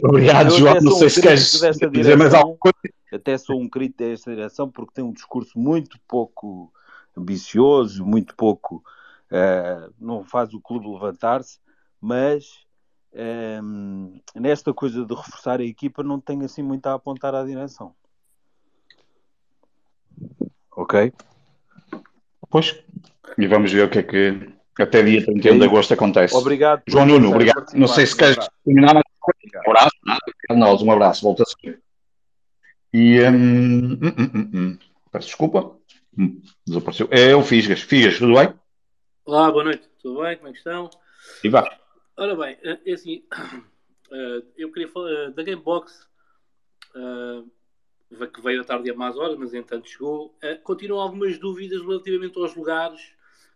Obrigado, 0.04 0.52
João. 0.52 0.82
Não 0.82 0.92
sei 0.92 1.10
se 1.10 1.22
queres 1.22 1.52
dizer 1.92 2.18
mais 2.18 2.34
alguma 2.34 2.58
coisa. 2.58 2.78
Até 3.12 3.38
sou 3.38 3.60
um 3.60 3.68
crítico 3.68 4.00
desta 4.00 4.32
direção 4.32 4.70
porque 4.70 4.94
tem 4.94 5.04
um 5.04 5.12
discurso 5.12 5.58
muito 5.58 5.98
pouco 6.08 6.72
ambicioso, 7.18 8.06
muito 8.06 8.36
pouco. 8.36 8.84
Uh, 9.32 9.94
não 10.00 10.24
faz 10.24 10.54
o 10.54 10.62
clube 10.62 10.88
levantar-se, 10.88 11.60
mas 12.02 12.66
um, 13.14 14.20
eh, 14.36 14.40
nesta 14.40 14.74
coisa 14.74 15.06
de 15.06 15.14
reforçar 15.14 15.60
a 15.60 15.64
equipa 15.64 16.02
não 16.02 16.20
tem 16.20 16.44
assim 16.44 16.64
muito 16.64 16.88
a 16.88 16.94
apontar 16.94 17.36
à 17.36 17.44
direção. 17.44 17.94
Ok? 20.76 21.12
Pois. 22.50 22.76
E 23.38 23.48
vamos 23.48 23.72
ver 23.72 23.86
o 23.86 23.90
que 23.90 24.00
é 24.00 24.04
que 24.04 24.50
até 24.80 25.04
dia 25.04 25.24
31 25.26 25.56
é 25.56 25.58
de 25.60 25.66
agosto 25.66 25.94
acontece. 25.94 26.36
Obrigado. 26.36 26.82
João 26.88 27.06
Nuno, 27.06 27.30
obrigado. 27.30 27.74
Não 27.74 27.88
sei 27.88 28.06
se 28.06 28.16
queres 28.16 28.38
terminar, 28.64 28.94
mas 28.94 29.04
um 29.28 29.70
abraço, 29.72 29.96
nós, 30.52 30.82
um 30.82 30.92
abraço, 30.92 31.24
volta 31.24 31.44
a 31.44 31.46
ser. 31.46 31.82
E 32.94 33.22
hum, 33.22 33.94
hum, 33.94 34.16
hum, 34.18 34.52
hum, 34.54 34.78
peço 35.12 35.28
desculpa, 35.28 35.78
hum, 36.18 36.42
desapareceu. 36.66 37.08
É 37.12 37.36
o 37.36 37.44
Fisgas. 37.44 37.82
Fisgas, 37.82 38.18
tudo 38.18 38.34
bem? 38.34 38.54
Olá, 39.26 39.52
boa 39.52 39.64
noite, 39.64 39.88
tudo 40.02 40.22
bem? 40.22 40.38
Como 40.38 40.50
é 40.50 40.52
que 40.52 40.58
estão? 40.58 40.90
E 41.44 41.50
vá. 41.50 41.78
Ora 42.18 42.36
bem, 42.36 42.58
é 42.64 42.92
assim, 42.92 43.24
eu 44.58 44.72
queria 44.72 44.88
falar 44.88 45.32
da 45.32 45.44
Gamebox, 45.44 46.08
que 48.34 48.42
veio 48.42 48.62
à 48.62 48.64
tarde 48.64 48.90
a 48.90 48.96
mais 48.96 49.16
horas, 49.18 49.38
mas 49.38 49.54
entanto 49.54 49.88
chegou. 49.88 50.36
Continuam 50.64 51.02
algumas 51.02 51.38
dúvidas 51.38 51.82
relativamente 51.82 52.38
aos 52.40 52.56
lugares 52.56 53.14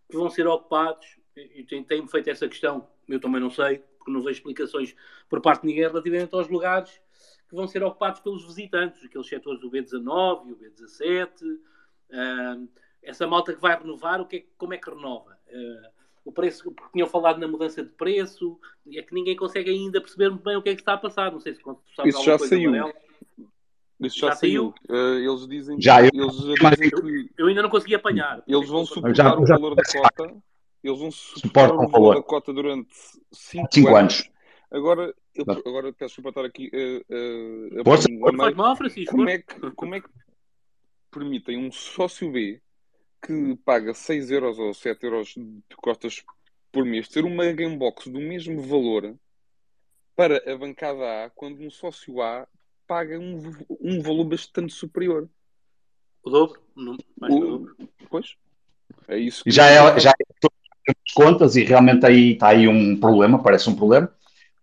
que 0.08 0.16
vão 0.16 0.30
ser 0.30 0.46
ocupados, 0.46 1.06
e 1.36 1.64
tem-me 1.64 2.08
feito 2.08 2.30
essa 2.30 2.48
questão, 2.48 2.88
eu 3.08 3.18
também 3.18 3.40
não 3.40 3.50
sei, 3.50 3.82
porque 4.04 4.12
não 4.12 4.20
vejo 4.20 4.38
explicações 4.38 4.94
por 5.28 5.40
parte 5.40 5.62
de 5.62 5.68
ninguém 5.68 5.88
relativamente 5.88 6.34
aos 6.34 6.48
lugares 6.48 7.00
que 7.48 7.54
vão 7.54 7.66
ser 7.66 7.82
ocupados 7.82 8.20
pelos 8.20 8.44
visitantes, 8.44 9.02
aqueles 9.02 9.26
setores 9.26 9.60
do 9.60 9.70
B19 9.70 10.48
e 10.48 10.52
o 10.52 10.56
B17, 10.56 11.28
uh, 12.10 12.68
essa 13.02 13.26
malta 13.26 13.54
que 13.54 13.60
vai 13.60 13.78
renovar, 13.78 14.20
o 14.20 14.26
que 14.26 14.36
é, 14.36 14.44
como 14.58 14.74
é 14.74 14.78
que 14.78 14.90
renova? 14.90 15.36
Uh, 15.48 15.94
o 16.24 16.32
preço, 16.32 16.70
porque 16.72 16.92
tinham 16.92 17.08
falado 17.08 17.38
na 17.38 17.48
mudança 17.48 17.82
de 17.82 17.90
preço, 17.90 18.58
é 18.92 19.02
que 19.02 19.14
ninguém 19.14 19.36
consegue 19.36 19.70
ainda 19.70 20.00
perceber 20.00 20.30
muito 20.30 20.42
bem 20.42 20.56
o 20.56 20.62
que 20.62 20.70
é 20.70 20.74
que 20.74 20.80
está 20.80 20.94
a 20.94 20.98
passar. 20.98 21.30
Não 21.30 21.40
sei 21.40 21.54
se 21.54 21.62
sabes 21.94 22.14
Isso 22.14 22.24
já 22.24 22.38
saiu. 22.38 22.72
Isso 24.00 24.18
já, 24.18 24.28
já 24.28 24.36
saiu. 24.36 24.74
saiu. 24.86 24.98
Uh, 24.98 25.18
eles 25.18 25.46
dizem, 25.46 25.80
já, 25.80 26.00
eu, 26.02 26.10
eles 26.14 26.36
dizem 26.36 26.90
que. 26.90 27.30
Eu 27.36 27.46
ainda 27.46 27.62
não 27.62 27.68
consegui 27.68 27.94
apanhar. 27.94 28.42
Eles 28.46 28.68
vão 28.68 28.86
suportar 28.86 29.38
o 29.38 29.44
valor 29.44 29.74
da 29.74 29.82
cota 29.82 30.34
eles 30.84 30.98
vão 30.98 31.10
suportar 31.10 31.74
o 31.74 31.88
valor 31.88 32.16
da 32.16 32.22
cota 32.22 32.52
durante 32.52 32.94
5 33.32 33.88
anos. 33.88 34.20
anos. 34.20 34.30
Agora, 34.70 35.14
eu, 35.34 35.44
agora 35.48 35.92
peço 35.92 36.16
desculpa 36.16 36.28
estar 36.28 36.44
aqui 36.44 36.70
uh, 36.74 37.80
uh, 37.80 37.84
Força, 37.84 38.08
a 38.08 38.50
mal, 38.52 38.76
Francisco. 38.76 39.12
Como 39.12 39.28
é, 39.28 39.38
que, 39.38 39.70
como 39.72 39.94
é 39.94 40.00
que 40.00 40.08
permitem 41.10 41.56
um 41.56 41.72
sócio 41.72 42.30
B 42.30 42.60
que 43.24 43.56
paga 43.64 43.94
6 43.94 44.30
euros 44.30 44.58
ou 44.58 44.74
7 44.74 45.02
euros 45.04 45.28
de 45.28 45.76
cotas 45.76 46.22
por 46.70 46.84
mês 46.84 47.08
ter 47.08 47.24
uma 47.24 47.50
Gamebox 47.52 48.08
do 48.08 48.20
mesmo 48.20 48.60
valor 48.60 49.14
para 50.14 50.52
a 50.52 50.58
bancada 50.58 51.24
A 51.24 51.30
quando 51.30 51.62
um 51.62 51.70
sócio 51.70 52.20
A 52.20 52.46
paga 52.86 53.18
um, 53.18 53.40
um 53.80 54.02
valor 54.02 54.24
bastante 54.24 54.72
superior. 54.74 55.28
O 56.22 56.30
dobro? 56.30 56.60
Não, 56.76 56.96
mais 57.18 57.32
o, 57.32 57.40
dobro. 57.40 57.76
Pois. 58.10 58.36
É 59.08 59.16
isso 59.16 59.44
que 59.44 59.50
já 59.50 59.66
é, 59.66 60.00
já 60.00 60.10
é 60.10 60.48
contas 61.14 61.56
e 61.56 61.64
realmente 61.64 62.04
aí 62.04 62.32
está 62.32 62.48
aí 62.48 62.68
um 62.68 62.96
problema, 62.96 63.38
parece 63.38 63.68
um 63.70 63.74
problema, 63.74 64.10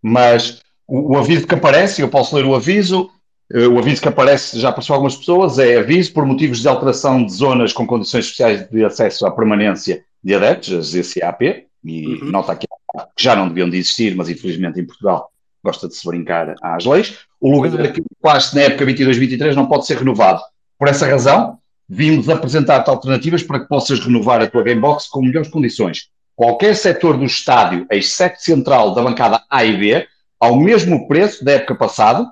mas 0.02 0.62
o, 0.88 1.14
o 1.14 1.18
aviso 1.18 1.48
que 1.48 1.56
aparece, 1.56 2.02
eu 2.02 2.10
posso 2.10 2.36
ler 2.36 2.46
o 2.46 2.56
aviso, 2.56 3.10
eh, 3.54 3.68
o 3.68 3.80
aviso 3.80 4.02
que 4.02 4.08
aparece 4.08 4.60
já 4.60 4.72
para 4.72 4.84
algumas 4.90 5.16
pessoas 5.16 5.60
é 5.60 5.78
aviso 5.78 6.14
por 6.14 6.26
motivos 6.26 6.62
de 6.62 6.68
alteração 6.68 7.26
de 7.26 7.32
zonas 7.32 7.74
com 7.74 7.88
condições 7.88 8.26
especiais 8.26 8.70
de 8.70 8.84
acesso 8.84 9.26
à 9.26 9.32
permanência 9.32 10.04
de 10.24 10.36
adeptos, 10.36 10.74
as 10.74 10.94
ECAP, 10.94 11.66
e 11.84 12.08
uhum. 12.08 12.32
nota 12.32 12.52
aqui 12.52 12.68
que 13.16 13.24
já 13.24 13.36
não 13.36 13.48
deviam 13.48 13.70
de 13.70 13.78
existir, 13.78 14.16
mas 14.16 14.30
infelizmente 14.30 14.80
em 14.80 14.86
Portugal 14.86 15.30
gosta 15.64 15.88
de 15.88 15.96
se 15.96 16.06
brincar 16.06 16.56
às 16.62 16.86
leis. 16.86 17.20
O 17.40 17.52
lugar 17.52 17.86
é. 17.86 17.88
que 17.88 18.02
ocupaste 18.02 18.56
na 18.56 18.64
época 18.64 18.86
22-23 18.86 19.54
não 19.54 19.68
pode 19.68 19.86
ser 19.86 19.98
renovado. 19.98 20.42
Por 20.78 20.88
essa 20.88 21.08
razão, 21.08 21.58
vimos 21.94 22.30
apresentar-te 22.30 22.90
alternativas 22.90 23.44
para 23.44 23.60
que 23.60 23.68
possas 23.68 24.00
renovar 24.00 24.42
a 24.42 24.48
tua 24.48 24.64
Gamebox 24.64 25.08
com 25.10 25.22
melhores 25.22 25.50
condições. 25.50 26.08
Qualquer 26.34 26.74
setor 26.74 27.18
do 27.18 27.26
estádio, 27.26 27.86
exceto 27.92 28.42
central 28.42 28.96
da 28.96 29.02
bancada 29.02 29.44
A 29.50 29.66
e 29.66 29.76
B, 29.76 30.08
ao 30.40 30.56
mesmo 30.56 31.06
preço 31.06 31.44
da 31.44 31.52
época 31.52 31.76
passada. 31.76 32.32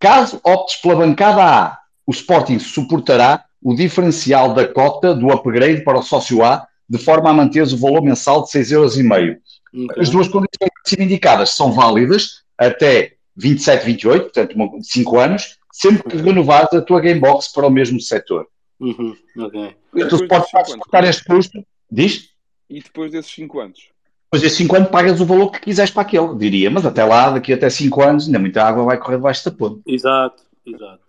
Caso 0.00 0.40
optes 0.42 0.76
pela 0.76 0.96
bancada 0.96 1.44
A, 1.44 1.78
o 2.06 2.10
Sporting 2.10 2.58
suportará 2.58 3.44
o 3.62 3.74
diferencial 3.74 4.54
da 4.54 4.66
cota 4.66 5.14
do 5.14 5.30
upgrade 5.30 5.84
para 5.84 5.98
o 5.98 6.02
sócio 6.02 6.42
A, 6.42 6.66
de 6.88 6.96
forma 6.96 7.28
a 7.28 7.34
manter 7.34 7.64
o 7.64 7.76
valor 7.76 8.00
mensal 8.00 8.44
de 8.44 8.48
6,5 8.48 8.72
euros. 8.72 8.94
Okay. 9.74 10.02
As 10.02 10.08
duas 10.08 10.26
condições 10.26 10.70
indicadas 10.98 11.50
são 11.50 11.70
válidas 11.70 12.44
até 12.56 13.12
27, 13.36 13.84
28, 13.84 14.22
portanto 14.22 14.78
5 14.80 15.18
anos, 15.18 15.58
sempre 15.70 16.02
que 16.02 16.16
renovares 16.16 16.72
a 16.72 16.80
tua 16.80 17.02
Gamebox 17.02 17.52
para 17.52 17.66
o 17.66 17.70
mesmo 17.70 18.00
setor. 18.00 18.46
Uhum. 18.80 19.16
Ok. 19.38 19.76
Tu 20.08 20.28
podes 20.28 20.50
suportar 20.70 21.04
este 21.04 21.24
custo, 21.24 21.64
diz? 21.90 22.30
E 22.68 22.82
depois 22.82 23.12
desses 23.12 23.32
5 23.32 23.60
anos? 23.60 23.88
Depois 24.24 24.42
desses 24.42 24.58
5 24.58 24.76
anos 24.76 24.88
pagas 24.90 25.20
o 25.20 25.26
valor 25.26 25.50
que 25.50 25.60
quiseres 25.60 25.90
para 25.90 26.02
aquele, 26.02 26.34
diria, 26.36 26.70
mas 26.70 26.84
até 26.84 27.04
lá, 27.04 27.30
daqui 27.30 27.52
até 27.52 27.70
5 27.70 28.02
anos, 28.02 28.26
ainda 28.26 28.38
muita 28.38 28.62
água 28.62 28.84
vai 28.84 28.98
correr 28.98 29.16
debaixo 29.16 29.44
da 29.44 29.56
ponte. 29.56 29.80
Exato, 29.86 30.42
exato. 30.66 31.00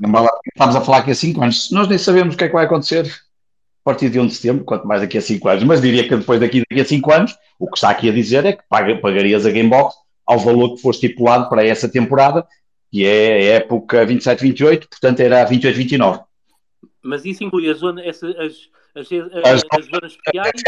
Estamos 0.48 0.76
a 0.76 0.82
falar 0.82 1.00
aqui 1.00 1.12
há 1.12 1.16
5 1.16 1.42
anos. 1.42 1.72
Nós 1.72 1.88
nem 1.88 1.98
sabemos 1.98 2.36
o 2.36 2.38
que 2.38 2.44
é 2.44 2.48
que 2.48 2.54
vai 2.54 2.66
acontecer 2.66 3.06
a 3.08 3.84
partir 3.84 4.10
de 4.10 4.20
1 4.20 4.28
de 4.28 4.36
setembro, 4.36 4.66
quanto 4.66 4.88
mais 4.88 5.02
daqui 5.02 5.18
a 5.18 5.22
5 5.22 5.48
anos, 5.50 5.64
mas 5.64 5.82
diria 5.82 6.08
que 6.08 6.16
depois 6.16 6.40
daqui, 6.40 6.64
daqui 6.70 6.82
a 6.82 6.86
5 6.86 7.12
anos, 7.12 7.38
o 7.58 7.68
que 7.68 7.78
está 7.78 7.90
aqui 7.90 8.10
a 8.10 8.14
dizer 8.14 8.46
é 8.46 8.54
que 8.54 8.64
pagarias 8.68 9.46
a 9.46 9.52
Gamebox 9.52 9.96
ao 10.26 10.38
valor 10.38 10.76
que 10.76 10.82
foi 10.82 10.92
estipulado 10.92 11.50
para 11.50 11.66
essa 11.66 11.90
temporada, 11.90 12.46
que 12.92 13.06
é 13.06 13.34
a 13.34 13.56
época 13.56 14.06
27-28, 14.06 14.88
portanto 14.90 15.20
era 15.22 15.50
28-29. 15.50 16.27
Mas 17.08 17.26
isso 17.26 17.44
inclui 17.44 17.70
a 17.70 17.74
zona, 17.74 18.04
essa, 18.04 18.28
as, 18.28 18.70
as, 18.94 19.12
as, 19.12 19.64
as, 19.72 19.86
zonas 19.86 20.12
especiais? 20.12 20.62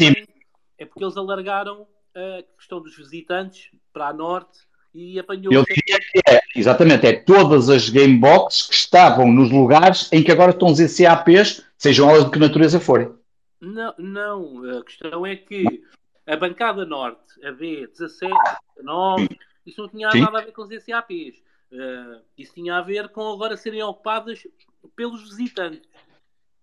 É, 0.00 0.82
é 0.82 0.84
porque 0.84 1.04
eles 1.04 1.16
alargaram 1.16 1.86
a 2.14 2.42
questão 2.56 2.80
dos 2.82 2.96
visitantes 2.96 3.70
para 3.92 4.08
a 4.08 4.12
norte 4.12 4.58
e 4.92 5.18
apanhou. 5.18 5.52
Eu 5.52 5.64
diria 5.64 5.98
que 5.98 6.20
é, 6.28 6.40
exatamente, 6.56 7.06
é 7.06 7.12
todas 7.12 7.70
as 7.70 7.88
gameboxes 7.88 8.66
que 8.66 8.74
estavam 8.74 9.30
nos 9.30 9.50
lugares 9.50 10.12
em 10.12 10.22
que 10.22 10.32
agora 10.32 10.50
estão 10.50 10.68
os 10.68 10.80
ECAPs, 10.80 11.64
sejam 11.76 12.10
elas 12.10 12.24
de 12.24 12.30
que 12.32 12.38
natureza 12.38 12.80
forem. 12.80 13.12
Não, 13.60 13.94
não, 13.98 14.78
a 14.78 14.84
questão 14.84 15.24
é 15.24 15.36
que 15.36 15.82
a 16.26 16.36
bancada 16.36 16.84
norte, 16.84 17.44
a 17.44 17.52
B17, 17.52 18.30
19, 18.76 19.28
isso 19.64 19.80
não 19.80 19.88
tinha 19.88 20.10
Sim. 20.10 20.20
nada 20.20 20.38
a 20.38 20.42
ver 20.42 20.52
com 20.52 20.62
os 20.62 20.70
ECAPs. 20.70 21.42
Uh, 21.70 22.22
isso 22.36 22.54
tinha 22.54 22.76
a 22.76 22.80
ver 22.80 23.10
com 23.10 23.30
agora 23.30 23.56
serem 23.56 23.82
ocupadas 23.82 24.42
pelos 24.94 25.22
visitantes. 25.22 25.88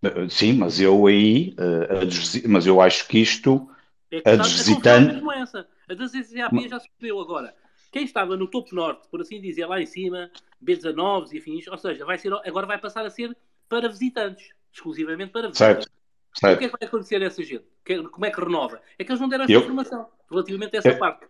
Eh, 0.03 0.29
sim, 0.29 0.53
mas 0.53 0.79
eu 0.79 1.07
aí, 1.07 1.55
uh, 1.59 2.47
mas 2.49 2.65
eu 2.65 2.81
acho 2.81 3.07
que 3.07 3.19
isto, 3.19 3.69
é 4.11 4.21
que 4.21 4.29
a 4.29 4.35
dos 4.35 4.51
visitantes. 4.53 5.27
A, 5.27 5.39
essa. 5.39 5.67
a 5.89 5.93
das 5.93 6.13
ECAP 6.13 6.69
já 6.69 6.79
se 6.79 6.89
perdeu 6.97 7.19
agora. 7.19 7.55
Quem 7.91 8.03
estava 8.03 8.35
no 8.35 8.47
topo 8.47 8.75
norte, 8.75 9.07
por 9.09 9.21
assim 9.21 9.39
dizer, 9.39 9.65
lá 9.65 9.81
em 9.81 9.85
cima, 9.85 10.29
B19 10.63 11.31
e 11.33 11.37
afins, 11.37 11.67
ou 11.67 11.77
seja, 11.77 12.05
vai 12.05 12.17
ser, 12.17 12.33
agora 12.33 12.67
vai 12.67 12.77
passar 12.77 13.05
a 13.05 13.09
ser 13.09 13.35
para 13.69 13.87
visitantes, 13.87 14.49
exclusivamente 14.73 15.31
para 15.31 15.47
visitantes. 15.47 15.85
Certo. 15.85 15.95
Certo. 16.37 16.55
O 16.55 16.59
que 16.59 16.65
é 16.65 16.69
que 16.69 16.77
vai 16.77 16.87
acontecer 16.87 17.21
a 17.23 17.25
essa 17.25 17.41
gente? 17.41 17.63
Como 18.11 18.25
é 18.25 18.29
que 18.31 18.41
renova? 18.41 18.81
É 18.99 19.03
que 19.05 19.11
eles 19.11 19.21
não 19.21 19.29
deram 19.29 19.45
essa 19.45 19.53
eu... 19.53 19.61
informação 19.61 20.07
relativamente 20.29 20.75
a 20.75 20.79
essa 20.79 20.89
eu... 20.89 20.99
parte. 20.99 21.25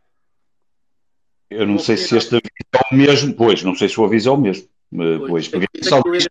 Eu 1.47 1.67
não, 1.67 1.77
sei 1.77 1.95
se 1.95 2.17
este 2.17 2.35
aviso 2.35 2.49
é 2.73 2.79
o 2.91 2.97
mesmo, 2.97 3.35
pois, 3.35 3.61
não 3.61 3.75
sei 3.75 3.87
se 3.87 3.99
o 3.99 4.03
aviso 4.03 4.29
é 4.29 4.31
o 4.31 4.37
mesmo. 4.37 4.67
Pois, 4.95 5.29
pois 5.29 5.47
porque 5.47 5.65
aqui 5.65 5.83
só, 5.83 6.01
diz, 6.01 6.27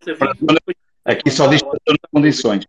aqui 1.05 1.31
só 1.31 1.47
diz 1.47 1.63
para 1.63 1.79
condições. 2.13 2.67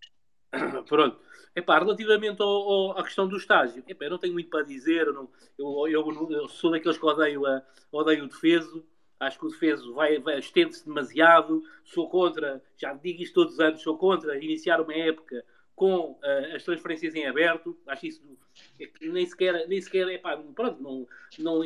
Pronto. 0.87 1.25
Epá, 1.55 1.79
relativamente 1.79 2.41
ao, 2.41 2.49
ao, 2.49 2.99
à 2.99 3.03
questão 3.03 3.29
do 3.29 3.37
estágio, 3.37 3.81
epá, 3.87 4.05
eu 4.05 4.11
não 4.11 4.17
tenho 4.17 4.33
muito 4.33 4.49
para 4.49 4.65
dizer. 4.65 5.07
Eu, 5.07 5.13
não, 5.13 5.29
eu, 5.57 5.87
eu, 5.87 6.31
eu, 6.31 6.47
sou 6.49 6.69
daqueles 6.69 6.97
que 6.97 7.05
odeio, 7.05 7.45
a, 7.45 7.61
odeio 7.91 8.25
o 8.25 8.27
defeso. 8.27 8.85
Acho 9.17 9.39
que 9.39 9.45
o 9.45 9.49
defeso 9.49 9.93
vai, 9.93 10.19
vai 10.19 10.37
estende-se 10.37 10.85
demasiado. 10.85 11.63
Sou 11.85 12.09
contra, 12.09 12.61
já 12.77 12.93
digo 12.93 13.21
isto 13.23 13.33
todos 13.33 13.53
os 13.53 13.59
anos, 13.61 13.81
sou 13.81 13.97
contra 13.97 14.37
iniciar 14.43 14.81
uma 14.81 14.93
época 14.93 15.45
com 15.73 16.11
uh, 16.11 16.55
as 16.55 16.63
transferências 16.63 17.15
em 17.15 17.25
aberto. 17.25 17.77
Acho 17.87 18.05
isso 18.05 18.21
é 18.79 19.07
nem 19.07 19.25
sequer, 19.25 19.67
nem 19.67 19.81
sequer 19.81 20.07
é 20.09 20.17
pá, 20.17 20.37
pronto, 20.37 20.81
não, 20.81 21.07
não, 21.39 21.63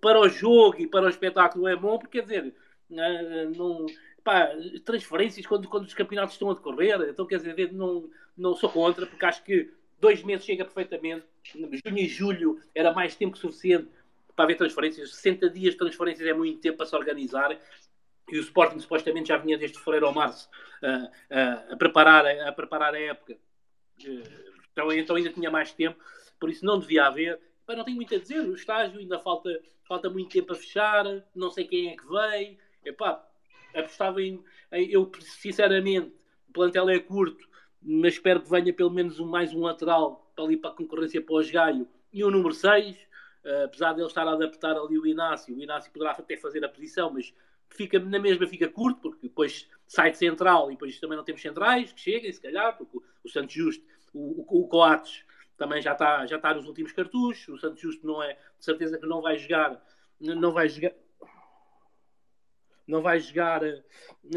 para 0.00 0.20
o 0.20 0.28
jogo 0.28 0.76
e 0.78 0.86
para 0.86 1.06
o 1.06 1.08
espetáculo 1.08 1.66
é 1.68 1.76
bom, 1.76 1.98
porque 1.98 2.20
quer 2.20 2.24
dizer, 2.26 2.54
uh, 2.90 3.56
não, 3.56 3.86
pá, 4.22 4.50
transferências 4.84 5.46
quando, 5.46 5.68
quando 5.68 5.86
os 5.86 5.94
campeonatos 5.94 6.34
estão 6.34 6.50
a 6.50 6.54
decorrer, 6.54 7.00
então 7.08 7.26
quer 7.26 7.38
dizer, 7.38 7.72
não, 7.72 8.10
não 8.36 8.54
sou 8.54 8.70
contra, 8.70 9.06
porque 9.06 9.24
acho 9.24 9.42
que 9.42 9.70
dois 10.00 10.22
meses 10.22 10.44
chega 10.44 10.64
perfeitamente. 10.64 11.24
Junho 11.44 11.98
e 11.98 12.08
julho 12.08 12.60
era 12.74 12.92
mais 12.92 13.14
tempo 13.14 13.32
que 13.32 13.38
suficiente 13.38 13.88
para 14.34 14.44
haver 14.44 14.56
transferências. 14.56 15.14
60 15.14 15.50
dias 15.50 15.74
de 15.74 15.78
transferências 15.78 16.26
é 16.26 16.32
muito 16.32 16.60
tempo 16.60 16.78
para 16.78 16.86
se 16.86 16.96
organizar 16.96 17.56
e 18.30 18.38
o 18.38 18.40
Sporting 18.40 18.78
supostamente 18.78 19.28
já 19.28 19.36
vinha 19.36 19.58
desde 19.58 19.78
fevereiro 19.78 20.06
ou 20.06 20.14
março 20.14 20.48
uh, 20.82 21.06
uh, 21.06 21.72
a, 21.72 21.76
preparar, 21.76 22.26
a 22.26 22.52
preparar 22.52 22.94
a 22.94 23.00
época. 23.00 23.36
Uh, 24.02 24.50
então, 24.72 24.92
então 24.92 25.16
ainda 25.16 25.30
tinha 25.30 25.50
mais 25.50 25.72
tempo, 25.72 26.02
por 26.38 26.48
isso 26.48 26.64
não 26.64 26.78
devia 26.78 27.06
haver. 27.06 27.40
Mas 27.66 27.76
não 27.76 27.84
tenho 27.84 27.96
muito 27.96 28.14
a 28.14 28.18
dizer, 28.18 28.40
o 28.40 28.54
estágio 28.54 28.98
ainda 28.98 29.18
falta, 29.18 29.50
falta 29.86 30.08
muito 30.08 30.30
tempo 30.30 30.52
a 30.52 30.56
fechar, 30.56 31.04
não 31.34 31.50
sei 31.50 31.64
quem 31.66 31.88
é 31.88 31.96
que 31.96 32.06
veio. 32.06 32.56
Epá, 32.84 33.24
apostava 33.74 34.22
em, 34.22 34.42
em, 34.72 34.90
Eu, 34.90 35.10
sinceramente, 35.20 36.12
o 36.48 36.52
plantel 36.52 36.88
é 36.88 36.98
curto, 36.98 37.48
mas 37.82 38.14
espero 38.14 38.40
que 38.40 38.50
venha 38.50 38.72
pelo 38.72 38.90
menos 38.90 39.20
um, 39.20 39.26
mais 39.26 39.54
um 39.54 39.60
lateral 39.60 40.30
para 40.34 40.44
ali 40.44 40.56
para 40.56 40.70
a 40.70 40.74
concorrência 40.74 41.20
para 41.22 41.34
o 41.34 41.52
Gaio 41.52 41.88
e 42.12 42.24
o 42.24 42.30
número 42.30 42.54
6. 42.54 42.96
Uh, 43.42 43.64
apesar 43.64 43.94
de 43.94 44.00
ele 44.00 44.06
estar 44.06 44.28
a 44.28 44.32
adaptar 44.32 44.76
ali 44.76 44.98
o 44.98 45.06
Inácio, 45.06 45.56
o 45.56 45.62
Inácio 45.62 45.90
poderá 45.90 46.10
até 46.10 46.36
fazer 46.36 46.62
a 46.62 46.68
posição, 46.68 47.10
mas 47.10 47.32
fica 47.70 47.98
na 47.98 48.18
mesma 48.18 48.46
fica 48.46 48.68
curto, 48.68 49.00
porque 49.00 49.28
depois 49.28 49.66
sai 49.86 50.10
de 50.10 50.18
central 50.18 50.70
e 50.70 50.74
depois 50.74 50.98
também 51.00 51.16
não 51.16 51.24
temos 51.24 51.40
centrais 51.40 51.90
que 51.92 52.00
cheguem, 52.00 52.30
se 52.30 52.40
calhar, 52.40 52.76
porque 52.76 52.98
o, 52.98 53.02
o 53.24 53.28
Santos 53.30 53.54
Justo, 53.54 53.82
o, 54.12 54.42
o, 54.42 54.64
o 54.64 54.68
Coates 54.68 55.24
também 55.56 55.80
já 55.80 55.92
está 55.92 56.26
já 56.26 56.38
tá 56.38 56.52
nos 56.52 56.66
últimos 56.66 56.92
cartuchos, 56.92 57.48
o 57.48 57.58
Santos 57.58 57.80
Justo 57.80 58.06
não 58.06 58.22
é, 58.22 58.34
de 58.34 58.64
certeza 58.64 58.98
que 58.98 59.06
não 59.06 59.22
vai 59.22 59.38
jogar, 59.38 59.82
não 60.20 60.52
vai 60.52 60.68
jogar 60.68 60.92
não 62.90 63.02
vai 63.02 63.20
jogar 63.20 63.62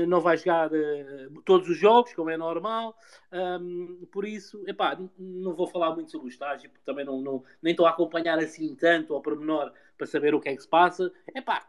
não 0.07 0.21
vai 0.21 0.37
jogar 0.37 0.71
uh, 0.71 1.41
todos 1.43 1.69
os 1.69 1.77
jogos, 1.77 2.13
como 2.13 2.29
é 2.29 2.37
normal 2.37 2.95
um, 3.31 4.05
por 4.11 4.25
isso, 4.25 4.63
epá, 4.67 4.97
não 5.17 5.53
vou 5.53 5.67
falar 5.67 5.93
muito 5.93 6.11
sobre 6.11 6.27
o 6.27 6.29
estágio, 6.29 6.69
porque 6.69 6.85
também 6.85 7.05
não, 7.05 7.21
não 7.21 7.43
nem 7.61 7.71
estou 7.71 7.85
a 7.85 7.89
acompanhar 7.89 8.37
assim 8.39 8.75
tanto 8.75 9.13
ao 9.13 9.21
pormenor 9.21 9.71
para 9.97 10.07
saber 10.07 10.33
o 10.33 10.39
que 10.39 10.49
é 10.49 10.55
que 10.55 10.61
se 10.61 10.67
passa, 10.67 11.11
epá, 11.35 11.67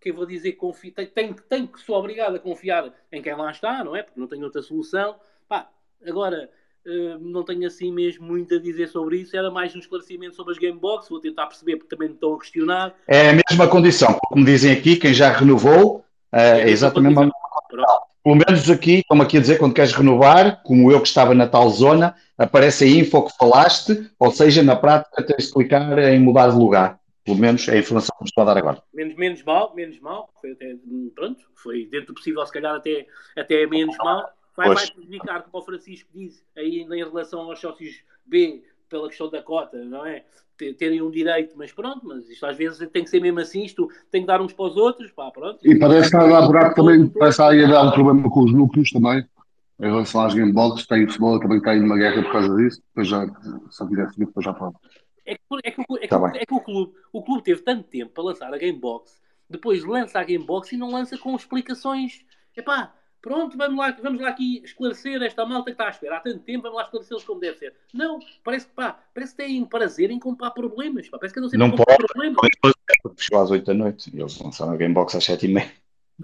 que 0.00 0.10
eu 0.10 0.14
vou 0.14 0.26
dizer 0.26 0.52
confio, 0.52 0.92
tenho, 0.92 1.10
tenho, 1.10 1.34
tenho 1.48 1.68
que 1.68 1.80
sou 1.80 1.96
obrigado 1.96 2.36
a 2.36 2.38
confiar 2.38 2.92
em 3.10 3.22
quem 3.22 3.34
lá 3.34 3.50
está, 3.50 3.82
não 3.82 3.96
é? 3.96 4.02
Porque 4.02 4.20
não 4.20 4.28
tenho 4.28 4.44
outra 4.44 4.62
solução. 4.62 5.16
Pá, 5.48 5.68
agora 6.06 6.48
uh, 6.86 7.18
não 7.18 7.42
tenho 7.42 7.66
assim 7.66 7.92
mesmo 7.92 8.26
muito 8.26 8.54
a 8.54 8.60
dizer 8.60 8.88
sobre 8.88 9.18
isso. 9.18 9.36
Era 9.36 9.50
mais 9.50 9.74
um 9.74 9.80
esclarecimento 9.80 10.36
sobre 10.36 10.52
as 10.52 10.58
Gamebox. 10.58 11.08
Vou 11.08 11.20
tentar 11.20 11.46
perceber 11.46 11.76
porque 11.76 11.94
também 11.94 12.08
me 12.08 12.14
estão 12.14 12.34
a 12.34 12.38
questionar. 12.38 12.94
É 13.06 13.30
a 13.30 13.32
mesma 13.32 13.68
condição, 13.68 14.16
como 14.28 14.44
dizem 14.44 14.72
aqui, 14.72 14.96
quem 14.96 15.12
já 15.12 15.32
renovou, 15.32 16.04
é, 16.32 16.60
é 16.60 16.70
exatamente 16.70 17.16
a 17.16 17.20
mesma 17.20 17.32
condição. 17.32 18.08
Pelo 18.22 18.36
menos 18.36 18.68
aqui, 18.70 19.02
como 19.04 19.22
aqui 19.22 19.38
a 19.38 19.40
dizer, 19.40 19.58
quando 19.58 19.74
queres 19.74 19.92
renovar, 19.92 20.62
como 20.62 20.92
eu 20.92 21.00
que 21.00 21.08
estava 21.08 21.34
na 21.34 21.46
tal 21.46 21.70
zona, 21.70 22.14
aparece 22.36 22.84
a 22.84 22.86
info 22.86 23.24
que 23.24 23.36
falaste, 23.36 24.10
ou 24.18 24.30
seja, 24.30 24.62
na 24.62 24.76
prática 24.76 25.22
tens 25.22 25.46
de 25.46 25.52
clicar 25.52 25.98
em 25.98 26.20
mudar 26.20 26.50
de 26.50 26.56
lugar. 26.56 26.98
Pelo 27.24 27.38
menos 27.38 27.66
é 27.68 27.76
a 27.76 27.78
informação 27.78 28.14
que 28.16 28.24
me 28.24 28.28
estou 28.28 28.42
a 28.42 28.46
dar 28.46 28.58
agora. 28.58 28.82
Menos, 28.92 29.14
menos 29.14 29.42
mal, 29.44 29.74
menos 29.74 30.00
mal. 30.00 30.30
Foi 30.40 30.52
até, 30.52 30.76
pronto, 31.14 31.40
foi 31.54 31.86
dentro 31.86 32.08
do 32.08 32.14
possível, 32.14 32.44
se 32.44 32.52
calhar 32.52 32.74
até, 32.74 33.06
até 33.36 33.66
menos 33.66 33.96
mal. 33.98 34.30
Vai, 34.56 34.74
vai 34.74 34.86
prejudicar, 34.90 35.42
como 35.42 35.62
o 35.62 35.64
Francisco 35.64 36.08
diz, 36.12 36.44
aí 36.56 36.80
em 36.80 36.96
relação 36.96 37.40
aos 37.42 37.60
sócios 37.60 38.02
B, 38.26 38.62
pela 38.88 39.08
questão 39.08 39.30
da 39.30 39.42
cota, 39.42 39.76
não 39.84 40.04
é? 40.04 40.24
Terem 40.76 41.00
um 41.00 41.10
direito, 41.10 41.54
mas 41.56 41.72
pronto, 41.72 42.06
mas 42.06 42.28
isto 42.28 42.44
às 42.44 42.56
vezes 42.56 42.78
tem 42.90 43.04
que 43.04 43.10
ser 43.10 43.20
mesmo 43.20 43.40
assim, 43.40 43.64
isto 43.64 43.88
tem 44.10 44.22
que 44.22 44.26
dar 44.26 44.40
uns 44.40 44.52
para 44.52 44.66
os 44.66 44.76
outros, 44.76 45.10
pá, 45.12 45.30
pronto. 45.30 45.58
E 45.64 45.78
parece 45.78 46.10
que 46.10 46.16
dar 46.16 46.46
buraco 46.46 46.74
também, 46.74 47.06
parece 47.08 47.36
que 47.38 47.66
dar 47.66 47.84
um 47.84 47.92
problema 47.92 48.30
com 48.30 48.44
os 48.44 48.52
núcleos 48.52 48.90
também, 48.90 49.24
em 49.80 49.86
relação 49.86 50.22
às 50.22 50.34
gamebox, 50.34 50.86
tem 50.86 51.04
o 51.04 51.06
futebol 51.06 51.38
também 51.38 51.58
está 51.58 51.70
aí 51.70 51.80
numa 51.80 51.96
guerra 51.96 52.22
por 52.22 52.32
causa 52.32 52.56
disso, 52.56 52.82
depois 52.88 53.08
já, 53.08 53.26
se 53.26 53.82
eu 53.82 53.88
seguir, 53.88 54.08
depois 54.16 54.44
já 54.44 54.54
falo. 54.54 54.74
É 55.24 55.34
que, 55.34 55.40
é, 55.62 55.70
que, 55.70 55.80
é, 55.80 55.98
que, 56.00 56.08
tá 56.08 56.32
é 56.34 56.46
que 56.46 56.54
o, 56.54 56.60
clube, 56.60 56.92
o 57.12 57.22
clube 57.22 57.42
teve 57.42 57.62
tanto 57.62 57.84
tempo 57.84 58.12
para 58.12 58.24
lançar 58.24 58.52
a 58.52 58.58
Gamebox, 58.58 59.20
depois 59.48 59.84
lança 59.84 60.18
a 60.18 60.24
Gamebox 60.24 60.72
e 60.72 60.76
não 60.76 60.90
lança 60.90 61.16
com 61.16 61.36
explicações. 61.36 62.24
Epá, 62.56 62.92
Pronto, 63.20 63.56
vamos 63.56 63.78
lá, 63.78 63.96
vamos 64.00 64.20
lá 64.20 64.28
aqui 64.28 64.62
esclarecer 64.64 65.20
esta 65.22 65.44
malta 65.44 65.66
que 65.66 65.70
está 65.72 65.86
à 65.86 65.90
espera. 65.90 66.16
Há 66.16 66.20
tanto 66.20 66.40
tempo, 66.40 66.62
vamos 66.62 66.76
lá 66.76 66.84
esclarecê-los 66.84 67.24
como 67.24 67.40
deve 67.40 67.58
ser. 67.58 67.74
Não, 67.92 68.20
parece 68.44 68.66
que 68.66 68.72
pá, 68.74 68.98
parece 69.12 69.34
que 69.34 69.42
têm 69.44 69.64
prazer 69.64 70.10
em 70.10 70.18
comprar 70.18 70.52
problemas. 70.52 71.08
Pá. 71.08 71.18
Parece 71.18 71.34
que 71.34 71.40
não 71.40 71.48
sei 71.48 71.58
não 71.58 71.70
comprar 71.70 71.96
pode, 71.96 72.06
problemas. 72.06 72.36
Chegou 73.16 73.42
às 73.42 73.50
8 73.50 73.66
da 73.66 73.74
noite 73.74 74.10
e 74.14 74.20
eles 74.20 74.38
lançaram 74.38 74.72
a 74.72 74.76
Gamebox 74.76 75.16
às 75.16 75.24
7 75.24 75.46
e 75.46 75.48
meia. 75.48 75.72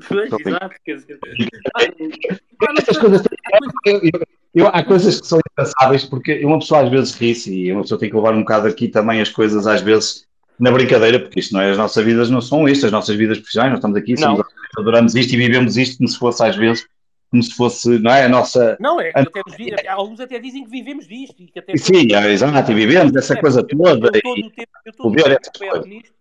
Pois, 0.09 0.33
exato, 0.33 0.75
quer 0.85 0.97
dizer. 0.97 1.19
há 4.73 4.85
coisas 4.85 5.21
que 5.21 5.27
são 5.27 5.41
engraçáveis 5.53 6.05
porque 6.05 6.45
uma 6.45 6.59
pessoa 6.59 6.83
às 6.83 6.91
vezes 6.91 7.15
ri-se 7.15 7.55
e 7.55 7.73
uma 7.73 7.83
pessoa 7.83 7.99
tem 7.99 8.11
que 8.11 8.17
levar 8.17 8.35
um 8.35 8.41
bocado 8.41 8.67
aqui 8.67 8.89
também 8.89 9.21
as 9.21 9.29
coisas 9.29 9.67
às 9.67 9.81
vezes 9.81 10.27
na 10.59 10.71
brincadeira, 10.71 11.19
porque 11.19 11.41
isto 11.41 11.53
não 11.53 11.61
é, 11.61 11.71
as 11.71 11.79
nossas 11.79 12.05
vidas 12.05 12.31
não 12.31 12.41
são 12.41 12.69
isto, 12.69 12.87
as 12.87 12.93
nossas 12.93 13.17
vidas 13.17 13.39
profissionais, 13.39 13.73
nós 13.73 13.79
estamos 13.79 13.97
aqui, 13.97 14.17
somos, 14.17 14.47
adoramos 14.79 15.15
isto 15.15 15.35
e 15.35 15.37
vivemos 15.37 15.77
isto 15.77 15.99
como 15.99 16.09
se 16.09 16.19
fosse 16.19 16.45
às 16.45 16.57
vezes, 16.57 16.87
como 17.31 17.43
se 17.43 17.55
fosse, 17.55 17.99
não 17.99 18.13
é, 18.13 18.25
a 18.25 18.29
nossa... 18.29 18.77
Não, 18.79 19.01
é, 19.01 19.11
até 19.15 19.41
nos, 19.45 19.87
alguns 19.89 20.21
até 20.21 20.39
dizem 20.39 20.65
que 20.65 20.71
vivemos 20.71 21.09
disto. 21.09 21.43
E 21.43 21.47
que 21.49 21.59
até 21.59 21.77
Sim, 21.77 22.15
é, 22.15 22.33
exato, 22.33 22.71
e 22.71 22.75
vivemos 22.75 23.15
essa 23.17 23.35
é, 23.35 23.41
coisa 23.41 23.67
toda. 23.67 24.11
Eu, 24.15 24.23
todo 24.23 24.47
o 24.47 24.51
tempo, 24.51 24.71
eu 24.87 24.93
todo 24.93 25.09
o 25.09 25.15
tempo 25.15 25.87
nisto, 25.89 26.13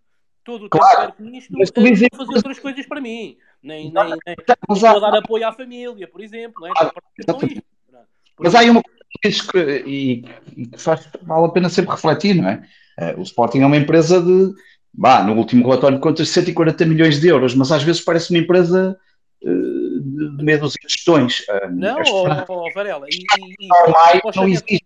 todo 0.44 0.66
o 0.66 0.70
tempo 0.70 0.80
claro, 0.80 1.14
nisto, 1.20 1.54
mas 1.56 1.70
tu 1.70 1.84
dizes... 1.84 2.08
fazer 2.16 2.36
outras 2.36 2.60
coisas 2.60 2.86
para 2.88 3.00
mim, 3.00 3.38
nem, 3.62 3.94
nem, 3.94 4.10
nem 4.26 5.00
dar 5.00 5.16
apoio 5.16 5.48
à 5.48 5.54
família, 5.54 6.08
por 6.08 6.22
exemplo, 6.22 6.62
não 6.62 6.68
é? 6.68 6.72
Claro, 6.74 6.94
mas 8.40 8.56
há 8.56 8.60
aí 8.60 8.70
uma 8.70 8.82
coisa 8.82 9.52
que, 9.52 9.84
e, 9.86 10.26
e 10.58 10.66
que 10.66 10.82
faz, 10.82 11.08
vale 11.22 11.46
a 11.46 11.50
pena 11.50 11.70
sempre 11.70 11.92
refletir, 11.92 12.34
não 12.34 12.50
é? 12.50 12.64
Uh, 13.00 13.20
o 13.20 13.24
Sporting 13.24 13.60
é 13.60 13.66
uma 13.66 13.78
empresa 13.78 14.22
de, 14.22 14.54
bah, 14.94 15.24
no 15.24 15.34
último 15.34 15.64
relatório 15.64 15.98
de 15.98 16.04
contas, 16.04 16.30
140 16.30 16.86
milhões 16.86 17.20
de 17.20 17.28
euros, 17.28 17.56
mas 17.56 17.72
às 17.72 17.84
vezes 17.84 18.02
parece 18.02 18.32
uma 18.32 18.40
empresa 18.40 18.98
uh, 19.44 20.38
de 20.38 20.44
meia 20.44 20.60
dúzia 20.60 20.80
de 20.86 20.94
gestões. 20.94 21.42
Uh, 21.42 21.72
não, 21.72 21.98
oh, 22.08 22.28
oh, 22.48 22.74
Varela, 22.74 23.08
e, 23.10 23.16
e, 23.16 23.66
e 23.66 24.36
não 24.36 24.48
existe. 24.48 24.82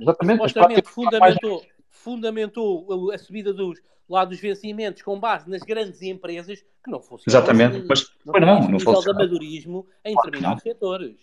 Exatamente. 0.00 0.38
Supostamente 0.38 0.88
fundamentou, 0.88 1.62
fundamentou 1.90 3.12
a 3.12 3.18
subida 3.18 3.52
dos, 3.52 3.80
lá 4.08 4.24
dos 4.24 4.40
vencimentos 4.40 5.02
com 5.02 5.18
base 5.18 5.48
nas 5.48 5.62
grandes 5.62 6.02
empresas 6.02 6.60
que 6.84 6.90
não 6.90 7.00
funcionam. 7.00 7.38
Exatamente, 7.38 7.76
assim, 7.76 7.86
mas 7.88 8.12
não, 8.24 8.32
não, 8.32 8.40
não, 8.40 8.60
não 8.62 8.70
nível 8.70 9.00
de 9.00 9.10
amadorismo 9.10 9.86
em 10.04 10.14
determinados 10.14 10.62
setores. 10.62 11.16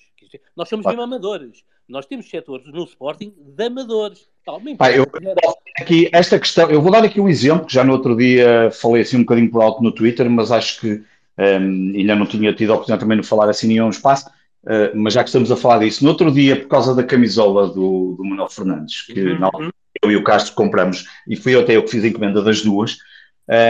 Nós 0.55 0.69
somos 0.69 0.85
mesmo 0.85 1.01
amadores. 1.01 1.63
Nós 1.87 2.05
temos 2.05 2.29
setores 2.29 2.65
no 2.67 2.83
Sporting 2.83 3.33
de 3.37 3.65
amadores. 3.65 4.28
Pá, 4.77 4.91
eu, 4.91 5.05
aqui, 5.79 6.09
esta 6.11 6.39
questão, 6.39 6.69
eu 6.69 6.81
vou 6.81 6.91
dar 6.91 7.03
aqui 7.03 7.21
um 7.21 7.29
exemplo, 7.29 7.65
que 7.65 7.73
já 7.73 7.83
no 7.83 7.93
outro 7.93 8.15
dia 8.15 8.69
falei 8.71 9.03
assim 9.03 9.17
um 9.17 9.21
bocadinho 9.21 9.51
por 9.51 9.61
alto 9.61 9.83
no 9.83 9.91
Twitter, 9.91 10.29
mas 10.29 10.51
acho 10.51 10.79
que 10.79 11.03
um, 11.37 11.93
ainda 11.95 12.15
não 12.15 12.25
tinha 12.25 12.53
tido 12.53 12.71
a 12.71 12.75
oportunidade 12.75 13.01
também 13.01 13.19
de 13.19 13.27
falar 13.27 13.49
assim 13.49 13.71
em 13.71 13.81
um 13.81 13.89
espaço, 13.89 14.27
uh, 14.63 14.95
mas 14.95 15.13
já 15.13 15.23
que 15.23 15.29
estamos 15.29 15.51
a 15.51 15.55
falar 15.55 15.79
disso, 15.79 16.03
no 16.03 16.09
outro 16.09 16.31
dia, 16.31 16.55
por 16.55 16.67
causa 16.67 16.93
da 16.95 17.03
camisola 17.03 17.67
do, 17.67 18.15
do 18.17 18.23
Manuel 18.23 18.49
Fernandes, 18.49 19.03
que 19.03 19.21
uhum. 19.21 19.39
não, 19.39 19.51
eu 20.01 20.11
e 20.11 20.15
o 20.15 20.23
Castro 20.23 20.53
compramos, 20.53 21.05
e 21.27 21.35
fui 21.35 21.55
eu 21.55 21.61
até 21.61 21.75
eu 21.75 21.83
que 21.83 21.91
fiz 21.91 22.03
a 22.03 22.07
encomenda 22.07 22.41
das 22.41 22.61
duas, 22.61 22.97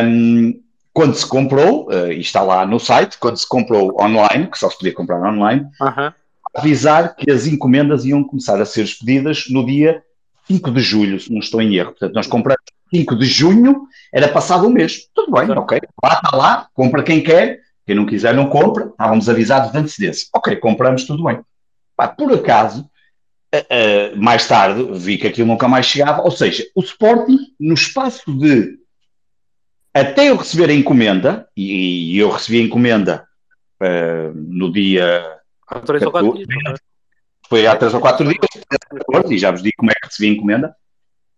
um, 0.04 0.60
quando 0.94 1.14
se 1.14 1.28
comprou, 1.28 1.88
uh, 1.90 2.12
e 2.12 2.20
está 2.20 2.42
lá 2.42 2.66
no 2.66 2.80
site, 2.80 3.18
quando 3.20 3.38
se 3.38 3.48
comprou 3.48 3.96
online, 4.02 4.48
que 4.48 4.58
só 4.58 4.70
se 4.70 4.78
podia 4.78 4.94
comprar 4.94 5.22
online, 5.22 5.68
uhum. 5.82 6.12
avisar 6.56 7.16
que 7.16 7.30
as 7.30 7.46
encomendas 7.46 8.06
iam 8.06 8.24
começar 8.24 8.60
a 8.62 8.66
ser 8.66 8.84
expedidas 8.84 9.46
no 9.50 9.66
dia 9.66 10.02
5 10.50 10.72
de 10.72 10.80
julho, 10.80 11.20
se 11.20 11.32
não 11.32 11.40
estou 11.40 11.62
em 11.62 11.76
erro. 11.76 11.92
Portanto, 11.92 12.14
nós 12.14 12.28
compramos 12.28 12.64
5 12.94 13.16
de 13.16 13.26
junho, 13.26 13.88
era 14.12 14.28
passado 14.28 14.68
um 14.68 14.72
mês. 14.72 15.08
Tudo 15.14 15.32
bem, 15.32 15.50
ok. 15.52 15.80
Lá 16.04 16.14
está 16.14 16.36
lá, 16.36 16.68
compra 16.74 17.04
quem 17.04 17.22
quer, 17.22 17.60
quem 17.86 17.96
não 17.96 18.06
quiser 18.06 18.34
não 18.34 18.50
compra, 18.50 18.86
estávamos 18.86 19.30
avisados 19.30 19.72
de 19.72 19.78
antecedência. 19.78 20.28
Ok, 20.34 20.56
compramos, 20.56 21.06
tudo 21.06 21.24
bem. 21.24 21.40
Pá, 21.96 22.08
por 22.08 22.34
acaso, 22.34 22.90
uh, 23.54 24.16
uh, 24.16 24.18
mais 24.18 24.48
tarde 24.48 24.88
vi 24.94 25.18
que 25.18 25.28
aquilo 25.28 25.48
nunca 25.48 25.68
mais 25.68 25.86
chegava, 25.86 26.24
ou 26.24 26.32
seja, 26.32 26.66
o 26.74 26.82
Sporting, 26.82 27.38
no 27.60 27.76
espaço 27.76 28.32
de 28.36 28.80
até 29.94 30.30
eu 30.30 30.38
receber 30.38 30.70
a 30.70 30.74
encomenda, 30.74 31.48
e, 31.56 32.16
e 32.16 32.18
eu 32.18 32.30
recebi 32.30 32.60
a 32.60 32.64
encomenda 32.64 33.28
uh, 33.82 34.34
no 34.34 34.72
dia 34.72 35.24
14, 35.68 36.06
foi 37.50 37.66
há 37.66 37.76
três 37.76 37.94
ou 37.96 38.00
quatro 38.00 38.26
dias, 38.26 38.38
e 39.30 39.38
já 39.40 39.50
vos 39.50 39.64
digo 39.64 39.76
como 39.78 39.90
é 39.90 39.96
que 39.96 40.06
recebi 40.06 40.30
a 40.30 40.34
encomenda. 40.34 40.76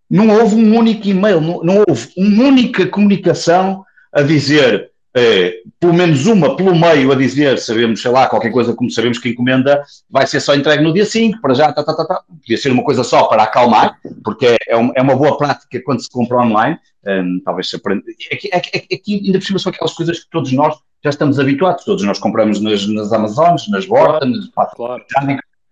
Não 0.10 0.28
houve 0.30 0.56
um 0.56 0.78
único 0.78 1.08
e-mail, 1.08 1.40
não, 1.40 1.64
não 1.64 1.84
houve 1.88 2.10
uma 2.18 2.44
única 2.44 2.86
comunicação 2.86 3.86
a 4.12 4.22
dizer, 4.22 4.92
eh, 5.16 5.54
pelo 5.80 5.94
menos 5.94 6.26
uma 6.26 6.58
pelo 6.58 6.78
meio, 6.78 7.14
a 7.14 7.16
dizer, 7.16 7.58
sabemos, 7.60 8.02
sei 8.02 8.12
lá, 8.12 8.28
qualquer 8.28 8.52
coisa 8.52 8.74
como 8.74 8.92
sabemos 8.92 9.20
que 9.20 9.30
a 9.30 9.32
encomenda 9.32 9.82
vai 10.10 10.28
ser 10.28 10.42
só 10.42 10.54
entregue 10.54 10.84
no 10.84 10.94
dia 10.94 11.06
5, 11.06 11.40
para 11.40 11.54
já, 11.54 11.72
tá, 11.72 11.82
tá, 11.82 11.96
tá, 11.96 12.04
tá. 12.04 12.24
Podia 12.28 12.58
ser 12.58 12.74
uma 12.74 12.84
coisa 12.84 13.06
só 13.06 13.24
para 13.28 13.44
acalmar, 13.44 13.98
porque 14.22 14.48
é, 14.48 14.58
é, 14.68 14.92
é 14.96 15.02
uma 15.02 15.16
boa 15.16 15.38
prática 15.38 15.82
quando 15.86 16.02
se 16.02 16.10
compra 16.10 16.40
online. 16.40 16.78
Um, 17.08 17.42
talvez 17.44 17.70
se 17.70 17.78
aprenda. 17.78 18.04
Aqui, 18.32 18.50
aqui, 18.54 18.94
aqui, 18.94 19.24
ainda 19.26 19.40
por 19.40 19.46
cima, 19.46 19.60
são 19.60 19.72
aquelas 19.72 19.94
coisas 19.94 20.20
que 20.20 20.30
todos 20.30 20.52
nós 20.52 20.76
já 21.04 21.10
estamos 21.10 21.40
habituados, 21.40 21.86
todos 21.86 22.04
nós 22.04 22.20
compramos 22.20 22.62
nas, 22.62 22.86
nas 22.86 23.12
Amazonas, 23.12 23.68
nas 23.70 23.86
Bortas, 23.86 24.30
claro, 24.54 24.70
claro. 24.76 25.04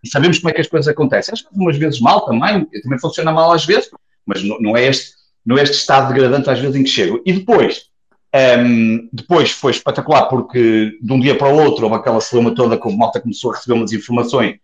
E 0.03 0.09
sabemos 0.09 0.39
como 0.39 0.49
é 0.49 0.53
que 0.53 0.61
as 0.61 0.67
coisas 0.67 0.87
acontecem. 0.87 1.33
Às 1.33 1.41
vezes, 1.41 1.55
umas 1.55 1.77
vezes 1.77 1.99
mal 1.99 2.25
também, 2.25 2.65
também 2.65 2.99
funciona 2.99 3.31
mal 3.31 3.51
às 3.51 3.65
vezes, 3.65 3.89
mas 4.25 4.43
não, 4.43 4.59
não, 4.59 4.77
é, 4.77 4.87
este, 4.87 5.13
não 5.45 5.57
é 5.57 5.63
este 5.63 5.75
estado 5.75 6.13
degradante 6.13 6.49
às 6.49 6.59
vezes 6.59 6.75
em 6.75 6.83
que 6.83 6.89
chego. 6.89 7.21
E 7.25 7.33
depois, 7.33 7.89
um, 8.33 8.37
ehm, 8.37 9.09
depois 9.11 9.51
foi 9.51 9.71
espetacular 9.71 10.25
porque 10.27 10.97
de 11.01 11.13
um 11.13 11.19
dia 11.19 11.35
para 11.35 11.49
o 11.49 11.57
outro 11.57 11.85
houve 11.85 11.97
aquela 11.97 12.21
celema 12.21 12.53
toda 12.55 12.77
com 12.77 12.89
a 12.89 12.95
malta 12.95 13.19
começou 13.19 13.51
a 13.51 13.55
receber 13.55 13.77
umas 13.77 13.91
informações. 13.91 14.57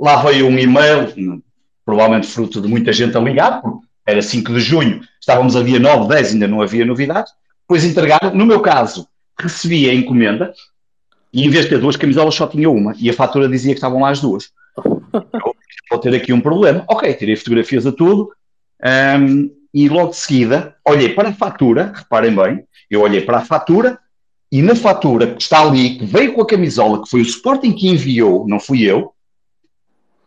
Lá 0.00 0.22
veio 0.22 0.46
um 0.46 0.58
e-mail, 0.58 1.42
provavelmente 1.84 2.28
fruto 2.28 2.60
de 2.60 2.68
muita 2.68 2.92
gente 2.92 3.16
a 3.16 3.20
ligar, 3.20 3.60
porque 3.60 3.86
era 4.06 4.22
5 4.22 4.54
de 4.54 4.60
junho, 4.60 5.00
estávamos 5.20 5.54
a 5.54 5.62
dia 5.62 5.78
9, 5.78 6.08
10, 6.08 6.32
ainda 6.32 6.48
não 6.48 6.62
havia 6.62 6.84
novidades. 6.84 7.32
Depois 7.62 7.84
entregaram, 7.84 8.34
no 8.34 8.46
meu 8.46 8.60
caso, 8.60 9.06
recebi 9.38 9.88
a 9.88 9.94
encomenda 9.94 10.54
e 11.32 11.44
em 11.44 11.50
vez 11.50 11.64
de 11.64 11.70
ter 11.70 11.78
duas 11.78 11.96
camisolas 11.96 12.34
só 12.34 12.46
tinha 12.46 12.70
uma 12.70 12.94
e 12.98 13.10
a 13.10 13.12
fatura 13.12 13.48
dizia 13.48 13.72
que 13.72 13.78
estavam 13.78 14.00
lá 14.00 14.10
as 14.10 14.20
duas 14.20 14.50
vou 15.90 15.98
ter 16.00 16.14
aqui 16.14 16.32
um 16.32 16.40
problema. 16.40 16.84
Ok, 16.88 17.12
tirei 17.14 17.36
fotografias 17.36 17.86
a 17.86 17.92
tudo 17.92 18.30
um, 19.20 19.50
e 19.72 19.88
logo 19.88 20.10
de 20.10 20.16
seguida 20.16 20.76
olhei 20.86 21.10
para 21.10 21.28
a 21.30 21.32
fatura, 21.34 21.92
reparem 21.94 22.34
bem, 22.34 22.64
eu 22.90 23.02
olhei 23.02 23.20
para 23.20 23.38
a 23.38 23.44
fatura 23.44 23.98
e 24.50 24.62
na 24.62 24.74
fatura 24.74 25.34
que 25.34 25.42
está 25.42 25.60
ali, 25.60 25.98
que 25.98 26.06
veio 26.06 26.32
com 26.32 26.40
a 26.40 26.46
camisola, 26.46 27.02
que 27.02 27.10
foi 27.10 27.20
o 27.20 27.22
Sporting 27.22 27.72
que 27.72 27.88
enviou, 27.88 28.46
não 28.48 28.58
fui 28.58 28.82
eu, 28.82 29.12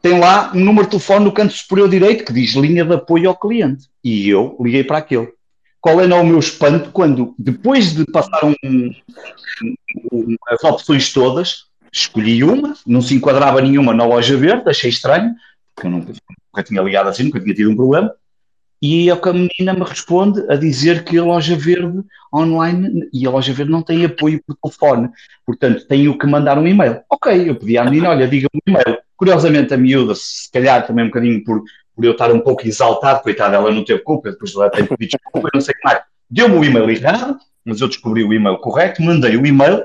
tem 0.02 0.20
lá 0.20 0.52
um 0.54 0.60
número 0.60 0.86
de 0.86 0.92
telefone 0.92 1.26
no 1.26 1.32
canto 1.32 1.54
superior 1.54 1.88
direito 1.88 2.26
que 2.26 2.34
diz 2.34 2.56
linha 2.56 2.84
de 2.84 2.94
apoio 2.94 3.30
ao 3.30 3.38
cliente. 3.38 3.88
E 4.04 4.28
eu 4.28 4.58
liguei 4.60 4.84
para 4.84 4.98
aquele. 4.98 5.32
Qual 5.80 6.02
é 6.02 6.06
o 6.06 6.26
meu 6.26 6.40
espanto 6.40 6.92
quando, 6.92 7.36
depois 7.38 7.94
de 7.94 8.06
passar 8.06 8.46
um, 8.46 8.56
um, 10.12 10.36
as 10.48 10.64
opções 10.64 11.14
todas, 11.14 11.66
Escolhi 11.92 12.44
uma, 12.44 12.74
não 12.86 13.02
se 13.02 13.14
enquadrava 13.14 13.62
nenhuma 13.62 13.94
na 13.94 14.06
loja 14.06 14.38
verde, 14.38 14.70
achei 14.70 14.90
estranho, 14.90 15.36
porque 15.76 15.88
eu 15.88 15.92
nunca, 15.92 16.14
nunca 16.54 16.64
tinha 16.64 16.82
ligado 16.82 17.10
assim, 17.10 17.24
nunca 17.24 17.40
tinha 17.40 17.54
tido 17.54 17.72
um 17.72 17.76
problema. 17.76 18.14
E 18.82 19.12
a 19.12 19.20
menina 19.32 19.74
me 19.74 19.84
responde 19.84 20.44
a 20.50 20.56
dizer 20.56 21.04
que 21.04 21.16
a 21.16 21.24
loja 21.24 21.56
verde 21.56 22.04
online 22.34 23.08
e 23.14 23.28
a 23.28 23.30
loja 23.30 23.54
verde 23.54 23.72
não 23.72 23.84
tem 23.84 24.04
apoio 24.04 24.42
por 24.44 24.56
telefone, 24.56 25.10
portanto 25.46 25.86
tenho 25.88 26.18
que 26.18 26.26
mandar 26.26 26.58
um 26.58 26.66
e-mail. 26.66 27.02
Ok, 27.08 27.48
eu 27.48 27.56
pedi 27.56 27.78
à 27.78 27.84
menina, 27.84 28.10
olha, 28.10 28.28
diga-me 28.28 28.60
um 28.60 28.72
e-mail. 28.72 28.98
Curiosamente, 29.16 29.72
a 29.72 29.78
miúda, 29.78 30.16
se 30.16 30.50
calhar 30.52 30.88
também 30.88 31.06
um 31.06 31.10
bocadinho 31.10 31.44
por, 31.44 31.62
por 31.96 32.04
eu 32.04 32.14
estar 32.14 32.32
um 32.32 32.40
pouco 32.40 32.68
exaltado, 32.68 33.22
coitada, 33.22 33.56
ela 33.56 33.70
não 33.70 33.86
teve 33.86 34.00
culpa, 34.00 34.32
depois 34.32 34.56
ela 34.56 34.72
tem 34.72 34.84
pedido 34.84 35.12
desculpa, 35.12 35.50
não 35.54 35.62
sei 35.62 35.76
o 35.76 35.78
que 35.78 35.84
mais. 35.84 36.02
Deu-me 36.28 36.56
o 36.56 36.66
e-mail 36.66 36.90
errado, 36.90 37.38
mas 37.64 37.82
eu 37.82 37.88
descobri 37.88 38.24
o 38.24 38.34
e-mail 38.34 38.58
correto, 38.58 39.04
mandei 39.04 39.38
o 39.38 39.46
e-mail 39.46 39.84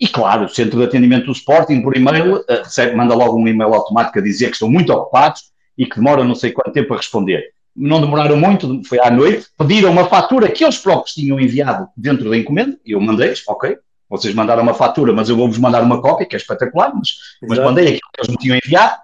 e 0.00 0.08
claro, 0.08 0.46
o 0.46 0.48
centro 0.48 0.78
de 0.78 0.84
atendimento 0.84 1.26
do 1.26 1.32
Sporting, 1.32 1.82
por 1.82 1.94
e-mail, 1.94 2.42
eh, 2.48 2.62
recebe, 2.64 2.96
manda 2.96 3.14
logo 3.14 3.38
um 3.38 3.46
e-mail 3.46 3.74
automático 3.74 4.18
a 4.18 4.22
dizer 4.22 4.46
que 4.46 4.54
estão 4.54 4.70
muito 4.70 4.90
ocupados 4.92 5.50
e 5.76 5.84
que 5.84 5.96
demoram 5.96 6.24
não 6.24 6.34
sei 6.34 6.52
quanto 6.52 6.72
tempo 6.72 6.94
a 6.94 6.96
responder. 6.96 7.42
Não 7.76 8.00
demoraram 8.00 8.36
muito, 8.36 8.82
foi 8.88 8.98
à 8.98 9.10
noite, 9.10 9.46
pediram 9.58 9.92
uma 9.92 10.06
fatura 10.06 10.48
que 10.50 10.64
eles 10.64 10.78
próprios 10.78 11.14
tinham 11.14 11.38
enviado 11.38 11.86
dentro 11.96 12.30
da 12.30 12.36
encomenda, 12.36 12.78
e 12.84 12.92
eu 12.92 13.00
mandei-lhes, 13.00 13.46
ok, 13.46 13.76
vocês 14.08 14.34
mandaram 14.34 14.62
uma 14.62 14.74
fatura, 14.74 15.12
mas 15.12 15.28
eu 15.28 15.36
vou-vos 15.36 15.58
mandar 15.58 15.82
uma 15.82 16.00
cópia, 16.00 16.26
que 16.26 16.34
é 16.34 16.38
espetacular, 16.38 16.92
mas, 16.94 17.10
mas 17.42 17.58
mandei 17.58 17.84
aquilo 17.84 18.10
que 18.12 18.20
eles 18.20 18.30
me 18.30 18.36
tinham 18.38 18.58
enviado, 18.64 18.96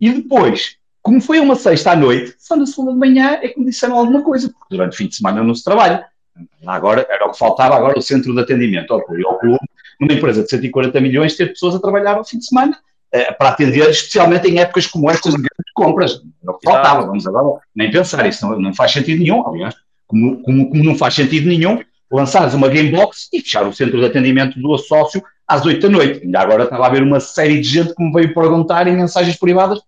e 0.00 0.10
depois 0.10 0.78
Como 1.02 1.20
foi 1.20 1.40
uma 1.40 1.54
sexta 1.54 1.92
à 1.92 1.96
noite, 1.96 2.34
só 2.38 2.56
na 2.56 2.66
segunda 2.66 2.92
de 2.92 2.98
manhã 2.98 3.38
é 3.40 3.48
que 3.48 3.58
me 3.58 3.66
disseram 3.66 3.96
alguma 3.96 4.22
coisa, 4.22 4.48
porque 4.48 4.66
durante 4.76 4.92
o 4.92 4.96
fim 4.96 5.06
de 5.06 5.16
semana 5.16 5.42
não 5.42 5.54
se 5.54 5.64
trabalha. 5.64 6.04
Agora, 6.66 7.06
era 7.08 7.26
o 7.26 7.32
que 7.32 7.38
faltava 7.38 7.74
agora 7.74 7.98
o 7.98 8.02
centro 8.02 8.34
de 8.34 8.40
atendimento 8.40 8.92
ao 8.92 9.02
clube, 9.02 9.58
numa 10.00 10.12
empresa 10.12 10.42
de 10.42 10.50
140 10.50 11.00
milhões, 11.00 11.36
ter 11.36 11.48
pessoas 11.48 11.74
a 11.74 11.80
trabalhar 11.80 12.16
ao 12.16 12.24
fim 12.24 12.38
de 12.38 12.46
semana 12.46 12.78
eh, 13.12 13.32
para 13.32 13.50
atender, 13.50 13.88
especialmente 13.90 14.48
em 14.48 14.58
épocas 14.58 14.86
como 14.86 15.10
estas 15.10 15.34
de 15.34 15.38
grandes 15.38 15.72
compras. 15.74 16.22
Era 16.42 16.52
o 16.52 16.58
que 16.58 16.70
faltava, 16.70 17.06
vamos 17.06 17.26
agora 17.26 17.60
nem 17.74 17.90
pensar, 17.90 18.26
isso 18.26 18.46
não, 18.46 18.58
não 18.60 18.74
faz 18.74 18.92
sentido 18.92 19.22
nenhum, 19.22 19.46
aliás, 19.46 19.74
como, 20.06 20.42
como, 20.42 20.70
como 20.70 20.84
não 20.84 20.96
faz 20.96 21.14
sentido 21.14 21.48
nenhum 21.48 21.80
lançares 22.10 22.54
uma 22.54 22.68
Gamebox 22.68 23.28
e 23.32 23.40
fechar 23.40 23.66
o 23.66 23.72
centro 23.72 24.00
de 24.00 24.06
atendimento 24.06 24.58
do 24.58 24.76
sócio 24.78 25.22
às 25.46 25.64
8 25.64 25.80
da 25.80 25.88
noite. 25.88 26.24
Ainda 26.24 26.40
agora 26.40 26.64
estava 26.64 26.84
a 26.84 26.86
haver 26.86 27.02
uma 27.02 27.20
série 27.20 27.60
de 27.60 27.68
gente 27.68 27.94
que 27.94 28.02
me 28.02 28.12
veio 28.12 28.32
perguntar 28.34 28.86
em 28.86 28.96
mensagens 28.96 29.36
privadas 29.36 29.80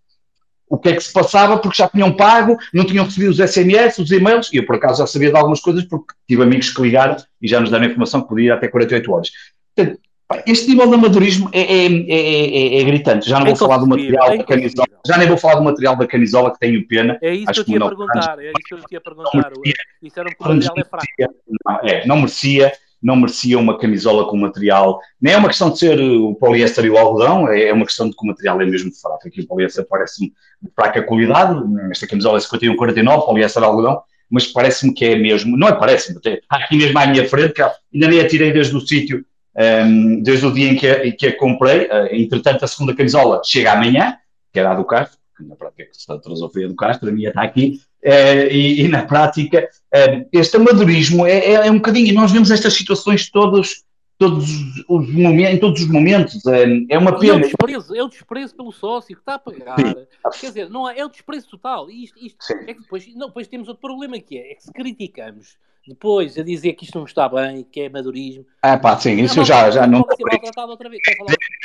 o 0.69 0.79
que 0.79 0.91
é 0.91 0.95
que 0.95 1.03
se 1.03 1.13
passava, 1.13 1.59
porque 1.59 1.79
já 1.79 1.89
tinham 1.89 2.13
pago, 2.13 2.57
não 2.73 2.85
tinham 2.85 3.05
recebido 3.05 3.31
os 3.31 3.39
SMS, 3.39 3.99
os 3.99 4.13
e-mails, 4.13 4.49
e 4.53 4.59
eu 4.59 4.65
por 4.65 4.77
acaso 4.77 5.01
já 5.01 5.07
sabia 5.07 5.31
de 5.31 5.37
algumas 5.37 5.61
coisas, 5.61 5.83
porque 5.85 6.15
tive 6.29 6.45
amigos 6.45 6.71
que 6.71 6.81
ligaram 6.81 7.17
e 7.43 7.49
já 7.49 7.59
nos 7.59 7.71
deram 7.71 7.87
informação 7.87 8.23
que 8.23 8.29
podia 8.29 8.47
ir 8.47 8.51
até 8.53 8.69
48 8.69 9.13
horas. 9.13 9.31
Portanto, 9.75 10.01
este 10.47 10.69
nível 10.69 10.89
de 10.89 10.95
amadorismo 10.95 11.51
é, 11.53 11.61
é, 11.61 11.87
é, 11.87 12.81
é 12.81 12.85
gritante. 12.85 13.29
Já 13.29 13.41
não 13.41 13.47
vou 13.47 13.57
falar 13.57 13.79
do 13.79 13.87
material 13.87 14.37
da 14.37 14.45
camisola, 14.45 14.89
já 15.07 15.19
nem 15.19 15.29
vou 15.29 15.37
falar 15.37 15.55
do 15.57 15.65
material 15.65 15.97
da 15.97 16.07
camisola 16.07 16.53
que 16.53 16.61
tenho 16.61 16.87
pena. 16.87 17.19
É 17.21 17.35
isso 17.35 17.53
que 17.53 17.61
eu 17.61 17.65
tinha 17.65 17.85
a 17.85 17.89
perguntar, 17.89 18.39
é 18.39 18.45
isso 18.45 18.69
que 18.69 18.75
eu 18.75 18.85
tinha 18.87 18.99
a 18.99 19.01
perguntar. 19.01 19.53
Isso 20.03 20.21
era 20.21 20.29
um 20.29 20.55
material 20.55 20.75
é 20.77 20.85
fraco. 20.85 21.35
Não, 21.67 21.81
é, 21.83 22.07
não 22.07 22.17
merecia 22.17 22.73
não 23.03 23.17
merecia 23.17 23.59
uma 23.59 23.79
camisola 23.79 24.29
com 24.29 24.37
material. 24.37 25.01
Nem 25.21 25.33
é 25.33 25.37
uma 25.37 25.49
questão 25.49 25.71
de 25.71 25.79
ser 25.79 25.99
o 26.01 26.35
poliéster 26.35 26.85
e 26.85 26.91
o 26.91 26.99
algodão, 26.99 27.49
é 27.49 27.73
uma 27.73 27.87
questão 27.87 28.09
de 28.09 28.15
que 28.15 28.23
o 28.23 28.27
material 28.27 28.61
é 28.61 28.67
mesmo 28.67 28.93
fraco. 28.93 29.27
Aqui 29.27 29.41
o 29.41 29.47
poliéster 29.47 29.87
parece-me 29.89 30.33
de 30.63 30.71
fraca 30.75 31.03
qualidade, 31.03 31.59
esta 31.91 32.07
camisola 32.07 32.39
é 32.39 32.41
51,49, 32.41 33.25
poliéster 33.25 33.63
e 33.63 33.67
algodão, 33.67 34.03
mas 34.31 34.47
parece-me 34.47 34.93
que 34.93 35.05
é 35.05 35.17
mesmo, 35.17 35.57
não 35.57 35.69
é 35.69 35.73
parece-me, 35.73 36.21
aqui 36.49 36.77
mesmo 36.77 36.99
à 36.99 37.07
minha 37.07 37.29
frente, 37.29 37.55
que 37.55 37.63
ainda 37.63 38.09
nem 38.09 38.21
a 38.21 38.29
tirei 38.29 38.53
desde 38.53 38.77
o 38.77 38.81
sítio, 38.81 39.25
um, 39.57 40.23
desde 40.23 40.47
o 40.47 40.53
dia 40.53 40.71
em 40.71 40.77
que 40.77 40.87
a, 40.87 41.07
em 41.07 41.13
que 41.13 41.27
a 41.27 41.37
comprei, 41.37 41.87
uh, 41.87 42.09
entretanto 42.13 42.65
a 42.65 42.69
segunda 42.69 42.95
camisola 42.95 43.41
chega 43.45 43.73
amanhã, 43.73 44.17
que 44.53 44.61
é 44.61 44.67
a 44.67 44.75
do 44.75 44.85
Castro, 44.85 45.19
na 45.41 45.57
prática 45.57 45.85
que 45.87 45.97
se 45.97 46.11
atrasou 46.11 46.51
foi 46.51 46.65
a 46.65 46.69
do 46.69 46.77
Castro, 46.77 47.09
a 47.09 47.13
minha 47.13 47.31
está 47.31 47.43
aqui, 47.43 47.81
uh, 48.05 48.51
e, 48.51 48.83
e, 48.83 48.89
na 48.89 49.03
prática 49.05 49.69
uh, 49.95 50.29
este 50.33 50.57
amadorismo 50.57 51.27
é, 51.27 51.39
é, 51.39 51.53
é, 51.67 51.71
um 51.71 51.77
bocadinho, 51.77 52.09
e 52.09 52.13
nós 52.13 52.31
vemos 52.31 52.51
estas 52.51 52.75
situações 52.75 53.31
todos, 53.31 53.85
todos 54.19 54.47
os 54.89 55.09
momentos, 55.13 55.55
em 55.55 55.59
todos 55.59 55.81
os 55.81 55.89
momentos, 55.89 56.43
é 56.89 56.99
uma 56.99 57.19
pena. 57.19 57.33
é 57.33 57.37
o 57.37 57.41
desprezo, 57.41 57.97
é 57.97 58.03
o 58.03 58.09
desprezo 58.09 58.55
pelo 58.55 58.73
sócio 58.73 59.17
que 59.17 59.23
está 59.23 59.35
a 59.35 59.39
pagar, 59.39 59.77
Sim. 59.79 60.41
quer 60.41 60.47
dizer, 60.49 60.71
não 60.71 60.89
é, 60.89 60.99
é 60.99 61.05
o 61.05 61.09
desprezo 61.09 61.49
total, 61.49 61.91
e 61.91 62.05
isto, 62.05 62.19
isto 62.19 62.53
é 62.53 62.75
que 62.75 62.81
depois, 62.81 63.07
não, 63.15 63.29
depois 63.29 63.49
temos 63.49 63.69
outro 63.69 63.81
problema 63.81 64.19
que 64.21 64.39
é, 64.39 64.53
é 64.53 64.55
que 64.55 64.63
se 64.63 64.73
criticamos 64.73 65.57
depois 65.87 66.39
a 66.39 66.43
dizer 66.43 66.75
que 66.75 66.85
isto 66.85 66.99
não 66.99 67.05
está 67.05 67.29
bem, 67.29 67.67
que 67.71 67.81
é 67.81 67.87
amadorismo. 67.87 68.45
Ah, 68.63 68.79
pá, 68.79 68.97
sim, 68.99 69.21
isso 69.21 69.41
eu 69.41 69.45
já, 69.45 69.71
já 69.71 69.87
não. 69.87 70.05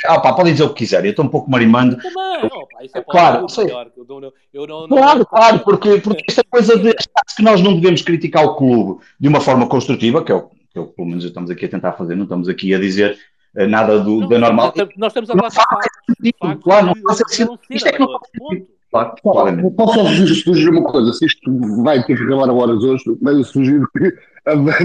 Ah, 0.06 0.20
pá, 0.20 0.32
podem 0.32 0.52
dizer 0.52 0.64
o 0.64 0.70
que 0.70 0.76
quiserem, 0.76 1.06
eu 1.06 1.10
estou 1.10 1.24
um 1.24 1.28
pouco 1.28 1.50
marimando. 1.50 1.96
Também, 1.96 2.50
oh, 2.52 2.66
pá, 2.66 2.84
isso 2.84 2.96
é 2.96 3.02
claro, 3.02 3.46
melhor, 3.58 3.90
eu 3.96 4.20
não, 4.20 4.32
eu 4.52 4.66
não, 4.66 4.88
claro, 4.88 5.18
não... 5.18 5.26
claro, 5.26 5.58
porque, 5.60 6.00
porque 6.00 6.24
esta 6.28 6.42
coisa 6.44 6.78
de 6.78 6.94
que 6.94 7.42
nós 7.42 7.60
não 7.60 7.74
devemos 7.74 8.02
criticar 8.02 8.44
o 8.44 8.56
clube 8.56 9.02
de 9.20 9.28
uma 9.28 9.40
forma 9.40 9.68
construtiva, 9.68 10.24
que 10.24 10.32
é 10.32 10.34
o 10.34 10.48
que, 10.72 10.78
o, 10.78 10.86
pelo 10.86 11.08
menos 11.08 11.24
estamos 11.24 11.50
aqui 11.50 11.64
a 11.64 11.68
tentar 11.68 11.92
fazer, 11.92 12.14
não 12.14 12.24
estamos 12.24 12.48
aqui 12.48 12.74
a 12.74 12.78
dizer 12.78 13.18
eh, 13.56 13.66
nada 13.66 13.98
do, 13.98 14.20
não, 14.20 14.28
da 14.28 14.38
normal. 14.38 14.72
Nós 14.96 15.10
estamos 15.10 15.30
a 15.30 15.50
falar 15.50 15.80
de. 16.20 16.32
Claro, 16.62 16.86
não 16.86 16.94
faz 17.02 17.18
sentido. 17.18 17.58
Isto 17.70 17.88
é 17.88 17.92
que 17.92 17.98
não 17.98 18.08
faz 18.08 18.30
sentido. 18.30 18.75
Claro, 18.96 19.14
claramente. 19.22 19.74
Posso 19.74 20.26
sugerir 20.36 20.70
uma 20.70 20.84
coisa? 20.84 21.12
Se 21.12 21.26
isto 21.26 21.82
vai 21.82 22.02
ter 22.04 22.16
que 22.16 22.22
acabar 22.22 22.50
horas 22.50 22.82
hoje, 22.82 23.04
mas 23.20 23.36
eu 23.36 23.44
sugiro 23.44 23.88
que. 23.96 24.14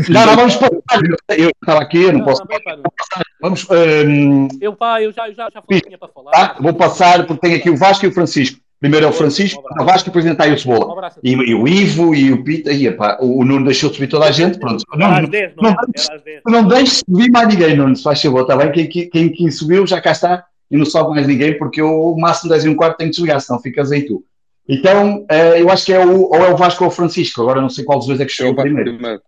Não, 0.09 0.25
não, 0.25 0.35
vamos 0.35 0.55
passar. 0.55 1.01
Eu 1.37 1.51
estava 1.61 1.81
aqui, 1.81 2.01
eu 2.01 2.11
não, 2.11 2.19
não 2.19 2.25
posso. 2.25 2.43
Não, 2.43 3.21
vamos. 3.39 3.67
Um... 3.69 4.47
Eu, 4.59 4.73
pá, 4.73 5.01
eu 5.01 5.11
já, 5.11 5.27
já, 5.31 5.49
já 5.53 5.61
falei 5.61 5.97
para 5.99 6.07
falar. 6.07 6.31
Tá? 6.31 6.55
Vou 6.59 6.73
passar, 6.73 7.27
porque 7.27 7.41
tem 7.41 7.55
aqui 7.55 7.69
o 7.69 7.77
Vasco 7.77 8.05
e 8.05 8.09
o 8.09 8.11
Francisco. 8.11 8.59
Primeiro 8.79 9.05
é 9.05 9.09
o 9.09 9.13
Francisco, 9.13 9.63
um 9.77 9.83
o 9.83 9.85
Vasco 9.85 10.09
e 10.09 10.11
depois 10.11 10.25
está 10.25 10.45
aí 10.45 10.53
o 10.53 10.57
Cebola. 10.57 11.11
Um 11.23 11.43
e, 11.43 11.51
e, 11.51 11.53
o 11.53 11.67
Ivo 11.67 12.15
e 12.15 12.33
o 12.33 12.43
Pita. 12.43 12.71
E, 12.73 12.87
epá, 12.87 13.19
o 13.21 13.45
Nuno 13.45 13.65
deixou 13.65 13.91
de 13.91 13.97
subir 13.97 14.07
toda 14.07 14.25
a 14.25 14.31
gente. 14.31 14.57
Pronto. 14.57 14.83
Não, 14.95 15.21
não, 15.21 15.29
10, 15.29 15.51
não, 15.55 15.69
não, 15.69 16.61
não 16.61 16.67
deixes 16.67 17.03
subir 17.07 17.29
mais 17.29 17.47
ninguém, 17.47 17.75
Nuno, 17.75 17.95
se 17.95 18.01
faz 18.01 18.19
favor, 18.19 18.41
está 18.41 18.57
bem? 18.57 18.71
Quem, 18.71 19.09
quem, 19.09 19.29
quem 19.29 19.51
subiu 19.51 19.85
já 19.85 20.01
cá 20.01 20.11
está 20.11 20.45
e 20.71 20.77
não 20.77 20.85
sobe 20.85 21.13
mais 21.13 21.27
ninguém, 21.27 21.57
porque 21.57 21.81
eu, 21.81 21.89
o 21.89 22.19
máximo 22.19 22.49
10 22.49 22.65
e 22.65 22.69
um 22.69 22.75
quarto 22.75 22.97
tenho 22.97 23.09
que 23.09 23.15
desligar, 23.15 23.41
senão 23.41 23.61
ficas 23.61 23.91
aí 23.91 24.05
tu. 24.05 24.25
Então, 24.67 25.25
uh, 25.29 25.57
eu 25.57 25.69
acho 25.69 25.85
que 25.85 25.93
é 25.93 26.03
o, 26.03 26.29
ou 26.29 26.45
é 26.45 26.49
o 26.49 26.55
Vasco 26.55 26.83
ou 26.85 26.89
o 26.89 26.93
Francisco, 26.93 27.41
agora 27.41 27.59
não 27.59 27.69
sei 27.69 27.83
qual 27.83 27.99
dos 27.99 28.07
dois 28.07 28.21
é 28.21 28.25
que 28.25 28.31
chegou 28.31 28.55
primeiro. 28.55 28.93
primeiro. 28.93 29.21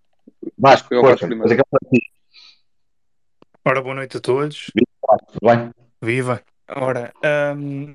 Vasco, 0.58 0.94
é 0.94 0.98
o 0.98 1.02
Vasco 1.02 1.28
primeiro. 1.28 1.54
É 1.54 1.58
Ora, 3.66 3.82
boa 3.82 3.96
noite 3.96 4.18
a 4.18 4.20
todos. 4.22 4.72
Viva, 4.74 5.18
tudo 5.28 5.40
bem? 5.42 5.72
Viva. 6.02 6.42
Ora, 6.70 7.14
um, 7.58 7.94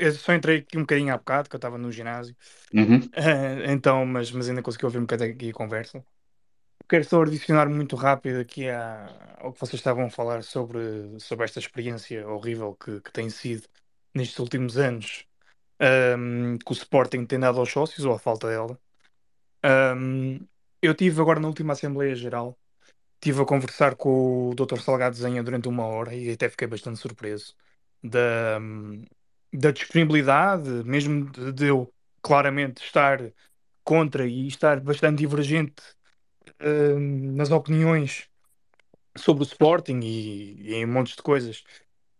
eu 0.00 0.12
só 0.12 0.34
entrei 0.34 0.58
aqui 0.58 0.78
um 0.78 0.82
bocadinho 0.82 1.12
há 1.12 1.18
bocado, 1.18 1.50
que 1.50 1.56
eu 1.56 1.58
estava 1.58 1.76
no 1.76 1.92
ginásio. 1.92 2.34
Uhum. 2.72 2.96
Uh, 2.96 3.68
então, 3.70 4.06
mas, 4.06 4.32
mas 4.32 4.48
ainda 4.48 4.62
consegui 4.62 4.86
ouvir 4.86 4.98
um 4.98 5.02
bocadinho 5.02 5.32
aqui 5.32 5.50
a 5.50 5.52
conversa. 5.52 6.02
Quero 6.90 7.04
só 7.04 7.22
adicionar 7.22 7.68
muito 7.68 7.94
rápido 7.94 8.40
aqui 8.40 8.68
à, 8.68 9.36
ao 9.38 9.52
que 9.52 9.60
vocês 9.60 9.78
estavam 9.78 10.06
a 10.06 10.10
falar 10.10 10.42
sobre, 10.42 11.20
sobre 11.20 11.44
esta 11.44 11.60
experiência 11.60 12.26
horrível 12.26 12.74
que, 12.74 13.00
que 13.00 13.12
tem 13.12 13.30
sido 13.30 13.68
nestes 14.12 14.36
últimos 14.40 14.76
anos 14.76 15.24
um, 16.18 16.58
que 16.58 16.72
o 16.72 16.74
Sporting 16.74 17.24
tem 17.26 17.38
dado 17.38 17.60
aos 17.60 17.70
sócios, 17.70 18.04
ou 18.04 18.12
a 18.12 18.18
falta 18.18 18.48
dela. 18.48 18.76
Um, 19.64 20.40
eu 20.82 20.92
tive 20.92 21.20
agora 21.20 21.38
na 21.38 21.46
última 21.46 21.74
Assembleia 21.74 22.12
Geral, 22.16 22.58
tive 23.20 23.40
a 23.40 23.46
conversar 23.46 23.94
com 23.94 24.48
o 24.50 24.54
Dr. 24.56 24.80
Salgado 24.80 25.14
Zenha 25.14 25.44
durante 25.44 25.68
uma 25.68 25.86
hora 25.86 26.12
e 26.12 26.32
até 26.32 26.48
fiquei 26.48 26.66
bastante 26.66 26.98
surpreso 26.98 27.54
da, 28.02 28.58
da 29.52 29.70
disponibilidade, 29.70 30.68
mesmo 30.84 31.30
de 31.52 31.66
eu 31.66 31.94
claramente 32.20 32.82
estar 32.82 33.20
contra 33.84 34.26
e 34.26 34.48
estar 34.48 34.80
bastante 34.80 35.18
divergente 35.18 35.99
nas 37.36 37.50
opiniões 37.50 38.28
sobre 39.16 39.42
o 39.42 39.46
Sporting 39.46 40.00
e, 40.02 40.70
e 40.70 40.74
em 40.74 40.86
montes 40.86 41.16
de 41.16 41.22
coisas. 41.22 41.64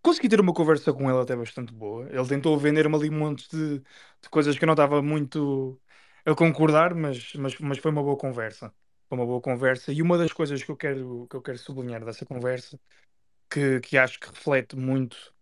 Consegui 0.02 0.28
ter 0.28 0.40
uma 0.40 0.54
conversa 0.54 0.92
com 0.92 1.10
ele 1.10 1.20
até 1.20 1.36
bastante 1.36 1.72
boa. 1.72 2.08
Ele 2.10 2.26
tentou 2.28 2.58
vender-me 2.58 2.94
ali 2.96 3.10
um 3.10 3.18
monte 3.18 3.48
de, 3.50 3.80
de 3.80 4.28
coisas 4.30 4.56
que 4.58 4.64
eu 4.64 4.66
não 4.66 4.74
estava 4.74 5.02
muito 5.02 5.80
a 6.24 6.34
concordar, 6.34 6.94
mas, 6.94 7.34
mas, 7.34 7.58
mas 7.58 7.78
foi 7.78 7.90
uma 7.90 8.02
boa 8.02 8.16
conversa. 8.16 8.72
Foi 9.08 9.18
uma 9.18 9.26
boa 9.26 9.40
conversa. 9.40 9.92
E 9.92 10.02
uma 10.02 10.16
das 10.18 10.32
coisas 10.32 10.62
que 10.62 10.70
eu 10.70 10.76
quero, 10.76 11.26
que 11.28 11.36
eu 11.36 11.42
quero 11.42 11.58
sublinhar 11.58 12.04
dessa 12.04 12.24
conversa, 12.26 12.78
que, 13.50 13.80
que 13.80 13.98
acho 13.98 14.20
que 14.20 14.28
reflete 14.28 14.76
muito 14.76 15.34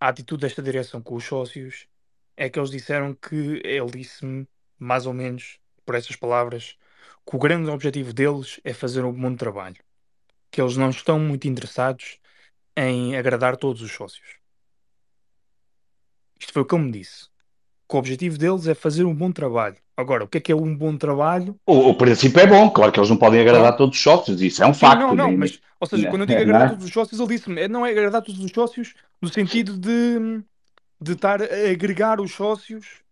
a 0.00 0.08
atitude 0.08 0.42
desta 0.42 0.62
direção 0.62 1.02
com 1.02 1.14
os 1.16 1.24
sócios, 1.24 1.88
é 2.36 2.48
que 2.50 2.58
eles 2.58 2.70
disseram 2.70 3.14
que 3.14 3.60
ele 3.64 3.90
disse-me, 3.90 4.48
mais 4.78 5.06
ou 5.06 5.14
menos, 5.14 5.58
por 5.84 5.94
essas 5.94 6.16
palavras, 6.16 6.76
que 7.26 7.36
o 7.36 7.38
grande 7.38 7.70
objetivo 7.70 8.12
deles 8.12 8.60
é 8.64 8.72
fazer 8.72 9.04
um 9.04 9.12
bom 9.12 9.34
trabalho. 9.34 9.76
Que 10.50 10.60
eles 10.60 10.76
não 10.76 10.90
estão 10.90 11.18
muito 11.18 11.48
interessados 11.48 12.18
em 12.76 13.16
agradar 13.16 13.56
todos 13.56 13.82
os 13.82 13.92
sócios. 13.92 14.36
Isto 16.38 16.52
foi 16.52 16.62
o 16.62 16.64
que 16.64 16.74
ele 16.74 16.84
me 16.84 16.92
disse. 16.92 17.28
Que 17.88 17.96
o 17.96 17.98
objetivo 17.98 18.38
deles 18.38 18.66
é 18.66 18.74
fazer 18.74 19.04
um 19.04 19.14
bom 19.14 19.32
trabalho. 19.32 19.76
Agora, 19.96 20.24
o 20.24 20.28
que 20.28 20.38
é 20.38 20.40
que 20.40 20.50
é 20.50 20.56
um 20.56 20.76
bom 20.76 20.96
trabalho? 20.96 21.56
O, 21.64 21.90
o 21.90 21.94
princípio 21.94 22.40
é 22.40 22.46
bom, 22.46 22.68
claro 22.68 22.90
que 22.90 22.98
eles 22.98 23.10
não 23.10 23.16
podem 23.16 23.40
agradar 23.40 23.70
não. 23.70 23.78
todos 23.78 23.96
os 23.96 24.02
sócios, 24.02 24.42
isso 24.42 24.62
é 24.62 24.66
um 24.66 24.74
facto. 24.74 25.00
Não, 25.00 25.14
não, 25.14 25.36
mas, 25.36 25.60
ou 25.78 25.86
seja, 25.86 26.10
quando 26.10 26.22
eu 26.22 26.26
digo 26.26 26.40
agradar 26.40 26.70
todos 26.70 26.84
os 26.84 26.92
sócios, 26.92 27.20
ele 27.20 27.28
disse-me, 27.28 27.60
é, 27.60 27.68
não 27.68 27.86
é 27.86 27.90
agradar 27.90 28.20
todos 28.20 28.42
os 28.42 28.50
sócios 28.50 28.94
no 29.22 29.28
sentido 29.28 29.76
de, 29.78 30.42
de 31.00 31.12
estar 31.12 31.40
a 31.40 31.70
agregar 31.70 32.20
os 32.20 32.32
sócios 32.32 33.03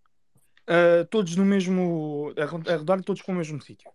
uh, 0.69 1.05
todos 1.11 1.37
no 1.37 1.45
mesmo. 1.45 2.33
a 2.37 2.77
rodar 2.77 3.03
todos 3.03 3.23
com 3.23 3.33
o 3.33 3.35
mesmo 3.35 3.61
sítio. 3.61 3.91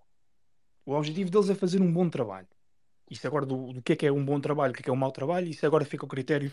O 0.85 0.93
objetivo 0.93 1.29
deles 1.29 1.49
é 1.49 1.55
fazer 1.55 1.81
um 1.81 1.91
bom 1.91 2.09
trabalho. 2.09 2.47
Isso 3.09 3.25
agora 3.25 3.45
do, 3.45 3.73
do 3.73 3.81
que 3.81 3.93
é 3.93 3.95
que 3.95 4.05
é 4.05 4.11
um 4.11 4.23
bom 4.23 4.39
trabalho, 4.39 4.71
o 4.71 4.73
que 4.73 4.81
é 4.81 4.83
que 4.83 4.89
é 4.89 4.93
um 4.93 4.97
mau 4.97 5.11
trabalho, 5.11 5.47
isso 5.47 5.65
agora 5.65 5.85
fica 5.85 6.05
ao 6.05 6.09
critério 6.09 6.51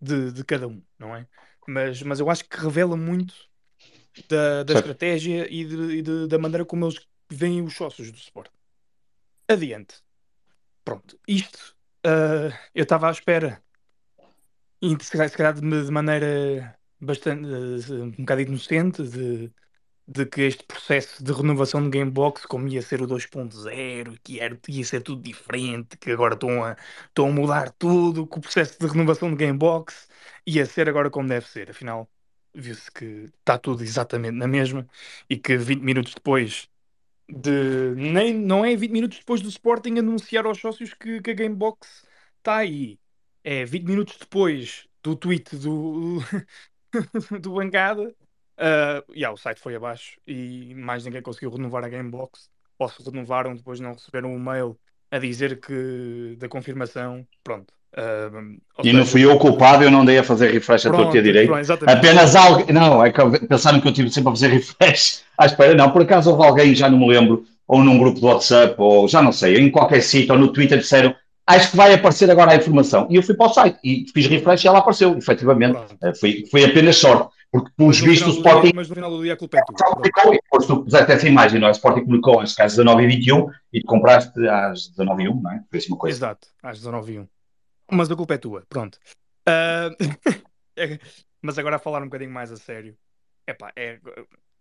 de, 0.00 0.32
de 0.32 0.44
cada 0.44 0.66
um, 0.66 0.82
não 0.98 1.14
é? 1.14 1.26
Mas, 1.66 2.02
mas 2.02 2.20
eu 2.20 2.30
acho 2.30 2.44
que 2.48 2.56
revela 2.56 2.96
muito 2.96 3.34
da, 4.28 4.62
da 4.62 4.74
estratégia 4.74 5.46
e, 5.50 5.64
de, 5.64 5.76
e 5.98 6.02
de, 6.02 6.26
da 6.26 6.38
maneira 6.38 6.64
como 6.64 6.86
eles 6.86 7.06
veem 7.30 7.62
os 7.62 7.74
sócios 7.74 8.10
do 8.10 8.16
Sport. 8.16 8.50
Adiante. 9.46 10.02
Pronto, 10.84 11.18
isto 11.28 11.76
uh, 12.06 12.52
eu 12.74 12.82
estava 12.82 13.08
à 13.08 13.10
espera, 13.10 13.62
e 14.80 14.96
se 15.02 15.36
calhar 15.36 15.54
de, 15.54 15.60
de 15.60 15.90
maneira 15.90 16.78
bastante 17.00 17.46
uh, 17.46 18.04
um 18.04 18.10
bocado 18.12 18.40
inocente 18.42 19.02
de, 19.02 19.52
de 20.06 20.26
que 20.26 20.42
este 20.42 20.64
processo 20.64 21.22
de 21.22 21.32
renovação 21.32 21.82
de 21.82 21.90
Gamebox, 21.98 22.46
como 22.46 22.68
ia 22.68 22.82
ser 22.82 23.02
o 23.02 23.06
2.0, 23.06 24.18
que 24.22 24.40
era, 24.40 24.58
ia 24.68 24.84
ser 24.84 25.02
tudo 25.02 25.22
diferente, 25.22 25.96
que 25.98 26.10
agora 26.10 26.34
estão 26.34 26.64
a, 26.64 26.76
estão 27.08 27.28
a 27.28 27.32
mudar 27.32 27.70
tudo, 27.72 28.26
que 28.26 28.38
o 28.38 28.40
processo 28.40 28.78
de 28.78 28.86
renovação 28.86 29.30
de 29.30 29.36
Gamebox 29.36 30.08
ia 30.46 30.66
ser 30.66 30.88
agora 30.88 31.10
como 31.10 31.28
deve 31.28 31.46
ser. 31.46 31.70
Afinal, 31.70 32.10
viu-se 32.54 32.90
que 32.90 33.04
está 33.38 33.58
tudo 33.58 33.82
exatamente 33.82 34.36
na 34.36 34.48
mesma 34.48 34.86
e 35.28 35.36
que 35.38 35.56
20 35.56 35.82
minutos 35.82 36.14
depois 36.14 36.68
de. 37.28 37.94
Nem, 37.96 38.34
não 38.34 38.64
é 38.64 38.76
20 38.76 38.90
minutos 38.92 39.18
depois 39.18 39.40
do 39.40 39.48
Sporting 39.48 39.98
anunciar 39.98 40.46
aos 40.46 40.58
sócios 40.60 40.94
que, 40.94 41.20
que 41.22 41.30
a 41.30 41.34
Gamebox 41.34 42.06
está 42.38 42.58
aí. 42.58 42.98
É 43.44 43.64
20 43.64 43.84
minutos 43.86 44.16
depois 44.18 44.88
do 45.02 45.16
tweet 45.16 45.56
do, 45.56 46.18
do 47.40 47.52
Bancada. 47.52 48.12
Uh, 48.58 49.12
yeah, 49.12 49.32
o 49.32 49.36
site 49.38 49.58
foi 49.58 49.74
abaixo 49.74 50.18
e 50.26 50.74
mais 50.74 51.04
ninguém 51.04 51.22
conseguiu 51.22 51.50
renovar 51.50 51.84
a 51.84 51.88
Gamebox. 51.88 52.50
Ou 52.78 52.88
se 52.88 53.02
renovaram, 53.02 53.54
depois 53.54 53.80
não 53.80 53.92
receberam 53.92 54.32
um 54.32 54.38
mail 54.38 54.76
a 55.10 55.18
dizer 55.18 55.60
que 55.60 56.36
da 56.38 56.48
confirmação. 56.48 57.26
Pronto. 57.42 57.72
Uh, 57.92 58.60
e 58.78 58.84
seja, 58.84 58.98
não 58.98 59.04
fui 59.04 59.24
eu 59.24 59.36
culpado, 59.36 59.82
eu 59.82 59.90
não 59.90 60.04
dei 60.04 60.18
a 60.18 60.22
fazer 60.22 60.52
refresh 60.52 60.86
a 60.86 60.90
torta 60.90 61.20
direito. 61.20 61.52
Apenas 61.86 62.36
alguém. 62.36 62.72
Não, 62.72 63.04
é 63.04 63.10
que 63.10 63.46
pensaram 63.46 63.80
que 63.80 63.88
eu 63.88 63.92
tive 63.92 64.10
sempre 64.10 64.28
a 64.28 64.32
fazer 64.32 64.48
refresh 64.52 65.22
à 65.36 65.46
espera. 65.46 65.74
Não, 65.74 65.90
por 65.90 66.02
acaso 66.02 66.30
houve 66.30 66.46
alguém, 66.46 66.74
já 66.74 66.88
não 66.88 66.98
me 66.98 67.08
lembro, 67.08 67.44
ou 67.66 67.82
num 67.82 67.98
grupo 67.98 68.20
do 68.20 68.26
WhatsApp, 68.26 68.74
ou 68.78 69.08
já 69.08 69.20
não 69.20 69.32
sei, 69.32 69.56
em 69.58 69.70
qualquer 69.70 70.02
sítio, 70.02 70.34
ou 70.34 70.38
no 70.38 70.52
Twitter, 70.52 70.78
disseram 70.78 71.14
acho 71.56 71.70
que 71.70 71.76
vai 71.76 71.92
aparecer 71.92 72.30
agora 72.30 72.52
a 72.52 72.56
informação. 72.56 73.06
E 73.10 73.16
eu 73.16 73.22
fui 73.22 73.34
para 73.34 73.46
o 73.46 73.52
site 73.52 73.78
e 73.84 74.06
fiz 74.12 74.26
refresh 74.26 74.64
e 74.64 74.68
ela 74.68 74.78
apareceu, 74.78 75.16
efetivamente. 75.16 75.78
Uh, 75.78 76.14
foi, 76.18 76.44
foi 76.50 76.64
apenas 76.64 76.96
sorte. 76.96 77.28
Porque, 77.52 77.70
pelos 77.76 78.00
vistos, 78.00 78.28
o 78.28 78.36
Sporting. 78.38 78.70
Mas 78.74 78.88
no 78.88 78.94
final 78.94 79.10
do 79.10 79.22
dia 79.22 79.32
a 79.32 79.36
culpa 79.36 79.58
é 79.58 79.62
tua. 79.64 80.02
Depois 80.02 80.66
tu 80.66 80.84
puseste 80.84 81.10
essa 81.10 81.28
imagem, 81.28 81.60
não 81.60 81.66
é? 81.66 81.70
O 81.70 81.72
Sporting 81.72 82.02
comunicou 82.02 82.40
às 82.40 82.54
19h21 82.54 83.50
e 83.72 83.80
te 83.80 83.86
compraste 83.86 84.48
às 84.48 84.92
19h01, 84.92 85.42
não 85.42 85.50
é? 85.50 85.64
Foi 85.68 85.78
assim 85.78 85.88
uma 85.88 85.98
coisa. 85.98 86.16
Exato, 86.16 86.48
às 86.62 86.80
19h01. 86.80 87.26
Mas 87.90 88.08
a 88.08 88.14
culpa 88.14 88.34
é 88.34 88.38
tua, 88.38 88.64
pronto. 88.68 88.98
Uh... 89.48 89.90
mas 91.42 91.58
agora 91.58 91.76
a 91.76 91.80
falar 91.80 92.02
um 92.02 92.06
bocadinho 92.06 92.30
mais 92.30 92.52
a 92.52 92.56
sério. 92.56 92.96
Epá, 93.46 93.72
é, 93.74 93.98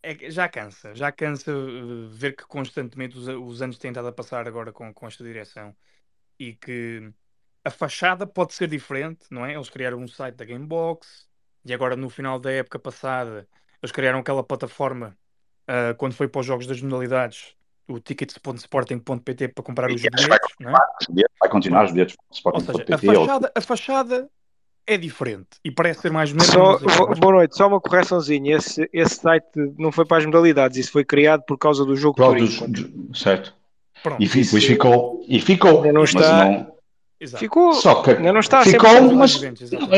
é, 0.01 0.31
já 0.31 0.47
cansa, 0.49 0.95
já 0.95 1.11
cansa 1.11 1.51
uh, 1.51 2.09
ver 2.09 2.35
que 2.35 2.45
constantemente 2.47 3.17
os, 3.17 3.27
os, 3.27 3.61
anos 3.61 3.77
têm 3.77 3.91
estado 3.91 4.07
a 4.07 4.11
passar 4.11 4.47
agora 4.47 4.71
com, 4.71 4.91
com 4.91 5.05
esta 5.05 5.23
direção 5.23 5.75
e 6.39 6.53
que 6.53 7.11
a 7.63 7.69
fachada 7.69 8.25
pode 8.25 8.53
ser 8.53 8.67
diferente, 8.67 9.25
não 9.29 9.45
é? 9.45 9.53
Eles 9.53 9.69
criaram 9.69 9.99
um 9.99 10.07
site 10.07 10.35
da 10.35 10.45
Gamebox 10.45 11.27
e 11.65 11.73
agora 11.73 11.95
no 11.95 12.09
final 12.09 12.39
da 12.39 12.51
época 12.51 12.79
passada 12.79 13.47
eles 13.81 13.91
criaram 13.91 14.19
aquela 14.19 14.43
plataforma 14.43 15.17
uh, 15.69 15.93
quando 15.97 16.13
foi 16.13 16.27
para 16.27 16.41
os 16.41 16.45
jogos 16.45 16.65
das 16.65 16.81
modalidades 16.81 17.55
o 17.87 17.99
tickets.sporting.pt 17.99 19.47
para 19.49 19.63
comprar 19.63 19.89
os 19.89 19.95
bilhetes, 19.95 20.27
vai 20.27 20.39
continuar, 20.39 20.87
é? 21.09 21.23
vai 21.39 21.49
continuar 21.49 21.85
os 21.85 21.91
bilhetes 21.91 22.15
Ou 22.45 22.59
seja, 22.59 22.85
a 22.91 22.97
fachada, 22.97 23.51
a 23.55 23.61
fachada 23.61 24.29
é 24.85 24.97
diferente 24.97 25.49
e 25.63 25.71
parece 25.71 26.01
ser 26.01 26.11
mais 26.11 26.31
mesmo. 26.31 26.51
boa 27.19 27.33
noite, 27.33 27.55
só 27.55 27.67
uma 27.67 27.81
correçãozinha. 27.81 28.57
Esse, 28.57 28.87
esse 28.93 29.15
site 29.15 29.47
não 29.77 29.91
foi 29.91 30.05
para 30.05 30.17
as 30.17 30.25
modalidades, 30.25 30.77
isso 30.77 30.91
foi 30.91 31.03
criado 31.03 31.43
por 31.43 31.57
causa 31.57 31.83
do 31.83 31.95
jogo 31.95 32.15
Pronto, 32.15 32.37
Certo. 33.15 33.55
Pronto, 34.03 34.21
e 34.21 34.27
depois 34.27 34.63
ficou. 34.63 35.25
E 35.27 35.39
ficou. 35.39 35.91
Não 35.91 36.03
está, 36.03 36.45
não, 36.45 36.67
Exato. 37.21 37.43
Ficou, 37.43 37.73
Só 37.73 37.95
que 37.95 38.11
ainda 38.11 38.31
não 38.31 38.39
está 38.39 38.63
ficou, 38.63 39.13
mas, 39.13 39.41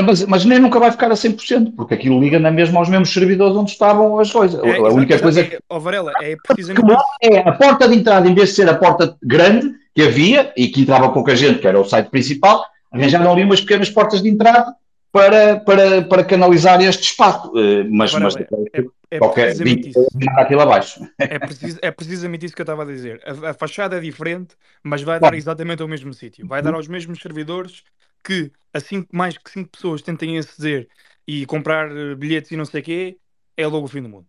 mas, 0.04 0.26
mas, 0.26 0.43
nem 0.43 0.58
nunca 0.58 0.80
vai 0.80 0.89
ficar 0.89 1.12
a 1.12 1.14
100%, 1.14 1.76
porque 1.76 1.93
aquilo 1.93 2.20
liga 2.20 2.39
na 2.39 2.49
mesma 2.49 2.80
aos 2.80 2.89
mesmos 2.89 3.14
servidores 3.14 3.56
onde 3.56 3.70
estavam 3.70 4.18
as 4.18 4.32
coisas. 4.32 4.60
É, 4.64 4.78
a 4.78 4.89
única 4.89 5.20
coisa 5.20 5.43
que. 5.43 5.60
Oh, 5.70 5.80
Varela, 5.80 6.14
é 6.20 6.36
precisamente. 6.47 6.99
É 7.22 7.47
a 7.47 7.52
porta 7.52 7.88
de 7.88 7.95
entrada, 7.95 8.28
em 8.28 8.34
vez 8.34 8.49
de 8.49 8.56
ser 8.56 8.68
a 8.68 8.74
porta 8.74 9.16
grande 9.22 9.72
que 9.93 10.02
havia 10.02 10.52
e 10.58 10.68
que 10.68 10.82
entrava 10.82 11.10
pouca 11.10 11.36
gente, 11.36 11.60
que 11.60 11.68
era 11.68 11.80
o 11.80 11.86
site 11.86 12.10
principal, 12.10 12.66
arranjaram 12.91 13.32
ali 13.32 13.43
umas 13.43 13.62
pequenas 13.62 13.91
portas 13.91 14.24
de 14.24 14.30
entrada 14.30 14.74
para, 15.12 15.59
para, 15.59 16.01
para 16.03 16.24
canalizar 16.24 16.82
este 16.82 17.03
espaço. 17.03 17.51
Eh, 17.57 17.84
mas, 17.84 18.14
mas 18.14 18.36
é, 18.36 18.47
é, 18.74 18.84
é 19.12 19.18
qualquer 19.20 19.51
isso. 19.68 20.07
aquilo 20.38 20.62
abaixo. 20.62 21.01
É, 21.20 21.38
precis, 21.38 21.78
é 21.82 21.91
precisamente 21.91 22.45
isso 22.45 22.55
que 22.55 22.62
eu 22.62 22.64
estava 22.64 22.84
a 22.84 22.86
dizer. 22.86 23.22
A, 23.26 23.49
a 23.49 23.53
fachada 23.53 23.97
é 23.97 23.99
diferente, 23.99 24.55
mas 24.82 25.01
vai 25.01 25.20
dar 25.20 25.34
exatamente 25.34 25.82
ao 25.82 25.88
mesmo 25.88 26.14
sítio. 26.14 26.47
Vai 26.47 26.62
dar 26.62 26.74
aos 26.74 26.88
mesmos 26.88 27.20
servidores 27.20 27.84
que 28.24 28.51
assim 28.74 29.05
mais 29.12 29.38
que 29.38 29.51
cinco 29.51 29.70
pessoas 29.72 30.01
tentem 30.01 30.38
aceder 30.38 30.88
e 31.28 31.45
comprar 31.45 31.91
eh, 31.91 32.16
bilhetes 32.16 32.51
e 32.51 32.55
não 32.55 32.66
sei 32.66 32.82
o 32.82 32.84
quê, 32.84 33.18
é 33.57 33.68
logo 33.68 33.86
o 33.86 33.89
fim 33.89 34.01
do 34.01 34.09
mundo. 34.09 34.28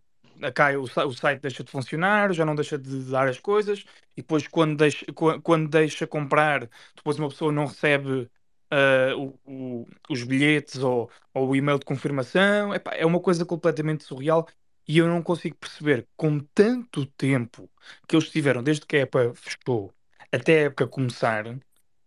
Cai, 0.53 0.75
o, 0.75 0.83
o 0.83 1.13
site 1.13 1.41
deixa 1.41 1.63
de 1.63 1.71
funcionar, 1.71 2.33
já 2.33 2.43
não 2.43 2.55
deixa 2.55 2.77
de 2.77 3.09
dar 3.09 3.29
as 3.29 3.39
coisas, 3.39 3.85
e 4.17 4.21
depois 4.21 4.47
quando 4.47 4.75
deixa, 4.75 5.05
quando 5.41 5.69
deixa 5.69 6.05
comprar, 6.05 6.67
depois 6.95 7.17
uma 7.17 7.29
pessoa 7.29 7.51
não 7.51 7.67
recebe 7.67 8.29
uh, 8.73 9.37
o, 9.45 9.81
o, 9.81 9.87
os 10.09 10.23
bilhetes 10.23 10.77
ou, 10.77 11.09
ou, 11.33 11.49
o 11.49 11.55
e-mail 11.55 11.79
de 11.79 11.85
confirmação. 11.85 12.73
Epá, 12.73 12.93
é 12.95 13.05
uma 13.05 13.19
coisa 13.19 13.45
completamente 13.45 14.03
surreal 14.03 14.47
e 14.87 14.97
eu 14.97 15.07
não 15.07 15.21
consigo 15.21 15.55
perceber 15.57 16.07
com 16.17 16.39
tanto 16.39 17.05
tempo 17.05 17.69
que 18.07 18.15
eles 18.15 18.29
tiveram 18.29 18.63
desde 18.63 18.85
que 18.85 18.97
a 18.97 18.99
época 19.01 19.33
fechou 19.35 19.93
até 20.31 20.59
a 20.59 20.61
época 20.63 20.87
começar 20.87 21.43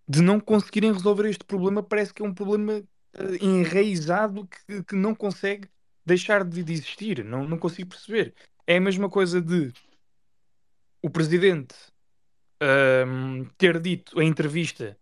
de 0.09 0.23
não 0.23 0.41
conseguirem 0.41 0.93
resolver 0.93 1.29
este 1.29 1.45
problema. 1.45 1.83
Parece 1.83 2.13
que 2.13 2.23
é 2.23 2.25
um 2.25 2.35
problema 2.35 2.79
uh, 2.79 3.45
enraizado 3.45 4.47
que, 4.47 4.83
que 4.85 4.97
não 4.97 5.15
consegue 5.15 5.69
deixar 6.05 6.45
de, 6.45 6.63
de 6.63 6.73
existir. 6.73 7.25
Não, 7.25 7.47
não 7.47 7.59
consigo 7.59 7.91
perceber. 7.91 8.35
É 8.67 8.77
a 8.77 8.81
mesma 8.81 9.09
coisa 9.09 9.41
de 9.41 9.73
o 11.03 11.11
presidente 11.11 11.75
uh, 12.63 13.47
ter 13.57 13.81
dito 13.81 14.21
em 14.21 14.29
entrevista 14.29 14.99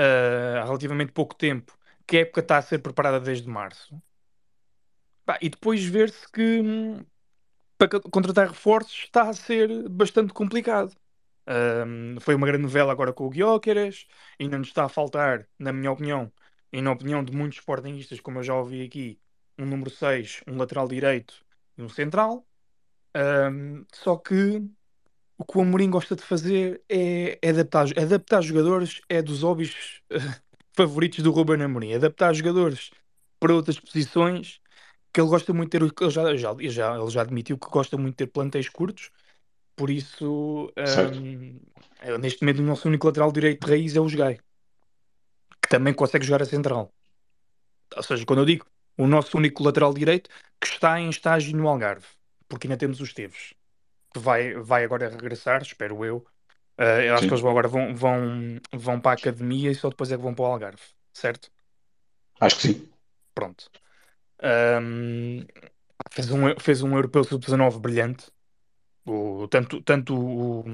uh, 0.00 0.58
há 0.60 0.64
relativamente 0.64 1.12
pouco 1.12 1.34
tempo 1.34 1.76
que 2.06 2.18
a 2.18 2.20
época 2.20 2.40
está 2.40 2.58
a 2.58 2.62
ser 2.62 2.78
preparada 2.80 3.20
desde 3.20 3.48
março. 3.48 4.00
Bah, 5.26 5.38
e 5.40 5.48
depois 5.48 5.82
ver-se 5.84 6.30
que 6.30 6.60
hum, 6.60 7.04
para 7.78 8.00
contratar 8.00 8.48
reforços 8.48 9.04
está 9.04 9.28
a 9.28 9.32
ser 9.32 9.88
bastante 9.88 10.32
complicado. 10.32 10.94
Um, 11.46 12.20
foi 12.20 12.34
uma 12.34 12.46
grande 12.46 12.62
novela 12.62 12.92
agora 12.92 13.12
com 13.12 13.26
o 13.26 13.30
Guióqueras, 13.30 14.06
ainda 14.40 14.58
nos 14.58 14.68
está 14.68 14.84
a 14.84 14.88
faltar, 14.88 15.46
na 15.58 15.72
minha 15.72 15.92
opinião, 15.92 16.32
e 16.72 16.80
na 16.82 16.92
opinião 16.92 17.22
de 17.24 17.32
muitos 17.36 17.58
sportingistas, 17.58 18.20
como 18.20 18.38
eu 18.38 18.42
já 18.42 18.54
ouvi 18.54 18.82
aqui, 18.84 19.20
um 19.58 19.66
número 19.66 19.90
6, 19.90 20.42
um 20.46 20.56
lateral 20.56 20.88
direito 20.88 21.44
e 21.78 21.82
um 21.82 21.88
central. 21.88 22.46
Um, 23.16 23.84
só 23.92 24.16
que 24.16 24.62
o 25.36 25.44
que 25.44 25.58
o 25.58 25.62
Amorim 25.62 25.90
gosta 25.90 26.14
de 26.14 26.22
fazer 26.22 26.82
é, 26.88 27.38
adaptar, 27.46 27.86
adaptar 27.98 28.42
jogadores, 28.42 29.00
é 29.08 29.20
dos 29.20 29.42
hobbies 29.42 30.00
uh, 30.12 30.40
favoritos 30.74 31.22
do 31.22 31.32
Ruben 31.32 31.62
Amorim, 31.62 31.94
adaptar 31.94 32.32
jogadores 32.34 32.90
para 33.40 33.54
outras 33.54 33.78
posições 33.78 34.60
que 35.12 35.20
ele 35.20 35.28
gosta 35.28 35.52
muito 35.52 35.70
de 35.70 35.78
ter, 35.78 36.04
ele 36.04 36.10
já, 36.10 36.36
já, 36.36 36.54
já, 36.58 36.96
ele 36.96 37.10
já 37.10 37.22
admitiu 37.22 37.58
que 37.58 37.68
gosta 37.68 37.96
muito 37.96 38.14
de 38.14 38.24
ter 38.24 38.26
plantéis 38.26 38.68
curtos, 38.68 39.10
por 39.76 39.90
isso 39.90 40.72
um, 40.76 42.18
neste 42.18 42.42
momento 42.42 42.58
o 42.60 42.62
nosso 42.62 42.88
único 42.88 43.06
lateral 43.06 43.30
direito 43.30 43.64
de 43.64 43.70
raiz 43.70 43.94
é 43.94 44.00
o 44.00 44.08
Gai, 44.08 44.38
que 45.62 45.68
também 45.68 45.94
consegue 45.94 46.24
jogar 46.24 46.42
a 46.42 46.46
central. 46.46 46.92
Ou 47.96 48.02
seja, 48.02 48.24
quando 48.24 48.40
eu 48.40 48.44
digo 48.44 48.66
o 48.96 49.06
nosso 49.06 49.36
único 49.36 49.62
lateral 49.62 49.92
direito 49.92 50.30
que 50.60 50.66
está 50.66 50.98
em 51.00 51.08
estágio 51.10 51.56
no 51.56 51.68
Algarve, 51.68 52.06
porque 52.48 52.66
ainda 52.66 52.76
temos 52.76 53.00
os 53.00 53.12
Teves 53.12 53.54
que 54.14 54.20
vai, 54.20 54.54
vai 54.54 54.84
agora 54.84 55.08
regressar, 55.08 55.60
espero 55.62 56.04
eu. 56.04 56.24
Uh, 56.78 57.02
eu 57.04 57.14
acho 57.14 57.22
Sim. 57.22 57.28
que 57.28 57.34
eles 57.34 57.44
agora 57.44 57.68
vão, 57.68 57.94
vão, 57.94 58.60
vão 58.72 59.00
para 59.00 59.12
a 59.12 59.14
academia 59.14 59.70
e 59.70 59.74
só 59.74 59.88
depois 59.88 60.10
é 60.10 60.16
que 60.16 60.22
vão 60.22 60.34
para 60.34 60.44
o 60.44 60.46
Algarve, 60.46 60.82
certo? 61.12 61.50
Acho 62.40 62.56
que 62.56 62.62
sim. 62.62 62.88
Pronto. 63.34 63.70
Um, 64.42 65.44
fez, 66.10 66.30
um, 66.30 66.58
fez 66.58 66.82
um 66.82 66.94
europeu 66.94 67.22
sub-19 67.24 67.78
brilhante. 67.78 68.26
O, 69.06 69.46
tanto 69.48 69.82
tanto 69.82 70.16
o, 70.16 70.64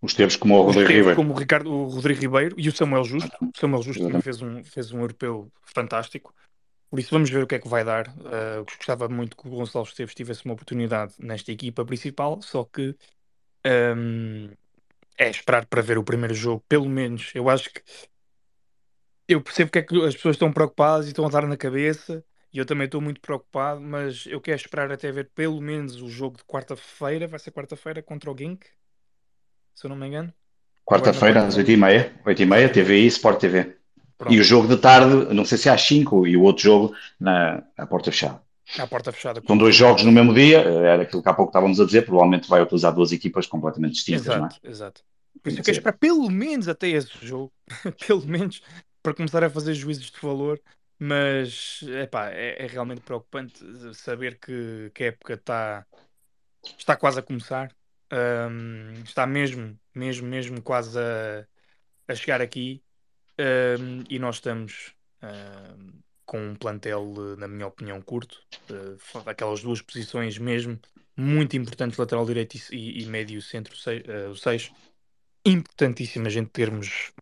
os 0.00 0.14
Teves 0.14 0.36
como 0.36 0.56
o 0.56 0.62
Rodrigo 0.62 0.88
Ribeiro. 0.88 1.16
Como 1.16 1.34
o, 1.34 1.36
Ricardo, 1.36 1.70
o 1.70 1.88
Rodrigo 1.88 2.20
Ribeiro 2.20 2.56
e 2.58 2.68
o 2.68 2.72
Samuel 2.72 3.04
Justo. 3.04 3.30
O 3.42 3.58
Samuel 3.58 3.82
Justo 3.82 4.02
também 4.02 4.20
fez 4.22 4.40
um, 4.42 4.64
fez 4.64 4.92
um 4.92 5.00
europeu 5.00 5.52
fantástico. 5.62 6.34
Por 6.90 6.98
isso 6.98 7.10
vamos 7.10 7.28
ver 7.28 7.42
o 7.42 7.46
que 7.46 7.54
é 7.54 7.58
que 7.58 7.68
vai 7.68 7.84
dar. 7.84 8.08
Uh, 8.08 8.64
gostava 8.64 9.08
muito 9.08 9.36
que 9.36 9.46
o 9.46 9.50
Gonçalo 9.50 9.84
Esteves 9.84 10.14
tivesse 10.14 10.44
uma 10.44 10.54
oportunidade 10.54 11.14
nesta 11.18 11.52
equipa 11.52 11.84
principal, 11.84 12.40
só 12.40 12.64
que 12.64 12.96
um, 13.96 14.50
é 15.18 15.28
esperar 15.28 15.66
para 15.66 15.82
ver 15.82 15.98
o 15.98 16.04
primeiro 16.04 16.34
jogo, 16.34 16.64
pelo 16.68 16.88
menos. 16.88 17.30
Eu 17.34 17.50
acho 17.50 17.70
que 17.70 17.82
eu 19.26 19.42
percebo 19.42 19.70
que 19.70 19.78
é 19.78 19.82
que 19.82 20.04
as 20.06 20.14
pessoas 20.14 20.36
estão 20.36 20.50
preocupadas 20.50 21.06
e 21.06 21.08
estão 21.10 21.26
a 21.26 21.28
dar 21.28 21.46
na 21.46 21.56
cabeça, 21.56 22.24
e 22.50 22.56
eu 22.56 22.64
também 22.64 22.86
estou 22.86 23.00
muito 23.00 23.20
preocupado, 23.20 23.80
mas 23.80 24.24
eu 24.26 24.40
quero 24.40 24.56
esperar 24.56 24.90
até 24.90 25.12
ver 25.12 25.30
pelo 25.34 25.60
menos 25.60 26.00
o 26.00 26.08
jogo 26.08 26.38
de 26.38 26.44
quarta-feira. 26.44 27.26
Vai 27.26 27.38
ser 27.38 27.50
quarta-feira 27.50 28.02
contra 28.02 28.30
o 28.30 28.36
Gink, 28.36 28.66
se 29.74 29.84
eu 29.84 29.90
não 29.90 29.96
me 29.96 30.06
engano. 30.06 30.32
Quarta-feira, 30.86 31.44
às 31.44 31.58
8h30, 31.58 32.22
8h30, 32.24 32.72
TVI, 32.72 33.06
Sport 33.08 33.38
TV. 33.38 33.77
Pronto. 34.18 34.34
E 34.34 34.40
o 34.40 34.42
jogo 34.44 34.66
de 34.66 34.76
tarde, 34.76 35.32
não 35.32 35.44
sei 35.44 35.56
se 35.56 35.68
é 35.68 35.72
às 35.72 35.82
5 35.82 36.26
e 36.26 36.36
o 36.36 36.42
outro 36.42 36.64
jogo 36.64 36.94
na 37.18 37.62
à 37.76 37.86
porta 37.86 38.10
fechada. 38.10 38.42
À 38.76 38.86
porta 38.86 39.12
fechada. 39.12 39.40
São 39.46 39.56
dois 39.56 39.74
jogos 39.74 40.04
no 40.04 40.12
mesmo 40.12 40.34
dia, 40.34 40.58
era 40.58 41.02
aquilo 41.02 41.22
que 41.22 41.28
há 41.28 41.32
pouco 41.32 41.50
estávamos 41.50 41.80
a 41.80 41.86
dizer, 41.86 42.02
provavelmente 42.02 42.48
vai 42.48 42.60
utilizar 42.60 42.92
duas 42.92 43.12
equipas 43.12 43.46
completamente 43.46 43.94
distintas, 43.94 44.22
exato, 44.22 44.40
não 44.40 44.46
é? 44.46 44.70
Exato. 44.70 45.02
Por 45.42 45.48
isso 45.50 45.60
eu 45.60 45.64
quero 45.64 45.76
esperar 45.76 45.96
pelo 45.98 46.28
menos 46.28 46.68
até 46.68 46.88
esse 46.88 47.10
jogo, 47.24 47.52
pelo 48.06 48.26
menos 48.26 48.60
para 49.02 49.14
começar 49.14 49.42
a 49.44 49.48
fazer 49.48 49.72
juízes 49.72 50.10
de 50.10 50.20
valor 50.20 50.60
Mas 50.98 51.80
epá, 52.02 52.30
é, 52.30 52.64
é 52.64 52.66
realmente 52.66 53.00
preocupante 53.00 53.64
saber 53.94 54.38
que, 54.38 54.90
que 54.92 55.04
a 55.04 55.06
época 55.06 55.34
está 55.34 55.86
está 56.76 56.96
quase 56.96 57.20
a 57.20 57.22
começar. 57.22 57.74
Um, 58.12 59.02
está 59.04 59.26
mesmo, 59.26 59.78
mesmo, 59.94 60.26
mesmo 60.26 60.62
quase 60.62 60.98
a, 60.98 61.46
a 62.08 62.14
chegar 62.14 62.40
aqui. 62.40 62.82
Um, 63.38 64.04
e 64.10 64.18
nós 64.18 64.36
estamos 64.36 64.94
um, 65.22 65.92
com 66.26 66.50
um 66.50 66.54
plantel, 66.54 67.14
na 67.38 67.46
minha 67.46 67.66
opinião, 67.66 68.00
curto. 68.02 68.40
Uh, 68.70 68.98
aquelas 69.26 69.62
duas 69.62 69.80
posições 69.80 70.38
mesmo 70.38 70.78
muito 71.16 71.56
importantes, 71.56 71.98
lateral 71.98 72.24
direito 72.26 72.56
e, 72.72 73.02
e 73.02 73.06
médio 73.06 73.40
centro, 73.40 73.74
uh, 73.74 74.30
o 74.30 74.36
6. 74.36 74.72
Importantíssimo 75.44 76.26
a 76.26 76.30
gente 76.30 76.50
termos 76.50 77.12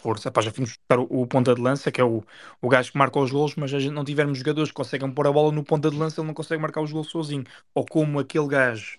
força. 0.00 0.32
Já 0.42 0.50
fomos 0.50 0.70
buscar 0.70 0.98
o, 0.98 1.06
o, 1.22 1.26
ponta 1.26 1.54
de 1.54 1.60
lança, 1.60 1.90
que 1.90 2.00
é 2.00 2.04
o, 2.04 2.24
o 2.60 2.68
gajo 2.68 2.92
que 2.92 2.98
marca 2.98 3.18
os 3.18 3.30
gols, 3.30 3.54
mas 3.56 3.72
a 3.74 3.78
gente 3.78 3.92
não 3.92 4.04
tivermos 4.04 4.38
jogadores 4.38 4.70
que 4.70 4.74
conseguem 4.74 5.10
pôr 5.10 5.26
a 5.26 5.32
bola 5.32 5.52
no 5.52 5.64
ponta 5.64 5.90
de 5.90 5.96
lança, 5.96 6.20
ele 6.20 6.28
não 6.28 6.34
consegue 6.34 6.60
marcar 6.60 6.80
os 6.80 6.92
gols 6.92 7.08
sozinho. 7.08 7.44
Ou 7.74 7.84
como 7.84 8.18
aquele 8.18 8.46
gajo, 8.48 8.98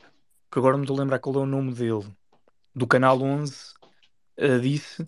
que 0.52 0.60
agora 0.60 0.76
não 0.76 0.84
estou 0.84 0.98
a 0.98 1.00
lembrar 1.00 1.20
qual 1.20 1.36
é 1.36 1.40
o 1.40 1.46
nome 1.46 1.74
dele, 1.74 2.08
do 2.76 2.88
Canal 2.88 3.22
11, 3.22 3.54
uh, 3.54 3.88
eh, 4.38 4.60
disse, 4.60 5.08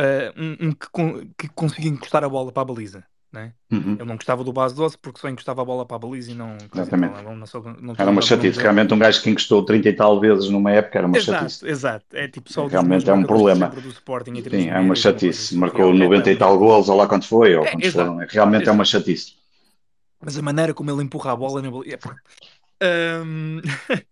uh, 0.00 0.40
um, 0.40 0.68
um, 0.68 0.72
que, 0.72 1.30
que 1.36 1.48
conseguia 1.54 1.90
encostar 1.90 2.24
a 2.24 2.28
bola 2.28 2.50
para 2.50 2.62
a 2.62 2.66
baliza. 2.66 3.04
Né? 3.32 3.52
Uhum. 3.70 3.92
Ele 3.92 4.04
não 4.04 4.16
gostava 4.16 4.42
do 4.42 4.52
base 4.52 4.74
12 4.74 4.98
porque 4.98 5.20
só 5.20 5.28
encostava 5.28 5.62
a 5.62 5.64
bola 5.64 5.86
para 5.86 5.96
a 5.96 6.00
baliza 6.00 6.32
e 6.32 6.34
não. 6.34 6.56
Exatamente. 6.74 7.22
Não, 7.22 7.36
não, 7.36 7.46
não, 7.80 7.94
era 7.96 8.10
uma 8.10 8.22
chatice. 8.22 8.58
Realmente, 8.58 8.92
um 8.92 8.98
gajo 8.98 9.22
que 9.22 9.30
encostou 9.30 9.64
30 9.64 9.88
e 9.88 9.92
tal 9.92 10.18
vezes 10.18 10.50
numa 10.50 10.72
época 10.72 10.98
era 10.98 11.06
uma 11.06 11.16
exato, 11.16 11.42
chatice. 11.42 11.68
Exato, 11.68 12.04
é 12.12 12.26
tipo 12.26 12.52
só 12.52 12.66
Realmente 12.66 13.08
é 13.08 13.12
um 13.12 13.22
problema. 13.22 13.72
Sim, 14.50 14.68
é 14.68 14.80
uma 14.80 14.96
chatice. 14.96 15.56
Marcou 15.56 15.94
90 15.94 16.28
e 16.28 16.36
tal 16.36 16.58
gols, 16.58 16.88
ou 16.88 16.96
lá 16.96 17.06
quanto 17.06 17.26
foi, 17.26 17.54
ou 17.54 17.64
é, 17.64 17.70
quantos 17.70 17.92
foram. 17.92 18.16
Realmente 18.16 18.62
exato. 18.62 18.70
é 18.70 18.72
uma 18.72 18.84
chatice. 18.84 19.34
Mas 20.20 20.36
a 20.36 20.42
maneira 20.42 20.74
como 20.74 20.90
ele 20.90 21.04
empurra 21.04 21.30
a 21.30 21.36
bola 21.36 21.62
na 21.62 21.70
baliza. 21.70 21.98
Um... 22.82 23.60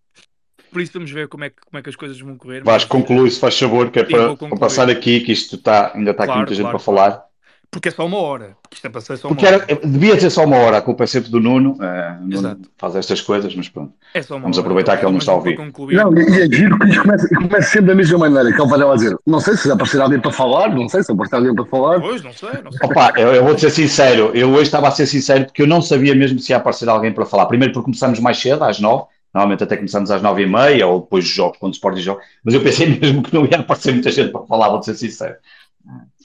Por 0.70 0.80
isso 0.80 0.92
vamos 0.92 1.10
ver 1.10 1.28
como 1.28 1.44
é 1.44 1.50
que, 1.50 1.56
como 1.64 1.78
é 1.78 1.82
que 1.82 1.88
as 1.88 1.96
coisas 1.96 2.20
vão 2.20 2.36
correr. 2.36 2.62
Vais 2.62 2.84
concluir, 2.84 3.30
se 3.30 3.40
faz 3.40 3.58
favor, 3.58 3.90
que 3.90 4.00
é 4.00 4.04
para, 4.04 4.36
para, 4.36 4.56
passar 4.56 4.88
aqui, 4.90 5.20
que 5.20 5.32
isto 5.32 5.56
está, 5.56 5.92
ainda 5.94 6.10
está 6.10 6.24
claro, 6.24 6.30
aqui 6.30 6.38
muita 6.38 6.54
gente 6.54 6.70
para 6.70 6.78
falar. 6.78 7.28
Porque 7.70 7.88
é 7.88 7.92
só 7.92 8.06
uma 8.06 8.18
hora. 8.18 8.56
Porque 8.62 8.76
isto 8.76 8.86
é 8.86 8.90
para 8.90 9.00
ser 9.02 9.18
só 9.18 9.28
Porque 9.28 9.44
uma 9.44 9.54
era, 9.54 9.64
hora. 9.64 9.80
devia 9.84 10.18
ser 10.18 10.30
só 10.30 10.44
uma 10.44 10.56
hora. 10.56 10.78
A 10.78 10.82
culpa 10.82 11.04
é 11.04 11.06
sempre 11.06 11.30
do 11.30 11.38
Nuno. 11.38 11.72
Uh, 11.72 12.26
Nuno 12.26 12.58
faz 12.78 12.96
estas 12.96 13.20
coisas, 13.20 13.54
mas 13.54 13.68
pronto. 13.68 13.92
É 14.14 14.22
Vamos 14.22 14.56
hora. 14.56 14.66
aproveitar 14.66 14.96
que 14.96 15.04
ele 15.04 15.12
não 15.12 15.18
está 15.18 15.32
a 15.32 15.34
ouvir. 15.34 15.58
Não, 15.58 16.16
e 16.16 16.40
é 16.40 16.46
giro 16.50 16.78
que 16.78 16.88
isto 16.88 17.02
começa, 17.02 17.28
começa 17.28 17.70
sempre 17.70 17.88
da 17.88 17.94
mesma 17.94 18.18
maneira. 18.18 18.56
Que 18.56 18.62
ele 18.62 18.68
vai 18.68 18.96
dizer: 18.96 19.16
Não 19.26 19.40
sei 19.40 19.54
se 19.56 19.64
vai 19.68 19.74
aparecer 19.74 20.00
alguém 20.00 20.18
para 20.18 20.32
falar. 20.32 20.74
Não 20.74 20.88
sei 20.88 21.02
se 21.02 21.12
aparecer 21.12 21.34
alguém 21.34 21.54
para 21.54 21.66
falar. 21.66 22.00
Pois, 22.00 22.22
não 22.22 22.32
sei. 22.32 22.62
Não 22.64 22.72
sei. 22.72 22.80
Opa, 22.88 23.12
eu, 23.18 23.34
eu 23.34 23.44
vou 23.44 23.58
ser 23.58 23.70
sincero. 23.70 24.30
Eu 24.34 24.50
hoje 24.50 24.62
estava 24.62 24.88
a 24.88 24.90
ser 24.90 25.06
sincero 25.06 25.44
porque 25.44 25.60
eu 25.60 25.66
não 25.66 25.82
sabia 25.82 26.14
mesmo 26.14 26.38
se 26.38 26.52
ia 26.52 26.56
aparecer 26.56 26.88
alguém 26.88 27.12
para 27.12 27.26
falar. 27.26 27.44
Primeiro 27.46 27.74
porque 27.74 27.84
começamos 27.84 28.18
mais 28.18 28.38
cedo, 28.38 28.64
às 28.64 28.80
nove. 28.80 29.04
Normalmente 29.34 29.64
até 29.64 29.76
começamos 29.76 30.10
às 30.10 30.22
nove 30.22 30.42
e 30.42 30.46
meia 30.46 30.86
ou 30.86 31.00
depois 31.00 31.24
dos 31.24 31.32
jogos, 31.32 31.58
quando 31.58 31.72
o 31.72 31.76
Sporting 31.76 32.00
joga. 32.00 32.22
Mas 32.42 32.54
eu 32.54 32.62
pensei 32.62 32.86
mesmo 32.98 33.22
que 33.22 33.34
não 33.34 33.44
ia 33.44 33.58
aparecer 33.58 33.92
muita 33.92 34.10
gente 34.10 34.32
para 34.32 34.46
falar, 34.46 34.70
vou 34.70 34.82
ser 34.82 34.94
sincero. 34.94 35.36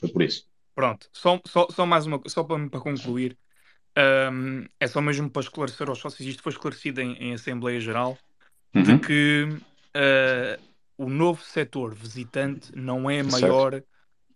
Foi 0.00 0.08
por 0.08 0.22
isso. 0.22 0.46
Pronto, 0.74 1.08
só, 1.12 1.40
só, 1.46 1.68
só 1.70 1.86
mais 1.86 2.04
uma 2.04 2.20
só 2.26 2.42
para, 2.42 2.68
para 2.68 2.80
concluir, 2.80 3.36
um, 4.32 4.66
é 4.80 4.86
só 4.88 5.00
mesmo 5.00 5.30
para 5.30 5.42
esclarecer 5.42 5.88
aos 5.88 5.98
sócios, 5.98 6.28
isto 6.28 6.42
foi 6.42 6.50
esclarecido 6.50 7.00
em, 7.00 7.12
em 7.14 7.34
Assembleia 7.34 7.80
Geral, 7.80 8.18
uhum. 8.74 8.82
de 8.82 8.98
que 8.98 9.48
uh, 9.96 10.62
o 10.98 11.08
novo 11.08 11.42
setor 11.42 11.94
visitante 11.94 12.72
não 12.74 13.08
é 13.08 13.22
maior 13.22 13.72
certo. 13.72 13.86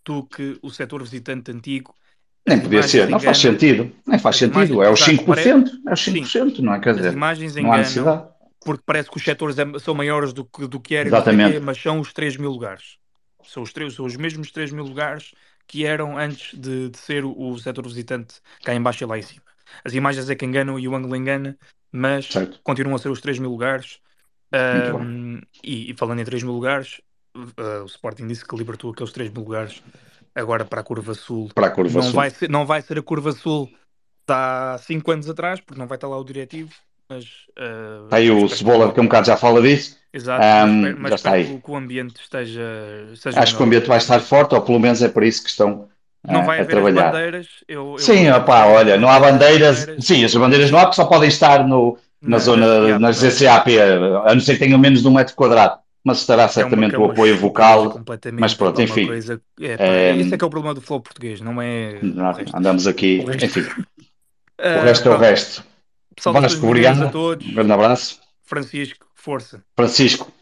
do 0.04 0.22
que 0.22 0.58
o 0.62 0.70
setor 0.70 1.02
visitante 1.02 1.50
antigo. 1.50 1.92
Nem 2.46 2.60
podia 2.60 2.82
ser, 2.84 3.08
não 3.08 3.20
faz 3.20 3.38
sentido. 3.38 3.92
Nem 4.06 4.18
faz 4.18 4.36
sentido, 4.36 4.82
é 4.82 4.90
os 4.90 5.00
5%, 5.00 5.26
parece... 5.26 5.50
é 5.50 5.92
os 5.92 6.00
5%, 6.00 6.56
Sim. 6.56 6.62
não 6.62 6.74
é? 6.74 6.80
Quer 6.80 6.94
dizer, 6.94 7.16
não 7.62 7.72
há 7.72 7.78
necessidade. 7.78 8.28
Porque 8.64 8.82
parece 8.84 9.10
que 9.10 9.16
os 9.16 9.22
setores 9.22 9.56
é, 9.58 9.78
são 9.78 9.94
maiores 9.94 10.32
do 10.32 10.44
que, 10.44 10.66
do 10.66 10.80
que 10.80 10.94
eram, 10.94 11.10
mas 11.62 11.80
são 11.80 12.00
os 12.00 12.12
3 12.12 12.36
mil 12.36 12.50
lugares. 12.50 12.98
São 13.44 13.62
os, 13.62 13.72
3, 13.72 13.94
são 13.94 14.04
os 14.04 14.16
mesmos 14.16 14.50
3 14.50 14.72
mil 14.72 14.84
lugares 14.84 15.32
que 15.66 15.84
eram 15.84 16.18
antes 16.18 16.58
de, 16.58 16.88
de 16.88 16.98
ser 16.98 17.24
o, 17.24 17.38
o 17.38 17.58
setor 17.58 17.86
visitante 17.86 18.40
cá 18.64 18.74
em 18.74 18.82
baixo 18.82 19.04
e 19.04 19.06
lá 19.06 19.18
em 19.18 19.22
cima. 19.22 19.42
As 19.84 19.92
imagens 19.94 20.28
é 20.28 20.34
que 20.34 20.44
enganam 20.44 20.78
e 20.78 20.88
o 20.88 20.94
ângulo 20.94 21.14
engana, 21.14 21.56
mas 21.92 22.26
certo. 22.26 22.58
continuam 22.62 22.96
a 22.96 22.98
ser 22.98 23.10
os 23.10 23.20
3 23.20 23.38
mil 23.38 23.50
lugares. 23.50 24.00
Um, 24.52 25.40
e, 25.62 25.90
e, 25.90 25.94
falando 25.94 26.20
em 26.20 26.24
3 26.24 26.42
mil 26.42 26.54
lugares, 26.54 27.00
uh, 27.36 27.82
o 27.82 27.86
Sporting 27.86 28.26
disse 28.26 28.46
que 28.46 28.56
libertou 28.56 28.90
aqueles 28.90 29.12
3 29.12 29.30
mil 29.30 29.42
lugares 29.42 29.82
agora 30.34 30.64
para 30.64 30.80
a 30.80 30.84
Curva 30.84 31.14
Sul. 31.14 31.50
Para 31.54 31.66
a 31.66 31.70
Curva 31.70 32.00
não 32.00 32.02
Sul. 32.02 32.12
Vai 32.14 32.30
ser, 32.30 32.48
não 32.48 32.66
vai 32.66 32.82
ser 32.82 32.98
a 32.98 33.02
Curva 33.02 33.32
Sul 33.32 33.70
há 34.26 34.78
5 34.78 35.10
anos 35.10 35.28
atrás, 35.28 35.60
porque 35.60 35.78
não 35.78 35.86
vai 35.86 35.96
estar 35.96 36.08
lá 36.08 36.18
o 36.18 36.24
diretivo. 36.24 36.72
Mas, 37.08 37.24
uh, 37.58 38.08
aí 38.10 38.30
o 38.30 38.48
Cebola, 38.48 38.92
que 38.92 39.00
um 39.00 39.04
bocado 39.04 39.26
já 39.26 39.36
fala 39.36 39.62
disso. 39.62 39.96
Exato, 40.12 40.44
um, 40.44 40.82
mas, 40.82 40.98
mas 40.98 41.10
já 41.10 41.16
está 41.16 41.32
aí. 41.32 41.60
que 41.62 41.70
o 41.70 41.76
ambiente 41.76 42.20
esteja. 42.20 42.62
esteja 43.12 43.40
Acho 43.40 43.56
que 43.56 43.62
o 43.62 43.66
ambiente 43.66 43.86
vai 43.86 43.98
estar 43.98 44.20
forte, 44.20 44.54
ou 44.54 44.60
pelo 44.62 44.78
menos 44.78 45.02
é 45.02 45.08
para 45.08 45.26
isso 45.26 45.42
que 45.42 45.50
estão 45.50 45.88
não 46.26 46.44
vai 46.44 46.58
a 46.58 46.62
haver 46.62 46.70
trabalhar. 46.70 47.12
bandeiras. 47.12 47.46
Eu, 47.66 47.92
eu 47.92 47.98
sim, 47.98 48.30
opá, 48.30 48.66
olha, 48.66 48.96
não 48.98 49.08
há 49.08 49.18
bandeiras. 49.18 49.80
bandeiras. 49.80 50.04
Sim, 50.04 50.24
as 50.24 50.34
bandeiras 50.34 50.70
não 50.70 50.78
há 50.78 50.88
que 50.88 50.96
só 50.96 51.04
podem 51.04 51.28
estar 51.28 51.66
no, 51.66 51.96
na, 52.20 52.30
na 52.30 52.38
zona, 52.38 52.98
nas 52.98 53.16
ZCAP, 53.16 53.78
a 53.78 54.34
não 54.34 54.40
ser 54.40 54.54
que 54.54 54.60
tenham 54.60 54.78
menos 54.78 55.02
de 55.02 55.08
um 55.08 55.12
metro 55.12 55.34
quadrado. 55.34 55.78
Mas 56.04 56.18
estará 56.20 56.44
é 56.44 56.48
certamente 56.48 56.94
é 56.94 56.98
o 56.98 57.10
apoio 57.10 57.36
vocal. 57.36 58.00
Mas 58.32 58.54
pronto, 58.54 58.80
enfim. 58.80 59.06
Coisa, 59.06 59.40
é, 59.60 59.76
é, 59.78 60.16
esse 60.16 60.32
é 60.32 60.38
que 60.38 60.44
é 60.44 60.46
o 60.46 60.50
problema 60.50 60.74
do 60.74 60.80
flow 60.80 61.00
português, 61.00 61.40
não 61.40 61.60
é. 61.60 61.98
Não, 62.02 62.32
andamos 62.54 62.86
aqui, 62.86 63.24
o 63.26 63.32
enfim. 63.32 63.64
O 64.60 64.82
resto 64.82 65.08
é 65.08 65.14
o 65.14 65.16
resto. 65.16 65.64
Vasco, 66.24 66.66
obrigado. 66.66 67.04
A 67.04 67.08
todos. 67.08 67.46
Um 67.46 67.54
grande 67.54 67.72
abraço. 67.72 68.20
Francisco, 68.42 69.06
força. 69.14 69.62
Francisco. 69.76 70.32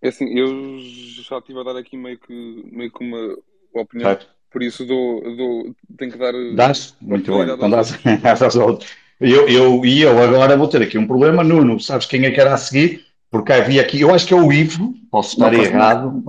É 0.00 0.08
assim, 0.08 0.26
eu 0.36 0.78
já 1.22 1.38
estive 1.38 1.60
a 1.60 1.62
dar 1.62 1.76
aqui 1.76 1.96
meio 1.96 2.18
que, 2.18 2.64
meio 2.72 2.90
que 2.90 3.04
uma 3.04 3.36
opinião, 3.72 4.10
certo. 4.10 4.26
por 4.50 4.62
isso 4.62 4.84
dou, 4.84 5.22
dou, 5.36 5.76
tenho 5.96 6.10
que 6.10 6.18
dar. 6.18 6.32
Dás? 6.54 6.96
Muito 7.00 7.32
bem, 7.32 7.42
então 7.42 7.70
dás. 7.70 7.96
eu, 9.20 9.48
eu, 9.48 9.84
e 9.84 10.02
eu 10.02 10.20
agora 10.20 10.56
vou 10.56 10.66
ter 10.66 10.82
aqui 10.82 10.98
um 10.98 11.06
problema. 11.06 11.44
Nuno, 11.44 11.78
sabes 11.78 12.06
quem 12.06 12.24
é 12.24 12.30
que 12.30 12.40
era 12.40 12.52
a 12.52 12.56
seguir? 12.56 13.04
Porque 13.30 13.52
havia 13.52 13.80
aqui, 13.80 14.00
eu 14.00 14.14
acho 14.14 14.26
que 14.26 14.34
é 14.34 14.36
o 14.36 14.52
Ivo, 14.52 14.92
posso 15.10 15.34
estar 15.34 15.50
não, 15.50 15.62
errado. 15.62 16.22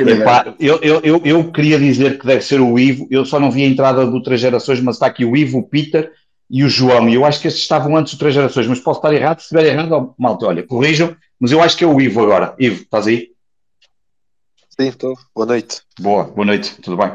Epá, 0.00 0.54
eu, 0.58 0.80
eu, 0.80 1.00
eu, 1.04 1.20
eu, 1.22 1.52
queria 1.52 1.78
dizer 1.78 2.18
que 2.18 2.26
deve 2.26 2.40
ser 2.40 2.58
o 2.58 2.78
Ivo, 2.78 3.06
eu 3.10 3.26
só 3.26 3.38
não 3.38 3.50
vi 3.50 3.64
a 3.64 3.68
entrada 3.68 4.06
do 4.06 4.22
Três 4.22 4.40
Gerações, 4.40 4.80
mas 4.80 4.96
está 4.96 5.06
aqui 5.06 5.26
o 5.26 5.36
Ivo, 5.36 5.58
o 5.58 5.62
Peter 5.62 6.10
e 6.50 6.64
o 6.64 6.68
João. 6.68 7.08
E 7.08 7.14
eu 7.14 7.24
acho 7.24 7.40
que 7.40 7.48
esses 7.48 7.60
estavam 7.60 7.96
antes 7.96 8.14
do 8.14 8.18
Três 8.18 8.34
Gerações, 8.34 8.66
mas 8.66 8.80
posso 8.80 8.98
estar 8.98 9.12
errado. 9.12 9.40
Se 9.40 9.44
estiver 9.44 9.66
errado, 9.66 10.14
malta, 10.18 10.46
olha, 10.46 10.66
corrijam, 10.66 11.16
mas 11.38 11.52
eu 11.52 11.62
acho 11.62 11.76
que 11.76 11.84
é 11.84 11.86
o 11.86 12.00
Ivo 12.00 12.22
agora. 12.22 12.54
Ivo, 12.58 12.82
estás 12.82 13.06
aí? 13.06 13.32
Sim, 14.80 14.88
estou. 14.88 15.14
Boa 15.34 15.46
noite. 15.46 15.82
Boa, 15.98 16.24
boa 16.24 16.46
noite, 16.46 16.80
tudo 16.80 16.96
bem? 16.96 17.10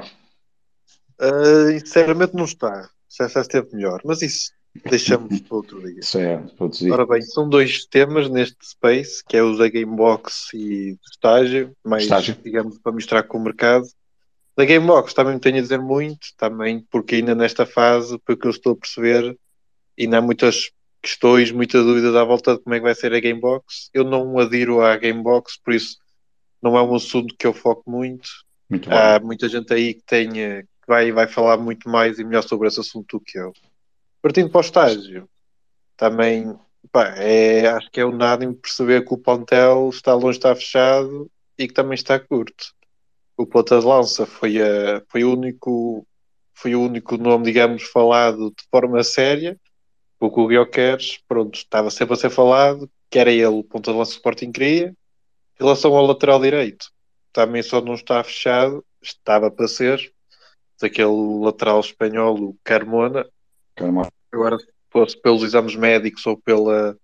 Uh, 1.22 1.80
sinceramente 1.80 2.36
não 2.36 2.46
está. 2.46 2.90
Já 3.18 3.28
esteve 3.42 3.74
melhor, 3.74 4.02
mas 4.04 4.22
isso 4.22 4.52
deixamos 4.90 5.40
para 5.42 5.56
outro 5.56 5.82
dia. 5.82 6.02
Certo, 6.02 6.56
para 6.56 6.66
outro 6.66 6.80
dia. 6.80 6.94
Ora 6.94 7.06
bem, 7.06 7.22
são 7.22 7.48
dois 7.48 7.86
temas 7.86 8.30
neste 8.30 8.58
space, 8.66 9.24
que 9.28 9.38
é 9.38 9.44
o 9.44 9.56
da 9.56 9.70
Gamebox 9.70 10.50
e 10.54 10.98
estágio, 11.12 11.76
mais, 11.84 12.04
estágio. 12.04 12.36
digamos, 12.44 12.80
para 12.80 12.92
mostrar 12.92 13.24
com 13.24 13.38
o 13.38 13.44
mercado. 13.44 13.86
Da 14.56 14.66
Gamebox 14.66 15.14
também 15.14 15.40
tenho 15.40 15.58
a 15.58 15.62
dizer 15.62 15.80
muito, 15.80 16.28
também 16.38 16.86
porque 16.92 17.16
ainda 17.16 17.34
nesta 17.34 17.66
fase, 17.66 18.20
pelo 18.20 18.38
que 18.38 18.48
eu 18.48 18.52
estou 18.52 18.74
a 18.74 18.78
perceber, 18.78 19.36
ainda 20.00 20.20
há 20.20 20.22
muitas 20.22 20.72
questões, 21.02 21.52
muitas 21.52 21.84
dúvidas 21.84 22.16
à 22.16 22.24
volta 22.24 22.56
de 22.56 22.64
como 22.64 22.76
é 22.76 22.78
que 22.78 22.84
vai 22.84 22.94
ser 22.94 23.14
a 23.14 23.20
Gamebox. 23.20 23.90
Eu 23.94 24.04
não 24.04 24.38
adiro 24.38 24.82
à 24.82 24.96
Gamebox, 24.96 25.60
por 25.64 25.74
isso 25.74 25.98
não 26.62 26.78
é 26.78 26.84
um 26.84 26.96
assunto 26.96 27.36
que 27.38 27.48
eu 27.48 27.54
foco 27.54 27.90
muito. 27.90 28.30
muito 28.70 28.92
há 28.92 29.20
muita 29.20 29.50
gente 29.50 29.74
aí 29.74 29.96
que 29.96 30.04
tenha 30.06 30.64
que 30.64 30.88
vai, 30.88 31.12
vai 31.12 31.28
falar 31.28 31.58
muito 31.58 31.90
mais 31.90 32.20
e 32.20 32.24
melhor 32.24 32.44
sobre 32.44 32.68
esse 32.68 32.80
assunto 32.80 33.18
do 33.18 33.24
que 33.24 33.40
eu. 33.40 33.54
Partindo 34.22 34.50
para 34.50 34.60
o 34.60 34.62
estágio, 34.62 35.30
também 35.98 36.56
pá, 36.92 37.16
é, 37.18 37.68
acho 37.68 37.90
que 37.90 38.00
é 38.00 38.06
unânime 38.06 38.54
perceber 38.54 39.04
que 39.04 39.14
o 39.14 39.18
Pontel 39.18 39.90
está 39.90 40.14
longe, 40.14 40.38
está 40.38 40.54
fechado 40.56 41.30
e 41.58 41.68
que 41.68 41.74
também 41.74 41.96
está 41.96 42.20
curto 42.20 42.74
o 43.38 43.46
ponta 43.46 43.80
de 43.80 43.86
lança 43.86 44.26
foi, 44.26 44.62
a, 44.62 45.02
foi, 45.10 45.24
o 45.24 45.34
único, 45.34 46.06
foi 46.54 46.76
o 46.76 46.82
único 46.82 47.18
nome, 47.18 47.46
digamos, 47.46 47.84
falado 47.84 48.50
de 48.52 48.64
forma 48.70 49.04
séria. 49.04 49.60
O 50.20 50.32
que 50.32 50.40
o 50.40 50.48
Guilherme 50.48 51.04
pronto, 51.28 51.56
estava 51.56 51.90
sempre 51.90 52.14
a 52.14 52.18
ser 52.18 52.30
falado, 52.30 52.90
que 53.10 53.20
era 53.20 53.32
ele 53.32 53.46
o 53.48 53.64
ponta 53.64 53.92
de 53.92 53.98
lança 53.98 54.12
do 54.12 54.16
Sporting 54.16 54.52
queria. 54.52 54.96
Em 55.60 55.64
relação 55.64 55.94
ao 55.96 56.06
lateral 56.06 56.40
direito, 56.40 56.88
também 57.32 57.62
só 57.62 57.82
não 57.82 57.94
está 57.94 58.24
fechado, 58.24 58.86
estava 59.02 59.52
para 59.52 59.68
ser, 59.68 60.14
daquele 60.82 61.44
lateral 61.44 61.80
espanhol, 61.80 62.36
o 62.36 62.58
Carmona. 62.64 63.28
Carmona. 63.76 64.10
Agora, 64.32 64.58
fosse 64.90 65.20
pelos 65.20 65.44
exames 65.44 65.76
médicos 65.76 66.26
ou 66.26 66.38
pela, 66.38 66.98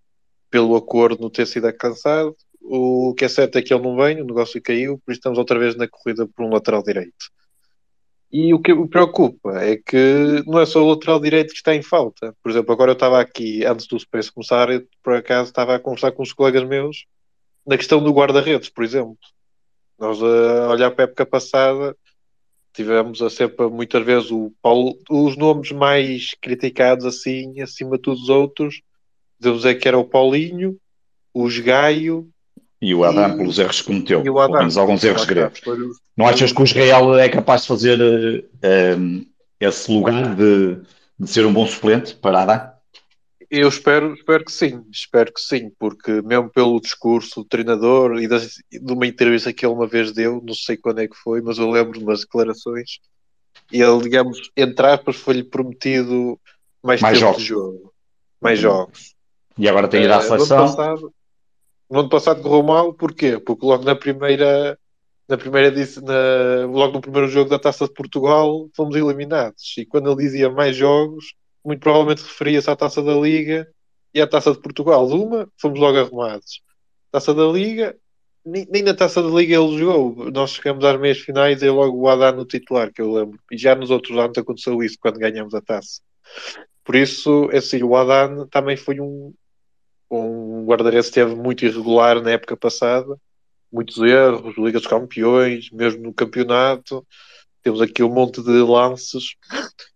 pelo 0.50 0.76
acordo 0.76 1.22
não 1.22 1.30
ter 1.30 1.46
sido 1.46 1.68
alcançado, 1.68 2.36
o 2.62 3.14
que 3.16 3.26
é 3.26 3.28
certo 3.28 3.58
é 3.58 3.62
que 3.62 3.74
ele 3.74 3.84
não 3.84 3.96
vem, 3.96 4.22
o 4.22 4.26
negócio 4.26 4.62
caiu, 4.62 5.00
por 5.00 5.12
isso 5.12 5.20
estamos 5.20 5.40
outra 5.40 5.58
vez 5.58 5.76
na 5.76 5.88
corrida 5.88 6.28
por 6.28 6.46
um 6.46 6.54
lateral 6.54 6.84
direito. 6.84 7.32
E 8.32 8.54
o 8.54 8.60
que 8.60 8.74
me 8.76 8.88
preocupa 8.88 9.60
é 9.60 9.78
que 9.78 10.44
não 10.46 10.60
é 10.60 10.66
só 10.66 10.84
o 10.84 10.90
lateral 10.90 11.20
direito 11.20 11.50
que 11.50 11.58
está 11.58 11.74
em 11.74 11.82
falta. 11.82 12.36
Por 12.44 12.52
exemplo, 12.52 12.72
agora 12.72 12.92
eu 12.92 12.94
estava 12.94 13.20
aqui, 13.20 13.66
antes 13.66 13.88
do 13.88 14.00
Space 14.00 14.32
começar, 14.32 14.70
eu, 14.70 14.86
por 15.04 15.16
acaso 15.16 15.50
estava 15.50 15.76
a 15.76 15.80
conversar 15.80 16.12
com 16.12 16.22
os 16.22 16.32
colegas 16.32 16.64
meus 16.64 17.06
na 17.66 17.76
questão 17.76 18.04
do 18.04 18.14
guarda-redes, 18.14 18.70
por 18.70 18.84
exemplo. 18.84 19.18
Nós 19.98 20.22
a 20.22 20.70
olhar 20.70 20.92
para 20.92 21.06
a 21.06 21.08
época 21.08 21.26
passada 21.26 21.96
tivemos 22.72 23.22
a 23.22 23.30
sempre 23.30 23.68
muitas 23.68 24.06
vezes 24.06 24.32
o 24.32 24.54
Paulo, 24.62 24.98
os 25.10 25.36
nomes 25.36 25.72
mais 25.72 26.36
criticados 26.40 27.06
assim, 27.06 27.60
acima 27.62 27.98
de 27.98 28.04
todos 28.04 28.24
os 28.24 28.30
outros, 28.30 28.82
devo 29.40 29.58
dizer 29.58 29.76
que 29.76 29.88
era 29.88 29.98
o 29.98 30.06
Paulinho, 30.06 30.78
o 31.34 31.48
Gaio 31.64 32.30
e 32.82 32.96
o 32.96 33.04
Adam, 33.04 33.34
e, 33.34 33.38
pelos 33.38 33.60
erros 33.60 33.82
que 33.82 33.88
cometeu, 33.88 34.24
pelo 34.24 34.50
menos 34.50 34.78
alguns 34.78 35.04
erros 35.04 35.26
graves. 35.26 35.62
Não 36.16 36.28
achas 36.28 36.52
que 36.52 36.62
o 36.62 36.64
Israel 36.64 37.18
é 37.18 37.28
capaz 37.28 37.64
de 37.64 37.68
fazer 37.68 38.00
uh, 38.00 39.26
esse 39.60 39.92
lugar 39.92 40.36
de, 40.36 40.78
de, 41.20 41.30
ser 41.30 41.46
um 41.46 41.54
bom 41.54 41.68
suplente 41.68 42.16
para 42.16 42.44
Adam? 42.44 42.72
Eu 43.52 43.68
espero, 43.68 44.14
espero 44.14 44.46
que 44.46 44.52
sim, 44.52 44.86
espero 44.92 45.34
que 45.34 45.42
sim, 45.42 45.72
porque 45.78 46.22
mesmo 46.22 46.50
pelo 46.50 46.80
discurso 46.80 47.42
do 47.42 47.48
treinador 47.48 48.22
e 48.22 48.28
das, 48.28 48.56
de 48.72 48.94
uma 48.94 49.08
entrevista 49.08 49.52
que 49.52 49.66
ele 49.66 49.74
uma 49.74 49.88
vez 49.88 50.12
deu, 50.12 50.42
não 50.46 50.54
sei 50.54 50.78
quando 50.78 51.00
é 51.00 51.08
que 51.08 51.16
foi, 51.16 51.42
mas 51.42 51.58
eu 51.58 51.70
lembro 51.70 51.98
de 51.98 52.06
umas 52.06 52.22
declarações, 52.22 53.00
e 53.72 53.82
ele, 53.82 54.02
digamos, 54.02 54.52
entre 54.56 54.86
aspas, 54.86 55.16
foi-lhe 55.16 55.44
prometido 55.44 56.40
mais, 56.82 57.02
mais 57.02 57.18
tempo 57.18 57.32
jogos. 57.32 57.42
de 57.42 57.48
jogo, 57.48 57.94
mais 58.40 58.60
uhum. 58.60 58.70
jogos. 58.70 59.16
E 59.58 59.68
agora 59.68 59.88
tem 59.88 60.04
ido 60.04 60.14
à 60.14 60.22
seleção. 60.22 61.12
No 61.90 62.02
ano 62.02 62.10
passado 62.10 62.42
correu 62.42 62.64
mal, 62.64 62.94
porquê? 62.94 63.40
Porque 63.40 63.66
logo 63.66 63.84
na 63.84 63.96
primeira, 63.96 64.78
na 65.28 65.38
primeira 65.38 65.72
na, 65.72 66.66
logo 66.68 66.94
no 66.94 67.02
primeiro 67.02 67.28
jogo 67.28 67.50
da 67.50 67.58
Taça 67.58 67.88
de 67.88 67.94
Portugal 67.94 68.70
fomos 68.76 68.96
eliminados. 68.96 69.76
E 69.78 69.86
quando 69.86 70.12
ele 70.12 70.24
dizia 70.24 70.50
mais 70.50 70.76
jogos, 70.76 71.34
muito 71.66 71.80
provavelmente 71.80 72.22
referia-se 72.22 72.70
à 72.70 72.76
Taça 72.76 73.02
da 73.02 73.14
Liga 73.14 73.68
e 74.14 74.22
à 74.22 74.28
Taça 74.28 74.52
de 74.52 74.60
Portugal. 74.60 75.08
Uma, 75.08 75.50
fomos 75.60 75.80
logo 75.80 75.98
arrumados. 75.98 76.62
Taça 77.12 77.34
da 77.34 77.46
Liga, 77.46 77.98
nem, 78.46 78.68
nem, 78.70 78.84
na 78.84 78.94
Taça 78.94 79.22
da 79.22 79.30
Liga 79.30 79.56
ele 79.56 79.78
jogou. 79.78 80.32
Nós 80.32 80.52
chegamos 80.52 80.86
às 80.86 81.00
meias 81.00 81.18
finais 81.20 81.64
e 81.64 81.70
logo 81.70 81.98
o 81.98 82.08
Adá 82.08 82.32
no 82.32 82.46
titular, 82.46 82.94
que 82.94 83.02
eu 83.02 83.12
lembro. 83.12 83.40
E 83.52 83.58
já 83.58 83.74
nos 83.76 83.90
outros 83.90 84.18
anos 84.18 84.38
aconteceu 84.38 84.82
isso 84.84 84.98
quando 85.00 85.18
ganhamos 85.18 85.56
a 85.56 85.62
taça. 85.62 86.02
Por 86.84 86.96
isso, 86.96 87.50
é 87.52 87.58
assim, 87.58 87.84
o 87.84 87.96
Adan 87.96 88.48
também 88.48 88.78
foi 88.78 89.00
um, 89.00 89.34
um 90.10 90.66
guarda-redes 90.66 91.08
esteve 91.08 91.36
muito 91.36 91.66
irregular 91.66 92.22
na 92.22 92.32
época 92.32 92.58
passada, 92.58 93.18
muitos 93.72 93.98
erros, 93.98 94.58
Liga 94.58 94.80
dos 94.80 94.88
Campeões, 94.88 95.70
mesmo 95.72 96.02
no 96.04 96.14
campeonato. 96.14 97.06
Temos 97.62 97.82
aqui 97.82 98.02
um 98.02 98.10
monte 98.10 98.42
de 98.42 98.52
lances 98.52 99.36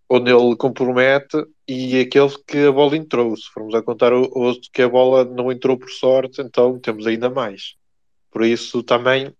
onde 0.09 0.32
ele 0.32 0.55
compromete 0.55 1.43
e 1.68 1.99
aqueles 1.99 2.38
que 2.38 2.68
a 2.68 2.72
bola 2.72 2.95
entrou. 2.95 3.36
Se 3.36 3.49
formos 3.51 3.74
a 3.74 3.82
contar 3.82 4.14
outro 4.14 4.70
que 4.72 4.82
a 4.82 4.89
bola 4.89 5.26
não 5.26 5.51
entrou 5.51 5.78
por 5.78 5.89
sorte, 5.89 6.41
então 6.41 6.80
temos 6.80 7.07
ainda 7.07 7.30
mais. 7.30 7.76
Por 8.30 8.43
isso 8.43 8.84
também 8.84 9.34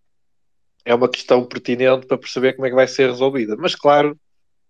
é 0.86 0.96
uma 0.96 1.10
questão 1.10 1.46
pertinente 1.46 2.08
para 2.08 2.18
perceber 2.18 2.54
como 2.54 2.66
é 2.66 2.70
que 2.70 2.76
vai 2.76 2.88
ser 2.88 3.10
resolvida. 3.10 3.56
Mas 3.58 3.76
claro, 3.76 4.18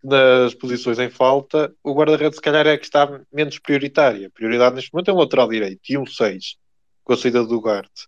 nas 0.03 0.53
posições 0.53 0.99
em 0.99 1.09
falta, 1.09 1.73
o 1.83 1.93
guarda-redes 1.93 2.35
se 2.35 2.41
calhar 2.41 2.67
é 2.67 2.77
que 2.77 2.83
está 2.83 3.21
menos 3.31 3.57
prioritária. 3.57 4.27
A 4.27 4.29
prioridade 4.29 4.75
neste 4.75 4.93
momento 4.93 5.09
é 5.09 5.13
um 5.13 5.17
lateral 5.17 5.47
direito 5.47 5.81
e 5.89 5.97
um 5.97 6.05
6, 6.05 6.57
com 7.03 7.13
a 7.13 7.17
saída 7.17 7.43
do 7.45 7.61
Garte. 7.61 8.07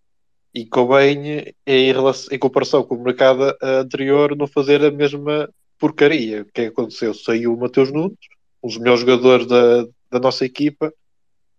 E 0.54 0.66
convém, 0.66 1.54
em, 1.66 1.91
relação, 1.93 2.34
em 2.34 2.39
comparação 2.39 2.84
com 2.84 2.96
o 2.96 3.04
mercado 3.04 3.56
anterior, 3.62 4.36
não 4.36 4.48
fazer 4.48 4.84
a 4.84 4.91
mesma 4.91 5.50
porcaria. 5.80 6.41
É 6.41 6.46
que 6.54 6.62
aconteceu? 6.68 7.14
Saiu 7.14 7.54
o 7.54 7.60
Mateus 7.60 7.91
Nunes, 7.91 8.18
um 8.62 8.68
dos 8.68 8.78
melhores 8.78 9.02
jogadores 9.02 9.48
da, 9.48 9.86
da 10.12 10.20
nossa 10.20 10.46
equipa, 10.46 10.93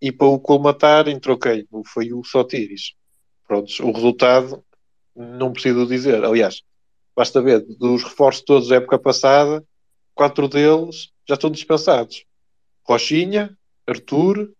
e 0.00 0.12
para 0.12 0.26
o 0.26 0.38
colmatar 0.38 1.08
entrou 1.08 1.38
quem? 1.38 1.66
Foi 1.86 2.12
o 2.12 2.22
Sotiris. 2.24 2.92
Prontos, 3.46 3.80
o 3.80 3.90
resultado 3.90 4.62
não 5.14 5.52
preciso 5.52 5.86
dizer. 5.86 6.22
Aliás, 6.24 6.62
basta 7.14 7.40
ver 7.40 7.60
dos 7.60 8.02
reforços 8.02 8.44
todos 8.44 8.68
da 8.68 8.76
época 8.76 8.98
passada, 8.98 9.64
quatro 10.16 10.48
deles 10.48 11.10
já 11.28 11.34
estão 11.34 11.50
dispensados. 11.50 12.24
Rochinha, 12.82 13.56
Arthur, 13.86 14.50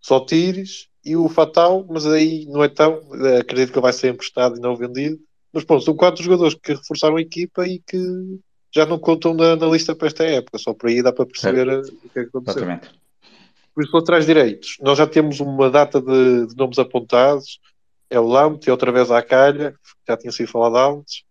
Sotires 0.00 0.88
e 1.04 1.16
o 1.16 1.28
Fatal, 1.28 1.86
mas 1.88 2.06
aí 2.06 2.44
não 2.46 2.62
é 2.62 2.68
tão, 2.68 3.00
acredito 3.40 3.72
que 3.72 3.80
vai 3.80 3.92
ser 3.92 4.12
emprestado 4.12 4.56
e 4.56 4.60
não 4.60 4.76
vendido. 4.76 5.18
Mas 5.52 5.64
pronto, 5.64 5.84
são 5.84 5.96
quatro 5.96 6.22
jogadores 6.22 6.54
que 6.54 6.74
reforçaram 6.74 7.16
a 7.16 7.20
equipa 7.20 7.66
e 7.66 7.80
que 7.80 7.98
já 8.72 8.86
não 8.86 8.98
contam 8.98 9.34
na, 9.34 9.56
na 9.56 9.66
lista 9.66 9.96
para 9.96 10.06
esta 10.06 10.22
época, 10.24 10.58
só 10.58 10.72
por 10.72 10.88
aí 10.88 11.02
dá 11.02 11.12
para 11.12 11.26
perceber 11.26 11.66
é. 11.68 11.78
o 11.78 11.82
que 11.82 12.18
é 12.18 12.22
que 12.22 12.28
aconteceu. 12.28 12.62
Exatamente. 12.62 13.00
Por 13.74 13.84
isso, 13.84 13.96
atrás 13.96 14.26
direitos, 14.26 14.76
nós 14.80 14.98
já 14.98 15.06
temos 15.06 15.40
uma 15.40 15.70
data 15.70 16.00
de, 16.00 16.46
de 16.48 16.56
nomes 16.56 16.78
apontados, 16.78 17.58
é 18.08 18.20
o 18.20 18.26
Lampt 18.26 18.68
e 18.68 18.70
outra 18.70 18.92
vez 18.92 19.10
a 19.10 19.22
Calha, 19.22 19.74
já 20.06 20.16
tinha 20.16 20.32
sido 20.32 20.48
falado 20.48 20.76
antes, 20.76 21.24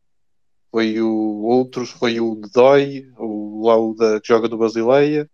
foi 0.71 1.01
o 1.01 1.43
outros, 1.43 1.89
foi 1.89 2.19
o 2.19 2.35
Dói, 2.53 3.07
o 3.17 3.38
lá 3.61 3.77
o 3.77 3.93
da, 3.93 4.19
que 4.19 4.27
joga 4.27 4.47
no 4.47 4.57
Basileia, 4.57 5.29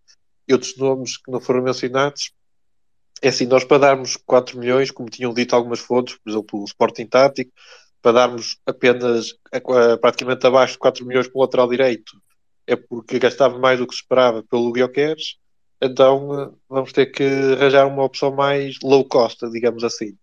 e 0.47 0.53
outros 0.53 0.77
nomes 0.77 1.17
que 1.17 1.31
não 1.31 1.39
foram 1.39 1.63
mencionados. 1.63 2.31
É 3.21 3.29
assim, 3.29 3.45
nós 3.45 3.63
para 3.63 3.79
darmos 3.79 4.17
4 4.17 4.59
milhões, 4.59 4.91
como 4.91 5.09
tinham 5.09 5.33
dito 5.33 5.55
algumas 5.55 5.79
fontes, 5.79 6.17
por 6.17 6.29
exemplo, 6.29 6.61
o 6.61 6.65
Sporting 6.65 7.07
Tático, 7.07 7.51
para 8.01 8.11
darmos 8.11 8.59
apenas 8.65 9.33
praticamente 9.99 10.45
abaixo 10.45 10.73
de 10.73 10.79
4 10.79 11.05
milhões 11.05 11.27
para 11.27 11.37
o 11.39 11.41
lateral 11.41 11.67
direito, 11.67 12.21
é 12.67 12.75
porque 12.75 13.19
gastava 13.19 13.57
mais 13.57 13.79
do 13.79 13.87
que 13.87 13.95
se 13.95 14.01
esperava 14.01 14.43
pelo 14.43 14.71
Guioqueres, 14.71 15.37
então 15.81 16.55
vamos 16.69 16.91
ter 16.91 17.07
que 17.07 17.23
arranjar 17.23 17.87
uma 17.87 18.03
opção 18.03 18.33
mais 18.33 18.77
low 18.83 19.03
cost, 19.05 19.49
digamos 19.49 19.83
assim. 19.83 20.15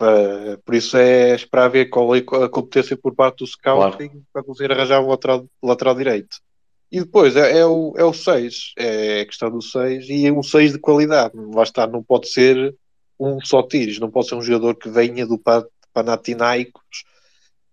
Uh, 0.00 0.56
por 0.64 0.76
isso 0.76 0.96
é 0.96 1.34
esperar 1.34 1.68
ver 1.68 1.86
qual 1.86 2.14
é 2.14 2.18
a 2.18 2.48
competência 2.48 2.96
por 2.96 3.14
parte 3.14 3.38
do 3.38 3.46
scouting 3.46 4.08
claro. 4.08 4.26
para 4.32 4.44
conseguir 4.44 4.70
arranjar 4.72 5.00
um 5.00 5.08
lateral, 5.08 5.46
lateral 5.62 5.94
direito. 5.94 6.36
E 6.90 7.00
depois 7.00 7.36
é, 7.36 7.58
é, 7.58 7.66
o, 7.66 7.94
é 7.96 8.04
o 8.04 8.14
6, 8.14 8.72
é 8.78 9.20
a 9.20 9.26
questão 9.26 9.50
do 9.50 9.60
6 9.60 10.06
e 10.08 10.30
um 10.30 10.42
6 10.42 10.72
de 10.72 10.78
qualidade. 10.78 11.34
Lá 11.36 11.62
está, 11.62 11.86
não 11.86 12.02
pode 12.02 12.28
ser 12.28 12.74
um 13.20 13.40
só 13.40 13.62
tiros, 13.62 13.98
não 13.98 14.10
pode 14.10 14.28
ser 14.28 14.36
um 14.36 14.42
jogador 14.42 14.74
que 14.76 14.88
venha 14.88 15.26
do 15.26 15.40
Panathinaikos 15.92 17.04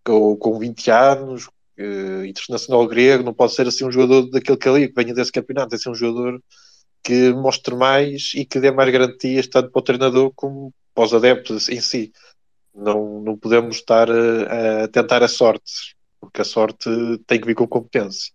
com, 0.03 0.35
com 0.35 0.59
20 0.59 0.91
anos, 0.91 1.47
uh, 1.79 2.25
internacional 2.25 2.87
grego, 2.87 3.23
não 3.23 3.33
pode 3.33 3.53
ser 3.53 3.67
assim 3.67 3.85
um 3.85 3.91
jogador 3.91 4.29
daquele 4.29 4.57
calibre 4.57 4.89
que 4.89 5.03
venha 5.03 5.13
desse 5.13 5.31
campeonato, 5.31 5.69
tem 5.69 5.79
ser 5.79 5.89
um 5.89 5.95
jogador 5.95 6.41
que 7.03 7.31
mostre 7.33 7.75
mais 7.75 8.31
e 8.33 8.45
que 8.45 8.59
dê 8.59 8.71
mais 8.71 8.91
garantias 8.91 9.47
tanto 9.47 9.69
para 9.69 9.79
o 9.79 9.83
treinador 9.83 10.31
como 10.35 10.73
para 10.93 11.03
os 11.03 11.13
adeptos 11.13 11.69
em 11.69 11.79
si. 11.79 12.11
Não, 12.73 13.21
não 13.21 13.37
podemos 13.37 13.77
estar 13.77 14.09
a, 14.09 14.83
a 14.83 14.87
tentar 14.87 15.23
a 15.23 15.27
sorte, 15.27 15.95
porque 16.19 16.41
a 16.41 16.45
sorte 16.45 16.89
tem 17.27 17.39
que 17.39 17.47
vir 17.47 17.55
com 17.55 17.67
competência. 17.67 18.34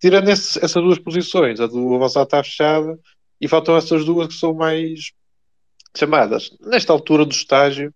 Tirando 0.00 0.28
esse, 0.28 0.58
essas 0.64 0.82
duas 0.82 0.98
posições, 0.98 1.60
a 1.60 1.66
do 1.66 1.94
avançado 1.94 2.24
está 2.24 2.42
fechada 2.42 2.98
e 3.40 3.46
faltam 3.46 3.76
essas 3.76 4.04
duas 4.04 4.28
que 4.28 4.34
são 4.34 4.54
mais 4.54 5.12
chamadas. 5.96 6.50
Nesta 6.60 6.92
altura 6.92 7.24
do 7.24 7.32
estágio, 7.32 7.92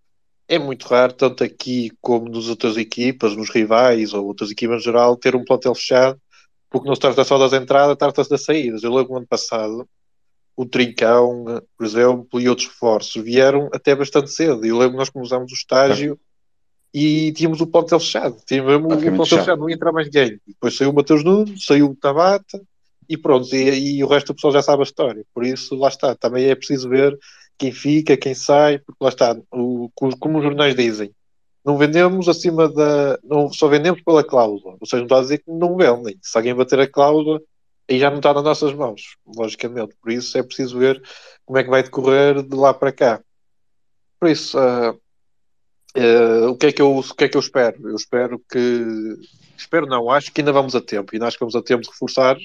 é 0.46 0.58
muito 0.58 0.86
raro, 0.86 1.12
tanto 1.12 1.42
aqui 1.42 1.90
como 2.00 2.28
nas 2.28 2.48
outras 2.48 2.76
equipas, 2.76 3.34
nos 3.34 3.50
rivais 3.50 4.12
ou 4.12 4.26
outras 4.26 4.50
equipas 4.50 4.82
em 4.82 4.84
geral, 4.84 5.16
ter 5.16 5.34
um 5.34 5.44
plantel 5.44 5.74
fechado, 5.74 6.20
porque 6.68 6.86
não 6.86 6.94
se 6.94 7.00
trata 7.00 7.24
só 7.24 7.38
das 7.38 7.52
entradas, 7.52 7.96
trata-se 7.96 8.28
das 8.28 8.44
saídas. 8.44 8.82
Eu 8.82 8.92
lembro 8.92 9.12
no 9.12 9.18
ano 9.18 9.26
passado, 9.26 9.88
o 10.56 10.66
Trincão, 10.66 11.62
por 11.76 11.86
exemplo, 11.86 12.40
e 12.40 12.48
outros 12.48 12.68
reforços 12.68 13.22
vieram 13.22 13.68
até 13.72 13.94
bastante 13.94 14.30
cedo. 14.30 14.64
Eu 14.64 14.76
lembro 14.76 14.92
que 14.92 14.98
nós 14.98 15.10
começámos 15.10 15.50
o 15.50 15.54
estágio 15.54 16.18
é. 16.20 16.33
E 16.94 17.32
tínhamos 17.32 17.60
o 17.60 17.66
plantel 17.66 17.98
fechado. 17.98 18.36
Tínhamos 18.46 18.72
o 18.72 18.80
plantel 18.86 19.26
fechado, 19.26 19.58
não 19.58 19.68
ia 19.68 19.74
entrar 19.74 19.90
mais 19.90 20.06
ninguém. 20.06 20.40
Depois 20.46 20.76
saiu 20.76 20.90
o 20.90 20.94
Mateus 20.94 21.24
Nunes, 21.24 21.66
saiu 21.66 21.90
o 21.90 21.96
Tabata 21.96 22.62
e 23.08 23.16
pronto. 23.16 23.52
E, 23.52 23.96
e, 23.96 24.04
o 24.04 24.06
resto 24.06 24.28
do 24.28 24.34
pessoal 24.36 24.52
já 24.52 24.62
sabe 24.62 24.82
a 24.82 24.84
história. 24.84 25.24
Por 25.34 25.44
isso, 25.44 25.74
lá 25.74 25.88
está. 25.88 26.14
Também 26.14 26.44
é 26.44 26.54
preciso 26.54 26.88
ver 26.88 27.18
quem 27.58 27.72
fica, 27.72 28.16
quem 28.16 28.32
sai, 28.32 28.78
porque 28.78 29.02
lá 29.02 29.08
está. 29.08 29.36
O, 29.50 29.90
como 30.20 30.38
os 30.38 30.44
jornais 30.44 30.76
dizem, 30.76 31.10
não 31.64 31.76
vendemos 31.76 32.28
acima 32.28 32.68
da. 32.68 33.18
Não, 33.24 33.52
só 33.52 33.66
vendemos 33.66 34.00
pela 34.02 34.22
cláusula. 34.22 34.76
Ou 34.78 34.86
seja, 34.86 34.98
não 34.98 35.06
está 35.06 35.18
a 35.18 35.22
dizer 35.22 35.38
que 35.38 35.50
não 35.50 35.76
vendem. 35.76 36.16
Se 36.22 36.38
alguém 36.38 36.54
bater 36.54 36.78
a 36.78 36.86
cláusula 36.86 37.42
e 37.88 37.98
já 37.98 38.08
não 38.08 38.18
está 38.18 38.32
nas 38.32 38.44
nossas 38.44 38.72
mãos, 38.72 39.16
logicamente. 39.36 39.96
Por 40.00 40.12
isso 40.12 40.38
é 40.38 40.44
preciso 40.44 40.78
ver 40.78 41.02
como 41.44 41.58
é 41.58 41.64
que 41.64 41.70
vai 41.70 41.82
decorrer 41.82 42.40
de 42.40 42.54
lá 42.54 42.72
para 42.72 42.92
cá. 42.92 43.20
Por 44.20 44.30
isso, 44.30 44.56
uh, 44.56 44.98
uh, 45.96 46.48
o, 46.48 46.56
que 46.56 46.66
é 46.66 46.72
que 46.72 46.82
eu, 46.82 46.98
o 46.98 47.14
que 47.14 47.24
é 47.24 47.28
que 47.28 47.36
eu 47.36 47.40
espero? 47.40 47.88
Eu 47.88 47.96
espero 47.96 48.40
que. 48.50 48.84
Espero 49.56 49.86
não, 49.86 50.10
acho 50.10 50.32
que 50.32 50.40
ainda 50.40 50.52
vamos 50.52 50.74
a 50.74 50.80
tempo. 50.80 51.10
Ainda 51.12 51.26
acho 51.26 51.36
que 51.36 51.44
vamos 51.44 51.54
a 51.54 51.62
tempo 51.62 51.82
de 51.82 51.90
reforçar. 51.90 52.36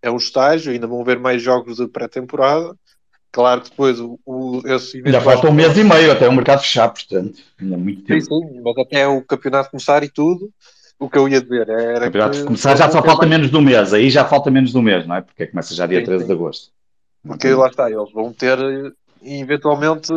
É 0.00 0.10
um 0.10 0.16
estágio, 0.16 0.72
ainda 0.72 0.86
vão 0.86 1.00
haver 1.00 1.18
mais 1.18 1.42
jogos 1.42 1.76
de 1.76 1.88
pré-temporada. 1.88 2.74
Claro 3.32 3.62
que 3.62 3.70
depois 3.70 3.98
o, 3.98 4.18
o 4.24 4.62
esse 4.64 5.02
Ainda 5.04 5.20
falta 5.20 5.48
um 5.48 5.52
mês 5.52 5.76
e 5.76 5.82
meio 5.82 6.12
até 6.12 6.28
o 6.28 6.32
mercado 6.32 6.60
fechar, 6.60 6.88
portanto, 6.88 7.38
ainda 7.60 7.76
muito 7.76 8.04
tempo. 8.04 8.20
Sim, 8.20 8.28
sim, 8.28 8.60
mas 8.62 8.78
até 8.78 9.08
o 9.08 9.22
campeonato 9.22 9.70
começar 9.70 10.04
e 10.04 10.08
tudo 10.08 10.52
o 10.98 11.10
que 11.10 11.18
eu 11.18 11.28
ia 11.28 11.40
dizer 11.40 11.68
era. 11.68 12.06
Campeonato 12.06 12.38
que 12.38 12.44
começar 12.44 12.76
já 12.76 12.90
só 12.90 13.02
falta 13.02 13.26
mais... 13.26 13.30
menos 13.30 13.50
do 13.50 13.60
mês, 13.60 13.92
aí 13.92 14.10
já 14.10 14.24
falta 14.24 14.50
menos 14.50 14.72
do 14.72 14.82
mês, 14.82 15.06
não 15.06 15.16
é? 15.16 15.20
Porque 15.20 15.46
começa 15.46 15.74
já 15.74 15.86
dia 15.86 16.00
sim, 16.00 16.06
13 16.06 16.22
sim. 16.22 16.26
de 16.26 16.32
agosto. 16.32 16.70
Porque 17.26 17.48
lá 17.48 17.68
está, 17.68 17.90
eles 17.90 18.12
vão 18.12 18.32
ter 18.32 18.58
eventualmente 19.22 20.12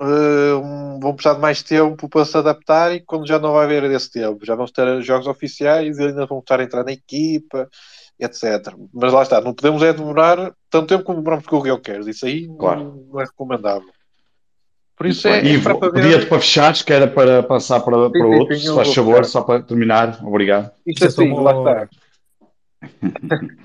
uh, 0.00 1.00
vão 1.00 1.14
precisar 1.14 1.34
de 1.34 1.40
mais 1.40 1.62
tempo 1.62 2.08
para 2.08 2.24
se 2.24 2.36
adaptar 2.36 2.94
e 2.94 3.00
quando 3.00 3.26
já 3.26 3.38
não 3.38 3.52
vai 3.52 3.64
haver 3.64 3.84
esse 3.90 4.10
tempo, 4.10 4.44
já 4.44 4.54
vão 4.54 4.66
ter 4.66 5.02
jogos 5.02 5.26
oficiais 5.26 5.98
e 5.98 6.02
ainda 6.02 6.26
vão 6.26 6.38
estar 6.38 6.60
a 6.60 6.64
entrar 6.64 6.84
na 6.84 6.92
equipa, 6.92 7.68
etc. 8.18 8.74
Mas 8.92 9.12
lá 9.12 9.22
está, 9.22 9.40
não 9.40 9.54
podemos 9.54 9.82
é 9.82 9.92
demorar 9.92 10.52
tanto 10.70 10.88
tempo 10.88 11.04
como 11.04 11.18
demoramos 11.18 11.46
com 11.46 11.56
o 11.56 11.60
Rio 11.60 11.80
Queres, 11.80 12.06
isso 12.06 12.26
aí 12.26 12.48
claro. 12.58 13.04
não 13.10 13.20
é 13.20 13.24
recomendável. 13.24 13.88
Por 14.96 15.06
isso 15.06 15.26
é, 15.26 15.44
e 15.44 15.56
é 15.56 15.60
para 15.60 15.76
podia 15.76 16.24
para 16.26 16.40
fechares, 16.40 16.82
que 16.82 16.92
era 16.92 17.08
para 17.08 17.42
passar 17.42 17.80
para, 17.80 18.10
para 18.10 18.20
sim, 18.20 18.34
outros, 18.34 18.62
se 18.62 18.74
faz 18.74 18.94
favor, 18.94 19.24
só 19.24 19.42
para 19.42 19.60
terminar. 19.60 20.24
Obrigado. 20.24 20.70
Isto 20.86 21.06
assim, 21.06 21.34
lá 21.34 21.50
está. 21.58 21.88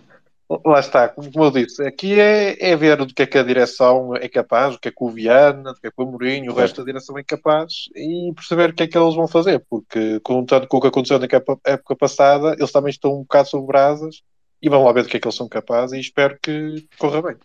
lá 0.65 0.79
está, 0.79 1.09
como 1.09 1.29
eu 1.43 1.51
disse, 1.51 1.83
aqui 1.85 2.19
é, 2.19 2.71
é 2.71 2.75
ver 2.75 2.97
do 2.97 3.13
que 3.13 3.21
é 3.21 3.25
que 3.27 3.37
a 3.37 3.43
direção 3.43 4.15
é 4.15 4.27
capaz, 4.27 4.75
o 4.75 4.79
que 4.79 4.87
é 4.87 4.91
que 4.91 5.03
o 5.03 5.09
Viana, 5.09 5.71
o 5.71 5.75
que 5.75 5.87
é 5.87 5.91
que 5.91 6.01
o 6.01 6.05
Mourinho, 6.05 6.51
o 6.51 6.55
resto 6.55 6.81
da 6.81 6.85
direção 6.85 7.17
é 7.17 7.23
capaz 7.23 7.85
e 7.95 8.31
perceber 8.33 8.71
o 8.71 8.73
que 8.73 8.83
é 8.83 8.87
que 8.87 8.97
eles 8.97 9.13
vão 9.13 9.27
fazer, 9.27 9.63
porque 9.69 10.19
contando 10.21 10.67
com 10.67 10.77
o 10.77 10.81
que 10.81 10.87
aconteceu 10.87 11.19
na 11.19 11.27
época 11.65 11.95
passada, 11.95 12.55
eles 12.57 12.71
também 12.71 12.89
estão 12.89 13.13
um 13.13 13.21
bocado 13.21 13.49
sobre 13.49 13.67
brasas 13.67 14.23
e 14.61 14.67
vamos 14.69 14.85
lá 14.87 14.91
ver 14.91 15.03
do 15.03 15.09
que 15.09 15.17
é 15.17 15.19
que 15.19 15.27
eles 15.27 15.35
são 15.35 15.47
capazes 15.47 15.95
e 15.95 16.01
espero 16.01 16.37
que 16.41 16.87
corra 16.97 17.21
bem. 17.21 17.35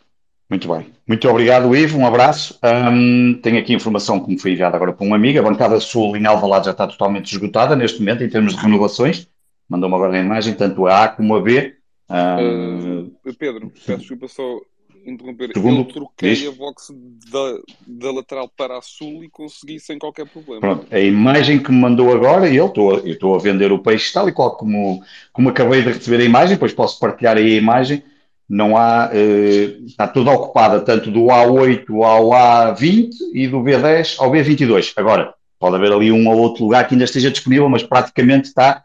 Muito 0.48 0.68
bem. 0.68 0.86
Muito 1.06 1.28
obrigado, 1.28 1.74
Ivo. 1.74 1.98
Um 1.98 2.06
abraço. 2.06 2.58
Um, 2.62 3.34
tenho 3.42 3.58
aqui 3.58 3.72
informação 3.72 4.20
que 4.20 4.30
me 4.30 4.38
foi 4.38 4.52
enviada 4.52 4.76
agora 4.76 4.92
por 4.92 5.06
um 5.06 5.14
amigo. 5.14 5.38
A 5.38 5.42
bancada 5.42 5.80
sul 5.80 6.16
em 6.16 6.26
Alvalade 6.26 6.66
já 6.66 6.72
está 6.72 6.86
totalmente 6.86 7.32
esgotada 7.32 7.74
neste 7.74 7.98
momento 7.98 8.22
em 8.22 8.28
termos 8.28 8.54
de 8.54 8.60
renovações. 8.60 9.26
Mandou-me 9.68 9.94
agora 9.94 10.16
a 10.16 10.20
imagem, 10.20 10.54
tanto 10.54 10.86
a 10.86 11.04
A 11.04 11.08
como 11.08 11.34
a 11.34 11.40
B. 11.40 11.74
Um, 12.10 13.12
uh, 13.24 13.34
Pedro, 13.38 13.70
peço 13.70 13.98
desculpa 13.98 14.28
só 14.28 14.60
interromper. 15.06 15.50
Segundo, 15.52 15.80
eu 15.80 15.84
troquei 15.84 16.34
diz? 16.34 16.48
a 16.48 16.52
box 16.52 16.94
da, 17.30 17.58
da 17.86 18.12
lateral 18.12 18.48
para 18.48 18.78
a 18.78 18.82
sul 18.82 19.24
e 19.24 19.28
consegui 19.28 19.78
sem 19.80 19.98
qualquer 19.98 20.26
problema. 20.26 20.60
Pronto, 20.60 20.86
a 20.90 21.00
imagem 21.00 21.62
que 21.62 21.70
me 21.70 21.80
mandou 21.80 22.12
agora, 22.12 22.48
e 22.48 22.56
eu 22.56 22.66
estou 22.66 23.34
a 23.34 23.38
vender 23.38 23.72
o 23.72 23.78
peixe 23.78 24.12
tal 24.12 24.28
e 24.28 24.32
qual 24.32 24.56
como, 24.56 25.02
como 25.32 25.48
acabei 25.48 25.82
de 25.82 25.92
receber 25.92 26.20
a 26.20 26.24
imagem, 26.24 26.56
depois 26.56 26.72
posso 26.72 26.98
partilhar 26.98 27.36
aí 27.36 27.54
a 27.54 27.60
imagem 27.60 28.02
não 28.48 28.76
há, 28.76 29.10
eh, 29.12 29.78
está 29.86 30.06
toda 30.06 30.30
ocupada, 30.30 30.80
tanto 30.80 31.10
do 31.10 31.24
A8 31.24 32.04
ao 32.04 32.30
A20 32.30 33.10
e 33.32 33.48
do 33.48 33.58
B10 33.58 34.16
ao 34.18 34.30
B22. 34.30 34.92
Agora, 34.96 35.34
pode 35.58 35.76
haver 35.76 35.92
ali 35.92 36.12
um 36.12 36.28
ou 36.28 36.38
outro 36.38 36.64
lugar 36.64 36.86
que 36.86 36.94
ainda 36.94 37.04
esteja 37.04 37.30
disponível, 37.30 37.68
mas 37.68 37.82
praticamente 37.82 38.48
está 38.48 38.84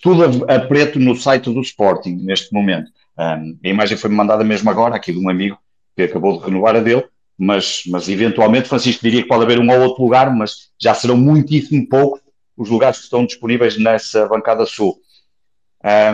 tudo 0.00 0.44
a, 0.46 0.56
a 0.56 0.60
preto 0.60 0.98
no 0.98 1.14
site 1.14 1.52
do 1.52 1.60
Sporting 1.60 2.16
neste 2.22 2.52
momento. 2.52 2.90
Um, 3.18 3.58
a 3.64 3.68
imagem 3.68 3.96
foi 3.96 4.10
mandada 4.10 4.44
mesmo 4.44 4.68
agora, 4.70 4.96
aqui 4.96 5.12
de 5.12 5.18
um 5.18 5.28
amigo 5.28 5.58
que 5.96 6.02
acabou 6.02 6.38
de 6.38 6.44
renovar 6.44 6.76
a 6.76 6.80
dele, 6.80 7.04
mas, 7.38 7.82
mas 7.86 8.08
eventualmente, 8.08 8.68
Francisco 8.68 9.02
diria 9.02 9.22
que 9.22 9.28
pode 9.28 9.44
haver 9.44 9.58
um 9.58 9.70
ou 9.70 9.80
outro 9.80 10.02
lugar, 10.02 10.34
mas 10.34 10.70
já 10.80 10.94
serão 10.94 11.16
muitíssimo 11.16 11.88
poucos 11.88 12.20
os 12.56 12.68
lugares 12.68 12.98
que 12.98 13.04
estão 13.04 13.26
disponíveis 13.26 13.76
nessa 13.78 14.26
bancada 14.28 14.64
sul. 14.66 14.96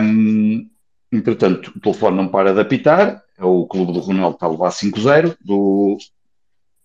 Um, 0.01 0.67
Entretanto, 1.11 1.73
o 1.75 1.79
telefone 1.79 2.15
não 2.15 2.27
para 2.29 2.53
de 2.53 2.61
apitar, 2.61 3.21
é 3.37 3.43
o 3.43 3.65
clube 3.65 3.91
do 3.91 3.99
Ronaldo 3.99 4.35
está 4.35 4.45
a 4.45 4.49
levar 4.49 4.69
5-0 4.69 5.35
do, 5.43 5.97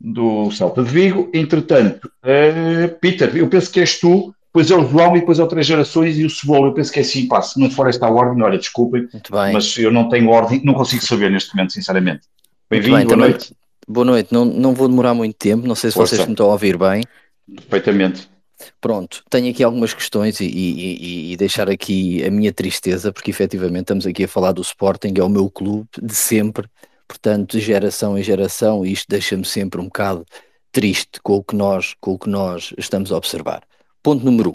do 0.01 0.51
Celta 0.51 0.83
de 0.83 0.91
Vigo. 0.91 1.31
Entretanto, 1.33 2.11
uh, 2.25 2.99
Peter, 3.01 3.37
eu 3.37 3.49
penso 3.49 3.71
que 3.71 3.79
és 3.79 4.01
tu, 4.01 4.35
depois 4.57 4.71
é 4.71 4.75
o 4.75 4.89
João 4.89 5.15
e 5.15 5.21
depois 5.21 5.39
é 5.39 5.43
o 5.43 5.47
Três 5.47 5.67
Gerações 5.67 6.17
e 6.17 6.25
o 6.25 6.31
Cebola. 6.31 6.69
Eu 6.69 6.73
penso 6.73 6.91
que 6.91 6.99
é 6.99 7.03
assim, 7.03 7.29
pá, 7.29 7.43
se 7.43 7.61
não 7.61 7.71
for 7.71 7.89
esta 7.89 8.07
a 8.07 8.11
ordem, 8.11 8.43
olha, 8.43 8.57
desculpem, 8.57 9.07
mas 9.53 9.77
eu 9.77 9.91
não 9.91 10.09
tenho 10.09 10.31
ordem, 10.31 10.63
não 10.65 10.73
consigo 10.73 11.05
saber 11.05 11.31
neste 11.31 11.55
momento, 11.55 11.75
sinceramente. 11.75 12.23
Bem-vindo, 12.71 12.97
bem, 12.97 13.07
boa 13.07 13.17
noite. 13.17 13.55
Boa 13.87 14.05
noite, 14.05 14.33
não, 14.33 14.47
não 14.47 14.73
vou 14.73 14.89
demorar 14.89 15.13
muito 15.13 15.37
tempo, 15.37 15.69
não 15.69 15.75
sei 15.75 15.91
se 15.91 15.95
Força. 15.95 16.17
vocês 16.17 16.27
me 16.27 16.33
estão 16.33 16.47
a 16.47 16.53
ouvir 16.53 16.79
bem. 16.79 17.03
Perfeitamente. 17.69 18.31
Pronto, 18.81 19.23
tenho 19.29 19.51
aqui 19.51 19.63
algumas 19.63 19.93
questões 19.93 20.41
e, 20.41 20.47
e, 20.47 21.33
e, 21.33 21.37
deixar 21.37 21.69
aqui 21.69 22.25
a 22.25 22.31
minha 22.31 22.51
tristeza, 22.51 23.13
porque 23.13 23.31
efetivamente 23.31 23.83
estamos 23.83 24.07
aqui 24.07 24.25
a 24.25 24.29
falar 24.29 24.53
do 24.53 24.63
Sporting, 24.63 25.13
é 25.19 25.23
o 25.23 25.29
meu 25.29 25.51
clube 25.51 25.87
de 26.03 26.15
sempre, 26.15 26.67
portanto, 27.07 27.53
de 27.53 27.61
geração 27.61 28.17
em 28.17 28.23
geração, 28.23 28.87
e 28.87 28.93
isto 28.93 29.07
deixa-me 29.07 29.45
sempre 29.45 29.79
um 29.83 29.85
bocado 29.85 30.25
triste 30.73 31.21
com 31.23 31.37
o 31.37 31.45
que 31.45 31.55
nós, 31.55 31.95
com 32.01 32.13
o 32.13 32.19
que 32.19 32.31
nós 32.31 32.73
estamos 32.79 33.13
a 33.13 33.17
observar. 33.19 33.63
Ponto 34.07 34.25
número 34.25 34.53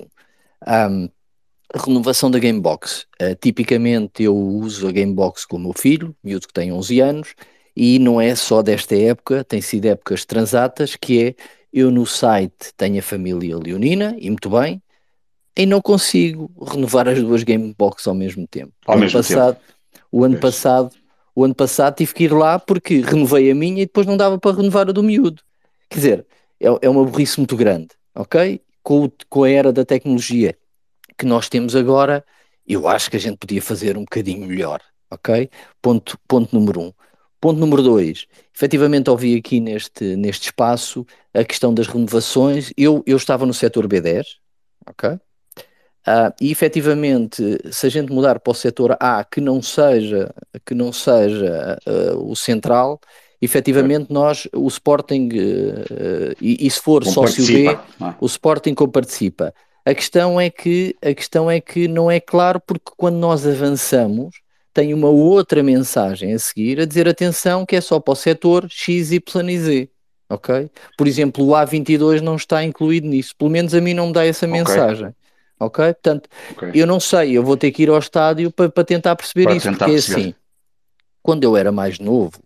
um, 0.66 1.04
um 1.04 1.10
renovação 1.76 2.32
da 2.32 2.40
Gamebox. 2.40 3.06
Uh, 3.22 3.36
tipicamente 3.36 4.24
eu 4.24 4.34
uso 4.34 4.88
a 4.88 4.94
Gamebox 4.94 5.46
com 5.46 5.58
o 5.58 5.60
meu 5.60 5.74
filho, 5.74 6.16
miúdo 6.24 6.48
que 6.48 6.54
tem 6.54 6.72
11 6.72 7.02
anos, 7.02 7.36
e 7.76 8.00
não 8.00 8.22
é 8.22 8.34
só 8.34 8.62
desta 8.62 8.96
época, 8.96 9.44
tem 9.44 9.60
sido 9.60 9.88
épocas 9.88 10.24
transatas, 10.24 10.96
que 10.96 11.22
é 11.22 11.36
eu 11.74 11.92
no 11.92 12.06
site 12.06 12.72
tenho 12.78 13.00
a 13.00 13.02
família 13.02 13.58
leonina, 13.58 14.16
e 14.18 14.30
muito 14.30 14.50
bem, 14.50 14.82
e 15.54 15.66
não 15.66 15.82
consigo 15.82 16.50
renovar 16.66 17.10
as 17.10 17.20
duas 17.20 17.44
Gamebox 17.44 18.08
ao 18.08 18.16
mesmo 18.16 18.48
tempo. 18.48 18.72
Ao 18.88 18.96
o 18.96 19.00
mesmo 19.00 19.18
ano 19.18 19.28
passado, 19.28 19.56
tempo. 19.56 19.74
O 20.10 20.24
ano 20.24 20.38
passado, 20.38 20.96
o 21.36 21.44
ano 21.44 21.56
passado 21.56 21.96
tive 21.98 22.14
que 22.14 22.24
ir 22.24 22.32
lá 22.32 22.58
porque 22.58 23.02
renovei 23.02 23.52
a 23.52 23.56
minha 23.56 23.82
e 23.84 23.86
depois 23.86 24.08
não 24.08 24.16
dava 24.16 24.40
para 24.40 24.56
renovar 24.56 24.88
a 24.88 24.94
do 24.94 25.04
miúdo. 25.04 25.44
Quer 25.90 25.96
dizer, 25.98 26.26
é, 26.58 26.68
é 26.84 26.90
uma 26.90 27.04
burrice 27.04 27.38
muito 27.38 27.58
grande, 27.58 27.90
ok? 28.16 28.62
Com, 28.84 29.10
com 29.30 29.44
a 29.44 29.50
era 29.50 29.72
da 29.72 29.86
tecnologia 29.86 30.58
que 31.18 31.26
nós 31.26 31.50
temos 31.50 31.76
agora, 31.76 32.26
eu 32.68 32.88
acho 32.88 33.10
que 33.10 33.18
a 33.18 33.20
gente 33.20 33.38
podia 33.38 33.62
fazer 33.62 33.98
um 33.98 34.02
bocadinho 34.02 34.48
melhor, 34.48 34.82
ok? 35.10 35.50
Ponto, 35.82 36.18
ponto 36.28 36.56
número 36.56 36.82
um. 36.82 36.94
Ponto 37.40 37.60
número 37.60 37.82
dois, 37.82 38.28
efetivamente 38.56 39.10
ouvi 39.10 39.36
aqui 39.36 39.60
neste, 39.60 40.16
neste 40.16 40.46
espaço 40.46 41.06
a 41.34 41.44
questão 41.44 41.74
das 41.74 41.88
renovações. 41.88 42.72
Eu, 42.78 43.04
eu 43.08 43.18
estava 43.18 43.46
no 43.48 43.54
setor 43.54 43.88
B10, 43.88 44.24
ok? 44.88 45.20
Uh, 46.08 46.34
e 46.40 46.52
efetivamente, 46.52 47.58
se 47.72 47.86
a 47.86 47.90
gente 47.90 48.12
mudar 48.12 48.40
para 48.40 48.52
o 48.52 48.56
setor 48.56 48.98
A, 49.00 49.24
que 49.24 49.40
não 49.40 49.62
seja, 49.62 50.34
que 50.66 50.74
não 50.74 50.92
seja 50.92 51.78
uh, 51.88 52.32
o 52.32 52.36
central, 52.36 53.00
efetivamente 53.42 54.08
é. 54.10 54.14
nós, 54.14 54.48
o 54.54 54.68
Sporting, 54.68 55.30
uh, 55.30 56.36
e, 56.40 56.66
e, 56.66 56.70
se 56.70 56.80
for 56.80 57.04
como 57.04 57.14
sócio 57.14 57.46
B, 57.46 57.68
é? 57.68 57.80
o 58.20 58.26
Sporting 58.26 58.76
participa. 58.92 59.54
A 59.86 59.96
questão 59.96 60.40
é 60.40 60.50
que 60.50 60.96
a 61.02 61.14
questão 61.14 61.50
é 61.50 61.60
que 61.60 61.88
não 61.88 62.10
é 62.10 62.20
claro 62.20 62.60
porque 62.60 62.92
quando 62.96 63.16
nós 63.16 63.48
avançamos 63.48 64.36
tem 64.74 64.94
uma 64.94 65.10
outra 65.10 65.64
mensagem 65.64 66.34
a 66.34 66.40
seguir 66.40 66.80
a 66.80 66.86
dizer 66.86 67.08
atenção 67.08 67.66
que 67.66 67.76
é 67.76 67.82
só 67.82 68.00
para 68.00 68.12
o 68.12 68.16
setor 68.16 68.68
X, 68.70 69.12
Y 69.12 69.50
e 69.50 69.60
Z. 69.60 69.90
Ok? 70.30 70.70
Por 70.98 71.08
exemplo, 71.08 71.46
o 71.46 71.50
A22 71.50 72.22
não 72.22 72.38
está 72.38 72.64
incluído 72.64 73.06
nisso. 73.06 73.36
Pelo 73.38 73.52
menos 73.52 73.74
a 73.74 73.82
mim 73.82 73.94
não 73.94 74.08
me 74.08 74.14
dá 74.14 74.26
essa 74.26 74.48
mensagem. 74.48 75.14
Ok? 75.60 75.84
Portanto, 75.86 76.30
okay. 76.52 76.72
eu 76.74 76.88
não 76.88 77.00
sei, 77.00 77.38
eu 77.38 77.44
vou 77.44 77.58
ter 77.58 77.72
que 77.72 77.84
ir 77.84 77.90
ao 77.90 78.00
estádio 78.00 78.50
para, 78.50 78.70
para 78.70 78.84
tentar 78.84 79.16
perceber 79.16 79.44
para 79.44 79.56
isso, 79.56 79.66
tentar 79.66 79.86
porque 79.86 79.92
é 79.92 79.96
perceber. 79.96 80.22
assim, 80.22 80.36
quando 81.22 81.44
eu 81.44 81.58
era 81.58 81.72
mais 81.72 82.00
novo, 82.00 82.40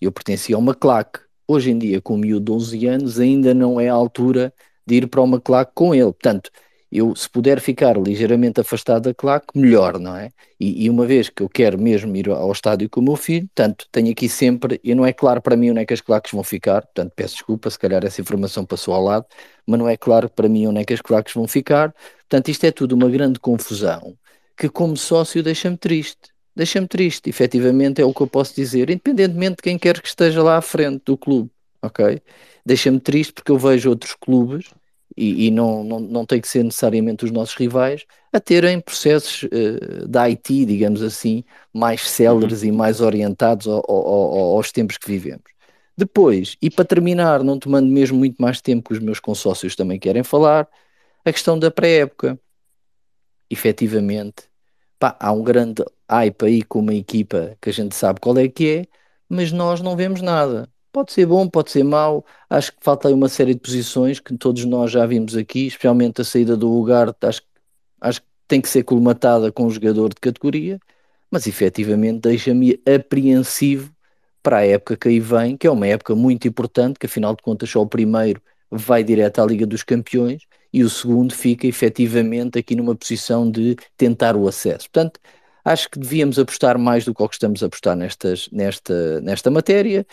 eu 0.00 0.12
pertencia 0.12 0.56
a 0.56 0.58
uma 0.58 0.74
claque. 0.74 1.20
Hoje 1.46 1.70
em 1.70 1.78
dia, 1.78 2.00
com 2.00 2.14
o 2.14 2.18
miúdo 2.18 2.44
de 2.46 2.52
11 2.52 2.86
anos, 2.86 3.20
ainda 3.20 3.52
não 3.52 3.80
é 3.80 3.88
a 3.88 3.94
altura 3.94 4.52
de 4.86 4.96
ir 4.96 5.06
para 5.08 5.20
uma 5.22 5.40
claque 5.40 5.72
com 5.74 5.94
ele. 5.94 6.12
Portanto, 6.12 6.50
eu, 6.90 7.14
se 7.14 7.30
puder 7.30 7.60
ficar 7.60 7.96
ligeiramente 7.96 8.60
afastado 8.60 9.04
da 9.04 9.14
claque, 9.14 9.56
melhor, 9.56 9.98
não 9.98 10.16
é? 10.16 10.30
E, 10.58 10.84
e, 10.84 10.90
uma 10.90 11.06
vez 11.06 11.28
que 11.28 11.42
eu 11.42 11.48
quero 11.48 11.78
mesmo 11.78 12.14
ir 12.16 12.28
ao 12.28 12.50
estádio 12.50 12.90
com 12.90 13.00
o 13.00 13.04
meu 13.04 13.16
filho, 13.16 13.46
portanto, 13.54 13.86
tenho 13.92 14.10
aqui 14.10 14.28
sempre, 14.28 14.80
e 14.82 14.94
não 14.94 15.06
é 15.06 15.12
claro 15.12 15.40
para 15.40 15.56
mim 15.56 15.70
onde 15.70 15.80
é 15.80 15.86
que 15.86 15.94
as 15.94 16.00
claques 16.00 16.32
vão 16.32 16.42
ficar, 16.42 16.82
portanto, 16.82 17.12
peço 17.14 17.34
desculpa, 17.34 17.70
se 17.70 17.78
calhar 17.78 18.04
essa 18.04 18.20
informação 18.20 18.66
passou 18.66 18.92
ao 18.92 19.02
lado, 19.04 19.26
mas 19.64 19.78
não 19.78 19.88
é 19.88 19.96
claro 19.96 20.28
para 20.28 20.48
mim 20.48 20.66
onde 20.66 20.80
é 20.80 20.84
que 20.84 20.92
as 20.92 21.00
claques 21.00 21.32
vão 21.32 21.46
ficar, 21.46 21.94
portanto, 22.28 22.48
isto 22.48 22.64
é 22.64 22.72
tudo 22.72 22.94
uma 22.94 23.08
grande 23.08 23.38
confusão, 23.38 24.16
que 24.56 24.68
como 24.68 24.96
sócio 24.96 25.42
deixa-me 25.44 25.76
triste, 25.76 26.30
deixa-me 26.60 26.86
triste, 26.86 27.30
efetivamente 27.30 28.02
é 28.02 28.04
o 28.04 28.12
que 28.12 28.20
eu 28.20 28.26
posso 28.26 28.54
dizer, 28.54 28.90
independentemente 28.90 29.56
de 29.56 29.62
quem 29.62 29.78
quer 29.78 29.98
que 29.98 30.08
esteja 30.08 30.42
lá 30.42 30.58
à 30.58 30.60
frente 30.60 31.02
do 31.06 31.16
clube, 31.16 31.50
ok? 31.80 32.20
Deixa-me 32.66 33.00
triste 33.00 33.32
porque 33.32 33.50
eu 33.50 33.56
vejo 33.56 33.88
outros 33.88 34.14
clubes 34.14 34.70
e, 35.16 35.46
e, 35.46 35.50
não, 35.50 35.82
não, 35.82 35.98
não 35.98 36.26
tem 36.26 36.38
que 36.38 36.46
ser 36.46 36.62
necessariamente 36.62 37.24
os 37.24 37.30
nossos 37.30 37.54
rivais, 37.54 38.04
a 38.30 38.38
terem 38.38 38.78
processos 38.78 39.44
uh, 39.44 40.06
da 40.06 40.24
IT, 40.24 40.66
digamos 40.66 41.02
assim, 41.02 41.42
mais 41.72 42.08
céleres 42.08 42.60
uhum. 42.60 42.68
e 42.68 42.72
mais 42.72 43.00
orientados 43.00 43.66
ao, 43.66 43.82
ao, 43.88 44.06
ao, 44.06 44.56
aos 44.56 44.70
tempos 44.70 44.98
que 44.98 45.10
vivemos. 45.10 45.50
Depois, 45.96 46.58
e 46.60 46.68
para 46.68 46.84
terminar, 46.84 47.42
não 47.42 47.58
tomando 47.58 47.88
mesmo 47.88 48.18
muito 48.18 48.36
mais 48.40 48.60
tempo 48.60 48.90
que 48.90 48.92
os 48.94 49.00
meus 49.00 49.18
consórcios 49.18 49.74
também 49.74 49.98
querem 49.98 50.22
falar, 50.22 50.68
a 51.24 51.32
questão 51.32 51.58
da 51.58 51.70
pré-época. 51.70 52.38
Efetivamente, 53.50 54.44
pá, 54.98 55.16
há 55.18 55.32
um 55.32 55.42
grande 55.42 55.82
hype 56.10 56.44
aí 56.44 56.62
com 56.62 56.80
uma 56.80 56.94
equipa 56.94 57.56
que 57.60 57.70
a 57.70 57.72
gente 57.72 57.94
sabe 57.94 58.20
qual 58.20 58.36
é 58.38 58.48
que 58.48 58.68
é, 58.68 58.86
mas 59.28 59.52
nós 59.52 59.80
não 59.80 59.96
vemos 59.96 60.20
nada. 60.20 60.68
Pode 60.92 61.12
ser 61.12 61.26
bom, 61.26 61.48
pode 61.48 61.70
ser 61.70 61.84
mau. 61.84 62.24
Acho 62.48 62.72
que 62.72 62.78
falta 62.82 63.08
aí 63.08 63.14
uma 63.14 63.28
série 63.28 63.54
de 63.54 63.60
posições 63.60 64.18
que 64.18 64.36
todos 64.36 64.64
nós 64.64 64.90
já 64.90 65.06
vimos 65.06 65.36
aqui, 65.36 65.66
especialmente 65.68 66.20
a 66.20 66.24
saída 66.24 66.56
do 66.56 66.68
lugar. 66.68 67.14
Acho, 67.22 67.42
acho 68.00 68.20
que 68.20 68.26
tem 68.48 68.60
que 68.60 68.68
ser 68.68 68.82
colmatada 68.82 69.52
com 69.52 69.66
um 69.66 69.70
jogador 69.70 70.08
de 70.08 70.16
categoria, 70.20 70.80
mas 71.30 71.46
efetivamente 71.46 72.20
deixa-me 72.20 72.80
apreensivo 72.84 73.92
para 74.42 74.58
a 74.58 74.66
época 74.66 74.96
que 74.96 75.08
aí 75.08 75.20
vem, 75.20 75.56
que 75.56 75.66
é 75.66 75.70
uma 75.70 75.86
época 75.86 76.14
muito 76.16 76.48
importante, 76.48 76.98
que 76.98 77.06
afinal 77.06 77.36
de 77.36 77.42
contas 77.42 77.70
só 77.70 77.82
o 77.82 77.86
primeiro 77.86 78.42
vai 78.70 79.04
direto 79.04 79.40
à 79.40 79.46
Liga 79.46 79.66
dos 79.66 79.82
Campeões 79.82 80.42
e 80.72 80.82
o 80.82 80.90
segundo 80.90 81.34
fica 81.34 81.66
efetivamente 81.66 82.58
aqui 82.58 82.74
numa 82.76 82.94
posição 82.94 83.50
de 83.50 83.76
tentar 83.96 84.36
o 84.36 84.46
acesso. 84.48 84.88
Portanto, 84.90 85.20
acho 85.64 85.88
que 85.90 85.98
devíamos 85.98 86.38
apostar 86.38 86.78
mais 86.78 87.04
do 87.04 87.14
que 87.14 87.22
o 87.22 87.28
que 87.28 87.34
estamos 87.34 87.62
a 87.62 87.66
apostar 87.66 87.96
nestas, 87.96 88.48
nesta, 88.52 89.20
nesta 89.20 89.50
matéria. 89.50 90.06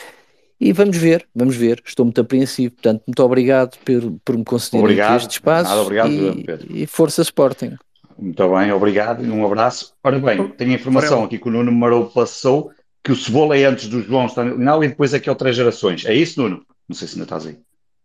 E 0.59 0.73
vamos 0.73 0.97
ver, 0.97 1.27
vamos 1.35 1.55
ver. 1.55 1.81
Estou 1.85 2.05
muito 2.05 2.19
apreensivo. 2.19 2.73
Portanto, 2.73 3.03
muito 3.05 3.23
obrigado 3.23 3.77
por, 3.85 4.19
por 4.25 4.37
me 4.37 4.43
conceder 4.43 5.15
este 5.15 5.31
espaço. 5.31 5.69
Nada, 5.69 5.81
obrigado, 5.81 6.09
e, 6.09 6.43
Pedro. 6.43 6.67
e 6.69 6.87
força 6.87 7.21
Sporting. 7.21 7.77
Muito 8.17 8.49
bem, 8.49 8.71
obrigado 8.71 9.23
e 9.23 9.29
um 9.29 9.45
abraço. 9.45 9.93
Ora 10.03 10.17
bem, 10.17 10.47
tenho 10.49 10.71
a 10.71 10.75
informação 10.75 11.23
aqui 11.23 11.37
que 11.37 11.47
o 11.47 11.51
Nuno 11.51 11.71
Marou 11.71 12.07
passou 12.07 12.71
que 13.03 13.11
o 13.11 13.15
Cebola 13.15 13.55
é 13.55 13.65
antes 13.65 13.87
do 13.87 14.01
João 14.01 14.25
Stanlinal 14.25 14.83
e 14.83 14.89
depois 14.89 15.13
aquele 15.13 15.35
Três 15.35 15.55
Gerações. 15.55 16.03
É 16.05 16.13
isso, 16.13 16.41
Nuno? 16.41 16.63
Não 16.89 16.95
sei 16.95 17.07
se 17.07 17.13
ainda 17.13 17.23
estás 17.23 17.45
aí. 17.45 17.57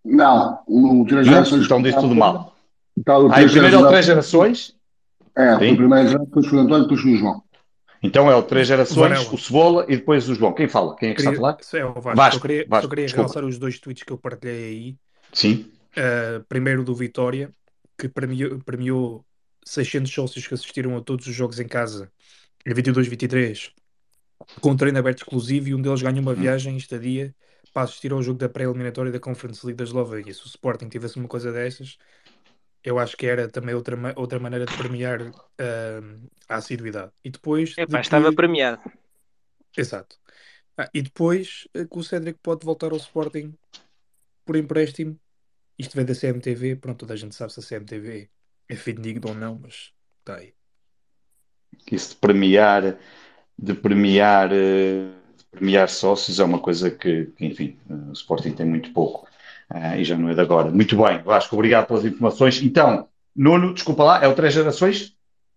Não, 0.05 0.59
o 0.67 1.05
Três 1.09 1.27
Gerações. 1.27 1.65
Então 1.65 1.83
disse 1.83 1.99
tudo 1.99 2.15
mal. 2.15 2.55
Tá, 3.05 3.19
o 3.19 3.27
ah, 3.27 3.35
primeiro 3.35 3.75
é 3.75 3.79
o 3.79 3.89
Três 3.89 4.05
Gerações? 4.05 4.75
É, 5.37 5.59
Sim. 5.59 5.73
o 5.73 5.77
primeiro 5.77 6.19
depois 6.19 6.47
foi 6.47 6.59
o 6.59 6.61
António, 6.63 6.83
depois 6.83 7.01
foi 7.01 7.13
o 7.13 7.17
João. 7.17 7.43
Então 8.03 8.31
é 8.31 8.35
o 8.35 8.43
Três 8.43 8.67
Gerações, 8.67 9.29
o, 9.29 9.35
o 9.35 9.39
Cebola 9.39 9.87
e 9.89 9.97
depois 9.97 10.29
o 10.29 10.35
João. 10.35 10.53
Quem 10.53 10.69
fala? 10.69 10.97
Quem 10.97 11.11
é 11.11 11.15
que 11.15 11.23
queria, 11.23 11.33
está 11.33 11.49
a 11.49 11.57
falar? 11.57 11.81
É 11.81 11.85
o 11.85 11.93
Vasco. 12.01 12.17
Vasco. 12.17 12.35
Só 12.35 12.41
queria, 12.41 12.67
Vasco, 12.69 12.83
só 12.83 12.89
queria 12.89 13.09
realçar 13.09 13.45
os 13.45 13.59
dois 13.59 13.79
tweets 13.79 14.03
que 14.03 14.13
eu 14.13 14.19
partilhei 14.19 14.65
aí. 14.65 14.97
Sim. 15.33 15.71
Uh, 15.97 16.45
primeiro 16.49 16.83
do 16.83 16.95
Vitória, 16.95 17.51
que 17.97 18.09
premiou, 18.09 18.59
premiou 18.65 19.25
600 19.65 20.13
sócios 20.13 20.47
que 20.47 20.55
assistiram 20.55 20.97
a 20.97 21.01
todos 21.01 21.27
os 21.27 21.35
jogos 21.35 21.61
em 21.61 21.69
casa 21.69 22.11
em 22.67 22.75
22-23 22.75 23.73
com 24.61 24.77
treino 24.77 24.99
aberto 24.99 25.19
exclusivo 25.19 25.69
e 25.69 25.75
um 25.75 25.81
deles 25.81 26.03
ganha 26.03 26.21
uma 26.21 26.33
hum. 26.33 26.37
viagem 26.37 26.77
estadia 26.77 27.35
para 27.73 27.83
assistir 27.83 28.13
ao 28.13 28.23
jogo 28.23 28.39
da 28.39 28.49
pré-eliminatória 28.49 29.11
da 29.11 29.19
Conference 29.19 29.65
League 29.65 29.79
da 29.79 29.85
Eslovénia. 29.85 30.35
Se 30.35 30.43
o 30.43 30.47
Sporting 30.47 30.89
tivesse 30.89 31.17
uma 31.17 31.29
coisa 31.29 31.51
dessas, 31.51 31.97
eu 32.85 32.99
acho 32.99 33.17
que 33.17 33.27
era 33.27 33.49
também 33.49 33.75
outra, 33.75 33.97
outra 34.17 34.39
maneira 34.39 34.67
de 34.67 34.77
premiar 34.77 35.23
uh, 35.23 36.31
a 36.49 36.57
assiduidade. 36.57 37.13
E 37.25 37.31
depois. 37.31 37.77
Epá, 37.79 37.99
de 37.99 38.07
estava 38.07 38.33
premiado. 38.33 38.83
Exato. 39.77 40.17
Ah, 40.77 40.89
e 40.93 41.03
depois 41.03 41.69
uh, 41.77 41.87
que 41.87 41.99
o 41.99 42.03
Cédric 42.03 42.39
pode 42.43 42.65
voltar 42.65 42.93
ao 42.93 42.99
Sporting 42.99 43.55
por 44.45 44.57
empréstimo. 44.57 45.19
Isto 45.79 45.97
vem 45.97 46.05
da 46.05 46.15
CMTV. 46.15 46.77
Pronto, 46.77 47.01
toda 47.01 47.15
a 47.15 47.17
gente 47.17 47.35
sabe 47.35 47.53
se 47.53 47.61
a 47.61 47.63
CMTV 47.63 48.29
é 48.69 48.77
fidedigno 48.77 49.29
ou 49.29 49.35
não, 49.35 49.59
mas 49.59 49.93
está 50.21 50.37
aí. 50.37 50.55
Isso 51.91 52.11
de 52.11 52.17
premiar 52.17 52.99
de 53.59 53.75
premiar, 53.75 54.53
eh, 54.53 55.11
de 55.37 55.45
premiar 55.51 55.89
sócios 55.89 56.41
é 56.41 56.45
uma 56.45 56.59
coisa 56.59 56.91
que, 56.91 57.27
que 57.27 57.47
enfim, 57.47 57.79
eh, 57.89 57.95
o 58.11 58.13
Sporting 58.13 58.53
tem 58.53 58.67
muito 58.67 58.93
pouco 58.93 59.29
uh, 59.75 59.99
e 59.99 60.05
já 60.05 60.17
não 60.17 60.29
é 60.29 60.35
de 60.35 60.41
agora. 60.41 60.71
Muito 60.71 60.97
bem, 60.97 61.23
Vasco, 61.23 61.55
obrigado 61.57 61.87
pelas 61.87 62.05
informações. 62.05 62.63
Então, 62.63 63.09
Nuno, 63.35 63.75
desculpa 63.75 64.05
lá, 64.05 64.25
é 64.25 64.29
o 64.29 64.35
Três 64.35 64.53
Gerações? 64.53 65.17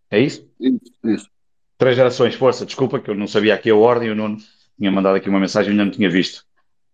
É 0.09 0.19
isso? 0.19 0.47
Isso, 0.59 0.79
isso. 1.03 1.29
Três 1.77 1.95
Gerações, 1.95 2.35
força, 2.35 2.65
desculpa 2.65 2.99
que 2.99 3.09
eu 3.09 3.15
não 3.15 3.27
sabia 3.27 3.53
aqui 3.53 3.69
a 3.69 3.75
ordem, 3.75 4.09
o 4.09 4.15
Nuno 4.15 4.37
tinha 4.77 4.91
mandado 4.91 5.15
aqui 5.15 5.29
uma 5.29 5.39
mensagem 5.39 5.69
e 5.69 5.71
ainda 5.71 5.85
não 5.85 5.91
tinha 5.91 6.09
visto. 6.09 6.45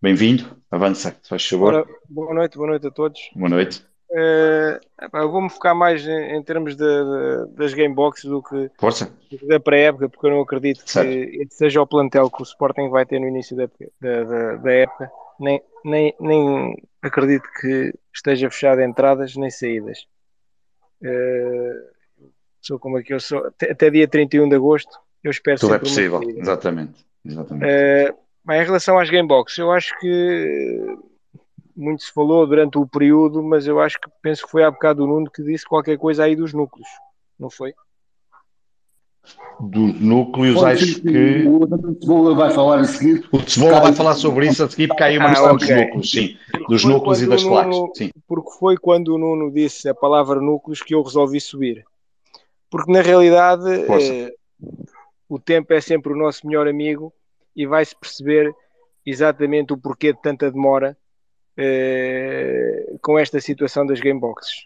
Bem-vindo, 0.01 0.43
avança, 0.71 1.15
faz 1.27 1.45
favor. 1.47 1.87
Boa 2.09 2.33
noite, 2.33 2.57
boa 2.57 2.69
noite 2.69 2.87
a 2.87 2.91
todos. 2.91 3.19
Boa 3.35 3.49
noite. 3.49 3.85
Uh, 4.11 4.77
eu 5.13 5.31
vou-me 5.31 5.49
focar 5.49 5.73
mais 5.73 6.05
em, 6.05 6.35
em 6.35 6.43
termos 6.43 6.75
de, 6.75 6.83
de, 6.83 7.55
das 7.55 7.73
gameboxes 7.73 8.25
do 8.25 8.43
que, 8.43 8.55
do 8.55 9.37
que 9.37 9.47
da 9.47 9.57
pré-época, 9.57 10.09
porque 10.09 10.25
eu 10.25 10.31
não 10.31 10.41
acredito 10.41 10.83
que 10.83 10.99
esse 10.99 11.55
seja 11.55 11.81
o 11.81 11.87
plantel 11.87 12.29
que 12.29 12.41
o 12.41 12.43
Sporting 12.43 12.89
vai 12.89 13.05
ter 13.05 13.19
no 13.19 13.27
início 13.27 13.55
da, 13.55 13.69
da, 14.01 14.55
da 14.57 14.71
época. 14.71 15.09
Nem, 15.41 15.61
nem, 15.83 16.15
nem 16.19 16.75
acredito 17.01 17.49
que 17.59 17.93
esteja 18.13 18.49
fechado 18.51 18.81
entradas 18.81 19.35
nem 19.35 19.49
saídas. 19.49 20.05
Uh, 21.01 22.29
sou 22.61 22.79
como 22.79 22.97
aqui, 22.97 23.11
eu 23.11 23.19
sou 23.19 23.47
até, 23.47 23.71
até 23.71 23.89
dia 23.89 24.07
31 24.07 24.47
de 24.47 24.55
agosto. 24.55 24.91
Eu 25.23 25.31
espero 25.31 25.59
Tudo 25.59 25.75
é 25.75 25.79
possível, 25.79 26.21
exatamente. 26.23 27.05
exatamente. 27.25 27.65
Uh, 27.65 28.17
bem, 28.45 28.61
em 28.61 28.65
relação 28.65 28.99
às 28.99 29.09
gameboxes, 29.09 29.57
eu 29.57 29.71
acho 29.71 29.99
que 29.99 30.97
muito 31.75 32.03
se 32.03 32.11
falou 32.11 32.45
durante 32.45 32.77
o 32.77 32.87
período, 32.87 33.41
mas 33.41 33.65
eu 33.65 33.79
acho 33.79 33.99
que 33.99 34.09
penso 34.21 34.45
que 34.45 34.51
foi 34.51 34.63
há 34.63 34.69
bocado 34.69 35.03
o 35.03 35.07
Nuno 35.07 35.31
que 35.31 35.43
disse 35.43 35.65
qualquer 35.65 35.97
coisa 35.97 36.23
aí 36.23 36.35
dos 36.35 36.53
núcleos, 36.53 36.87
não 37.39 37.49
foi? 37.49 37.73
Dos 39.59 40.01
núcleos, 40.01 40.55
Pode 40.55 40.83
acho 40.83 41.01
que. 41.01 41.47
O 41.47 41.95
Cebola 42.01 42.35
vai 42.35 42.51
falar 42.51 42.79
a 42.79 42.83
seguir. 42.83 43.23
O 43.31 43.39
Cebola 43.39 43.79
vai 43.79 43.93
falar 43.93 44.15
sobre 44.15 44.47
isso 44.47 44.63
a 44.63 44.69
seguir, 44.69 44.87
porque 44.87 45.03
há 45.03 45.05
aí 45.05 45.17
uma 45.17 45.27
ah, 45.27 45.29
questão 45.29 45.53
okay. 45.53 45.67
dos 45.67 45.77
núcleos, 45.77 46.11
sim. 46.11 46.37
Dos 46.67 46.83
núcleos 46.83 47.21
e 47.21 47.27
das 47.27 47.43
placas. 47.43 47.77
Sim. 47.95 48.11
Porque 48.27 48.49
foi 48.57 48.77
quando 48.77 49.09
o 49.09 49.17
Nuno 49.19 49.51
disse 49.51 49.87
a 49.87 49.93
palavra 49.93 50.41
núcleos 50.41 50.81
que 50.81 50.95
eu 50.95 51.03
resolvi 51.03 51.39
subir. 51.39 51.85
Porque 52.71 52.91
na 52.91 53.01
realidade 53.01 53.69
eh, 53.69 54.33
o 55.29 55.37
tempo 55.37 55.73
é 55.73 55.81
sempre 55.81 56.11
o 56.11 56.17
nosso 56.17 56.47
melhor 56.47 56.67
amigo 56.67 57.13
e 57.55 57.67
vai-se 57.67 57.95
perceber 57.95 58.55
exatamente 59.05 59.73
o 59.73 59.77
porquê 59.77 60.13
de 60.13 60.21
tanta 60.21 60.49
demora 60.49 60.97
eh, 61.57 62.95
com 63.01 63.19
esta 63.19 63.39
situação 63.39 63.85
das 63.85 63.99
gameboxes. 63.99 64.65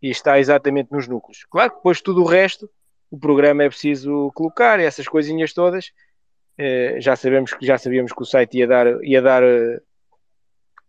E 0.00 0.10
está 0.10 0.38
exatamente 0.38 0.92
nos 0.92 1.08
núcleos. 1.08 1.44
Claro 1.50 1.70
que 1.70 1.76
depois 1.78 2.00
tudo 2.00 2.22
o 2.22 2.26
resto, 2.26 2.70
o 3.16 3.18
programa 3.18 3.64
é 3.64 3.68
preciso 3.68 4.30
colocar, 4.34 4.78
essas 4.80 5.08
coisinhas 5.08 5.52
todas. 5.52 5.92
Eh, 6.58 7.00
já 7.00 7.16
sabemos 7.16 7.52
que 7.52 7.66
já 7.66 7.78
sabíamos 7.78 8.12
que 8.12 8.22
o 8.22 8.24
site 8.24 8.58
ia 8.58 8.66
dar, 8.66 8.86
ia 9.04 9.20
dar 9.20 9.42
uh, 9.42 9.80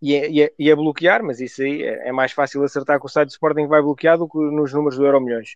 ia, 0.02 0.28
ia, 0.30 0.54
ia, 0.58 0.76
bloquear, 0.76 1.24
mas 1.24 1.42
isso 1.42 1.62
aí 1.62 1.84
é, 1.84 2.10
é, 2.10 2.12
mais 2.12 2.32
fácil 2.32 2.64
acertar 2.64 3.00
que 3.00 3.06
o 3.06 3.10
site 3.10 3.30
do 3.30 3.32
Sporting 3.32 3.68
vai 3.68 3.82
bloquear 3.82 4.18
do 4.18 4.30
que 4.30 4.38
nos 4.38 4.74
números 4.74 4.98
do 4.98 5.06
Euro 5.06 5.22
Milhões. 5.22 5.56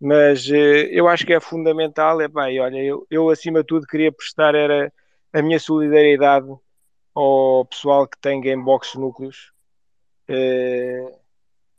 Mas 0.00 0.46
eu 0.90 1.08
acho 1.08 1.24
que 1.24 1.32
é 1.32 1.40
fundamental, 1.40 2.20
é 2.20 2.28
bem, 2.28 2.60
olha, 2.60 2.78
eu, 2.82 3.06
eu 3.10 3.30
acima 3.30 3.60
de 3.60 3.66
tudo 3.66 3.86
queria 3.86 4.12
prestar 4.12 4.54
era 4.54 4.92
a 5.32 5.40
minha 5.42 5.58
solidariedade 5.58 6.48
ao 7.14 7.64
pessoal 7.64 8.06
que 8.06 8.18
tem 8.20 8.40
Gamebox 8.40 8.94
núcleos 8.96 9.52
uh, 10.28 11.18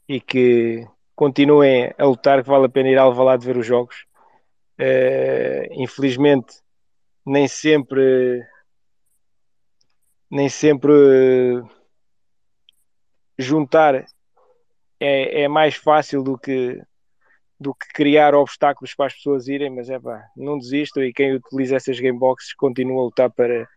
e 0.09 0.19
que 0.19 0.87
continuem 1.15 1.93
a 1.97 2.05
lutar, 2.05 2.43
que 2.43 2.49
vale 2.49 2.65
a 2.65 2.69
pena 2.69 2.89
ir 2.89 2.97
ao 2.97 3.09
Alvalade 3.09 3.45
ver 3.45 3.57
os 3.57 3.65
jogos. 3.65 4.06
Uh, 4.79 5.67
infelizmente, 5.71 6.61
nem 7.25 7.47
sempre 7.47 8.45
nem 10.29 10.49
sempre 10.49 10.91
uh, 10.91 11.69
juntar 13.37 14.05
é, 14.99 15.41
é, 15.43 15.47
mais 15.47 15.75
fácil 15.75 16.23
do 16.23 16.37
que 16.37 16.81
do 17.59 17.73
que 17.73 17.87
criar 17.93 18.35
obstáculos 18.35 18.93
para 18.93 19.07
as 19.07 19.15
pessoas 19.15 19.47
irem, 19.47 19.71
mas 19.71 19.89
é 19.89 19.99
pá, 19.99 20.23
não 20.35 20.59
desistam 20.59 21.03
e 21.03 21.11
quem 21.11 21.33
utiliza 21.33 21.75
essas 21.75 21.99
gameboxes 21.99 22.53
continua 22.53 23.01
a 23.01 23.05
lutar 23.05 23.31
para, 23.31 23.67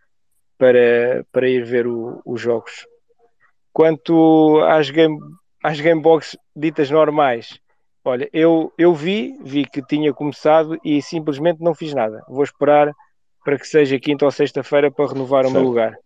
para, 0.58 1.24
para 1.32 1.48
ir 1.48 1.64
ver 1.64 1.86
o, 1.86 2.20
os 2.26 2.38
jogos. 2.40 2.86
Quanto 3.72 4.60
às 4.64 4.90
game, 4.90 5.18
às 5.64 5.80
gamebox 5.80 6.36
ditas 6.54 6.90
normais, 6.90 7.58
olha, 8.04 8.28
eu, 8.32 8.72
eu 8.78 8.94
vi, 8.94 9.38
vi 9.42 9.64
que 9.64 9.82
tinha 9.82 10.12
começado 10.12 10.78
e 10.84 11.00
simplesmente 11.02 11.60
não 11.60 11.74
fiz 11.74 11.94
nada. 11.94 12.24
Vou 12.28 12.44
esperar 12.44 12.92
para 13.44 13.58
que 13.58 13.66
seja 13.66 13.98
quinta 13.98 14.24
ou 14.24 14.30
sexta-feira 14.30 14.90
para 14.90 15.12
renovar 15.12 15.44
certo. 15.44 15.56
o 15.56 15.60
meu 15.60 15.68
lugar. 15.68 15.96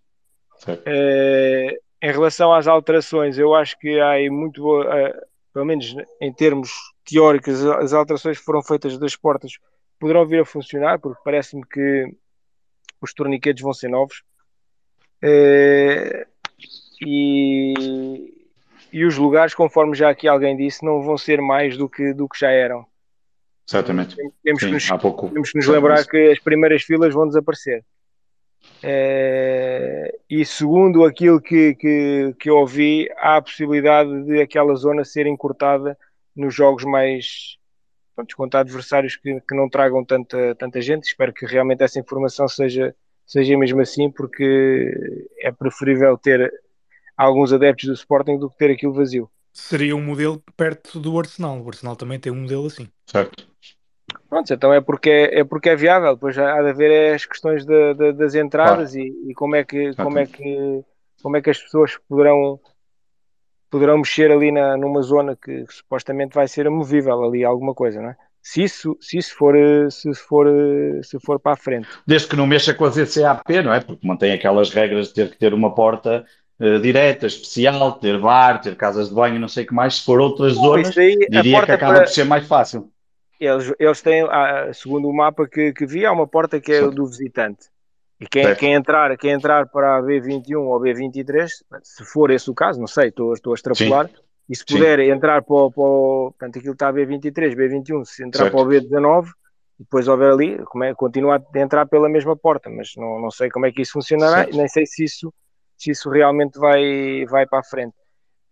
Uh, 0.68 1.76
em 2.02 2.12
relação 2.12 2.52
às 2.52 2.66
alterações, 2.66 3.38
eu 3.38 3.54
acho 3.54 3.78
que 3.78 4.00
há 4.00 4.14
muito 4.30 4.62
boa, 4.62 4.84
uh, 4.84 5.12
pelo 5.52 5.64
menos 5.64 5.94
em 6.20 6.32
termos 6.32 6.70
teóricos, 7.04 7.64
as 7.64 7.92
alterações 7.92 8.38
que 8.38 8.44
foram 8.44 8.62
feitas 8.62 8.98
das 8.98 9.16
portas 9.16 9.52
poderão 9.98 10.26
vir 10.26 10.40
a 10.40 10.44
funcionar, 10.44 10.98
porque 10.98 11.20
parece-me 11.24 11.64
que 11.66 12.14
os 13.00 13.12
torniquetes 13.12 13.62
vão 13.62 13.72
ser 13.72 13.88
novos. 13.88 14.22
Uh, 15.22 16.26
e, 17.04 18.43
e 18.94 19.04
os 19.04 19.18
lugares, 19.18 19.52
conforme 19.52 19.96
já 19.96 20.08
aqui 20.08 20.28
alguém 20.28 20.56
disse, 20.56 20.84
não 20.84 21.02
vão 21.02 21.18
ser 21.18 21.42
mais 21.42 21.76
do 21.76 21.88
que, 21.88 22.14
do 22.14 22.28
que 22.28 22.38
já 22.38 22.52
eram. 22.52 22.86
Certamente. 23.66 24.14
Temos 24.40 24.60
Sim, 24.60 24.66
que 24.68 24.72
nos, 24.72 24.88
há 24.88 24.96
pouco. 24.96 25.28
Temos 25.30 25.50
que 25.50 25.58
nos 25.58 25.66
lembrar 25.66 26.06
que 26.06 26.30
as 26.30 26.38
primeiras 26.38 26.84
filas 26.84 27.12
vão 27.12 27.26
desaparecer. 27.26 27.84
Uh, 28.84 30.16
e 30.30 30.44
segundo 30.44 31.04
aquilo 31.04 31.40
que, 31.40 31.74
que, 31.74 32.36
que 32.38 32.48
eu 32.48 32.56
ouvi, 32.58 33.08
há 33.16 33.38
a 33.38 33.42
possibilidade 33.42 34.26
de 34.26 34.40
aquela 34.40 34.76
zona 34.76 35.04
ser 35.04 35.26
encurtada 35.26 35.98
nos 36.36 36.54
jogos 36.54 36.84
mais 36.84 37.58
pronto, 38.14 38.36
contra 38.36 38.60
adversários 38.60 39.16
que, 39.16 39.40
que 39.40 39.56
não 39.56 39.68
tragam 39.68 40.04
tanta, 40.04 40.54
tanta 40.54 40.80
gente. 40.80 41.02
Espero 41.02 41.32
que 41.32 41.46
realmente 41.46 41.82
essa 41.82 41.98
informação 41.98 42.46
seja, 42.46 42.94
seja 43.26 43.58
mesmo 43.58 43.80
assim, 43.80 44.08
porque 44.08 45.28
é 45.40 45.50
preferível 45.50 46.16
ter 46.16 46.48
alguns 47.16 47.52
adeptos 47.52 47.86
do 47.86 47.94
Sporting 47.94 48.38
do 48.38 48.50
que 48.50 48.56
ter 48.56 48.70
aquilo 48.70 48.92
vazio. 48.92 49.30
Seria 49.52 49.94
um 49.94 50.02
modelo 50.02 50.42
perto 50.56 50.98
do 50.98 51.16
Arsenal. 51.18 51.62
O 51.62 51.68
Arsenal 51.68 51.94
também 51.94 52.18
tem 52.18 52.32
um 52.32 52.42
modelo 52.42 52.66
assim. 52.66 52.88
Certo. 53.06 53.46
Pronto, 54.28 54.52
então 54.52 54.72
é 54.72 54.80
porque 54.80 55.08
é, 55.08 55.40
é, 55.40 55.44
porque 55.44 55.68
é 55.68 55.76
viável, 55.76 56.14
depois 56.14 56.36
há 56.36 56.60
de 56.60 56.70
haver 56.70 57.14
as 57.14 57.24
questões 57.24 57.64
de, 57.64 57.94
de, 57.94 58.12
das 58.12 58.34
entradas 58.34 58.92
claro. 58.92 59.06
e, 59.06 59.30
e, 59.30 59.34
como, 59.34 59.54
é 59.54 59.64
que, 59.64 59.94
como, 59.94 60.18
é 60.18 60.26
que, 60.26 60.84
como 61.22 61.36
é 61.36 61.40
que 61.40 61.50
as 61.50 61.58
pessoas 61.58 61.96
poderão, 62.08 62.58
poderão 63.70 63.98
mexer 63.98 64.32
ali 64.32 64.50
na, 64.50 64.76
numa 64.76 65.02
zona 65.02 65.36
que, 65.36 65.64
que 65.64 65.74
supostamente 65.74 66.34
vai 66.34 66.48
ser 66.48 66.66
amovível 66.66 67.22
ali 67.22 67.44
alguma 67.44 67.74
coisa, 67.74 68.02
não 68.02 68.10
é? 68.10 68.16
Se 68.42 68.62
isso, 68.62 68.96
se 69.00 69.16
isso 69.16 69.34
for, 69.36 69.54
se 69.90 70.12
for, 70.14 70.46
se 71.02 71.18
for 71.20 71.40
para 71.40 71.52
a 71.52 71.56
frente. 71.56 71.88
Desde 72.06 72.28
que 72.28 72.36
não 72.36 72.46
mexa 72.46 72.74
com 72.74 72.84
a 72.84 72.90
ZCAP, 72.90 73.62
não 73.62 73.72
é? 73.72 73.80
Porque 73.80 74.06
mantém 74.06 74.32
aquelas 74.32 74.70
regras 74.70 75.08
de 75.08 75.14
ter 75.14 75.30
que 75.30 75.38
ter 75.38 75.54
uma 75.54 75.74
porta 75.74 76.26
uh, 76.60 76.78
direta, 76.80 77.26
especial, 77.26 77.92
ter 77.92 78.18
bar, 78.18 78.60
ter 78.60 78.76
casas 78.76 79.08
de 79.08 79.14
banho, 79.14 79.40
não 79.40 79.48
sei 79.48 79.64
o 79.64 79.66
que 79.66 79.74
mais. 79.74 79.96
Se 79.96 80.04
for 80.04 80.20
outras 80.20 80.54
zonas, 80.54 80.96
aí, 80.96 81.16
diria 81.28 81.64
que 81.64 81.72
acaba 81.72 81.94
para... 81.94 82.04
por 82.04 82.10
ser 82.10 82.24
mais 82.24 82.46
fácil. 82.46 82.90
Eles, 83.40 83.72
eles 83.78 84.00
têm, 84.00 84.22
ah, 84.30 84.70
segundo 84.72 85.08
o 85.08 85.12
mapa 85.12 85.46
que, 85.46 85.72
que 85.72 85.86
vi, 85.86 86.06
há 86.06 86.12
uma 86.12 86.26
porta 86.26 86.60
que 86.60 86.72
é 86.72 86.82
Sim. 86.82 86.90
do 86.90 87.06
visitante. 87.06 87.68
E 88.20 88.26
quem, 88.26 88.54
quem, 88.54 88.72
entrar, 88.74 89.16
quem 89.16 89.32
entrar 89.32 89.66
para 89.66 89.98
a 89.98 90.02
B21 90.02 90.60
ou 90.60 90.80
B23, 90.80 91.48
se 91.82 92.04
for 92.04 92.30
esse 92.30 92.48
o 92.48 92.54
caso, 92.54 92.78
não 92.78 92.86
sei, 92.86 93.08
estou, 93.08 93.34
estou 93.34 93.52
a 93.52 93.54
extrapolar, 93.54 94.06
Sim. 94.06 94.14
e 94.48 94.56
se 94.56 94.64
puder 94.64 94.98
Sim. 95.00 95.10
entrar 95.10 95.42
para, 95.42 95.54
o, 95.54 95.70
para 95.70 95.82
o, 95.82 96.30
portanto, 96.30 96.58
aquilo 96.58 96.72
está 96.74 96.88
a 96.88 96.92
B23, 96.92 97.54
B21, 97.54 98.04
se 98.04 98.24
entrar 98.24 98.44
certo. 98.44 98.52
para 98.52 98.62
o 98.62 98.66
B19, 98.66 99.26
depois 99.78 100.06
houver 100.06 100.30
ali, 100.30 100.58
como 100.66 100.84
é, 100.84 100.94
continua 100.94 101.36
a 101.36 101.58
entrar 101.58 101.86
pela 101.86 102.08
mesma 102.08 102.36
porta, 102.36 102.70
mas 102.70 102.92
não, 102.96 103.20
não 103.20 103.30
sei 103.30 103.50
como 103.50 103.66
é 103.66 103.72
que 103.72 103.82
isso 103.82 103.92
funcionará, 103.92 104.44
certo. 104.44 104.56
nem 104.56 104.68
sei 104.68 104.86
se 104.86 105.04
isso, 105.04 105.34
se 105.76 105.90
isso 105.90 106.10
realmente 106.10 106.58
vai, 106.58 107.24
vai 107.26 107.46
para 107.46 107.60
a 107.60 107.64
frente. 107.64 107.94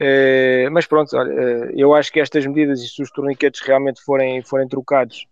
Uh, 0.03 0.69
mas 0.73 0.85
pronto, 0.85 1.16
olha, 1.16 1.32
uh, 1.32 1.70
eu 1.77 1.94
acho 1.94 2.12
que 2.12 2.19
estas 2.19 2.44
medidas 2.44 2.81
e 2.81 2.89
se 2.89 3.01
os 3.01 3.11
torniquetes 3.12 3.61
realmente 3.61 4.03
forem, 4.03 4.43
forem 4.43 4.66
trocados, 4.66 5.27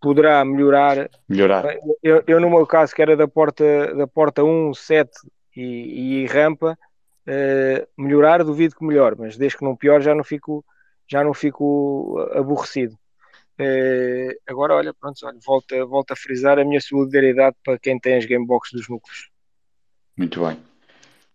poderá 0.00 0.44
melhorar. 0.44 1.08
Melhorar. 1.28 1.78
Eu, 2.02 2.24
eu, 2.26 2.40
no 2.40 2.50
meu 2.50 2.66
caso, 2.66 2.92
que 2.92 3.00
era 3.00 3.16
da 3.16 3.28
porta, 3.28 3.94
da 3.94 4.06
porta 4.06 4.42
1, 4.42 4.74
7 4.74 5.10
e, 5.54 6.22
e 6.22 6.26
rampa, 6.26 6.76
uh, 7.28 8.02
melhorar, 8.02 8.42
duvido 8.42 8.74
que 8.74 8.84
melhor, 8.84 9.14
mas 9.16 9.36
desde 9.36 9.58
que 9.58 9.64
não 9.64 9.76
pior 9.76 10.00
já 10.00 10.12
não 10.12 10.24
fico, 10.24 10.64
já 11.06 11.22
não 11.22 11.32
fico 11.32 12.18
aborrecido. 12.32 12.98
agora, 14.48 14.74
olha, 14.74 14.92
pronto, 14.92 15.24
olha, 15.24 15.38
volta, 15.46 15.86
volta 15.86 16.14
a 16.14 16.16
frisar 16.16 16.58
a 16.58 16.64
minha 16.64 16.80
solidariedade 16.80 17.54
para 17.64 17.78
quem 17.78 17.96
tem 17.96 18.16
as 18.16 18.24
gamebox 18.24 18.70
dos 18.72 18.88
núcleos. 18.88 19.30
Muito 20.16 20.44
bem. 20.44 20.58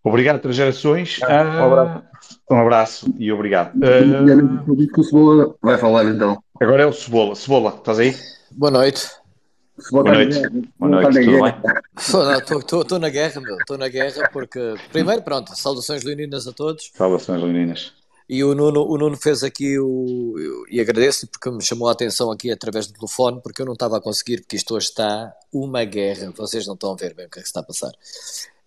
Obrigado, 0.04 0.42
Três 0.42 0.56
Gerações. 0.56 1.20
Ah, 1.24 1.44
um 1.44 1.74
abraço. 1.74 2.04
Um 2.50 2.56
abraço 2.60 3.16
e 3.18 3.32
obrigado. 3.32 3.76
Uh, 3.76 4.88
que 4.88 5.00
o 5.00 5.04
Cebola 5.04 5.56
vai 5.62 5.78
falar 5.78 6.06
então. 6.06 6.42
Agora 6.60 6.84
é 6.84 6.86
o 6.86 6.94
Cebola. 6.94 7.36
Cebola, 7.36 7.76
estás 7.78 8.00
aí? 8.00 8.16
Boa 8.52 8.72
noite. 8.72 9.10
Boa 9.92 10.04
noite. 10.04 10.42
Boa 10.78 11.02
noite, 11.02 11.26
tudo 11.26 11.42
bem? 11.42 12.82
Estou 12.82 13.00
na 13.00 13.10
guerra, 13.10 13.42
meu. 13.42 13.58
Estou 13.58 13.78
na 13.78 13.88
guerra 13.88 14.30
porque, 14.32 14.76
primeiro, 14.92 15.22
pronto, 15.22 15.56
saudações 15.56 16.04
leoninas 16.04 16.48
a 16.48 16.52
todos. 16.52 16.92
Saudações 16.94 17.42
leoninas. 17.42 17.94
E 18.30 18.44
o 18.44 18.56
Nuno, 18.56 18.86
o 18.88 18.98
Nuno 18.98 19.18
fez 19.18 19.44
aqui 19.44 19.78
o. 19.78 20.36
E 20.70 20.80
agradeço-lhe 20.80 21.30
porque 21.30 21.52
me 21.52 21.62
chamou 21.62 21.90
a 21.90 21.92
atenção 21.92 22.32
aqui 22.32 22.50
através 22.52 22.88
do 22.88 22.94
telefone, 22.94 23.42
porque 23.42 23.62
eu 23.62 23.66
não 23.66 23.74
estava 23.74 23.98
a 23.98 24.02
conseguir, 24.02 24.42
porque 24.42 24.56
isto 24.56 24.74
hoje 24.74 24.88
está 24.88 25.34
uma 25.52 25.84
guerra. 25.84 26.32
Vocês 26.38 26.66
não 26.66 26.76
estão 26.76 26.94
a 26.94 26.96
ver 26.96 27.14
bem 27.14 27.26
o 27.26 27.30
que 27.30 27.40
é 27.40 27.42
que 27.42 27.48
está 27.48 27.60
a 27.60 27.64
passar. 27.64 27.92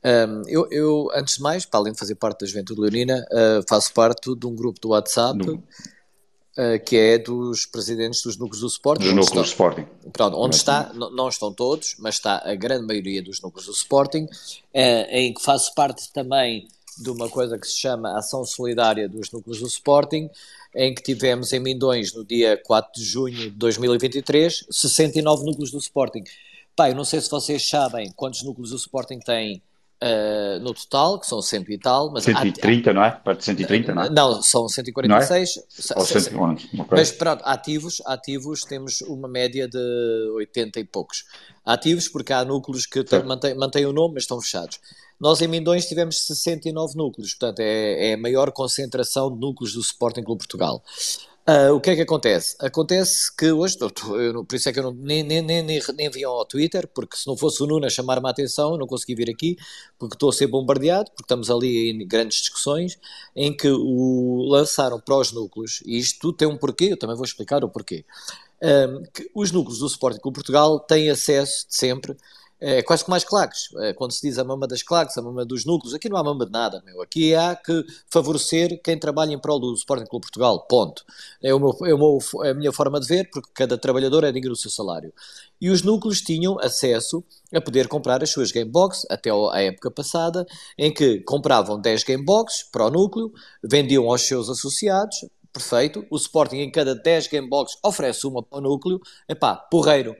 Um, 0.05 0.43
eu, 0.47 0.69
eu, 0.71 1.09
antes 1.15 1.37
de 1.37 1.43
mais, 1.43 1.65
para 1.65 1.81
além 1.81 1.93
de 1.95 1.99
fazer 1.99 2.15
parte 2.17 2.41
da 2.41 2.47
Juventude 2.47 2.81
Leonina, 2.81 3.27
uh, 3.33 3.65
faço 3.67 3.93
parte 3.95 4.35
de 4.35 4.47
um 4.47 4.55
grupo 4.55 4.79
do 4.79 4.91
WhatsApp 4.91 5.41
uh, 5.49 6.85
que 6.85 6.97
é 6.97 7.19
dos 7.19 7.65
presidentes 7.65 8.23
dos 8.23 8.37
núcleos 8.37 8.61
do 8.61 8.67
Sporting. 8.67 9.05
Dos 9.05 9.15
núcleos 9.15 9.49
do 9.49 9.51
Sporting. 9.51 9.87
Pronto, 10.13 10.37
onde 10.37 10.57
está, 10.57 10.93
não 10.93 11.29
estão 11.29 11.53
todos, 11.53 11.97
mas 11.99 12.17
está 12.17 12.43
a 12.45 12.55
grande 12.55 12.87
maioria 12.87 13.23
dos 13.23 13.41
núcleos 13.41 13.67
do 13.67 13.73
Sporting, 13.73 14.25
uh, 14.25 15.07
em 15.09 15.33
que 15.33 15.43
faço 15.43 15.75
parte 15.75 16.13
também 16.13 16.69
de 16.99 17.11
uma 17.11 17.29
coisa 17.29 17.59
que 17.59 17.67
se 17.67 17.79
chama 17.79 18.17
Ação 18.17 18.45
Solidária 18.45 19.09
dos 19.09 19.33
Núcleos 19.33 19.59
do 19.59 19.67
Sporting, 19.67 20.31
em 20.77 20.95
que 20.95 21.03
tivemos 21.03 21.53
em 21.53 21.59
Mindões, 21.59 22.13
no 22.13 22.25
dia 22.25 22.61
4 22.63 22.93
de 22.95 23.05
junho 23.05 23.37
de 23.37 23.51
2023, 23.51 24.67
69 24.71 25.45
núcleos 25.45 25.71
do 25.71 25.79
Sporting. 25.79 26.23
Pai, 26.77 26.91
eu 26.91 26.95
não 26.95 27.05
sei 27.05 27.21
se 27.21 27.31
vocês 27.31 27.69
sabem 27.69 28.13
quantos 28.15 28.43
núcleos 28.43 28.73
o 28.73 28.77
Sporting 28.77 29.19
tem 29.19 29.63
Uh, 30.05 30.61
no 30.61 30.75
total, 30.75 31.19
que 31.19 31.27
são 31.27 31.41
cento 31.41 31.73
e 31.73 31.79
tal. 31.79 32.13
Mas 32.13 32.25
130, 32.25 32.91
há, 32.91 32.93
não 32.93 33.03
é? 33.03 33.11
Perto 33.11 33.39
de 33.39 33.45
130, 33.47 33.95
não 33.95 34.03
é? 34.03 34.11
Não, 34.11 34.43
são 34.43 34.69
146. 34.69 35.57
Não 35.57 35.97
é? 35.97 35.99
Ou 35.99 36.05
111, 36.05 36.69
okay. 36.75 36.87
Mas 36.91 37.11
pronto, 37.11 37.43
ativos, 37.47 38.03
ativos 38.05 38.61
temos 38.63 39.01
uma 39.03 39.27
média 39.27 39.67
de 39.67 39.79
80 40.35 40.81
e 40.81 40.85
poucos. 40.85 41.25
Ativos, 41.65 42.07
porque 42.09 42.35
há 42.35 42.45
núcleos 42.45 42.85
que 42.85 43.03
mantêm, 43.25 43.55
mantêm 43.55 43.87
o 43.87 43.95
nome, 43.95 44.15
mas 44.15 44.25
estão 44.25 44.39
fechados. 44.43 44.79
Nós 45.19 45.41
em 45.41 45.49
Mindões 45.49 45.87
tivemos 45.87 46.27
69 46.27 46.97
núcleos, 46.97 47.35
portanto 47.35 47.61
é, 47.61 48.11
é 48.11 48.15
a 48.15 48.19
maior 48.19 48.53
concentração 48.53 49.33
de 49.33 49.41
núcleos 49.41 49.73
do 49.73 49.81
Sporting 49.81 50.23
Clube 50.23 50.41
Portugal. 50.41 50.83
Uh, 51.47 51.75
o 51.75 51.81
que 51.81 51.91
é 51.91 51.95
que 51.95 52.01
acontece? 52.01 52.57
Acontece 52.59 53.31
que 53.37 53.53
hoje, 53.53 53.77
eu, 53.79 54.45
por 54.47 54.57
isso 54.57 54.67
é 54.67 54.73
que 54.73 54.79
eu 54.79 54.85
não, 54.85 54.95
nem, 54.95 55.23
nem, 55.23 55.43
nem, 55.43 55.63
nem 55.63 56.11
vi 56.11 56.25
ao 56.25 56.43
Twitter, 56.47 56.89
porque 56.89 57.19
se 57.19 57.27
não 57.27 57.37
fosse 57.37 57.63
o 57.63 57.67
Nuno 57.67 57.85
a 57.85 57.91
chamar-me 57.91 58.27
a 58.27 58.31
atenção, 58.31 58.73
eu 58.73 58.79
não 58.79 58.87
consegui 58.87 59.15
vir 59.15 59.29
aqui, 59.29 59.59
porque 59.99 60.15
estou 60.15 60.31
a 60.31 60.33
ser 60.33 60.47
bombardeado, 60.47 61.11
porque 61.11 61.25
estamos 61.25 61.51
ali 61.51 61.91
em 61.91 62.09
grandes 62.09 62.39
discussões, 62.39 62.99
em 63.37 63.55
que 63.55 63.69
o 63.69 64.47
lançaram 64.49 64.99
para 64.99 65.19
os 65.19 65.33
núcleos, 65.33 65.83
e 65.85 65.99
isto 65.99 66.33
tem 66.33 66.49
um 66.49 66.57
porquê, 66.57 66.87
eu 66.93 66.97
também 66.97 67.15
vou 67.15 67.27
explicar 67.27 67.63
o 67.63 67.69
porquê. 67.69 68.07
Um, 68.63 69.03
ah, 69.05 69.09
que 69.13 69.31
os 69.35 69.53
núcleos 69.53 69.81
do 69.81 69.87
Sporting 69.87 70.21
Clube 70.21 70.37
Portugal 70.37 70.81
têm 70.81 71.11
acesso 71.11 71.69
de 71.69 71.77
sempre 71.77 72.17
é 72.67 72.83
quase 72.83 73.05
que 73.05 73.11
mais 73.11 73.25
claques. 73.25 73.69
É, 73.81 73.93
quando 73.93 74.13
se 74.13 74.27
diz 74.27 74.39
a 74.39 74.45
mama 74.45 74.67
das 74.67 74.83
claques, 74.83 75.19
a 75.19 75.23
mama 75.23 75.45
dos 75.45 75.67
núcleos, 75.67 75.93
aqui 75.93 76.09
não 76.09 76.17
há 76.17 76.25
mama 76.25 76.47
de 76.47 76.53
nada, 76.53 76.83
meu. 76.87 77.03
Aqui 77.03 77.35
há 77.35 77.55
que 77.55 77.85
favorecer 78.09 78.81
quem 78.83 78.99
trabalha 78.99 79.35
em 79.35 79.39
prol 79.39 79.61
do 79.61 79.75
Sporting 79.75 80.07
Clube 80.07 80.23
Portugal, 80.23 80.67
ponto. 80.67 81.05
É, 81.43 81.53
o 81.53 81.61
meu, 81.61 81.77
é, 81.85 81.93
o 81.93 81.99
meu, 81.99 82.19
é 82.43 82.51
a 82.51 82.55
minha 82.55 82.73
forma 82.73 82.99
de 82.99 83.07
ver, 83.07 83.29
porque 83.31 83.51
cada 83.53 83.77
trabalhador 83.77 84.25
é 84.25 84.33
digno 84.33 84.53
do 84.53 84.57
seu 84.57 84.71
salário. 84.71 85.13
E 85.61 85.69
os 85.69 85.83
núcleos 85.83 86.23
tinham 86.23 86.59
acesso 86.59 87.23
a 87.55 87.61
poder 87.61 87.87
comprar 87.87 88.23
as 88.23 88.31
suas 88.31 88.51
Gamebox, 88.51 89.07
até 89.11 89.31
a 89.31 89.61
época 89.61 89.91
passada, 89.91 90.47
em 90.79 90.93
que 90.93 91.21
compravam 91.21 91.79
10 91.79 92.03
Gamebox 92.03 92.65
para 92.73 92.87
o 92.87 92.91
núcleo, 92.91 93.31
vendiam 93.63 94.11
aos 94.11 94.23
seus 94.23 94.49
associados, 94.49 95.27
perfeito. 95.53 96.07
O 96.11 96.17
Sporting 96.17 96.57
em 96.57 96.71
cada 96.71 96.95
10 96.95 97.29
Gamebox 97.29 97.77
oferece 97.85 98.27
uma 98.27 98.43
para 98.43 98.59
o 98.59 98.63
núcleo, 98.63 99.01
epá, 99.29 99.55
porreiro. 99.55 100.17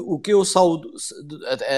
O 0.00 0.18
que 0.18 0.32
eu 0.32 0.44
saúdo, 0.44 0.90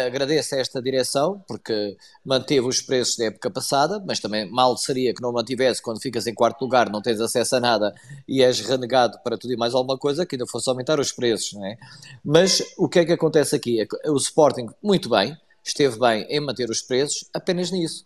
agradeço 0.06 0.54
a 0.54 0.58
esta 0.58 0.82
direção, 0.82 1.44
porque 1.46 1.96
manteve 2.24 2.66
os 2.66 2.82
preços 2.82 3.16
da 3.16 3.26
época 3.26 3.50
passada, 3.50 4.02
mas 4.06 4.18
também 4.18 4.50
mal 4.50 4.76
seria 4.76 5.14
que 5.14 5.22
não 5.22 5.32
mantivesse 5.32 5.80
quando 5.80 6.00
ficas 6.00 6.26
em 6.26 6.34
quarto 6.34 6.62
lugar, 6.62 6.90
não 6.90 7.00
tens 7.00 7.20
acesso 7.20 7.56
a 7.56 7.60
nada 7.60 7.94
e 8.26 8.42
és 8.42 8.58
renegado 8.60 9.18
para 9.22 9.38
tudo 9.38 9.52
e 9.52 9.56
mais 9.56 9.74
alguma 9.74 9.98
coisa, 9.98 10.26
que 10.26 10.34
ainda 10.34 10.46
fosse 10.46 10.68
aumentar 10.68 10.98
os 10.98 11.12
preços, 11.12 11.52
não 11.52 11.64
é? 11.64 11.76
Mas 12.24 12.62
o 12.76 12.88
que 12.88 12.98
é 12.98 13.04
que 13.04 13.12
acontece 13.12 13.54
aqui? 13.54 13.80
É 13.80 14.10
o 14.10 14.16
Sporting, 14.16 14.68
muito 14.82 15.08
bem, 15.08 15.36
esteve 15.62 15.98
bem 15.98 16.26
em 16.28 16.40
manter 16.40 16.68
os 16.70 16.82
preços, 16.82 17.28
apenas 17.32 17.70
nisso. 17.70 18.04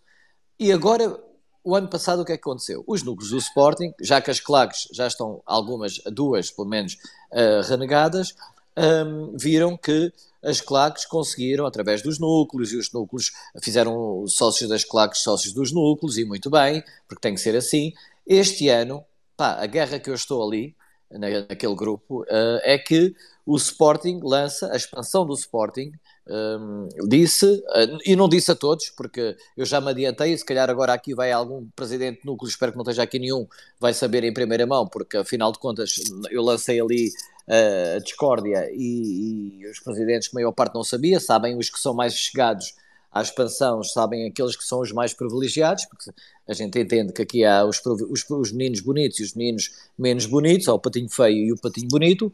E 0.59 0.71
agora, 0.71 1.19
o 1.65 1.75
ano 1.75 1.89
passado, 1.89 2.21
o 2.21 2.25
que 2.25 2.33
é 2.33 2.37
que 2.37 2.43
aconteceu? 2.43 2.85
Os 2.87 3.03
núcleos 3.03 3.31
do 3.31 3.39
Sporting, 3.39 3.93
já 4.01 4.21
que 4.21 4.31
as 4.31 4.39
claques 4.39 4.87
já 4.93 5.07
estão, 5.07 5.43
algumas, 5.47 5.99
duas 6.13 6.51
pelo 6.51 6.69
menos, 6.69 6.99
uh, 7.33 7.67
renegadas, 7.69 8.35
um, 8.77 9.37
viram 9.37 9.77
que 9.77 10.13
as 10.43 10.61
claques 10.61 11.07
conseguiram, 11.07 11.65
através 11.65 12.03
dos 12.03 12.19
núcleos, 12.19 12.73
e 12.73 12.77
os 12.77 12.93
núcleos 12.93 13.33
fizeram 13.63 14.25
sócios 14.27 14.69
das 14.69 14.85
claques 14.85 15.23
sócios 15.23 15.55
dos 15.55 15.73
núcleos, 15.73 16.19
e 16.19 16.25
muito 16.25 16.51
bem, 16.51 16.83
porque 17.09 17.23
tem 17.23 17.35
que 17.35 17.41
ser 17.41 17.57
assim. 17.57 17.93
Este 18.27 18.69
ano, 18.69 19.05
pá, 19.37 19.55
a 19.61 19.67
guerra 19.67 19.99
que 19.99 20.11
eu 20.11 20.15
estou 20.15 20.47
ali, 20.47 20.77
naquele 21.11 21.75
grupo, 21.75 22.23
uh, 22.23 22.61
é 22.63 22.77
que 22.77 23.15
o 23.47 23.57
Sporting 23.57 24.21
lança 24.23 24.73
a 24.73 24.77
expansão 24.77 25.25
do 25.27 25.35
Sporting. 25.35 25.93
Um, 26.27 26.89
disse, 27.07 27.45
uh, 27.45 27.99
e 28.05 28.17
não 28.17 28.29
disse 28.29 28.51
a 28.51 28.55
todos, 28.55 28.89
porque 28.91 29.37
eu 29.57 29.67
já 29.67 29.81
me 29.81 29.91
adiantei, 29.91 30.37
se 30.37 30.45
calhar 30.45 30.71
agora 30.71 30.95
aqui 30.95 31.15
vai 31.15 31.31
algum 31.31 31.69
presidente 31.77 32.21
de 32.21 32.27
núcleo, 32.27 32.49
espero 32.49 32.73
que 32.73 32.79
não 32.79 32.83
esteja 32.83 33.03
aqui 33.03 33.19
nenhum, 33.19 33.47
vai 33.79 33.93
saber 33.93 34.25
em 34.25 34.33
primeira 34.33 34.67
mão, 34.67 34.89
porque 34.89 35.19
afinal 35.19 35.53
de 35.53 35.59
contas 35.59 35.97
eu 36.31 36.43
lancei 36.43 36.81
ali 36.81 37.13
a 37.47 37.99
discórdia 37.99 38.71
e, 38.73 39.61
e, 39.61 39.67
os 39.71 39.79
presidentes, 39.81 40.29
que 40.29 40.37
a 40.37 40.41
maior 40.41 40.53
parte 40.53 40.75
não 40.75 40.85
sabia, 40.85 41.21
sabem 41.21 41.57
os 41.57 41.69
que 41.69 41.79
são 41.79 41.95
mais 41.95 42.15
chegados 42.15 42.75
à 43.13 43.23
expansão, 43.23 43.83
sabem 43.83 44.27
aqueles 44.27 44.57
que 44.57 44.65
são 44.65 44.81
os 44.81 44.91
mais 44.91 45.15
privilegiados, 45.15 45.85
porque 45.85 46.11
a 46.49 46.53
gente 46.53 46.79
entende 46.79 47.13
que 47.13 47.23
aqui 47.23 47.45
há 47.45 47.65
os, 47.65 47.81
os, 47.85 48.29
os 48.29 48.53
meninos 48.53 48.81
bonitos 48.81 49.21
e 49.21 49.23
os 49.23 49.35
meninos 49.35 49.71
menos 49.97 50.27
bonitos, 50.27 50.67
ou 50.67 50.75
o 50.75 50.81
patinho 50.81 51.09
feio 51.09 51.47
e 51.47 51.53
o 51.53 51.57
patinho 51.57 51.89
bonito, 51.89 52.33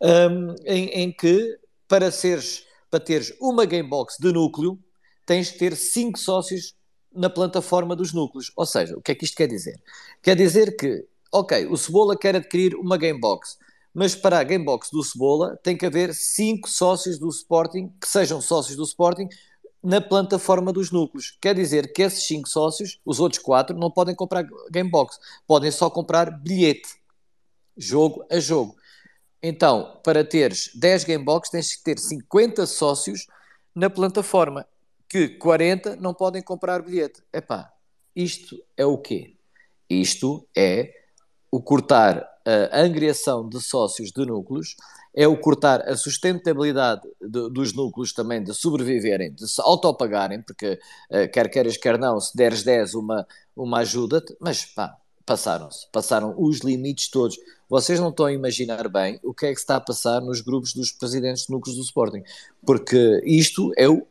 um, 0.00 0.54
em, 0.64 0.86
em, 0.88 1.12
que 1.12 1.58
para 1.88 2.10
seres, 2.12 2.64
para 2.88 3.00
teres 3.00 3.34
uma 3.40 3.64
gamebox 3.64 4.16
de 4.20 4.32
núcleo, 4.32 4.78
tens 5.26 5.50
que 5.50 5.58
ter 5.58 5.74
cinco 5.74 6.18
sócios 6.18 6.74
na 7.12 7.28
plataforma 7.28 7.96
dos 7.96 8.12
núcleos. 8.12 8.52
Ou 8.56 8.66
seja, 8.66 8.96
o 8.96 9.02
que 9.02 9.12
é 9.12 9.14
que 9.14 9.24
isto 9.24 9.36
quer 9.36 9.48
dizer? 9.48 9.80
Quer 10.22 10.36
dizer 10.36 10.76
que, 10.76 11.04
ok, 11.32 11.66
o 11.66 11.76
Cebola 11.76 12.16
quer 12.16 12.36
adquirir 12.36 12.76
uma 12.76 12.96
gamebox, 12.96 13.58
Mas 13.92 14.14
para 14.14 14.38
a 14.38 14.44
Gamebox 14.44 14.90
do 14.90 15.02
Cebola 15.02 15.58
tem 15.62 15.76
que 15.76 15.84
haver 15.84 16.14
cinco 16.14 16.68
sócios 16.68 17.18
do 17.18 17.28
Sporting 17.28 17.92
que 18.00 18.08
sejam 18.08 18.40
sócios 18.40 18.76
do 18.76 18.84
Sporting 18.84 19.28
na 19.82 20.00
plataforma 20.00 20.72
dos 20.72 20.90
núcleos. 20.90 21.36
Quer 21.40 21.54
dizer 21.54 21.92
que 21.92 22.02
esses 22.02 22.24
cinco 22.26 22.48
sócios, 22.48 23.00
os 23.04 23.18
outros 23.18 23.42
quatro, 23.42 23.76
não 23.76 23.90
podem 23.90 24.14
comprar 24.14 24.46
Gamebox, 24.70 25.18
podem 25.46 25.70
só 25.70 25.90
comprar 25.90 26.30
bilhete, 26.30 26.88
jogo 27.76 28.24
a 28.30 28.38
jogo. 28.38 28.76
Então, 29.42 29.98
para 30.04 30.22
teres 30.22 30.70
10 30.74 31.04
Gamebox, 31.04 31.48
tens 31.48 31.74
que 31.74 31.82
ter 31.82 31.98
50 31.98 32.66
sócios 32.66 33.26
na 33.74 33.88
plataforma, 33.88 34.66
que 35.08 35.28
40 35.28 35.96
não 35.96 36.12
podem 36.12 36.42
comprar 36.42 36.82
bilhete. 36.82 37.22
Epá, 37.32 37.72
isto 38.14 38.62
é 38.76 38.84
o 38.84 38.98
quê? 38.98 39.36
Isto 39.88 40.46
é 40.54 40.92
o 41.50 41.60
cortar 41.60 42.28
a 42.72 42.80
angriação 42.80 43.48
de 43.48 43.60
sócios 43.60 44.10
de 44.10 44.24
núcleos, 44.24 44.76
é 45.14 45.26
o 45.26 45.36
cortar 45.36 45.88
a 45.88 45.96
sustentabilidade 45.96 47.02
de, 47.20 47.50
dos 47.50 47.72
núcleos 47.72 48.12
também 48.12 48.42
de 48.42 48.54
sobreviverem, 48.54 49.32
de 49.32 49.48
se 49.48 49.60
autopagarem, 49.60 50.40
porque 50.40 50.78
uh, 51.10 51.30
quer 51.32 51.50
queiras, 51.50 51.76
quer 51.76 51.98
não, 51.98 52.20
se 52.20 52.36
deres 52.36 52.62
10 52.62 52.94
uma, 52.94 53.26
uma 53.56 53.78
ajuda-te, 53.80 54.36
mas 54.40 54.64
pá, 54.64 54.96
passaram-se, 55.26 55.86
passaram 55.92 56.34
os 56.38 56.60
limites 56.60 57.08
todos. 57.08 57.36
Vocês 57.68 57.98
não 58.00 58.10
estão 58.10 58.26
a 58.26 58.32
imaginar 58.32 58.88
bem 58.88 59.18
o 59.22 59.34
que 59.34 59.46
é 59.46 59.52
que 59.52 59.60
está 59.60 59.76
a 59.76 59.80
passar 59.80 60.20
nos 60.20 60.40
grupos 60.40 60.72
dos 60.72 60.92
presidentes 60.92 61.46
de 61.46 61.52
núcleos 61.52 61.76
do 61.76 61.82
Sporting, 61.84 62.22
porque 62.64 63.20
isto 63.24 63.72
é 63.76 63.88
o, 63.88 64.06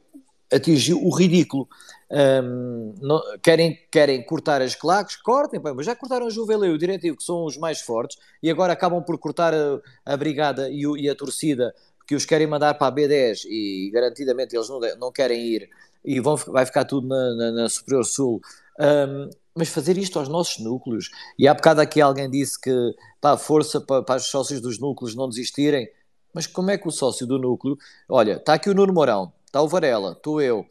atingiu 0.52 1.02
o 1.02 1.16
ridículo. 1.16 1.68
Um, 2.12 2.96
não, 3.00 3.22
querem, 3.42 3.78
querem 3.92 4.24
cortar 4.26 4.62
as 4.62 4.74
claques, 4.74 5.16
cortem, 5.16 5.62
mas 5.76 5.86
já 5.86 5.96
cortaram 5.96 6.26
o 6.26 6.32
Juveleu 6.32 6.72
e 6.72 6.76
o 6.76 6.78
Diretivo, 6.78 7.18
que 7.18 7.24
são 7.24 7.46
os 7.46 7.56
mais 7.58 7.82
fortes, 7.82 8.18
e 8.42 8.50
agora 8.50 8.74
acabam 8.74 9.04
por 9.04 9.18
cortar 9.20 9.54
a, 9.54 9.80
a 10.06 10.18
Brigada 10.18 10.70
e, 10.70 10.88
o, 10.88 10.98
e, 10.98 11.08
a 11.08 11.16
torcida, 11.16 11.74
que 12.08 12.16
os 12.16 12.26
querem 12.26 12.48
mandar 12.48 12.74
para 12.74 12.88
a 12.88 12.92
B10 12.92 13.46
e 13.46 13.92
garantidamente 13.94 14.56
eles 14.56 14.68
não, 14.68 14.80
não 14.98 15.12
querem 15.12 15.40
ir 15.40 15.70
e 16.04 16.20
vão, 16.20 16.36
vai 16.36 16.66
ficar 16.66 16.86
tudo 16.86 17.08
na, 17.08 17.36
na, 17.36 17.52
na 17.52 17.70
Superior 17.70 18.04
Sul. 18.04 18.42
Um, 18.80 19.30
mas 19.56 19.70
fazer 19.70 19.98
isto 19.98 20.18
aos 20.18 20.30
nossos 20.30 20.64
núcleos, 20.64 21.10
e 21.38 21.48
há 21.48 21.54
bocado 21.54 21.82
aqui 21.82 22.00
alguém 22.00 22.30
disse 22.30 22.60
que 22.60 22.72
pá, 23.20 23.38
força 23.38 23.82
para, 23.82 24.02
para 24.02 24.16
os 24.16 24.26
sócios 24.26 24.62
dos 24.62 24.80
núcleos 24.80 25.16
não 25.16 25.28
desistirem, 25.28 25.88
mas 26.34 26.48
como 26.48 26.72
é 26.72 26.78
que 26.78 26.88
o 26.88 26.92
sócio 26.92 27.28
do 27.28 27.38
núcleo, 27.38 27.78
olha, 28.08 28.34
está 28.34 28.54
aqui 28.54 28.70
o 28.70 28.74
Nuno 28.74 28.94
Mourão, 28.94 29.34
está 29.46 29.62
o 29.62 29.68
Varela, 29.68 30.14
estou 30.14 30.42
eu, 30.42 30.66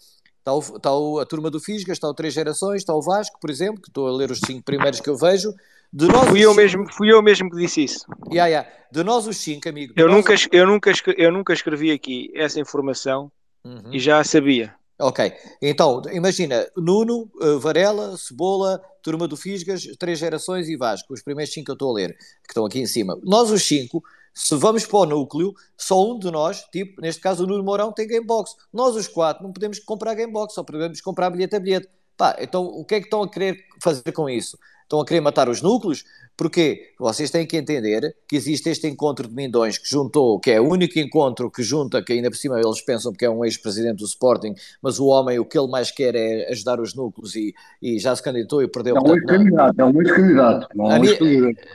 está, 0.48 0.52
o, 0.52 0.76
está 0.76 0.96
o, 0.96 1.18
a 1.18 1.26
turma 1.26 1.50
do 1.50 1.60
Fisga, 1.60 1.92
está 1.92 2.08
o 2.08 2.14
Três 2.14 2.32
Gerações, 2.32 2.82
está 2.82 2.94
o 2.94 3.02
Vasco, 3.02 3.38
por 3.40 3.50
exemplo, 3.50 3.82
que 3.82 3.88
estou 3.88 4.08
a 4.08 4.12
ler 4.12 4.30
os 4.30 4.40
cinco 4.40 4.62
primeiros 4.62 5.00
que 5.00 5.10
eu 5.10 5.16
vejo. 5.16 5.52
De 5.92 6.06
nós 6.06 6.28
fui, 6.28 6.40
eu 6.40 6.50
cinco... 6.50 6.62
mesmo, 6.62 6.92
fui 6.92 7.12
eu 7.12 7.22
mesmo 7.22 7.50
que 7.50 7.56
disse 7.56 7.84
isso. 7.84 8.04
Yeah, 8.30 8.46
yeah. 8.46 8.68
De 8.90 9.02
nós 9.02 9.26
os 9.26 9.36
cinco, 9.36 9.68
amigo. 9.68 9.94
Eu 9.96 10.08
nunca, 10.08 10.34
os... 10.34 10.48
eu, 10.50 10.66
nunca, 10.66 10.92
eu 11.16 11.32
nunca 11.32 11.52
escrevi 11.52 11.90
aqui 11.90 12.30
essa 12.34 12.60
informação 12.60 13.30
uhum. 13.64 13.92
e 13.92 13.98
já 13.98 14.18
a 14.18 14.24
sabia. 14.24 14.74
Ok, 15.00 15.32
então 15.62 16.02
imagina 16.10 16.66
Nuno, 16.76 17.30
eh, 17.40 17.56
Varela, 17.60 18.16
Cebola, 18.16 18.82
Turma 19.00 19.28
do 19.28 19.36
Fisgas, 19.36 19.84
Três 19.96 20.18
Gerações 20.18 20.68
e 20.68 20.76
Vasco, 20.76 21.14
os 21.14 21.22
primeiros 21.22 21.54
cinco 21.54 21.66
que 21.66 21.70
eu 21.70 21.74
estou 21.74 21.90
a 21.92 21.94
ler, 21.94 22.16
que 22.42 22.50
estão 22.50 22.66
aqui 22.66 22.80
em 22.80 22.86
cima. 22.86 23.16
Nós, 23.22 23.48
os 23.52 23.62
cinco, 23.62 24.02
se 24.38 24.54
vamos 24.54 24.86
para 24.86 25.00
o 25.00 25.04
núcleo, 25.04 25.52
só 25.76 26.00
um 26.12 26.16
de 26.16 26.30
nós, 26.30 26.62
tipo, 26.70 27.00
neste 27.00 27.20
caso 27.20 27.42
o 27.42 27.46
Nuno 27.46 27.64
Mourão, 27.64 27.90
tem 27.92 28.06
Gamebox. 28.06 28.54
Nós, 28.72 28.94
os 28.94 29.08
quatro, 29.08 29.42
não 29.42 29.52
podemos 29.52 29.80
comprar 29.80 30.14
Gamebox, 30.14 30.54
só 30.54 30.62
podemos 30.62 31.00
comprar 31.00 31.28
bilhete 31.28 31.56
a 31.56 31.60
bilhete. 31.60 31.88
Pá, 32.16 32.36
então 32.38 32.64
o 32.64 32.84
que 32.84 32.94
é 32.94 33.00
que 33.00 33.06
estão 33.06 33.20
a 33.20 33.28
querer 33.28 33.58
fazer 33.82 34.12
com 34.12 34.30
isso? 34.30 34.56
Estão 34.84 35.00
a 35.00 35.04
querer 35.04 35.20
matar 35.20 35.48
os 35.48 35.60
núcleos? 35.60 36.04
Porque 36.38 36.92
vocês 36.96 37.32
têm 37.32 37.44
que 37.44 37.56
entender 37.56 38.14
que 38.28 38.36
existe 38.36 38.70
este 38.70 38.86
encontro 38.86 39.26
de 39.26 39.34
Mindões 39.34 39.76
que 39.76 39.90
juntou, 39.90 40.38
que 40.38 40.52
é 40.52 40.60
o 40.60 40.68
único 40.68 40.96
encontro 40.96 41.50
que 41.50 41.64
junta, 41.64 42.00
que 42.00 42.12
ainda 42.12 42.30
por 42.30 42.36
cima 42.36 42.60
eles 42.60 42.80
pensam 42.80 43.12
que 43.12 43.24
é 43.24 43.28
um 43.28 43.44
ex-presidente 43.44 43.98
do 43.98 44.04
Sporting, 44.04 44.54
mas 44.80 45.00
o 45.00 45.06
homem 45.06 45.40
o 45.40 45.44
que 45.44 45.58
ele 45.58 45.66
mais 45.66 45.90
quer 45.90 46.14
é 46.14 46.48
ajudar 46.52 46.78
os 46.78 46.94
núcleos 46.94 47.34
e, 47.34 47.52
e 47.82 47.98
já 47.98 48.14
se 48.14 48.22
candidatou 48.22 48.62
e 48.62 48.68
perdeu. 48.68 48.96
É 48.96 49.00
um 49.00 49.14
ex-candidato, 49.16 49.80
é 49.80 49.84
um 49.84 50.00
ex-candidato. 50.00 50.68
Não, 50.76 50.92
é 50.92 51.00
um 51.00 51.04
ex 51.04 51.18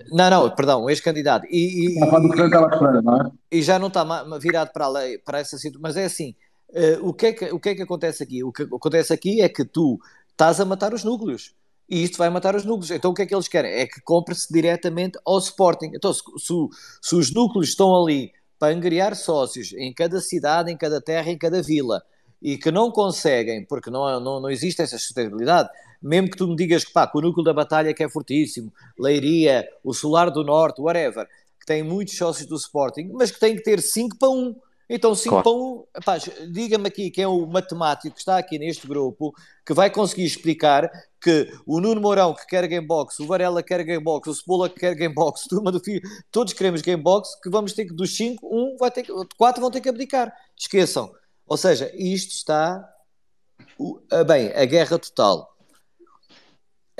não, 0.10 0.30
não, 0.30 0.50
perdão, 0.56 0.86
um 0.86 0.90
ex-candidato. 0.90 1.46
E, 1.50 1.98
e, 1.98 2.00
e, 3.52 3.62
já 3.62 3.78
não 3.78 3.90
está 3.90 4.06
virado 4.40 4.72
para 4.72 4.86
a 4.86 4.90
lei, 4.90 5.18
para 5.18 5.40
essa 5.40 5.58
situação, 5.58 5.82
mas 5.84 5.98
é 5.98 6.06
assim, 6.06 6.36
uh, 6.70 7.06
o, 7.06 7.14
que 7.14 7.26
é 7.26 7.34
que, 7.34 7.46
o 7.52 7.60
que 7.60 7.68
é 7.68 7.76
que 7.76 7.82
acontece 7.82 8.24
aqui? 8.24 8.42
O 8.46 8.54
que 8.54 8.64
acontece 8.64 9.12
aqui 9.12 9.42
é 9.42 9.50
que 9.50 9.66
tu 9.66 10.00
estás 10.32 10.62
a 10.62 10.66
matar 10.66 10.94
os 10.94 11.04
núcleos 11.04 11.54
e 11.90 12.04
isto 12.04 12.18
vai 12.18 12.30
matar 12.30 12.56
os 12.56 12.66
núcleos. 12.66 12.92
Então 12.92 13.12
o 13.12 13.14
que 13.14 13.22
é 13.22 13.26
que 13.26 13.36
eles 13.36 13.48
querem? 13.48 13.72
É 13.72 13.86
que 13.86 14.02
compre-se 14.02 14.52
diretamente 14.52 15.20
ao 15.26 15.38
Sporting. 15.38 15.92
Então, 15.94 16.14
se, 16.14 16.22
se, 16.38 16.54
se, 17.02 17.16
os 17.16 17.34
núcleos 17.34 17.70
estão 17.70 17.96
ali 17.96 18.32
para 18.58 18.74
angriar 18.74 19.16
sócios 19.16 19.74
em 19.74 19.94
cada 19.94 20.22
cidade, 20.22 20.72
em 20.72 20.78
cada 20.78 21.02
terra, 21.02 21.30
em 21.30 21.38
cada 21.38 21.62
vila, 21.62 22.02
e 22.42 22.58
que 22.58 22.72
não 22.72 22.92
conseguem, 22.92 23.66
porque 23.66 23.90
não, 23.90 24.20
não, 24.20 24.40
não 24.40 24.50
existe 24.50 24.82
essa 24.82 24.98
sustentabilidade, 24.98 25.70
mesmo 26.02 26.30
que 26.30 26.38
tu 26.38 26.48
me 26.48 26.56
digas 26.56 26.84
que, 26.84 26.92
pá, 26.92 27.08
que 27.08 27.18
o 27.18 27.22
núcleo 27.22 27.44
da 27.44 27.54
batalha 27.54 27.94
que 27.94 28.04
é 28.04 28.10
fortíssimo, 28.10 28.72
Leiria, 29.00 29.68
o 29.84 29.94
Solar 29.94 30.30
do 30.30 30.44
Norte, 30.44 30.82
whatever, 30.82 31.28
que 31.60 31.66
tem 31.66 31.82
muitos 31.82 32.18
sócios 32.18 32.46
do 32.48 32.56
Sporting, 32.56 33.10
mas 33.14 33.32
que 33.32 33.40
tem 33.40 33.56
que 33.56 33.64
ter 33.64 33.82
5 33.82 34.18
para 34.18 34.30
1. 34.30 34.34
Um. 34.34 34.56
Então, 34.96 35.16
5 35.16 35.42
claro. 35.42 35.88
para 36.06 36.20
1, 36.20 36.52
diga-me 36.52 36.88
aqui 36.88 37.10
quem 37.10 37.24
é 37.24 37.28
o 37.28 37.48
matemático 37.48 38.14
que 38.14 38.22
está 38.22 38.38
aqui 38.38 38.60
neste 38.60 38.86
grupo 38.86 39.34
que 39.66 39.74
vai 39.74 39.90
conseguir 39.90 40.24
explicar 40.24 40.88
que 41.20 41.52
o 41.66 41.82
Nuno 41.82 42.00
Mourão 42.00 42.32
que 42.32 42.46
quer 42.46 42.68
Gamebox, 42.68 43.20
o 43.20 43.26
Varela 43.26 43.64
quer 43.64 43.84
Gamebox, 43.84 44.28
o 44.28 44.36
Cebola 44.36 44.70
que 44.70 44.80
quer 44.80 44.94
Gamebox, 44.94 45.48
turma 45.50 45.72
do 45.72 45.80
filho, 45.80 46.00
todos 46.32 46.54
queremos 46.54 46.84
Gamebox, 46.84 47.42
que 47.42 47.50
vamos 47.50 47.74
ter 47.74 47.86
que, 47.86 47.94
dos 47.94 48.16
5, 48.16 48.46
um 48.46 48.78
vai 48.78 48.92
ter 48.92 49.02
que, 49.02 49.12
quatro 49.36 49.62
vão 49.62 49.72
ter 49.72 49.82
que 49.82 49.90
abdicar. 49.90 50.32
Esqueçam. 50.56 51.12
Ou 51.48 51.58
seja, 51.58 51.92
isto 51.96 52.30
está, 52.30 52.88
bem, 54.28 54.54
a 54.54 54.64
guerra 54.66 55.00
total. 55.00 55.58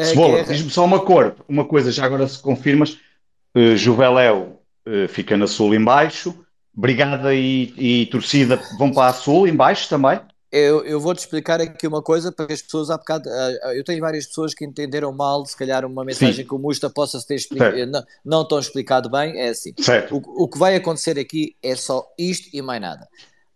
Cebola, 0.02 0.38
guerra... 0.38 0.52
diz-me 0.52 0.72
só 0.72 0.84
uma 0.84 1.00
cor, 1.00 1.36
uma 1.48 1.64
coisa, 1.64 1.92
já 1.92 2.06
agora 2.06 2.28
se 2.28 2.40
confirmas, 2.40 2.98
uh, 3.56 3.76
Juveléu 3.76 4.60
uh, 4.88 5.08
fica 5.08 5.38
na 5.38 5.46
sul 5.46 5.76
embaixo, 5.76 6.44
Brigada 6.74 7.34
e, 7.34 7.74
e 7.78 8.06
torcida 8.08 8.60
vão 8.78 8.92
para 8.92 9.10
a 9.10 9.14
sul 9.14 9.48
embaixo 9.48 9.88
também? 9.90 10.20
eu, 10.54 10.86
eu 10.86 11.00
vou-te 11.00 11.18
explicar 11.18 11.60
aqui 11.60 11.88
uma 11.88 12.04
coisa 12.04 12.32
para 12.32 12.54
as 12.54 12.62
pessoas 12.62 12.92
há 12.92 12.98
bocado. 12.98 13.28
Uh, 13.28 13.72
eu 13.74 13.84
tenho 13.84 14.00
várias 14.00 14.28
pessoas 14.28 14.54
que 14.54 14.64
entenderam 14.64 15.12
mal, 15.12 15.44
se 15.48 15.58
calhar 15.58 15.84
uma 15.84 16.06
mensagem 16.06 16.44
Sim. 16.44 16.48
que 16.48 16.54
o 16.54 16.60
Musta 16.60 16.92
possa 16.92 17.20
ter 17.26 17.34
explicado, 17.34 17.76
não, 17.88 18.04
não 18.24 18.48
tão 18.48 18.60
explicado 18.60 19.10
bem. 19.10 19.40
É 19.40 19.50
assim: 19.50 19.74
o, 20.12 20.44
o, 20.44 20.48
que 20.48 20.60
vai 20.60 20.76
acontecer 20.76 21.18
aqui 21.18 21.56
é 21.64 21.76
só 21.76 22.06
isto 22.20 22.56
e 22.56 22.62
mais 22.62 22.80
nada. 22.80 23.08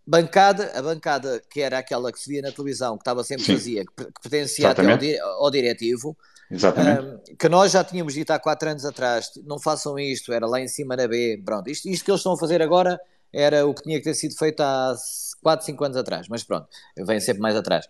Bancada, 0.04 0.72
a 0.74 0.82
bancada 0.82 1.40
que 1.48 1.60
era 1.60 1.78
aquela 1.78 2.10
que 2.10 2.18
se 2.18 2.28
via 2.28 2.42
na 2.42 2.50
televisão, 2.50 2.96
que 2.96 3.02
estava 3.02 3.22
sempre 3.22 3.44
Sim. 3.44 3.52
vazia, 3.52 3.84
que, 3.84 4.04
pertencia 4.20 4.70
até 4.70 5.20
ao, 5.20 5.44
ao 5.44 5.50
diretivo, 5.52 6.16
Exatamente. 6.50 7.32
Um, 7.32 7.36
que 7.36 7.48
nós 7.48 7.72
já 7.72 7.84
tínhamos 7.84 8.14
dito 8.14 8.30
há 8.30 8.38
quatro 8.38 8.70
anos 8.70 8.84
atrás, 8.84 9.30
não 9.44 9.58
façam 9.58 9.98
isto, 9.98 10.32
era 10.32 10.46
lá 10.46 10.60
em 10.60 10.68
cima 10.68 10.96
na 10.96 11.06
B, 11.06 11.40
pronto, 11.44 11.68
isto, 11.68 11.88
isto 11.88 12.04
que 12.04 12.10
eles 12.10 12.20
estão 12.20 12.32
a 12.32 12.38
fazer 12.38 12.62
agora 12.62 12.98
era 13.32 13.66
o 13.66 13.74
que 13.74 13.82
tinha 13.82 13.98
que 13.98 14.04
ter 14.04 14.14
sido 14.14 14.34
feito 14.36 14.60
há 14.60 14.94
4, 15.42 15.66
5 15.66 15.84
anos 15.84 15.96
atrás, 15.96 16.28
mas 16.28 16.42
pronto, 16.42 16.66
vem 16.96 17.20
sempre 17.20 17.42
mais 17.42 17.56
atrás. 17.56 17.86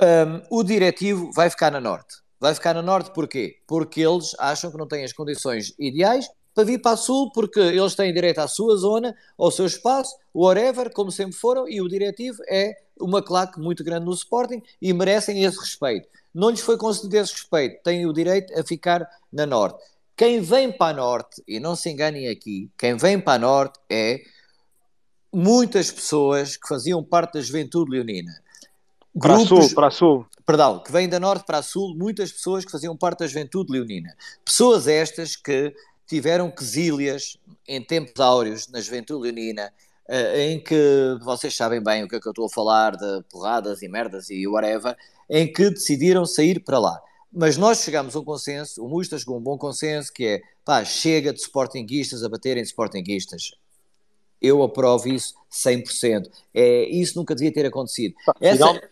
Um, 0.00 0.58
o 0.58 0.62
diretivo 0.62 1.30
vai 1.32 1.50
ficar 1.50 1.70
na 1.70 1.80
Norte. 1.80 2.16
Vai 2.40 2.54
ficar 2.54 2.72
na 2.72 2.82
Norte 2.82 3.12
porquê? 3.12 3.58
Porque 3.66 4.00
eles 4.00 4.34
acham 4.38 4.70
que 4.70 4.78
não 4.78 4.86
têm 4.86 5.04
as 5.04 5.12
condições 5.12 5.74
ideais 5.78 6.30
para 6.54 6.64
vir 6.64 6.80
para 6.80 6.92
a 6.92 6.96
Sul, 6.96 7.30
porque 7.32 7.60
eles 7.60 7.94
têm 7.94 8.12
direito 8.12 8.38
à 8.40 8.48
sua 8.48 8.76
zona, 8.76 9.14
ao 9.36 9.50
seu 9.50 9.66
espaço, 9.66 10.16
whatever, 10.34 10.90
como 10.92 11.10
sempre 11.12 11.36
foram, 11.36 11.68
e 11.68 11.80
o 11.80 11.88
diretivo 11.88 12.42
é 12.48 12.74
uma 13.00 13.22
claque 13.22 13.60
muito 13.60 13.84
grande 13.84 14.06
no 14.06 14.12
Sporting 14.12 14.62
e 14.80 14.92
merecem 14.92 15.44
esse 15.44 15.58
respeito. 15.58 16.08
Não 16.38 16.50
lhes 16.50 16.60
foi 16.60 16.76
concedido 16.76 17.16
esse 17.16 17.32
respeito, 17.32 17.82
têm 17.82 18.06
o 18.06 18.12
direito 18.12 18.56
a 18.56 18.62
ficar 18.64 19.04
na 19.32 19.44
Norte. 19.44 19.82
Quem 20.16 20.40
vem 20.40 20.70
para 20.70 20.92
a 20.92 20.94
Norte, 20.94 21.42
e 21.48 21.58
não 21.58 21.74
se 21.74 21.90
enganem 21.90 22.28
aqui, 22.28 22.70
quem 22.78 22.96
vem 22.96 23.20
para 23.20 23.32
a 23.32 23.38
Norte 23.40 23.80
é 23.90 24.20
muitas 25.32 25.90
pessoas 25.90 26.56
que 26.56 26.68
faziam 26.68 27.02
parte 27.02 27.34
da 27.34 27.40
juventude 27.40 27.90
leonina. 27.90 28.32
Para 29.18 29.34
Grupos, 29.34 29.48
sul, 29.66 29.74
para 29.74 29.90
sul. 29.90 30.26
Perdão, 30.46 30.80
que 30.80 30.92
vêm 30.92 31.08
da 31.08 31.18
norte 31.18 31.44
para 31.44 31.60
sul, 31.60 31.92
muitas 31.96 32.30
pessoas 32.30 32.64
que 32.64 32.70
faziam 32.70 32.96
parte 32.96 33.18
da 33.18 33.26
juventude 33.26 33.72
leonina. 33.72 34.14
Pessoas 34.44 34.86
estas 34.86 35.34
que 35.34 35.74
tiveram 36.06 36.52
quesílias 36.52 37.36
em 37.66 37.82
tempos 37.82 38.20
áureos 38.20 38.68
na 38.68 38.80
juventude 38.80 39.24
leonina, 39.24 39.72
eh, 40.08 40.50
em 40.50 40.62
que 40.62 41.18
vocês 41.20 41.56
sabem 41.56 41.82
bem 41.82 42.04
o 42.04 42.08
que 42.08 42.14
é 42.14 42.20
que 42.20 42.28
eu 42.28 42.30
estou 42.30 42.46
a 42.46 42.48
falar, 42.48 42.96
de 42.96 43.24
porradas 43.28 43.82
e 43.82 43.88
merdas 43.88 44.30
e 44.30 44.46
whatever, 44.46 44.96
em 45.28 45.50
que 45.50 45.70
decidiram 45.70 46.24
sair 46.24 46.62
para 46.62 46.78
lá. 46.78 47.00
Mas 47.32 47.56
nós 47.56 47.82
chegamos 47.82 48.16
a 48.16 48.20
um 48.20 48.24
consenso, 48.24 48.84
o 48.84 48.88
Musta 48.88 49.18
chegou 49.18 49.36
a 49.36 49.38
um 49.38 49.42
bom 49.42 49.58
consenso, 49.58 50.12
que 50.12 50.26
é, 50.26 50.40
pá, 50.64 50.84
chega 50.84 51.32
de 51.32 51.40
sportinguistas 51.40 52.24
a 52.24 52.28
baterem 52.28 52.62
sportinguistas 52.62 53.50
eu 54.40 54.62
aprovo 54.62 55.08
isso 55.08 55.34
100%. 55.50 56.30
É, 56.54 56.84
isso 56.88 57.18
nunca 57.18 57.34
devia 57.34 57.52
ter 57.52 57.66
acontecido. 57.66 58.14
Pá, 58.24 58.34
Essa, 58.40 58.56
finalmente, 58.56 58.88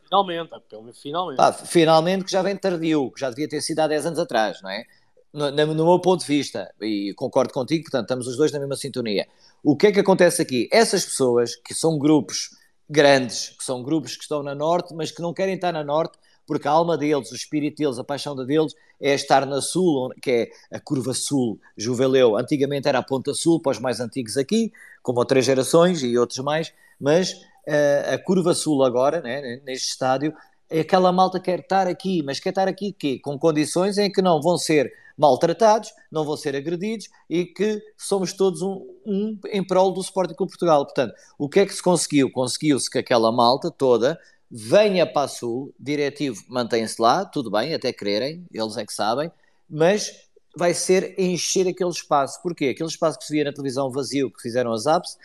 finalmente. 1.01 1.37
Pá, 1.37 1.53
finalmente 1.53 2.25
que 2.25 2.33
já 2.33 2.43
vem 2.43 2.57
tardio, 2.57 3.11
que 3.13 3.21
já 3.21 3.31
devia 3.31 3.49
ter 3.49 3.61
sido 3.61 3.79
há 3.81 3.87
10 3.87 4.07
anos 4.07 4.19
atrás, 4.19 4.61
não 4.61 4.71
é? 4.71 4.85
no, 5.33 5.51
no, 5.51 5.85
meu 5.85 6.01
ponto 6.01 6.23
de 6.23 6.27
vista, 6.27 6.73
e 6.81 7.13
concordo 7.15 7.53
contigo, 7.53 7.85
portanto, 7.85 8.05
estamos 8.05 8.27
os 8.27 8.39
dois 8.39 8.51
na 8.53 8.59
mesma 8.59 8.75
sintonia. 8.75 9.29
O 9.63 9.77
que 9.77 9.89
é 9.89 9.93
que 9.93 10.01
acontece 10.01 10.41
aqui? 10.41 10.67
Essas 10.73 11.05
pessoas, 11.05 11.55
que 11.57 11.75
são 11.75 11.99
grupos 11.99 12.57
grandes, 12.89 13.51
que 13.51 13.63
são 13.63 13.83
grupos 13.83 14.17
que 14.17 14.23
estão 14.23 14.43
na 14.43 14.55
Norte, 14.55 14.95
mas 14.95 15.11
que 15.11 15.21
não 15.21 15.35
querem 15.35 15.57
estar 15.57 15.73
na 15.73 15.85
Norte 15.85 16.19
porque 16.47 16.69
a 16.69 16.71
alma 16.71 16.97
deles, 16.97 17.33
o 17.33 17.35
espírito 17.35 17.79
deles, 17.79 17.99
a 17.99 18.05
paixão 18.05 18.37
deles 18.37 18.75
é 19.01 19.15
estar 19.15 19.45
na 19.45 19.61
Sul, 19.61 20.11
que 20.23 20.31
é 20.31 20.77
a 20.77 20.81
curva 20.81 21.13
Sul, 21.13 21.59
Juveleu. 21.77 22.37
Antigamente 22.37 22.89
era 22.89 22.99
a 22.99 23.03
Ponta 23.03 23.35
Sul, 23.35 23.61
para 23.61 23.73
os 23.73 23.79
mais 23.79 24.01
antigos 24.01 24.37
aqui, 24.37 24.73
como 25.03 25.19
outras 25.19 25.45
gerações 25.45 26.03
e 26.03 26.17
outros 26.17 26.39
mais, 26.39 26.73
mas 27.01 27.33
uh, 27.33 28.15
a 28.15 28.19
curva 28.19 28.55
Sul 28.55 28.85
agora, 28.85 29.21
né, 29.21 29.61
neste 29.65 29.89
estádio, 29.89 30.33
é 30.69 30.81
aquela 30.81 31.13
malta 31.13 31.39
que 31.39 31.47
quer 31.47 31.61
estar 31.61 31.87
aqui, 31.87 32.23
mas 32.23 32.41
quer 32.41 32.51
estar 32.51 32.69
aqui 32.69 32.93
quê? 32.93 33.21
com 33.23 33.39
condições 33.39 33.99
em 33.99 34.11
que 34.11 34.21
não 34.21 34.41
vão 34.41 34.59
ser 34.59 34.93
maltratados, 35.17 35.93
não 36.11 36.25
vão 36.25 36.37
ser 36.37 36.55
agredidos 36.55 37.09
e 37.31 37.47
que 37.47 37.81
somos 37.97 38.33
todos 38.33 38.61
um, 38.63 38.87
um 39.07 39.39
em 39.47 39.65
prol 39.65 39.93
do 39.93 40.01
Sporting 40.01 40.35
Clube 40.35 40.53
Portugal. 40.53 40.85
Portanto, 40.85 41.15
o 41.39 41.49
que 41.49 41.61
é 41.61 41.67
que 41.67 41.75
se 41.75 41.83
conseguiu? 41.83 42.31
Conseguiu-se 42.31 42.91
que 42.91 42.99
aquela 42.99 43.33
malta 43.33 43.71
toda 43.71 44.19
venha 44.51 45.07
para 45.07 45.23
a 45.23 45.29
Sul, 45.29 45.75
diretivo 45.79 46.43
mantém-se 46.49 47.01
lá, 47.01 47.25
tudo 47.25 47.51
bem, 47.51 47.75
até 47.75 47.93
quererem, 47.93 48.47
eles 48.53 48.77
é 48.77 48.85
que 48.85 48.93
sabem, 48.93 49.31
mas 49.69 50.27
vai 50.57 50.73
ser 50.73 51.15
encher 51.19 51.69
aquele 51.69 51.91
espaço. 51.91 52.41
Porquê? 52.43 52.67
Aquele 52.67 52.89
espaço 52.89 53.19
que 53.19 53.25
se 53.25 53.33
via 53.33 53.45
na 53.45 53.53
televisão 53.53 53.91
vazio 53.91 54.31
que 54.31 54.41
fizeram 54.41 54.73
as 54.73 54.87
apps, 54.87 55.17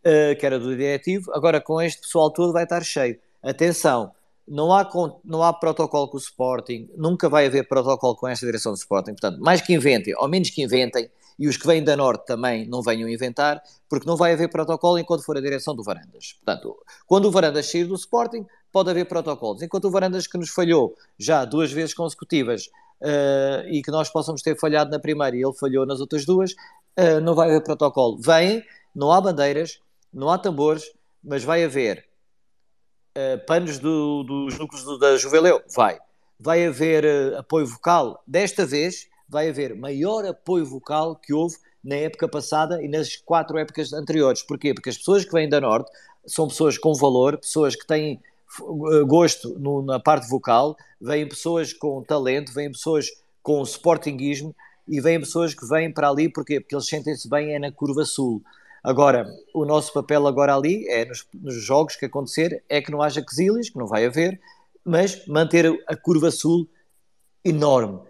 uh, 0.00 0.38
que 0.38 0.46
era 0.46 0.58
do 0.58 0.74
diretivo, 0.76 1.30
agora 1.32 1.60
com 1.60 1.80
este 1.80 2.00
pessoal 2.00 2.30
todo 2.30 2.52
vai 2.52 2.64
estar 2.64 2.82
cheio. 2.82 3.18
Atenção, 3.42 4.12
não 4.48 4.72
há, 4.72 4.88
não 5.24 5.42
há 5.42 5.52
protocolo 5.52 6.08
com 6.08 6.16
o 6.16 6.20
Sporting, 6.20 6.88
nunca 6.96 7.28
vai 7.28 7.46
haver 7.46 7.68
protocolo 7.68 8.16
com 8.16 8.26
esta 8.26 8.44
direção 8.44 8.72
do 8.72 8.78
Sporting, 8.78 9.12
portanto, 9.12 9.38
mais 9.40 9.60
que 9.60 9.72
inventem, 9.72 10.14
ou 10.16 10.28
menos 10.28 10.50
que 10.50 10.62
inventem, 10.62 11.10
e 11.38 11.48
os 11.48 11.56
que 11.56 11.66
vêm 11.66 11.82
da 11.82 11.96
Norte 11.96 12.26
também 12.26 12.66
não 12.66 12.82
venham 12.82 13.08
inventar, 13.08 13.62
porque 13.88 14.06
não 14.06 14.16
vai 14.16 14.34
haver 14.34 14.50
protocolo 14.50 14.98
enquanto 14.98 15.24
for 15.24 15.38
a 15.38 15.40
direção 15.40 15.74
do 15.74 15.82
Varandas. 15.82 16.34
Portanto, 16.34 16.76
quando 17.06 17.26
o 17.26 17.30
Varandas 17.30 17.70
sair 17.70 17.84
do 17.84 17.94
Sporting, 17.94 18.44
pode 18.72 18.90
haver 18.90 19.06
protocolos. 19.06 19.62
Enquanto 19.62 19.86
o 19.86 19.90
Varandas 19.90 20.26
que 20.26 20.38
nos 20.38 20.50
falhou 20.50 20.94
já 21.18 21.44
duas 21.44 21.72
vezes 21.72 21.94
consecutivas 21.94 22.66
uh, 23.00 23.68
e 23.68 23.82
que 23.82 23.90
nós 23.90 24.10
possamos 24.10 24.42
ter 24.42 24.58
falhado 24.58 24.90
na 24.90 24.98
primeira 24.98 25.36
e 25.36 25.42
ele 25.42 25.54
falhou 25.54 25.86
nas 25.86 26.00
outras 26.00 26.24
duas, 26.24 26.52
uh, 26.52 27.20
não 27.22 27.34
vai 27.34 27.48
haver 27.48 27.62
protocolo. 27.62 28.18
Vem, 28.20 28.64
não 28.94 29.10
há 29.10 29.20
bandeiras, 29.20 29.80
não 30.12 30.30
há 30.30 30.38
tambores, 30.38 30.92
mas 31.22 31.44
vai 31.44 31.64
haver 31.64 32.06
uh, 33.16 33.44
panos 33.46 33.78
do, 33.78 34.22
dos 34.22 34.58
núcleos 34.58 34.84
do, 34.84 34.98
da 34.98 35.16
Juveleu? 35.16 35.62
Vai. 35.74 35.98
Vai 36.38 36.66
haver 36.66 37.36
apoio 37.36 37.66
vocal? 37.66 38.22
Desta 38.26 38.64
vez 38.64 39.08
vai 39.28 39.48
haver 39.48 39.76
maior 39.76 40.24
apoio 40.24 40.64
vocal 40.64 41.14
que 41.14 41.32
houve 41.32 41.56
na 41.82 41.96
época 41.96 42.28
passada 42.28 42.82
e 42.82 42.88
nas 42.88 43.16
quatro 43.16 43.58
épocas 43.58 43.92
anteriores. 43.92 44.42
Porquê? 44.42 44.74
Porque 44.74 44.90
as 44.90 44.98
pessoas 44.98 45.24
que 45.24 45.32
vêm 45.32 45.48
da 45.48 45.60
Norte 45.60 45.90
são 46.26 46.48
pessoas 46.48 46.76
com 46.76 46.94
valor, 46.94 47.38
pessoas 47.38 47.74
que 47.74 47.86
têm 47.86 48.20
gosto 49.06 49.58
no, 49.58 49.82
na 49.82 50.00
parte 50.00 50.28
vocal, 50.28 50.76
vêm 51.00 51.28
pessoas 51.28 51.72
com 51.72 52.02
talento, 52.02 52.52
vêm 52.52 52.70
pessoas 52.70 53.06
com 53.42 53.62
sportinguismo 53.62 54.54
e 54.88 55.00
vêm 55.00 55.20
pessoas 55.20 55.54
que 55.54 55.66
vêm 55.66 55.92
para 55.92 56.08
ali 56.08 56.28
porquê? 56.28 56.60
porque 56.60 56.74
eles 56.74 56.86
sentem-se 56.86 57.28
bem 57.28 57.54
é 57.54 57.58
na 57.58 57.70
curva 57.70 58.04
sul. 58.04 58.42
Agora, 58.82 59.26
o 59.54 59.64
nosso 59.64 59.92
papel 59.92 60.26
agora 60.26 60.54
ali 60.54 60.88
é 60.88 61.04
nos, 61.04 61.26
nos 61.34 61.54
jogos 61.54 61.96
que 61.96 62.06
acontecer 62.06 62.64
é 62.68 62.80
que 62.80 62.90
não 62.90 63.02
haja 63.02 63.22
quesílios, 63.22 63.68
que 63.68 63.78
não 63.78 63.86
vai 63.86 64.06
haver, 64.06 64.40
mas 64.84 65.26
manter 65.26 65.66
a 65.86 65.94
curva 65.94 66.30
sul 66.30 66.68
enorme. 67.44 68.00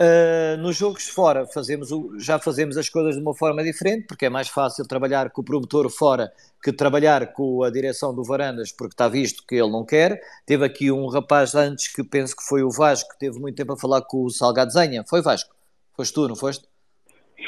Uh, 0.00 0.56
nos 0.56 0.76
jogos 0.76 1.08
fora 1.08 1.46
fazemos 1.46 1.92
o, 1.92 2.18
já 2.18 2.38
fazemos 2.38 2.78
as 2.78 2.88
coisas 2.88 3.16
de 3.16 3.20
uma 3.20 3.34
forma 3.34 3.62
diferente, 3.62 4.06
porque 4.06 4.24
é 4.24 4.30
mais 4.30 4.48
fácil 4.48 4.88
trabalhar 4.88 5.28
com 5.28 5.42
o 5.42 5.44
promotor 5.44 5.90
fora 5.90 6.32
que 6.62 6.72
trabalhar 6.72 7.34
com 7.34 7.62
a 7.62 7.70
direção 7.70 8.14
do 8.14 8.24
Varandas, 8.24 8.72
porque 8.72 8.94
está 8.94 9.08
visto 9.08 9.44
que 9.46 9.56
ele 9.56 9.70
não 9.70 9.84
quer. 9.84 10.18
Teve 10.46 10.64
aqui 10.64 10.90
um 10.90 11.06
rapaz 11.06 11.54
antes 11.54 11.88
que 11.88 12.02
penso 12.02 12.34
que 12.34 12.42
foi 12.42 12.62
o 12.62 12.70
Vasco, 12.70 13.10
teve 13.18 13.38
muito 13.38 13.56
tempo 13.56 13.74
a 13.74 13.76
falar 13.76 14.00
com 14.00 14.24
o 14.24 14.30
Salgado 14.30 14.72
Zenha. 14.72 15.04
Foi 15.06 15.20
Vasco? 15.20 15.54
Foste 15.94 16.14
tu, 16.14 16.28
não 16.28 16.36
foste? 16.36 16.66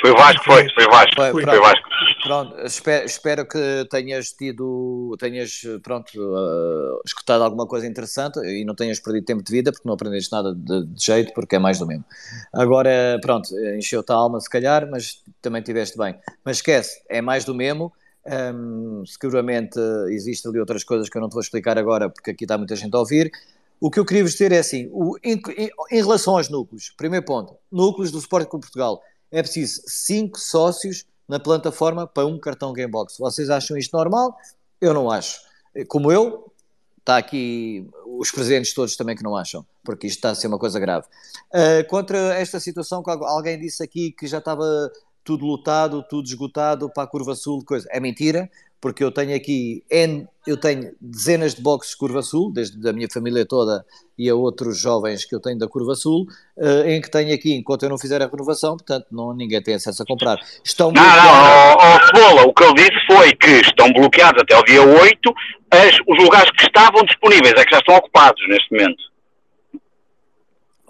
Foi 0.02 0.10
o 0.10 0.16
Vasco, 0.16 0.44
foi, 0.44 0.68
foi 0.74 0.84
o 0.84 0.90
Vasco. 0.90 1.16
Foi, 1.16 1.30
foi, 1.32 1.44
foi 1.44 1.58
Vasco. 1.58 1.91
Pronto, 2.22 2.56
espero, 2.64 3.04
espero, 3.04 3.48
que 3.48 3.84
tenhas 3.90 4.30
tido, 4.30 5.16
tenhas, 5.18 5.62
pronto, 5.82 6.08
uh, 6.16 7.00
escutado 7.04 7.42
alguma 7.42 7.66
coisa 7.66 7.84
interessante 7.84 8.38
e 8.38 8.64
não 8.64 8.76
tenhas 8.76 9.00
perdido 9.00 9.24
tempo 9.24 9.42
de 9.42 9.50
vida 9.50 9.72
porque 9.72 9.88
não 9.88 9.94
aprendeste 9.94 10.30
nada 10.30 10.54
de, 10.54 10.86
de 10.86 11.04
jeito, 11.04 11.32
porque 11.34 11.56
é 11.56 11.58
mais 11.58 11.80
do 11.80 11.86
mesmo. 11.86 12.04
Agora, 12.52 13.18
pronto, 13.20 13.48
encheu-te 13.76 14.12
a 14.12 14.14
alma 14.14 14.40
se 14.40 14.48
calhar, 14.48 14.88
mas 14.88 15.20
também 15.40 15.62
tiveste 15.62 15.98
bem. 15.98 16.14
Mas 16.44 16.58
esquece, 16.58 17.02
é 17.08 17.20
mais 17.20 17.44
do 17.44 17.56
mesmo. 17.56 17.92
Um, 18.24 19.04
seguramente 19.04 19.80
existem 20.10 20.48
ali 20.48 20.60
outras 20.60 20.84
coisas 20.84 21.08
que 21.08 21.16
eu 21.16 21.20
não 21.20 21.28
te 21.28 21.32
vou 21.32 21.40
explicar 21.42 21.76
agora 21.76 22.08
porque 22.08 22.30
aqui 22.30 22.44
está 22.44 22.56
muita 22.56 22.76
gente 22.76 22.94
a 22.94 23.00
ouvir. 23.00 23.32
O 23.80 23.90
que 23.90 23.98
eu 23.98 24.04
queria 24.04 24.22
vos 24.22 24.30
dizer 24.30 24.52
é 24.52 24.58
assim: 24.58 24.88
o, 24.92 25.16
em, 25.24 25.42
em, 25.90 26.00
relação 26.00 26.36
aos 26.36 26.48
núcleos, 26.48 26.94
primeiro 26.96 27.26
ponto, 27.26 27.56
núcleos 27.70 28.12
do 28.12 28.18
Sport 28.18 28.48
Clube 28.48 28.64
Portugal, 28.64 29.02
é 29.28 29.42
preciso 29.42 29.82
5 29.86 30.38
sócios 30.38 31.04
na 31.32 31.40
plataforma 31.40 32.06
para 32.06 32.26
um 32.26 32.38
cartão 32.38 32.74
Gamebox. 32.74 33.16
Vocês 33.18 33.48
acham 33.48 33.74
isto 33.74 33.96
normal? 33.96 34.36
Eu 34.78 34.92
não 34.92 35.10
acho. 35.10 35.40
Como 35.88 36.12
eu, 36.12 36.52
está 36.98 37.16
aqui 37.16 37.88
os 38.04 38.30
presentes 38.30 38.74
todos 38.74 38.96
também 38.96 39.16
que 39.16 39.22
não 39.22 39.34
acham, 39.34 39.64
porque 39.82 40.06
isto 40.06 40.16
está 40.16 40.28
a 40.28 40.34
ser 40.34 40.48
uma 40.48 40.58
coisa 40.58 40.78
grave. 40.78 41.06
Uh, 41.48 41.88
contra 41.88 42.18
esta 42.34 42.60
situação 42.60 43.02
alguém 43.06 43.58
disse 43.58 43.82
aqui 43.82 44.12
que 44.12 44.26
já 44.26 44.38
estava 44.38 44.92
tudo 45.24 45.46
lotado, 45.46 46.04
tudo 46.06 46.26
esgotado 46.26 46.90
para 46.90 47.04
a 47.04 47.06
curva 47.06 47.34
sul, 47.34 47.64
coisa. 47.64 47.88
É 47.90 47.98
mentira, 47.98 48.50
porque 48.82 49.04
eu 49.04 49.12
tenho 49.12 49.34
aqui 49.36 49.84
N, 49.88 50.26
eu 50.44 50.56
tenho 50.56 50.90
dezenas 51.00 51.54
de 51.54 51.62
boxes 51.62 51.92
de 51.92 51.98
Curva 51.98 52.20
Sul, 52.20 52.52
desde 52.52 52.76
a 52.88 52.92
minha 52.92 53.06
família 53.08 53.46
toda 53.46 53.84
e 54.18 54.28
a 54.28 54.34
outros 54.34 54.76
jovens 54.76 55.24
que 55.24 55.32
eu 55.32 55.40
tenho 55.40 55.56
da 55.56 55.68
Curva 55.68 55.94
Sul, 55.94 56.26
uh, 56.56 56.88
em 56.88 57.00
que 57.00 57.08
tenho 57.08 57.32
aqui, 57.32 57.54
enquanto 57.54 57.84
eu 57.84 57.88
não 57.88 57.96
fizer 57.96 58.20
a 58.20 58.26
renovação, 58.26 58.76
portanto, 58.76 59.06
não, 59.12 59.32
ninguém 59.32 59.62
tem 59.62 59.76
acesso 59.76 60.02
a 60.02 60.06
comprar. 60.06 60.36
Estão 60.64 60.90
não, 60.90 61.00
não, 61.00 61.76
oh, 61.76 62.06
Cebola, 62.06 62.42
o 62.42 62.52
que 62.52 62.64
ele 62.64 62.74
disse 62.74 63.06
foi 63.06 63.32
que 63.36 63.50
estão 63.60 63.92
bloqueados 63.92 64.42
até 64.42 64.58
o 64.58 64.64
dia 64.64 64.82
8, 64.82 65.34
as, 65.70 65.96
os 66.04 66.24
lugares 66.24 66.50
que 66.50 66.64
estavam 66.64 67.04
disponíveis 67.04 67.54
é 67.56 67.64
que 67.64 67.70
já 67.70 67.78
estão 67.78 67.94
ocupados 67.94 68.42
neste 68.48 68.72
momento. 68.72 69.11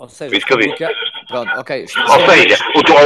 Ou 0.03 0.09
seja, 0.09 0.37
isso 0.37 0.45
que 0.45 0.53
eu 0.53 0.59
disse. 0.59 0.85
Pronto, 1.29 1.61
ok. 1.61 1.87
Ou 2.09 2.29
seja, 2.29 2.59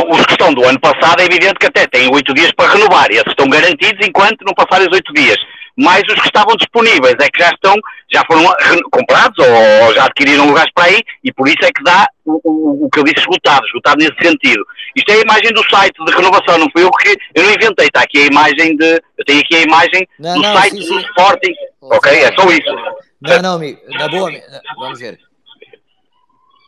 os 0.08 0.24
que 0.24 0.32
estão 0.32 0.54
do 0.54 0.64
ano 0.64 0.80
passado 0.80 1.20
é 1.20 1.26
evidente 1.26 1.58
que 1.60 1.66
até 1.66 1.86
têm 1.86 2.08
oito 2.10 2.32
dias 2.32 2.50
para 2.52 2.72
renovar 2.72 3.10
e 3.10 3.16
esses 3.16 3.28
estão 3.28 3.46
garantidos 3.50 4.06
enquanto 4.06 4.42
não 4.46 4.54
passarem 4.54 4.88
os 4.88 4.94
oito 4.94 5.12
dias. 5.12 5.36
Mas 5.76 6.00
os 6.08 6.14
que 6.14 6.26
estavam 6.26 6.56
disponíveis 6.56 7.14
é 7.20 7.28
que 7.28 7.38
já 7.38 7.50
estão, 7.50 7.74
já 8.10 8.22
foram 8.26 8.46
comprados 8.90 9.36
ou, 9.38 9.92
já 9.92 10.06
adquiriram 10.06 10.46
lugares 10.46 10.72
para 10.74 10.84
aí 10.84 11.02
e 11.22 11.30
por 11.34 11.46
isso 11.46 11.62
é 11.64 11.70
que 11.70 11.84
dá 11.84 12.08
o, 12.24 12.40
o, 12.42 12.86
o 12.86 12.88
que 12.88 13.00
eu 13.00 13.04
disse 13.04 13.20
esgotado, 13.20 13.66
esgotado 13.66 13.98
nesse 13.98 14.16
sentido. 14.22 14.64
Isto 14.96 15.12
é 15.12 15.16
a 15.16 15.20
imagem 15.20 15.52
do 15.52 15.62
site 15.68 16.02
de 16.02 16.12
renovação, 16.14 16.56
não 16.56 16.70
foi 16.72 16.82
eu 16.82 16.90
que 16.92 17.14
eu 17.34 17.42
não 17.42 17.50
inventei, 17.50 17.88
está 17.88 18.00
aqui 18.00 18.22
a 18.22 18.26
imagem 18.26 18.74
de. 18.74 19.02
Eu 19.18 19.24
tenho 19.26 19.40
aqui 19.40 19.54
a 19.54 19.60
imagem 19.60 20.08
não, 20.18 20.34
do 20.36 20.40
não, 20.40 20.54
site 20.54 20.70
sim, 20.70 20.78
do 20.78 20.98
sim. 20.98 21.06
Sporting. 21.08 21.54
Ok, 21.82 22.10
é 22.10 22.32
só 22.34 22.50
isso. 22.50 22.74
Não, 23.20 23.42
não, 23.42 23.54
amigo, 23.56 23.80
na 23.90 24.08
boa, 24.08 24.30
vamos 24.78 24.98
ver. 24.98 25.25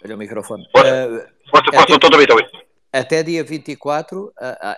Olha 0.05 0.15
o 0.15 0.19
microfone. 0.19 0.65
uh, 0.75 1.39
até, 2.91 3.23
dia 3.23 3.45
24 3.45 4.19
uh, 4.19 4.29
uh, 4.29 4.33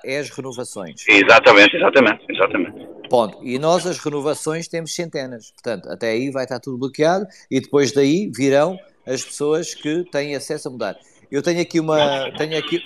é 0.05 0.19
as 0.19 0.31
renovações. 0.31 1.05
Exatamente, 1.09 1.77
exatamente, 1.77 2.25
exatamente. 2.29 2.89
Ponto. 3.09 3.45
E 3.45 3.59
nós 3.59 3.87
as 3.87 3.99
renovações 3.99 4.67
temos 4.67 4.95
centenas. 4.95 5.51
Portanto, 5.53 5.89
até 5.89 6.11
aí 6.11 6.31
vai 6.31 6.45
estar 6.45 6.59
tudo 6.59 6.79
bloqueado 6.79 7.27
e 7.51 7.61
depois 7.61 7.93
daí 7.93 8.31
virão 8.35 8.79
as 9.07 9.25
pessoas 9.25 9.75
que 9.75 10.05
têm 10.11 10.35
acesso 10.35 10.69
a 10.69 10.71
mudar. 10.71 10.97
Eu 11.31 11.43
tenho 11.43 11.61
aqui 11.61 11.79
uma. 11.79 12.31
Tenho 12.37 12.59
aqui. 12.59 12.81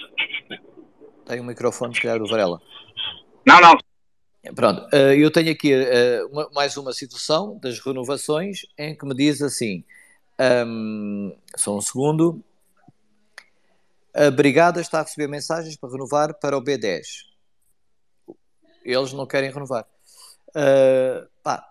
Tenho 1.26 1.42
um 1.42 1.46
microfone, 1.46 1.94
se 1.94 2.02
calhar, 2.02 2.18
do 2.18 2.26
Varela. 2.26 2.60
Não, 3.46 3.60
não. 3.60 3.78
Pronto, 4.54 4.86
eh, 4.92 5.16
eu 5.16 5.30
tenho 5.30 5.50
aqui 5.50 5.72
uma, 6.30 6.50
mais 6.54 6.76
uma 6.76 6.92
situação 6.92 7.58
das 7.62 7.78
renovações 7.80 8.66
em 8.78 8.94
que 8.94 9.06
me 9.06 9.14
diz 9.14 9.40
assim: 9.40 9.82
um, 10.40 11.36
só 11.56 11.76
um 11.76 11.80
segundo. 11.80 12.42
A 14.14 14.30
Brigada 14.30 14.80
está 14.80 15.00
a 15.00 15.02
receber 15.02 15.28
mensagens 15.28 15.76
para 15.76 15.90
renovar 15.90 16.34
para 16.34 16.56
o 16.56 16.62
B10. 16.62 17.02
Eles 18.84 19.12
não 19.12 19.26
querem 19.26 19.50
renovar. 19.50 19.86
Uh, 20.50 21.26
pá, 21.42 21.66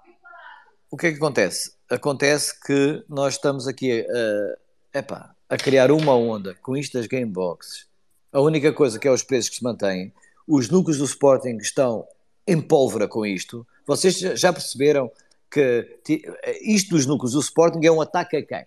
o 0.92 0.98
que 0.98 1.08
é 1.08 1.12
que 1.12 1.18
acontece? 1.18 1.74
Acontece 1.90 2.60
que 2.60 3.04
nós 3.08 3.36
estamos 3.36 3.68
aqui 3.68 4.02
uh, 4.02 4.98
epá, 4.98 5.34
a 5.48 5.58
criar 5.58 5.92
uma 5.92 6.16
onda 6.16 6.56
com 6.56 6.76
isto 6.76 6.98
das 6.98 7.08
game 7.08 7.32
boxes. 7.32 7.88
A 8.32 8.42
única 8.42 8.74
coisa 8.74 9.00
que 9.00 9.08
é 9.08 9.12
os 9.12 9.24
preços 9.24 9.52
que 9.52 9.58
se 9.58 9.64
mantêm, 9.64 10.14
os 10.48 10.70
núcleos 10.70 10.98
do 10.98 11.06
Sporting 11.06 11.58
estão 11.58 12.06
em 12.46 12.60
pólvora 12.60 13.08
com 13.08 13.26
isto. 13.26 13.66
Vocês 13.86 14.18
já 14.20 14.52
perceberam 14.52 15.12
que 15.54 15.88
isto 16.62 16.96
dos 16.96 17.06
núcleos 17.06 17.34
do 17.34 17.40
Sporting 17.40 17.86
é 17.86 17.92
um 17.92 18.02
ataque 18.02 18.38
a 18.38 18.46
quem? 18.46 18.66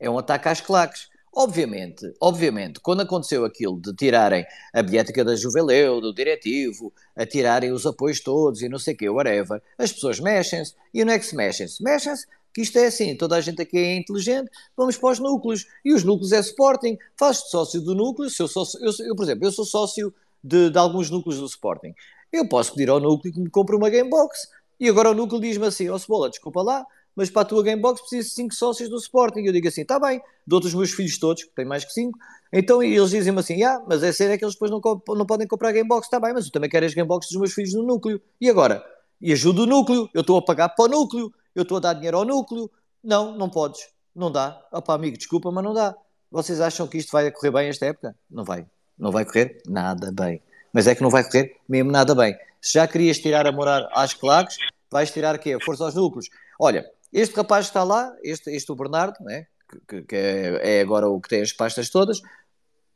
É 0.00 0.08
um 0.08 0.18
ataque 0.18 0.48
às 0.48 0.60
claques. 0.60 1.08
Obviamente, 1.34 2.12
obviamente, 2.20 2.80
quando 2.80 3.00
aconteceu 3.00 3.44
aquilo 3.44 3.80
de 3.80 3.94
tirarem 3.94 4.44
a 4.74 4.82
biética 4.82 5.24
da 5.24 5.34
Juveleu, 5.34 6.00
do 6.00 6.12
diretivo, 6.12 6.92
a 7.16 7.24
tirarem 7.24 7.72
os 7.72 7.86
apoios 7.86 8.20
todos 8.20 8.60
e 8.60 8.68
não 8.68 8.78
sei 8.78 8.94
o 8.94 8.96
quê, 8.96 9.08
whatever, 9.08 9.62
as 9.78 9.92
pessoas 9.92 10.20
mexem-se. 10.20 10.74
E 10.92 11.04
não 11.04 11.12
é 11.12 11.18
que 11.18 11.24
se 11.24 11.34
mexem-se? 11.34 11.82
Mexem-se 11.82 12.26
que 12.52 12.60
isto 12.60 12.78
é 12.78 12.86
assim, 12.86 13.16
toda 13.16 13.36
a 13.36 13.40
gente 13.40 13.62
aqui 13.62 13.78
é 13.78 13.96
inteligente, 13.96 14.50
vamos 14.76 14.98
para 14.98 15.10
os 15.10 15.18
núcleos. 15.18 15.66
E 15.84 15.94
os 15.94 16.04
núcleos 16.04 16.32
é 16.32 16.40
Sporting, 16.40 16.98
fazes-te 17.16 17.50
sócio 17.50 17.80
do 17.80 17.94
núcleo, 17.94 18.28
se 18.28 18.42
eu, 18.42 18.48
sou, 18.48 18.66
eu, 18.80 18.92
eu, 19.06 19.16
por 19.16 19.22
exemplo, 19.22 19.46
eu 19.46 19.52
sou 19.52 19.64
sócio 19.64 20.14
de, 20.44 20.70
de, 20.70 20.78
alguns 20.78 21.08
núcleos 21.08 21.38
do 21.38 21.46
Sporting. 21.46 21.94
Eu 22.30 22.46
posso 22.46 22.72
pedir 22.72 22.90
ao 22.90 23.00
núcleo 23.00 23.32
que 23.32 23.40
me 23.40 23.48
compre 23.48 23.74
uma 23.74 23.88
Gamebox. 23.88 24.48
E 24.82 24.88
agora 24.88 25.12
o 25.12 25.14
núcleo 25.14 25.40
diz-me 25.40 25.64
assim, 25.64 25.88
ó 25.88 25.94
oh, 25.94 25.98
Cebola, 26.00 26.28
desculpa 26.28 26.60
lá, 26.60 26.84
mas 27.14 27.30
para 27.30 27.42
a 27.42 27.44
tua 27.44 27.62
Gamebox 27.62 28.00
preciso 28.00 28.30
de 28.30 28.34
5 28.34 28.52
sócios 28.52 28.88
do 28.88 28.96
Sporting. 28.96 29.38
E 29.38 29.46
eu 29.46 29.52
digo 29.52 29.68
assim, 29.68 29.82
está 29.82 29.96
bem, 29.96 30.20
dou-te 30.44 30.66
os 30.66 30.74
meus 30.74 30.90
filhos 30.90 31.16
todos, 31.20 31.44
que 31.44 31.54
têm 31.54 31.64
mais 31.64 31.84
que 31.84 31.92
5. 31.92 32.18
Então 32.52 32.82
eles 32.82 33.10
dizem-me 33.10 33.38
assim, 33.38 33.62
ah, 33.62 33.80
mas 33.86 34.02
é 34.02 34.10
sério 34.10 34.34
é 34.34 34.38
que 34.38 34.44
eles 34.44 34.54
depois 34.54 34.72
não, 34.72 34.80
não 35.16 35.24
podem 35.24 35.46
comprar 35.46 35.70
Gamebox. 35.70 36.08
Está 36.08 36.18
bem, 36.18 36.32
mas 36.34 36.46
eu 36.46 36.50
também 36.50 36.68
quero 36.68 36.84
as 36.84 36.94
Gamebox 36.94 37.28
dos 37.28 37.36
meus 37.36 37.52
filhos 37.52 37.72
no 37.74 37.84
núcleo. 37.84 38.20
E 38.40 38.50
agora? 38.50 38.84
E 39.20 39.32
ajudo 39.32 39.62
o 39.62 39.66
núcleo, 39.66 40.10
eu 40.12 40.22
estou 40.22 40.36
a 40.36 40.42
pagar 40.42 40.70
para 40.70 40.86
o 40.86 40.88
núcleo, 40.88 41.32
eu 41.54 41.62
estou 41.62 41.76
a 41.76 41.80
dar 41.80 41.92
dinheiro 41.92 42.16
ao 42.16 42.24
núcleo. 42.24 42.68
Não, 43.04 43.38
não 43.38 43.48
podes, 43.48 43.88
não 44.12 44.32
dá. 44.32 44.60
Opa, 44.72 44.94
amigo, 44.94 45.16
desculpa, 45.16 45.52
mas 45.52 45.62
não 45.62 45.72
dá. 45.72 45.94
Vocês 46.28 46.60
acham 46.60 46.88
que 46.88 46.98
isto 46.98 47.12
vai 47.12 47.30
correr 47.30 47.52
bem 47.52 47.68
esta 47.68 47.86
época? 47.86 48.16
Não 48.28 48.42
vai. 48.42 48.66
Não 48.98 49.12
vai 49.12 49.24
correr 49.24 49.62
nada 49.68 50.10
bem. 50.10 50.42
Mas 50.72 50.88
é 50.88 50.94
que 50.96 51.02
não 51.02 51.10
vai 51.10 51.22
correr 51.22 51.54
mesmo 51.68 51.92
nada 51.92 52.16
bem. 52.16 52.36
Se 52.62 52.74
já 52.74 52.86
querias 52.86 53.18
tirar 53.18 53.44
a 53.44 53.50
morar 53.50 53.88
às 53.92 54.14
claques, 54.14 54.56
vais 54.92 55.10
tirar 55.10 55.34
o 55.34 55.38
quê? 55.38 55.58
Força 55.64 55.84
aos 55.84 55.94
núcleos. 55.94 56.28
Olha, 56.60 56.84
este 57.12 57.34
rapaz 57.34 57.66
que 57.66 57.70
está 57.70 57.82
lá, 57.82 58.14
este, 58.22 58.50
este 58.50 58.70
o 58.70 58.76
Bernardo, 58.76 59.16
né? 59.22 59.46
que, 59.88 60.02
que 60.02 60.16
é, 60.16 60.78
é, 60.78 60.80
agora 60.80 61.08
o 61.08 61.20
que 61.20 61.28
tem 61.28 61.42
as 61.42 61.52
pastas 61.52 61.90
todas, 61.90 62.20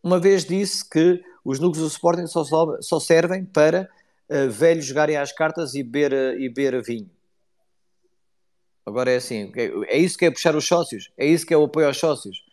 uma 0.02 0.18
vez 0.18 0.44
disse 0.44 0.89
que 0.89 1.23
os 1.44 1.59
núcleos 1.59 1.89
do 1.89 1.93
Sporting 1.93 2.27
só, 2.27 2.44
só 2.81 3.01
servem 3.01 3.44
para 3.44 3.89
uh, 4.28 4.51
velhos 4.51 4.85
jogarem 4.85 5.16
às 5.16 5.32
cartas 5.32 5.74
e 5.74 5.82
beber, 5.82 6.12
uh, 6.12 6.40
e 6.40 6.48
beber 6.48 6.82
vinho. 6.82 7.10
Agora 8.85 9.10
é 9.10 9.16
assim, 9.16 9.52
é, 9.56 9.97
é 9.97 9.98
isso 9.98 10.16
que 10.16 10.24
é 10.24 10.31
puxar 10.31 10.55
os 10.55 10.66
sócios, 10.66 11.10
é 11.16 11.27
isso 11.27 11.44
que 11.44 11.52
é 11.52 11.56
o 11.56 11.64
apoio 11.64 11.89
aos 11.89 11.97
sócios, 11.97 12.44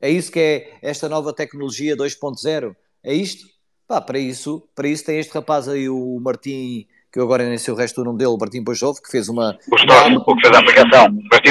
é 0.00 0.10
isso 0.10 0.32
que 0.32 0.40
é 0.40 0.78
esta 0.80 1.08
nova 1.08 1.32
tecnologia 1.32 1.96
2.0, 1.96 2.74
é 3.02 3.14
isto? 3.14 3.46
Pá, 3.86 4.00
para 4.00 4.18
isso, 4.18 4.66
para 4.74 4.88
isso 4.88 5.04
tem 5.04 5.18
este 5.18 5.32
rapaz 5.32 5.68
aí, 5.68 5.90
o 5.90 6.18
Martim 6.20 6.86
que 7.14 7.20
eu 7.20 7.22
agora 7.22 7.48
nem 7.48 7.56
sei 7.56 7.72
o 7.72 7.76
resto 7.76 8.02
do 8.02 8.06
nome 8.06 8.18
dele, 8.18 8.30
o 8.30 8.36
Martim 8.36 8.60
Bojov, 8.60 9.00
que 9.00 9.08
fez 9.08 9.28
uma. 9.28 9.56
O 9.70 9.76
Storm, 9.76 10.16
o 10.16 10.34
que 10.34 10.40
fez 10.40 10.56
a 10.56 10.58
aplicação, 10.58 11.16
Martim. 11.30 11.50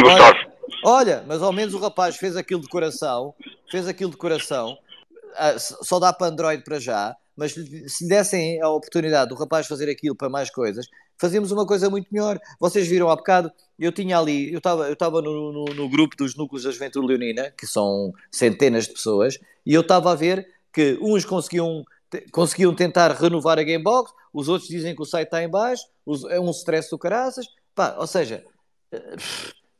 Olha, 0.83 1.23
mas 1.25 1.41
ao 1.41 1.53
menos 1.53 1.73
o 1.73 1.79
rapaz 1.79 2.17
fez 2.17 2.35
aquilo 2.35 2.59
de 2.59 2.67
coração, 2.67 3.33
fez 3.71 3.87
aquilo 3.87 4.11
de 4.11 4.17
coração, 4.17 4.77
ah, 5.37 5.57
só 5.57 5.99
dá 5.99 6.11
para 6.11 6.27
Android 6.27 6.61
para 6.65 6.81
já, 6.81 7.15
mas 7.37 7.53
se 7.53 8.03
lhe 8.03 8.09
dessem 8.09 8.61
a 8.61 8.67
oportunidade 8.67 9.29
do 9.29 9.35
rapaz 9.35 9.65
fazer 9.65 9.89
aquilo 9.89 10.17
para 10.17 10.27
mais 10.27 10.49
coisas, 10.49 10.85
fazíamos 11.17 11.49
uma 11.53 11.65
coisa 11.65 11.89
muito 11.89 12.09
melhor. 12.11 12.37
Vocês 12.59 12.85
viram 12.85 13.09
há 13.09 13.15
bocado, 13.15 13.49
eu 13.79 13.93
tinha 13.93 14.19
ali, 14.19 14.51
eu 14.51 14.57
estava 14.57 14.87
eu 14.87 14.93
estava 14.93 15.21
no, 15.21 15.53
no, 15.53 15.65
no, 15.73 15.89
grupo 15.89 16.17
dos 16.17 16.35
núcleos 16.35 16.65
da 16.65 16.71
Juventude 16.71 17.07
Leonina, 17.07 17.53
que 17.57 17.65
são 17.65 18.11
centenas 18.29 18.85
de 18.85 18.91
pessoas, 18.95 19.39
e 19.65 19.73
eu 19.73 19.79
estava 19.79 20.11
a 20.11 20.15
ver 20.15 20.45
que 20.73 20.97
uns 21.01 21.23
conseguiam 21.23 21.85
conseguiam 22.31 22.73
tentar 22.73 23.11
renovar 23.11 23.59
a 23.59 23.63
Gamebox, 23.63 24.11
os 24.33 24.47
outros 24.47 24.69
dizem 24.69 24.95
que 24.95 25.01
o 25.01 25.05
site 25.05 25.27
está 25.27 25.43
em 25.43 25.49
baixo, 25.49 25.83
é 26.29 26.39
um 26.39 26.49
stress 26.51 26.89
do 26.89 26.97
caraças, 26.97 27.45
pá, 27.75 27.95
ou 27.97 28.07
seja, 28.07 28.43
eh, 28.91 29.15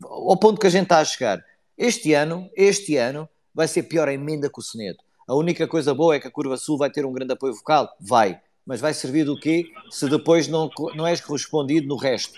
ao 0.04 0.38
ponto 0.38 0.60
que 0.60 0.68
a 0.68 0.70
gente 0.70 0.84
está 0.84 1.00
a 1.00 1.06
chegar, 1.06 1.44
este 1.78 2.14
ano, 2.14 2.50
este 2.56 2.98
ano, 2.98 3.28
vai 3.54 3.68
ser 3.68 3.84
pior 3.84 4.08
a 4.08 4.14
emenda 4.14 4.50
que 4.50 4.60
o 4.60 4.64
Senedo. 4.64 5.00
A 5.28 5.36
única 5.36 5.68
coisa 5.68 5.94
boa 5.94 6.16
é 6.16 6.20
que 6.20 6.28
a 6.28 6.32
Curva 6.32 6.58
Sul 6.58 6.78
vai 6.78 6.90
ter 6.90 7.06
um 7.06 7.14
grande 7.14 7.34
apoio 7.34 7.54
vocal, 7.54 7.90
vai, 8.00 8.40
mas 8.66 8.82
vai 8.82 8.94
servir 8.94 9.26
do 9.26 9.40
quê 9.40 9.66
se 9.90 10.10
depois 10.10 10.48
não, 10.48 10.70
não 10.96 11.08
és 11.08 11.22
correspondido 11.22 11.88
no 11.88 11.96
resto? 11.96 12.36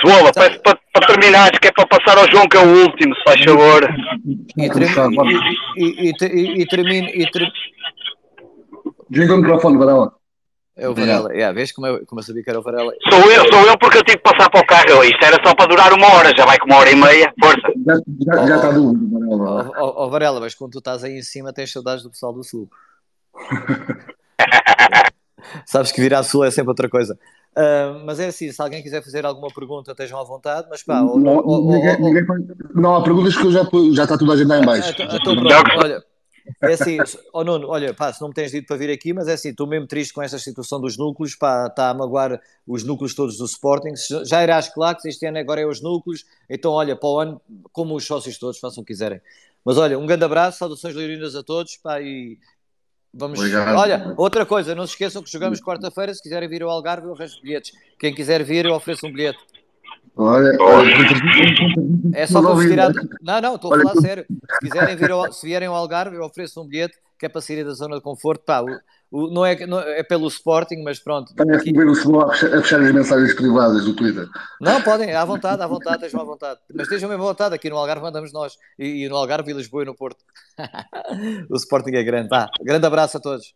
Suola, 0.00 0.32
para, 0.32 0.58
para, 0.60 0.78
para 0.92 1.06
terminar, 1.06 1.50
que 1.60 1.68
é 1.68 1.72
para 1.72 1.86
passar 1.86 2.18
ao 2.18 2.28
João, 2.30 2.48
que 2.48 2.56
é 2.56 2.60
o 2.60 2.82
último, 2.82 3.14
se 3.14 3.22
faz 3.22 3.44
favor. 3.44 3.82
E, 4.56 4.68
termino, 4.68 5.22
e, 5.76 5.84
e, 5.84 6.10
e, 6.10 6.62
e 6.62 6.66
termino, 6.66 7.08
e 7.08 7.30
termino, 7.30 7.52
Desliga 9.12 9.34
o 9.34 9.36
microfone, 9.36 9.76
Varela. 9.76 10.14
É 10.74 10.88
o 10.88 10.94
Varela, 10.94 11.30
yeah, 11.34 11.52
vês 11.52 11.70
como 11.70 11.86
eu, 11.86 12.06
como 12.06 12.20
eu 12.20 12.24
sabia 12.24 12.42
que 12.42 12.48
era 12.48 12.58
o 12.58 12.62
Varela? 12.62 12.94
Sou 13.10 13.30
eu, 13.30 13.44
sou 13.52 13.60
eu 13.66 13.76
porque 13.76 13.98
eu 13.98 14.04
tive 14.04 14.16
que 14.16 14.22
passar 14.22 14.48
para 14.48 14.62
o 14.62 14.66
carro. 14.66 15.04
Isto 15.04 15.22
era 15.22 15.36
só 15.46 15.54
para 15.54 15.66
durar 15.66 15.92
uma 15.92 16.14
hora, 16.14 16.32
já 16.34 16.46
vai 16.46 16.58
com 16.58 16.64
uma 16.64 16.78
hora 16.78 16.90
e 16.90 16.96
meia. 16.96 17.30
Força. 17.38 17.68
Já, 17.86 18.00
já, 18.24 18.46
já 18.46 18.56
está 18.56 18.70
dúvida, 18.70 19.06
Varela. 19.12 19.70
Ó 19.76 19.84
oh, 19.84 19.84
oh, 19.84 20.06
oh, 20.06 20.08
Varela, 20.08 20.40
mas 20.40 20.54
quando 20.54 20.72
tu 20.72 20.78
estás 20.78 21.04
aí 21.04 21.18
em 21.18 21.22
cima 21.22 21.52
tens 21.52 21.70
saudades 21.70 22.02
do 22.02 22.08
pessoal 22.08 22.32
do 22.32 22.42
Sul. 22.42 22.70
Sabes 25.66 25.92
que 25.92 26.00
vir 26.00 26.14
à 26.14 26.22
Sul 26.22 26.44
é 26.44 26.50
sempre 26.50 26.70
outra 26.70 26.88
coisa. 26.88 27.18
Uh, 27.54 28.00
mas 28.06 28.18
é 28.18 28.28
assim, 28.28 28.50
se 28.50 28.62
alguém 28.62 28.82
quiser 28.82 29.04
fazer 29.04 29.26
alguma 29.26 29.48
pergunta, 29.48 29.90
estejam 29.90 30.18
à 30.18 30.24
vontade, 30.24 30.66
mas 30.70 30.82
pá... 30.82 31.02
Não, 31.02 31.36
ou, 31.44 31.70
ninguém, 31.70 32.00
ou, 32.00 32.14
ninguém, 32.14 32.24
não 32.74 32.96
há 32.96 33.02
perguntas 33.02 33.36
que 33.36 33.44
eu 33.44 33.52
já, 33.52 33.68
já 33.92 34.04
está 34.04 34.16
tudo 34.16 34.32
a 34.32 34.38
gente 34.38 34.48
lá 34.48 34.58
em 34.58 34.64
baixo. 34.64 34.88
Ah, 34.88 35.04
então, 35.04 35.16
então 35.16 35.36
pronto, 35.36 35.84
olha... 35.84 36.02
É 36.60 36.72
assim, 36.72 36.98
oh 37.32 37.44
Nuno, 37.44 37.68
olha, 37.68 37.94
pá, 37.94 38.12
se 38.12 38.20
não 38.20 38.28
me 38.28 38.34
tens 38.34 38.50
dito 38.50 38.66
para 38.66 38.76
vir 38.76 38.90
aqui, 38.90 39.12
mas 39.12 39.28
é 39.28 39.34
assim, 39.34 39.50
estou 39.50 39.66
mesmo 39.66 39.86
triste 39.86 40.12
com 40.12 40.22
esta 40.22 40.38
situação 40.38 40.80
dos 40.80 40.96
núcleos, 40.96 41.34
pá, 41.34 41.66
está 41.66 41.90
a 41.90 41.94
magoar 41.94 42.40
os 42.66 42.84
núcleos 42.84 43.14
todos 43.14 43.36
do 43.36 43.44
Sporting. 43.44 43.94
Já 44.24 44.40
era 44.40 44.56
às 44.56 44.68
claques, 44.68 45.04
este 45.04 45.26
ano 45.26 45.38
agora 45.38 45.60
é 45.60 45.66
os 45.66 45.80
núcleos, 45.80 46.24
então 46.48 46.72
olha, 46.72 46.96
para 46.96 47.08
o 47.08 47.18
ano, 47.20 47.40
como 47.72 47.94
os 47.94 48.04
sócios 48.04 48.38
todos, 48.38 48.58
façam 48.58 48.82
o 48.82 48.86
que 48.86 48.92
quiserem. 48.92 49.20
Mas 49.64 49.78
olha, 49.78 49.98
um 49.98 50.06
grande 50.06 50.24
abraço, 50.24 50.58
saudações 50.58 50.94
leoninas 50.94 51.36
a 51.36 51.42
todos, 51.42 51.76
pá, 51.76 52.00
e 52.00 52.38
vamos. 53.14 53.38
Obrigado. 53.38 53.76
Olha, 53.76 54.14
outra 54.16 54.44
coisa, 54.44 54.74
não 54.74 54.86
se 54.86 54.92
esqueçam 54.92 55.22
que 55.22 55.30
jogamos 55.30 55.60
quarta-feira, 55.60 56.12
se 56.12 56.22
quiserem 56.22 56.48
vir 56.48 56.62
ao 56.62 56.70
Algarve, 56.70 57.06
eu 57.06 57.14
arranjo 57.14 57.40
bilhetes. 57.40 57.72
Quem 57.98 58.14
quiser 58.14 58.42
vir, 58.42 58.66
eu 58.66 58.74
ofereço 58.74 59.06
um 59.06 59.12
bilhete. 59.12 59.38
Olha, 60.14 60.56
é 62.14 62.26
só 62.26 62.42
para 62.42 62.68
tirar. 62.68 62.92
Não, 63.22 63.40
não, 63.40 63.54
estou 63.54 63.74
a 63.74 63.78
falar 63.78 64.00
sério. 64.00 64.26
Se, 64.28 64.68
quiserem 64.68 64.96
vir 64.96 65.10
ao, 65.10 65.32
se 65.32 65.46
vierem 65.46 65.68
ao 65.68 65.74
Algarve, 65.74 66.16
eu 66.16 66.22
ofereço 66.22 66.60
um 66.60 66.66
bilhete 66.66 66.98
que 67.18 67.26
é 67.26 67.28
para 67.28 67.40
sair 67.40 67.64
da 67.64 67.72
zona 67.72 67.96
de 67.96 68.02
conforto. 68.02 68.44
Pá, 68.44 68.60
o, 68.60 68.66
o, 69.10 69.30
não, 69.32 69.46
é, 69.46 69.66
não 69.66 69.78
é 69.78 70.02
pelo 70.02 70.28
Sporting, 70.28 70.82
mas 70.82 70.98
pronto. 70.98 71.34
Tenho 71.34 71.54
aqui 71.54 71.72
ver 71.72 71.86
o 71.86 71.94
senhor 71.94 72.30
a 72.30 72.34
fechar 72.34 72.80
as 72.80 72.92
mensagens 72.92 73.32
privadas 73.34 73.84
do 73.84 73.94
Twitter. 73.94 74.26
Não, 74.60 74.82
podem, 74.82 75.14
à 75.14 75.24
vontade, 75.24 75.62
à 75.62 75.66
vontade, 75.66 75.96
estejam 75.96 76.20
à 76.20 76.24
vontade. 76.24 76.60
Mas 76.74 76.82
estejam 76.82 77.08
mesmo 77.08 77.22
à 77.22 77.26
vontade, 77.28 77.54
aqui 77.54 77.70
no 77.70 77.78
Algarve 77.78 78.02
mandamos 78.02 78.32
nós. 78.32 78.56
E, 78.78 79.04
e 79.04 79.08
no 79.08 79.16
Algarve, 79.16 79.50
e 79.50 79.54
Lisboa 79.54 79.82
e 79.82 79.86
no 79.86 79.94
Porto. 79.94 80.24
o 81.48 81.56
Sporting 81.56 81.94
é 81.94 82.02
grande. 82.02 82.28
Tá. 82.28 82.50
Grande 82.60 82.84
abraço 82.84 83.16
a 83.16 83.20
todos. 83.20 83.54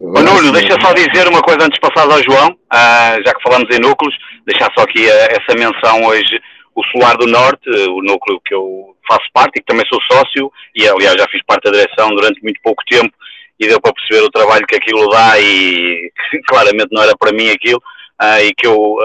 Ô 0.00 0.22
Nuno, 0.22 0.52
deixa 0.52 0.80
só 0.80 0.92
dizer 0.92 1.26
uma 1.26 1.42
coisa 1.42 1.64
antes 1.64 1.74
de 1.74 1.80
passar 1.80 2.08
ao 2.08 2.22
João, 2.22 2.50
uh, 2.50 3.26
já 3.26 3.34
que 3.34 3.42
falamos 3.42 3.68
em 3.74 3.80
núcleos, 3.80 4.14
deixar 4.46 4.70
só 4.72 4.84
aqui 4.84 5.04
uh, 5.04 5.10
essa 5.10 5.58
menção 5.58 6.04
hoje, 6.04 6.40
o 6.72 6.84
Solar 6.84 7.16
do 7.16 7.26
Norte, 7.26 7.68
uh, 7.68 7.92
o 7.96 8.02
núcleo 8.02 8.40
que 8.44 8.54
eu 8.54 8.94
faço 9.08 9.24
parte 9.34 9.56
e 9.56 9.60
que 9.60 9.66
também 9.66 9.84
sou 9.88 10.00
sócio, 10.02 10.52
e 10.72 10.86
aliás 10.86 11.16
já 11.16 11.26
fiz 11.28 11.42
parte 11.44 11.64
da 11.64 11.72
direção 11.72 12.10
durante 12.10 12.40
muito 12.44 12.60
pouco 12.62 12.80
tempo, 12.88 13.12
e 13.58 13.66
deu 13.66 13.80
para 13.80 13.92
perceber 13.92 14.24
o 14.24 14.30
trabalho 14.30 14.64
que 14.68 14.76
aquilo 14.76 15.08
dá 15.08 15.36
e 15.40 16.12
claramente 16.46 16.90
não 16.92 17.02
era 17.02 17.16
para 17.18 17.32
mim 17.32 17.50
aquilo, 17.50 17.82
e 18.44 18.54
que 18.54 18.68
eu 18.68 18.98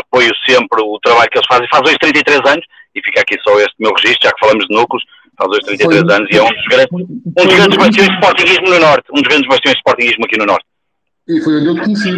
apoio 0.00 0.32
sempre 0.44 0.82
o 0.82 0.98
trabalho 0.98 1.30
que 1.30 1.38
eles 1.38 1.46
fazem. 1.46 1.68
Faz 1.70 1.82
hoje 1.86 1.98
33 1.98 2.40
anos, 2.46 2.66
e 2.92 3.00
fica 3.00 3.20
aqui 3.20 3.36
só 3.46 3.56
este 3.60 3.74
meu 3.78 3.92
registro, 3.92 4.24
já 4.24 4.32
que 4.32 4.40
falamos 4.40 4.66
de 4.66 4.74
núcleos, 4.74 5.04
faz 5.42 5.50
hoje 5.50 5.60
33 5.78 6.00
foi, 6.00 6.14
anos 6.14 6.28
e 6.30 6.36
é 6.36 6.42
um 6.42 6.48
dos, 6.48 6.66
grandes, 6.68 6.92
um 6.92 7.46
dos 7.46 7.54
grandes 7.54 7.78
bastiões 7.78 8.08
de 8.08 8.14
sportinguismo 8.14 8.70
no 8.70 8.80
Norte. 8.80 9.04
Um 9.10 9.14
dos 9.14 9.28
grandes 9.28 9.48
bastiões 9.48 9.74
de 9.74 9.80
sportinguismo 9.80 10.24
aqui 10.24 10.38
no 10.38 10.46
Norte. 10.46 10.66
E 11.28 11.40
foi 11.40 11.56
onde 11.56 11.66
eu 11.66 11.74
te 11.74 11.80
conheci. 11.82 12.10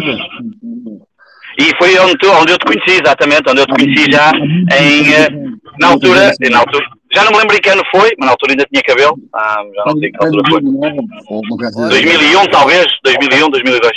E 1.57 1.77
foi 1.77 1.97
onde, 1.99 2.27
onde 2.27 2.51
eu 2.51 2.57
te 2.57 2.65
conheci, 2.65 3.01
exatamente, 3.01 3.49
onde 3.49 3.61
eu 3.61 3.65
te 3.65 3.73
conheci 3.73 4.11
já 4.11 4.31
em, 4.77 5.13
eh, 5.13 5.29
na 5.79 5.87
altura, 5.87 6.33
na 6.51 6.59
altura, 6.59 6.85
já 7.13 7.23
não 7.23 7.31
me 7.31 7.37
lembro 7.37 7.55
em 7.55 7.61
que 7.61 7.69
ano 7.69 7.83
foi, 7.91 8.11
mas 8.17 8.25
na 8.25 8.31
altura 8.31 8.51
ainda 8.51 8.65
tinha 8.65 8.83
cabelo, 8.83 9.17
ah, 9.33 9.63
já 9.73 9.83
não 9.85 9.97
sei 9.97 10.11
que 10.11 10.25
altura 10.25 10.43
foi. 10.49 10.61
2001 11.89 12.47
talvez, 12.51 12.87
2001, 13.03 13.49
2002. 13.49 13.91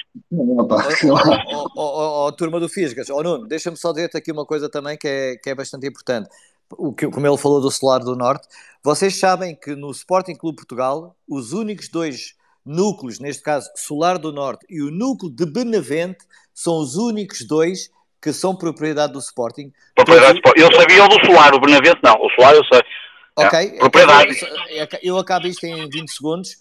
Ó, 1.77 2.31
turma 2.33 2.61
do 2.61 2.69
Fisgas, 2.69 3.11
ó 3.11 3.21
Nuno, 3.23 3.49
deixa-me 3.49 3.77
só 3.77 3.91
dizer-te 3.91 4.17
aqui 4.17 4.31
uma 4.31 4.47
coisa 4.47 4.71
também 4.71 4.97
que 4.97 5.09
é, 5.09 5.37
que 5.43 5.51
é 5.51 5.55
bastante 5.55 5.87
importante 5.87 6.29
o 6.70 6.93
que, 6.93 7.09
como 7.09 7.27
ele 7.27 7.39
falou 7.39 7.61
do 7.61 7.70
Solar 7.70 8.01
do 8.01 8.16
Norte, 8.16 8.47
vocês 8.82 9.19
sabem 9.19 9.55
que 9.55 9.74
no 9.74 9.90
Sporting 9.90 10.35
Clube 10.35 10.57
Portugal, 10.57 11.16
os 11.28 11.53
únicos 11.53 11.89
dois 11.89 12.35
núcleos, 12.65 13.19
neste 13.19 13.43
caso 13.43 13.70
Solar 13.74 14.19
do 14.19 14.32
Norte 14.32 14.66
e 14.69 14.82
o 14.82 14.90
núcleo 14.90 15.31
de 15.31 15.47
Benavente, 15.47 16.19
são 16.53 16.78
os 16.78 16.97
únicos 16.97 17.47
dois 17.47 17.90
que 18.20 18.32
são 18.32 18.55
propriedade 18.55 19.12
do 19.12 19.19
Sporting. 19.19 19.73
Propriedade 19.95 20.40
Todos... 20.43 20.62
Eu 20.62 20.73
sabia 20.74 21.05
o 21.05 21.09
do 21.09 21.27
Solar, 21.27 21.55
o 21.55 21.61
Benavente 21.61 22.01
não. 22.03 22.15
O 22.15 22.31
Solar 22.31 22.55
eu 22.55 22.65
sei. 22.65 22.82
Ok, 23.36 23.59
é, 23.59 23.78
propriedade. 23.78 24.40
Eu, 24.70 24.89
eu 25.03 25.19
acabo 25.19 25.47
isto 25.47 25.65
em 25.65 25.89
20 25.89 26.09
segundos. 26.11 26.57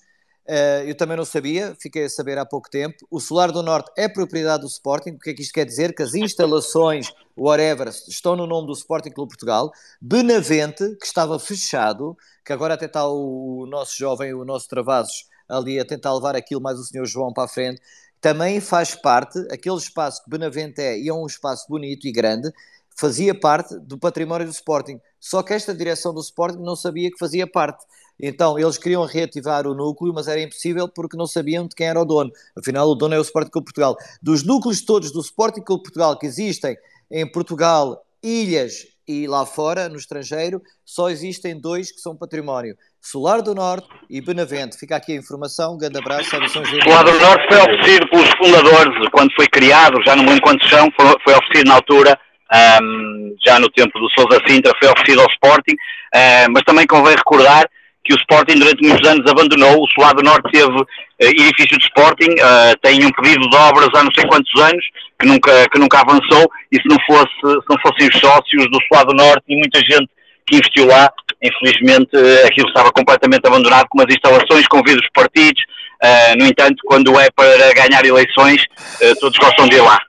Uh, 0.49 0.87
eu 0.87 0.95
também 0.95 1.17
não 1.17 1.25
sabia, 1.25 1.75
fiquei 1.77 2.05
a 2.05 2.09
saber 2.09 2.37
há 2.37 2.45
pouco 2.45 2.69
tempo. 2.69 3.05
O 3.11 3.19
Solar 3.19 3.51
do 3.51 3.61
Norte 3.61 3.91
é 3.97 4.07
propriedade 4.07 4.61
do 4.61 4.67
Sporting. 4.67 5.11
O 5.11 5.19
que 5.19 5.31
é 5.31 5.33
que 5.33 5.41
isto 5.41 5.53
quer 5.53 5.65
dizer? 5.65 5.93
Que 5.93 6.03
as 6.03 6.13
instalações, 6.13 7.11
whatever, 7.35 7.89
estão 7.89 8.33
no 8.35 8.47
nome 8.47 8.67
do 8.67 8.73
Sporting 8.73 9.11
Clube 9.11 9.31
Portugal. 9.31 9.71
Benavente, 9.99 10.95
que 10.95 11.05
estava 11.05 11.37
fechado, 11.37 12.15
que 12.45 12.53
agora 12.53 12.75
até 12.75 12.85
está 12.85 13.05
o, 13.05 13.65
nosso 13.67 13.97
jovem, 13.97 14.33
o 14.33 14.45
nosso 14.45 14.69
Travasos, 14.69 15.25
ali 15.49 15.79
a 15.79 15.85
tentar 15.85 16.13
levar 16.13 16.35
aquilo 16.35 16.61
mais 16.61 16.79
o 16.79 16.83
senhor 16.83 17.05
João 17.05 17.33
para 17.33 17.43
a 17.43 17.47
frente, 17.49 17.81
também 18.21 18.61
faz 18.61 18.95
parte, 18.95 19.37
aquele 19.51 19.75
espaço 19.75 20.23
que 20.23 20.29
Benavente 20.29 20.81
é, 20.81 20.97
e 20.97 21.09
é 21.09 21.13
um 21.13 21.25
espaço 21.25 21.65
bonito 21.67 22.07
e 22.07 22.11
grande, 22.11 22.51
fazia 22.95 23.37
parte 23.37 23.77
do 23.79 23.97
património 23.97 24.47
do 24.47 24.51
Sporting. 24.51 24.99
Só 25.19 25.43
que 25.43 25.53
esta 25.53 25.73
direção 25.73 26.13
do 26.13 26.21
Sporting 26.21 26.59
não 26.59 26.75
sabia 26.75 27.11
que 27.11 27.17
fazia 27.17 27.45
parte. 27.45 27.85
Então, 28.19 28.57
eles 28.57 28.77
queriam 28.77 29.05
reativar 29.05 29.67
o 29.67 29.75
núcleo, 29.75 30.13
mas 30.13 30.27
era 30.27 30.41
impossível 30.41 30.87
porque 30.87 31.17
não 31.17 31.27
sabiam 31.27 31.67
de 31.67 31.75
quem 31.75 31.87
era 31.87 32.01
o 32.01 32.05
dono. 32.05 32.31
Afinal, 32.57 32.89
o 32.89 32.95
dono 32.95 33.13
é 33.13 33.19
o 33.19 33.21
Sporting 33.21 33.51
Clube 33.51 33.65
Portugal. 33.65 33.95
Dos 34.21 34.43
núcleos 34.43 34.81
todos 34.81 35.11
do 35.11 35.21
Sporting 35.21 35.61
Clube 35.61 35.83
Portugal 35.83 36.17
que 36.17 36.25
existem 36.25 36.75
em 37.11 37.29
Portugal, 37.29 38.03
ilhas 38.23 38.87
e 39.07 39.25
lá 39.25 39.45
fora, 39.45 39.87
no 39.87 39.95
estrangeiro, 39.95 40.61
só 40.83 41.09
existem 41.09 41.59
dois 41.59 41.91
que 41.91 42.01
são 42.01 42.15
património. 42.15 42.75
Solar 43.01 43.41
do 43.41 43.55
Norte 43.55 43.87
e 44.09 44.19
Benavente. 44.19 44.77
Fica 44.77 44.97
aqui 44.97 45.13
a 45.13 45.15
informação. 45.15 45.75
Um 45.75 45.77
grande 45.77 45.97
abraço. 45.97 46.29
Saudações 46.29 46.67
Solar 46.67 47.05
do 47.05 47.17
Norte 47.19 47.47
foi 47.47 47.57
oferecido 47.57 48.09
pelos 48.09 48.29
fundadores 48.37 49.09
quando 49.11 49.33
foi 49.33 49.47
criado, 49.47 50.03
já 50.05 50.15
não 50.15 50.23
me 50.23 50.29
lembro 50.31 50.43
quantos 50.43 50.69
são, 50.69 50.89
foi, 50.97 51.33
oferecido 51.33 51.69
na 51.69 51.75
altura, 51.75 52.19
um, 52.81 53.35
já 53.45 53.59
no 53.59 53.69
tempo 53.69 53.97
do 53.97 54.09
Sousa 54.09 54.41
Sintra, 54.45 54.73
foi 54.77 54.89
oferecido 54.89 55.21
ao 55.21 55.29
Sporting, 55.31 55.73
uh, 55.73 56.51
mas 56.51 56.63
também 56.63 56.85
convém 56.85 57.15
recordar 57.15 57.69
que 58.07 58.13
o 58.13 58.17
Sporting 58.17 58.57
durante 58.57 58.87
muitos 58.87 59.07
anos 59.07 59.29
abandonou. 59.29 59.83
O 59.83 59.89
Solar 59.89 60.15
do 60.15 60.23
Norte 60.23 60.49
teve 60.51 60.71
uh, 60.71 60.85
edifício 61.19 61.77
de 61.77 61.85
Sporting, 61.85 62.31
uh, 62.31 62.77
tem 62.81 63.05
um 63.05 63.11
pedido 63.11 63.49
de 63.49 63.55
obras 63.55 63.89
há 63.93 64.03
não 64.03 64.11
sei 64.15 64.25
quantos 64.25 64.61
anos, 64.61 64.83
que 65.19 65.27
nunca, 65.27 65.69
que 65.69 65.79
nunca 65.79 65.99
avançou, 65.99 66.49
e 66.71 66.77
se 66.77 66.87
não, 66.87 66.97
fosse, 67.05 67.35
se 67.41 67.69
não 67.69 67.77
fossem 67.81 68.07
os 68.07 68.19
sócios 68.19 68.71
do 68.71 68.79
Solar 68.87 69.05
do 69.05 69.13
Norte 69.13 69.43
e 69.49 69.55
muita 69.57 69.79
gente 69.79 70.09
que 70.45 70.55
investiu 70.55 70.87
lá, 70.87 71.11
infelizmente 71.43 72.15
uh, 72.15 72.47
aquilo 72.47 72.69
estava 72.69 72.91
completamente 72.91 73.45
abandonado, 73.45 73.87
com 73.89 74.01
as 74.01 74.07
instalações, 74.09 74.67
com 74.67 74.81
vidros 74.81 75.07
partidos. 75.13 75.61
no 76.39 76.45
entanto, 76.45 76.77
quando 76.85 77.19
é 77.19 77.29
para 77.35 77.73
ganhar 77.73 78.05
eleições, 78.05 78.63
todos 79.19 79.37
gostam 79.37 79.67
de 79.67 79.75
ir 79.75 79.81
lá. 79.81 79.99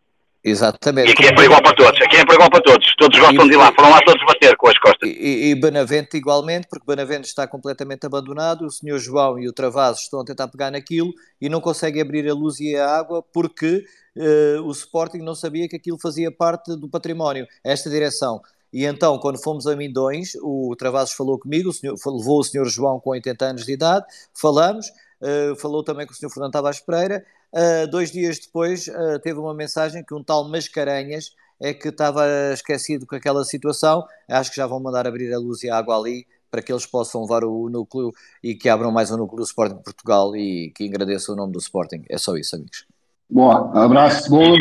Exatamente. 0.49 1.09
E 1.09 1.13
aqui 1.13 1.27
é 1.27 1.33
para 1.33 1.45
igual 1.45 1.63
para 1.63 1.75
todos, 1.75 2.01
aqui 2.01 2.17
é 2.17 2.25
para 2.25 2.35
igual 2.35 2.51
para 2.51 2.63
todos, 2.63 2.95
todos 2.97 3.19
gostam 3.19 3.45
e, 3.45 3.49
de 3.49 3.55
ir 3.55 3.57
lá, 3.57 3.73
foram 3.73 3.91
lá 3.91 4.01
todos 4.05 4.25
bater 4.25 4.57
com 4.57 4.69
as 4.69 4.79
costas. 4.79 5.09
E, 5.09 5.51
e 5.51 5.55
Benavente 5.55 6.17
igualmente, 6.17 6.67
porque 6.69 6.87
Benavente 6.87 7.29
está 7.29 7.47
completamente 7.47 8.07
abandonado, 8.07 8.67
o 8.67 8.71
senhor 8.71 8.99
João 8.99 9.39
e 9.39 9.49
o 9.49 9.53
Travaso 9.53 10.01
estão 10.01 10.21
a 10.21 10.25
tentar 10.25 10.49
pegar 10.49 10.71
naquilo 10.71 11.13
e 11.41 11.49
não 11.49 11.61
conseguem 11.61 12.03
abrir 12.03 12.29
a 12.29 12.35
luz 12.35 12.61
e 12.61 12.75
a 12.77 12.89
água 12.89 13.23
porque 13.23 13.85
uh, 14.17 14.63
o 14.63 14.71
Sporting 14.73 15.19
não 15.19 15.35
sabia 15.35 15.69
que 15.69 15.77
aquilo 15.77 15.99
fazia 16.01 16.31
parte 16.31 16.75
do 16.77 16.89
património, 16.89 17.47
esta 17.63 17.91
direção. 17.91 18.41
E 18.73 18.85
então, 18.85 19.19
quando 19.19 19.43
fomos 19.43 19.67
a 19.67 19.75
Mindões, 19.75 20.33
o 20.43 20.75
Travasos 20.77 21.15
falou 21.15 21.39
comigo, 21.39 21.71
o 21.71 21.73
senhor, 21.73 21.95
levou 22.07 22.41
o 22.41 22.45
senhor 22.45 22.67
João 22.67 23.01
com 23.01 23.11
80 23.11 23.45
anos 23.45 23.65
de 23.65 23.73
idade, 23.73 24.05
falamos, 24.35 24.87
uh, 25.23 25.57
falou 25.57 25.83
também 25.83 26.07
com 26.07 26.13
o 26.13 26.17
senhor 26.17 26.31
Fernando 26.31 26.53
Tavares 26.53 26.81
Pereira, 26.81 27.25
Uh, 27.53 27.89
dois 27.91 28.11
dias 28.11 28.39
depois 28.39 28.89
uh, 28.89 29.19
teve 29.23 29.39
uma 29.39 29.55
mensagem 29.55 30.05
que 30.05 30.15
um 30.15 30.23
tal 30.23 30.49
Mascarenhas 30.49 31.31
é 31.61 31.73
que 31.73 31.89
estava 31.89 32.25
esquecido 32.53 33.07
com 33.07 33.17
aquela 33.17 33.45
situação. 33.45 34.05
Acho 34.29 34.51
que 34.51 34.57
já 34.57 34.67
vão 34.67 34.81
mandar 34.81 35.07
abrir 35.07 35.33
a 35.33 35.39
luz 35.39 35.63
e 35.63 35.71
a 35.71 35.77
água 35.77 35.99
ali 35.99 36.27
para 36.51 36.63
que 36.63 36.73
eles 36.73 36.87
possam 36.87 37.23
levar 37.23 37.45
o 37.45 37.69
núcleo 37.69 38.13
e 38.43 38.55
que 38.55 38.69
abram 38.69 38.91
mais 38.91 39.11
um 39.11 39.17
núcleo 39.17 39.39
do 39.39 39.45
Sporting 39.45 39.77
de 39.77 39.83
Portugal 39.83 40.35
e 40.37 40.73
que 40.75 40.85
agradeçam 40.89 41.35
o 41.35 41.39
nome 41.39 41.53
do 41.53 41.59
Sporting. 41.59 42.05
É 42.09 42.17
só 42.17 42.37
isso, 42.37 42.57
amigos. 42.57 42.87
Boa, 43.31 43.85
abraço, 43.85 44.31
bom. 44.31 44.55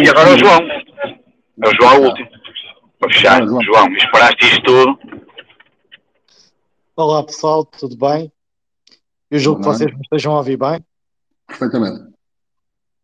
E 0.00 0.08
agora 0.08 0.34
o 0.34 0.38
João. 0.38 0.60
É 0.60 1.68
o 1.68 1.74
João 1.80 2.02
o 2.02 2.06
último. 2.06 2.28
Para 2.98 3.12
fechar, 3.12 3.46
João, 3.46 3.62
João 3.62 3.92
esperaste 3.96 4.44
isto 4.44 4.62
tudo. 4.62 4.98
Olá 6.94 7.24
pessoal, 7.24 7.64
tudo 7.64 7.96
bem? 7.96 8.30
Eu 9.30 9.38
julgo 9.38 9.60
que 9.60 9.66
vocês 9.66 9.90
me 9.92 10.00
estejam 10.02 10.34
a 10.34 10.38
ouvir 10.38 10.56
bem. 10.56 10.84
Perfeitamente. 11.50 12.14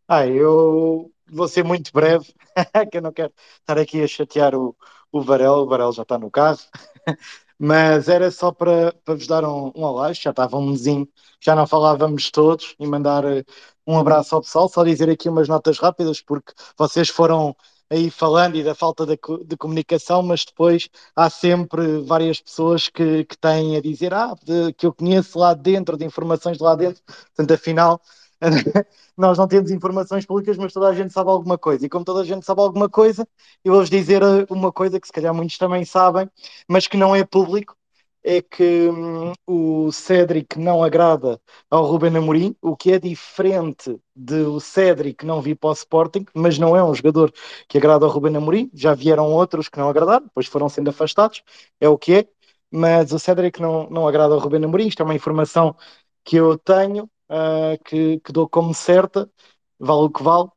Ah, 0.09 0.27
eu 0.27 1.11
vou 1.29 1.49
ser 1.49 1.65
muito 1.65 1.93
breve, 1.93 2.33
que 2.91 2.99
eu 2.99 3.03
não 3.03 3.13
quero 3.13 3.33
estar 3.61 3.77
aqui 3.77 4.03
a 4.03 4.07
chatear 4.07 4.55
o, 4.55 4.77
o 5.11 5.21
Varel, 5.21 5.55
o 5.55 5.67
Varel 5.67 5.93
já 5.93 6.03
está 6.03 6.17
no 6.17 6.31
carro, 6.31 6.61
mas 7.59 8.09
era 8.09 8.31
só 8.31 8.53
para, 8.53 8.93
para 9.05 9.15
vos 9.15 9.27
dar 9.27 9.45
um, 9.45 9.73
um 9.75 9.83
olá, 9.83 10.13
já 10.13 10.31
estava 10.31 10.57
um 10.57 10.71
mesinho, 10.71 11.09
já 11.41 11.57
não 11.57 11.67
falávamos 11.67 12.31
todos, 12.31 12.77
e 12.79 12.87
mandar 12.87 13.25
eh, 13.25 13.45
um 13.87 13.99
abraço 13.99 14.35
ao 14.37 14.43
pessoal, 14.43 14.69
só 14.69 14.85
dizer 14.85 15.11
aqui 15.11 15.29
umas 15.29 15.49
notas 15.49 15.79
rápidas, 15.79 16.21
porque 16.21 16.53
vocês 16.79 17.09
foram 17.09 17.57
aí 17.91 18.11
falando 18.11 18.57
e 18.57 18.65
da 18.65 18.75
falta 18.75 19.07
de, 19.07 19.19
de, 19.45 19.57
comunicação, 19.57 20.23
mas 20.23 20.45
depois 20.45 20.89
há 21.15 21.31
sempre 21.31 22.01
várias 22.03 22.41
pessoas 22.41 22.89
que, 22.89 23.25
que 23.25 23.39
têm 23.39 23.77
a 23.77 23.81
dizer 23.81 24.13
ah, 24.15 24.35
de, 24.45 24.73
que 24.75 24.87
eu 24.87 24.93
conheço 24.93 25.39
lá 25.39 25.55
dentro, 25.55 25.97
de 25.97 26.05
informações 26.05 26.59
de 26.59 26.63
lá 26.63 26.75
dentro, 26.75 27.03
portanto, 27.05 27.55
afinal, 27.55 28.01
nós 29.17 29.39
não 29.39 29.49
temos 29.49 29.71
informações 29.71 30.27
públicas, 30.27 30.57
mas 30.59 30.73
toda 30.73 30.89
a 30.89 30.95
gente 30.95 31.13
sabe 31.13 31.31
alguma 31.31 31.59
coisa. 31.59 31.87
E 31.87 31.89
como 31.89 32.05
toda 32.05 32.21
a 32.21 32.25
gente 32.25 32.45
sabe 32.45 32.61
alguma 32.61 32.89
coisa, 32.89 33.27
eu 33.65 33.73
vou-vos 33.73 33.91
dizer 33.91 34.23
eh, 34.23 34.47
uma 34.51 34.73
coisa 34.73 35.01
que 35.01 35.07
se 35.07 35.13
calhar 35.13 35.35
muitos 35.35 35.59
também 35.59 35.85
sabem, 35.85 36.29
mas 36.69 36.87
que 36.87 36.97
não 36.97 37.15
é 37.17 37.25
público, 37.25 37.77
é 38.25 38.43
que 38.43 38.89
hum, 38.89 39.33
o 39.47 39.93
Cédric 39.93 40.59
não 40.59 40.83
agrada 40.83 41.41
ao 41.71 41.85
Ruben 41.87 42.17
Amorim, 42.17 42.57
o 42.61 42.77
que 42.77 42.93
é 42.93 42.99
diferente 42.99 43.97
de 44.17 44.41
o 44.43 44.59
Cédric 44.59 45.25
não 45.25 45.41
vir 45.41 45.55
para 45.57 45.71
o 45.71 45.73
Sporting, 45.73 46.27
mas 46.35 46.59
não 46.59 46.77
é 46.77 46.83
um 46.83 46.93
jogador 46.95 47.33
que 47.69 47.79
agrada 47.79 48.05
ao 48.05 48.11
Ruben 48.11 48.37
Amorim, 48.37 48.69
já 48.75 48.95
vieram 48.95 49.33
outros 49.33 49.69
que 49.69 49.79
não 49.79 49.89
agradaram, 49.89 50.25
depois 50.27 50.47
foram 50.49 50.69
sendo 50.69 50.91
afastados, 50.91 51.43
é 51.81 51.89
o 51.89 51.97
que 51.97 52.15
é, 52.15 52.29
mas 52.71 53.13
o 53.13 53.19
Cédric 53.19 53.61
não, 53.61 53.89
não 53.91 54.09
agrada 54.09 54.35
ao 54.35 54.41
Ruben 54.41 54.65
Amorim, 54.65 54.89
isto 54.89 55.01
é 55.03 55.05
uma 55.05 55.15
informação 55.15 55.77
que 56.25 56.37
eu 56.37 56.59
tenho, 56.59 57.09
uh, 57.31 57.83
que, 57.85 58.21
que 58.21 58.33
dou 58.33 58.49
como 58.49 58.75
certa, 58.75 59.31
vale 59.79 60.03
o 60.03 60.11
que 60.11 60.23
vale, 60.23 60.49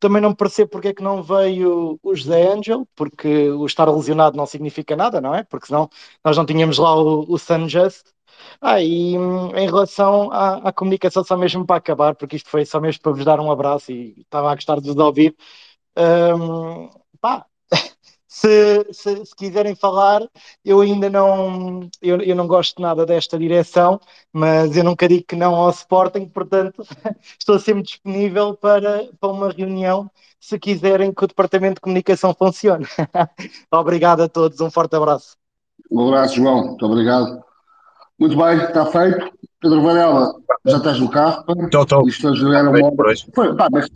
também 0.00 0.20
não 0.22 0.34
percebo 0.34 0.70
porque 0.70 0.88
é 0.88 0.94
que 0.94 1.02
não 1.02 1.22
veio 1.22 1.98
o 2.02 2.14
José 2.14 2.52
Angel, 2.52 2.86
porque 2.94 3.50
o 3.50 3.66
estar 3.66 3.88
lesionado 3.90 4.36
não 4.36 4.46
significa 4.46 4.96
nada, 4.96 5.20
não 5.20 5.34
é? 5.34 5.44
Porque 5.44 5.66
senão 5.66 5.88
nós 6.24 6.36
não 6.36 6.46
tínhamos 6.46 6.78
lá 6.78 6.94
o, 6.94 7.24
o 7.32 7.38
Just. 7.68 8.06
Ah, 8.60 8.80
e 8.82 9.16
hum, 9.18 9.48
em 9.56 9.66
relação 9.66 10.30
à, 10.32 10.68
à, 10.68 10.72
comunicação, 10.72 11.24
só 11.24 11.36
mesmo 11.36 11.66
para 11.66 11.76
acabar, 11.76 12.14
porque 12.14 12.36
isto 12.36 12.48
foi 12.50 12.64
só 12.66 12.80
mesmo 12.80 13.00
para 13.02 13.12
vos 13.12 13.24
dar 13.24 13.40
um 13.40 13.50
abraço 13.50 13.92
e 13.92 14.20
estava 14.20 14.50
a 14.50 14.54
gostar 14.54 14.80
de 14.80 14.88
vos 14.88 14.96
ouvir. 14.96 15.36
Um, 15.96 16.90
pá, 17.20 17.46
se, 18.34 18.84
se, 18.92 19.24
se, 19.26 19.36
quiserem 19.36 19.76
falar, 19.76 20.20
eu 20.64 20.80
ainda 20.80 21.08
não, 21.08 21.88
eu, 22.02 22.20
eu 22.20 22.34
não 22.34 22.48
gosto 22.48 22.82
nada 22.82 23.06
desta 23.06 23.38
direção, 23.38 24.00
mas 24.32 24.76
eu 24.76 24.82
nunca 24.82 25.08
digo 25.08 25.24
que 25.24 25.36
não 25.36 25.54
ao 25.54 25.70
Sporting, 25.70 26.26
portanto 26.26 26.82
estou 27.38 27.60
sempre 27.60 27.84
disponível 27.84 28.56
para, 28.56 29.08
para 29.20 29.28
uma 29.30 29.50
reunião 29.52 30.10
se 30.40 30.58
quiserem 30.58 31.14
que 31.14 31.24
o 31.24 31.28
Departamento 31.28 31.76
de 31.76 31.80
Comunicação 31.80 32.34
funcione. 32.34 32.84
obrigado 33.70 34.22
a 34.22 34.28
todos, 34.28 34.60
um 34.60 34.70
forte 34.70 34.96
abraço. 34.96 35.36
Um 35.88 36.08
abraço, 36.08 36.34
João, 36.34 36.64
muito 36.70 36.84
obrigado. 36.84 37.40
Muito 38.18 38.36
bem, 38.36 38.56
está 38.56 38.86
feito. 38.86 39.32
Pedro 39.60 39.82
Varela, 39.82 40.34
já 40.66 40.76
estás 40.76 41.00
no 41.00 41.08
carro? 41.08 41.44
Estou, 41.64 41.82
estou. 41.82 42.08
Isto 42.08 42.28
hoje 42.28 42.54
era 42.54 42.68
uma 42.68 42.86
hora. 42.86 43.14
Foi, 43.34 43.56
pá, 43.56 43.68
mas 43.72 43.88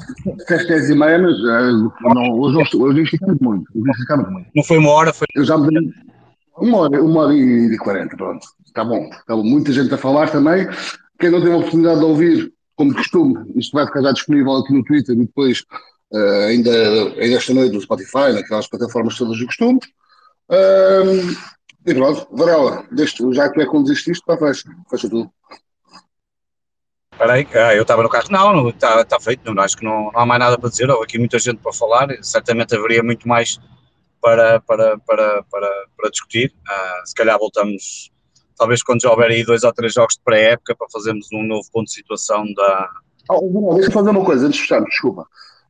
às 0.50 0.66
10 0.66 0.90
e 0.90 0.94
meia, 0.94 1.18
mas 1.18 1.38
uh, 1.38 1.92
não, 2.14 2.40
hoje, 2.40 2.76
hoje 2.76 3.06
ficamos 3.06 3.38
muito. 3.38 3.70
Hoje 3.74 3.98
ficamos 3.98 4.30
muito. 4.30 4.48
Não 4.54 4.64
foi 4.64 4.78
uma 4.78 4.90
hora, 4.90 5.12
foi. 5.12 5.26
Eu 5.34 5.44
já 5.44 5.58
me 5.58 5.92
uma 6.56 6.78
hora, 6.78 7.02
uma 7.02 7.20
hora 7.20 7.34
e 7.34 7.76
quarenta, 7.78 8.16
pronto. 8.16 8.46
Está 8.66 8.84
bom. 8.84 9.04
Está 9.04 9.36
bom. 9.36 9.44
Muita 9.44 9.72
gente 9.72 9.92
a 9.94 9.98
falar 9.98 10.30
também. 10.30 10.66
Quem 11.18 11.30
não 11.30 11.40
teve 11.40 11.52
a 11.52 11.58
oportunidade 11.58 12.00
de 12.00 12.04
ouvir, 12.04 12.52
como 12.74 12.90
de 12.90 12.96
costume, 12.96 13.34
isto 13.56 13.72
vai 13.72 13.86
ficar 13.86 14.02
já 14.02 14.12
disponível 14.12 14.56
aqui 14.56 14.72
no 14.72 14.84
Twitter 14.84 15.14
e 15.14 15.18
depois, 15.18 15.64
uh, 16.12 16.46
ainda, 16.48 16.70
ainda 16.70 17.36
esta 17.36 17.54
noite 17.54 17.74
no 17.74 17.80
Spotify, 17.80 18.32
naquelas 18.32 18.68
plataformas 18.68 19.16
todas 19.16 19.36
de 19.36 19.46
costume. 19.46 19.78
Uh, 20.50 21.36
e 21.88 21.94
pronto, 21.94 22.28
Varela, 22.30 22.84
deixa, 22.90 23.16
já 23.32 23.48
que 23.50 23.60
é 23.62 23.66
conduziste 23.66 24.10
isto, 24.10 24.24
pá, 24.24 24.36
fecha, 24.36 24.68
fecha 24.90 25.08
tudo. 25.08 25.30
Espera 27.12 27.32
aí, 27.32 27.48
ah, 27.54 27.74
eu 27.74 27.82
estava 27.82 28.02
no 28.02 28.08
carro. 28.08 28.28
Não, 28.30 28.68
está 28.68 29.04
tá 29.04 29.18
feito, 29.18 29.52
não, 29.52 29.62
acho 29.62 29.76
que 29.76 29.84
não, 29.84 30.12
não, 30.12 30.20
há 30.20 30.26
mais 30.26 30.38
nada 30.38 30.58
para 30.58 30.70
dizer. 30.70 30.88
Houve 30.90 31.04
aqui 31.04 31.18
muita 31.18 31.38
gente 31.38 31.58
para 31.58 31.72
falar, 31.72 32.08
certamente 32.22 32.76
haveria 32.76 33.02
muito 33.02 33.26
mais 33.26 33.58
para, 34.20 34.60
para, 34.60 34.98
para, 34.98 35.42
para, 35.44 35.86
para 35.96 36.10
discutir. 36.10 36.54
Ah, 36.68 37.02
se 37.04 37.14
calhar 37.14 37.38
voltamos, 37.38 38.12
talvez 38.56 38.82
quando 38.82 39.02
já 39.02 39.10
houver 39.10 39.30
aí 39.30 39.44
dois 39.44 39.64
ou 39.64 39.72
três 39.72 39.94
jogos 39.94 40.14
de 40.14 40.20
pré-época, 40.22 40.76
para 40.76 40.86
fazermos 40.92 41.26
um 41.32 41.42
novo 41.42 41.66
ponto 41.72 41.86
de 41.86 41.94
situação 41.94 42.44
da. 42.54 42.88
Oh, 43.30 43.74
deixa 43.74 43.88
eu 43.88 43.92
fazer 43.92 44.10
uma 44.10 44.24
coisa 44.24 44.46
antes 44.46 44.56
de 44.56 44.62
fechar, 44.62 44.80
desculpa. 44.82 45.26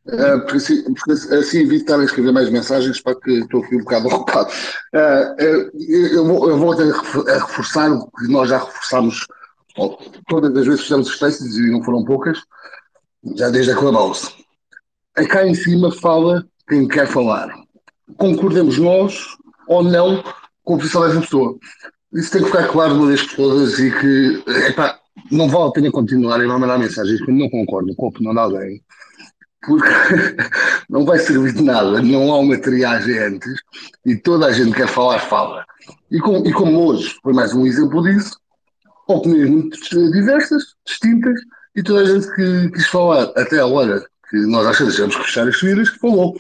Uh, 0.09 0.41
porque, 0.41 0.57
assim, 0.57 0.95
porque 0.95 1.13
assim 1.13 1.59
evito 1.59 1.83
estar 1.83 2.01
a 2.01 2.05
escrever 2.05 2.33
mais 2.33 2.49
mensagens 2.49 2.99
para 3.01 3.15
que 3.15 3.31
estou 3.41 3.63
aqui 3.63 3.77
um 3.77 3.81
bocado 3.81 4.09
ocupado. 4.15 4.51
Uh, 4.95 5.71
eu, 5.87 6.27
vou, 6.27 6.51
eu 6.51 6.57
vou 6.57 6.75
reforçar 6.75 7.93
o 7.93 8.11
que 8.11 8.29
nós 8.29 8.49
já 8.49 8.59
reforçámos 8.59 9.27
todas 10.27 10.57
as 10.57 10.65
vezes 10.67 10.81
que 10.81 10.89
fizemos 10.89 11.09
espécies, 11.09 11.57
e 11.57 11.71
não 11.71 11.83
foram 11.83 12.05
poucas, 12.05 12.39
já 13.37 13.51
desde 13.51 13.73
a 13.73 13.77
Clubhouse. 13.77 14.35
Cá 15.29 15.47
em 15.47 15.55
cima 15.55 15.93
fala 15.93 16.45
quem 16.69 16.89
quer 16.89 17.07
falar. 17.07 17.49
Concordemos 18.17 18.79
nós 18.79 19.27
ou 19.69 19.83
não 19.83 20.23
com 20.65 20.75
a 20.75 20.79
posição 20.79 21.07
dessa 21.07 21.21
pessoa. 21.21 21.59
Isso 22.13 22.31
tem 22.31 22.43
que 22.43 22.47
ficar 22.49 22.69
claro 22.69 22.95
uma 22.95 23.09
vez 23.09 23.23
por 23.23 23.37
todas 23.37 23.79
e 23.79 23.91
que 23.91 24.43
epá, 24.69 24.99
não 25.31 25.49
vale 25.49 25.69
a 25.69 25.73
pena 25.73 25.91
continuar 25.91 26.41
a 26.41 26.59
mandar 26.59 26.79
mensagens 26.79 27.21
quando 27.21 27.39
não 27.39 27.51
concordam 27.51 27.95
com 27.95 28.07
a 28.07 28.09
opinião 28.09 28.33
de 28.33 28.41
alguém, 28.41 28.83
porque 29.63 29.89
não 30.89 31.05
vai 31.05 31.19
servir 31.19 31.53
de 31.53 31.63
nada, 31.63 32.01
não 32.03 32.33
há 32.33 32.39
uma 32.39 32.59
triagem 32.59 33.19
antes 33.19 33.61
e 34.05 34.17
toda 34.17 34.47
a 34.47 34.53
gente 34.53 34.75
quer 34.75 34.89
falar, 34.89 35.19
fala. 35.21 35.65
E, 36.11 36.19
com, 36.19 36.47
e 36.47 36.53
como 36.53 36.87
hoje 36.87 37.15
foi 37.23 37.33
mais 37.33 37.53
um 37.55 37.67
exemplo 37.67 38.03
disso, 38.03 38.39
opiniões 39.07 39.51
muito 39.51 40.11
diversas, 40.13 40.63
distintas, 40.87 41.39
e 41.75 41.83
toda 41.83 42.01
a 42.01 42.05
gente 42.05 42.27
que 42.35 42.71
quis 42.71 42.87
falar, 42.89 43.33
até 43.37 43.59
a 43.59 43.67
hora 43.67 44.05
que 44.29 44.37
nós 44.47 44.79
vezes 44.79 45.17
que 45.17 45.25
fechar 45.25 45.49
as 45.49 45.61
vidas, 45.61 45.91
que 45.91 45.99
falou. 45.99 46.37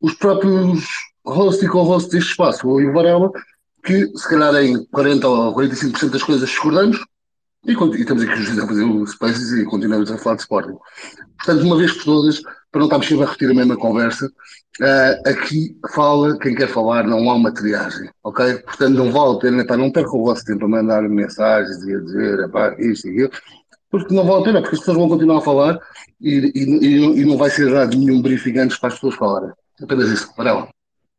Os 0.00 0.14
próprios 0.14 0.86
host 1.24 1.64
e 1.64 1.68
co-host 1.68 2.10
deste 2.10 2.30
espaço, 2.30 2.68
o 2.68 2.92
Varela, 2.92 3.30
que 3.84 4.06
se 4.16 4.28
calhar 4.28 4.54
em 4.56 4.84
40 4.86 5.28
ou 5.28 5.54
45% 5.54 6.10
das 6.10 6.22
coisas 6.22 6.48
discordamos, 6.48 6.98
e, 7.66 7.72
e 7.72 8.00
estamos 8.00 8.22
aqui 8.22 8.32
a 8.32 8.66
fazer 8.66 8.84
o 8.84 9.06
Spaces 9.06 9.52
e 9.52 9.64
continuamos 9.64 10.10
a 10.10 10.18
falar 10.18 10.36
de 10.36 10.42
Sporting. 10.42 10.76
Portanto, 11.36 11.64
uma 11.64 11.76
vez 11.76 11.92
por 11.92 12.04
todas, 12.04 12.40
para 12.40 12.78
não 12.78 12.84
estarmos 12.84 13.08
sempre 13.08 13.24
a 13.24 13.26
repetir 13.26 13.50
a 13.50 13.54
mesma 13.54 13.76
conversa, 13.76 14.26
uh, 14.26 15.28
aqui 15.28 15.76
fala 15.94 16.38
quem 16.38 16.54
quer 16.54 16.68
falar, 16.68 17.04
não 17.04 17.28
há 17.28 17.34
uma 17.34 17.52
triagem, 17.52 18.08
ok? 18.22 18.58
Portanto, 18.58 18.96
não 18.96 19.10
vale 19.10 19.36
a 19.36 19.38
pena, 19.40 19.62
epá, 19.62 19.76
não 19.76 19.90
perca 19.90 20.16
o 20.16 20.24
vosso 20.24 20.44
tempo 20.44 20.64
a 20.64 20.68
mandar 20.68 21.02
mensagens 21.02 21.82
e 21.82 21.94
a 21.94 21.98
dizer 21.98 22.38
epá, 22.40 22.74
isto 22.78 23.08
e 23.08 23.24
aquilo, 23.24 23.30
porque 23.90 24.14
não 24.14 24.24
vale 24.24 24.42
a 24.42 24.44
pena, 24.44 24.60
porque 24.60 24.76
as 24.76 24.80
pessoas 24.80 24.98
vão 24.98 25.08
continuar 25.08 25.38
a 25.38 25.42
falar 25.42 25.78
e, 26.20 26.52
e, 26.54 27.20
e 27.20 27.24
não 27.24 27.36
vai 27.36 27.50
ser 27.50 27.72
dado 27.72 27.96
nenhum 27.96 28.22
briefing 28.22 28.58
antes 28.58 28.78
para 28.78 28.88
as 28.88 28.94
pessoas 28.94 29.14
falarem. 29.16 29.50
Apenas 29.82 30.08
isso, 30.08 30.34
para 30.34 30.50
ela. 30.50 30.68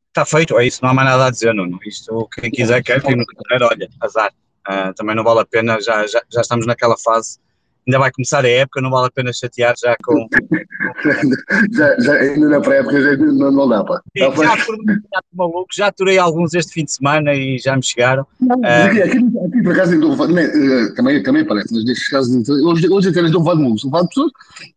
Está 0.07 0.25
feito, 0.25 0.57
é 0.57 0.65
isso, 0.65 0.79
não 0.81 0.89
há 0.89 0.93
mais 0.93 1.09
nada 1.09 1.27
a 1.27 1.29
dizer, 1.29 1.53
Nuno. 1.53 1.77
Isto, 1.85 2.27
quem 2.33 2.49
quiser 2.49 2.81
quer, 2.81 3.01
quem 3.03 3.15
não 3.15 3.25
quiser, 3.25 3.61
olha, 3.63 3.87
azar. 4.01 4.33
Uh, 4.67 4.93
também 4.95 5.15
não 5.15 5.23
vale 5.23 5.39
a 5.39 5.45
pena, 5.45 5.79
já, 5.79 6.05
já, 6.07 6.21
já 6.29 6.41
estamos 6.41 6.65
naquela 6.65 6.97
fase 6.97 7.39
ainda 7.87 7.99
vai 7.99 8.11
começar 8.11 8.43
a 8.43 8.49
época, 8.49 8.81
não 8.81 8.91
vale 8.91 9.07
a 9.07 9.11
pena 9.11 9.31
chatear 9.31 9.73
já 9.81 9.95
com. 10.03 10.27
já, 11.71 11.99
já, 11.99 12.13
ainda 12.13 12.49
na 12.49 12.59
pré-época 12.59 13.01
já 13.01 13.17
não, 13.17 13.51
não 13.51 13.69
dá 13.69 13.83
para. 13.83 14.01
Já, 14.15 14.29
já, 14.29 15.21
maluco, 15.33 15.67
já 15.73 15.87
aturei 15.87 16.17
alguns 16.17 16.53
este 16.53 16.73
fim 16.73 16.83
de 16.83 16.91
semana 16.91 17.33
e 17.33 17.57
já 17.57 17.75
me 17.75 17.83
chegaram. 17.83 18.27
Não, 18.41 18.57
uh, 18.57 18.87
aqui, 18.87 19.01
aqui, 19.01 19.17
aqui, 19.17 19.63
por 19.63 19.71
acaso 19.71 19.93
ainda 19.93 20.07
uh, 20.07 20.95
também, 20.95 21.23
também 21.23 21.45
parece, 21.45 21.73
mas 21.73 21.85
nestes 21.85 22.09
casos, 22.09 22.49
hoje, 22.49 22.89
hoje 22.89 23.09
até 23.09 23.21
não 23.21 23.43
vale 23.43 23.61
muito, 23.61 23.89
vale 23.89 24.07
pessoas, 24.09 24.31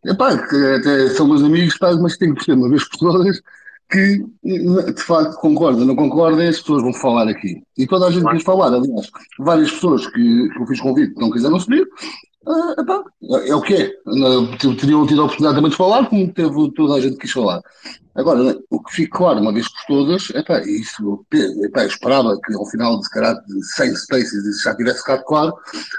epá, 0.06 0.38
que 0.38 0.74
até 0.74 1.08
são 1.08 1.26
meus 1.26 1.42
amigos, 1.42 1.76
pá, 1.78 1.92
mas 1.94 2.16
tenho 2.16 2.32
que 2.34 2.44
perceber 2.44 2.60
uma 2.60 2.70
vez 2.70 2.88
por 2.88 2.98
todas 2.98 3.42
que 3.90 4.24
de 4.44 5.02
facto 5.02 5.36
concorda, 5.40 5.84
não 5.84 5.96
concorda, 5.96 6.48
as 6.48 6.60
pessoas 6.60 6.82
vão 6.82 6.92
falar 6.92 7.28
aqui. 7.28 7.62
E 7.76 7.86
toda 7.86 8.06
a 8.06 8.10
gente 8.10 8.28
quis 8.30 8.42
falar, 8.42 8.68
aliás, 8.68 9.10
várias 9.38 9.70
pessoas 9.72 10.06
que, 10.06 10.48
que 10.48 10.62
eu 10.62 10.66
fiz 10.66 10.80
convite 10.80 11.18
não 11.18 11.30
quiseram 11.30 11.58
subir, 11.58 11.86
ah, 12.46 12.74
é 13.46 13.54
o 13.54 13.60
que 13.60 13.74
é. 13.74 13.90
Teriam 14.78 15.06
tido 15.06 15.20
a 15.20 15.24
oportunidade 15.24 15.56
também 15.56 15.70
de 15.70 15.76
falar, 15.76 16.08
como 16.08 16.32
teve 16.32 16.72
toda 16.72 16.94
a 16.94 17.00
gente 17.00 17.14
que 17.14 17.22
quis 17.22 17.32
falar. 17.32 17.60
Agora, 18.14 18.58
o 18.70 18.82
que 18.82 18.94
fica 18.94 19.18
claro, 19.18 19.40
uma 19.40 19.52
vez 19.52 19.68
por 19.68 19.86
todas, 19.86 20.30
epá, 20.30 20.60
isso, 20.60 21.24
epá, 21.32 21.82
eu 21.82 21.88
esperava 21.88 22.38
que 22.44 22.54
ao 22.54 22.66
final 22.66 22.98
de, 22.98 23.08
caralho, 23.08 23.40
de 23.46 23.64
100 23.64 23.96
spaces 23.96 24.44
isso 24.44 24.64
já 24.64 24.74
tivesse 24.74 24.98
ficado 24.98 25.24
claro, 25.24 25.54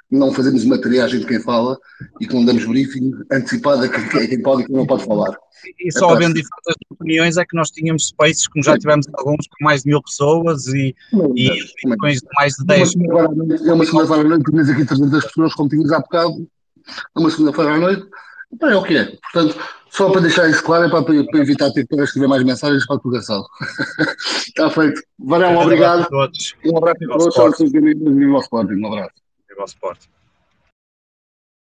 não 0.09 0.33
fazemos 0.33 0.63
uma 0.63 0.79
triagem 0.79 1.21
de 1.21 1.25
quem 1.25 1.41
fala 1.41 1.77
e 2.19 2.27
que 2.27 2.33
não 2.33 2.43
damos 2.43 2.65
briefing 2.65 3.11
antecipado 3.31 3.85
a 3.85 3.89
quem, 3.89 4.03
a 4.03 4.27
quem 4.27 4.41
pode 4.41 4.63
e 4.63 4.65
quem 4.65 4.75
não 4.75 4.85
pode 4.85 5.05
falar. 5.05 5.37
E 5.79 5.91
só 5.91 6.09
havendo 6.09 6.33
diferentes 6.33 6.85
opiniões 6.89 7.37
é 7.37 7.45
que 7.45 7.55
nós 7.55 7.69
tínhamos 7.69 8.07
spaces, 8.07 8.47
como 8.47 8.63
já 8.63 8.77
tivemos 8.77 9.07
alguns 9.13 9.47
com 9.47 9.63
mais 9.63 9.83
de 9.83 9.89
mil 9.89 10.01
pessoas 10.01 10.67
e, 10.67 10.95
e 11.35 11.49
com 11.91 11.95
mais 12.35 12.53
de 12.53 12.65
10. 12.65 12.93
É 13.67 13.73
uma 13.73 13.85
segunda-feira 13.85 14.21
à 14.21 14.23
noite, 14.23 14.51
tinhas 14.51 14.69
aqui 14.69 14.85
300 14.85 15.25
pessoas, 15.25 15.53
como 15.53 15.69
tinhas 15.69 15.91
há 15.91 15.99
bocado, 15.99 16.47
é 17.15 17.19
uma 17.19 17.29
segunda-feira 17.29 17.73
à 17.73 17.77
noite, 17.77 18.05
então 18.53 18.69
é 18.69 18.75
o 18.75 18.83
que 18.83 18.97
é. 18.97 19.17
Portanto, 19.31 19.57
só 19.89 20.09
para 20.09 20.21
deixar 20.21 20.49
isso 20.49 20.63
claro, 20.63 20.85
é 20.85 20.89
para, 20.89 21.03
para 21.03 21.39
evitar 21.39 21.71
ter 21.71 21.85
que 21.85 21.95
escrever 21.95 22.27
mais 22.27 22.43
mensagens 22.43 22.85
para 22.85 22.95
a 22.95 22.99
colocação. 22.99 23.43
Está 24.47 24.69
feito. 24.69 25.01
Varão, 25.19 25.57
obrigado. 25.57 25.99
Um 25.99 26.03
abraço 26.03 26.07
a 26.07 26.27
todos. 26.27 26.55
Um 26.65 26.77
abraço 26.77 26.97
a 27.03 27.07
todos. 27.07 27.59
Um 28.71 28.87
abraço. 28.87 29.11
Um 29.59 29.63
abraço. 29.83 30.20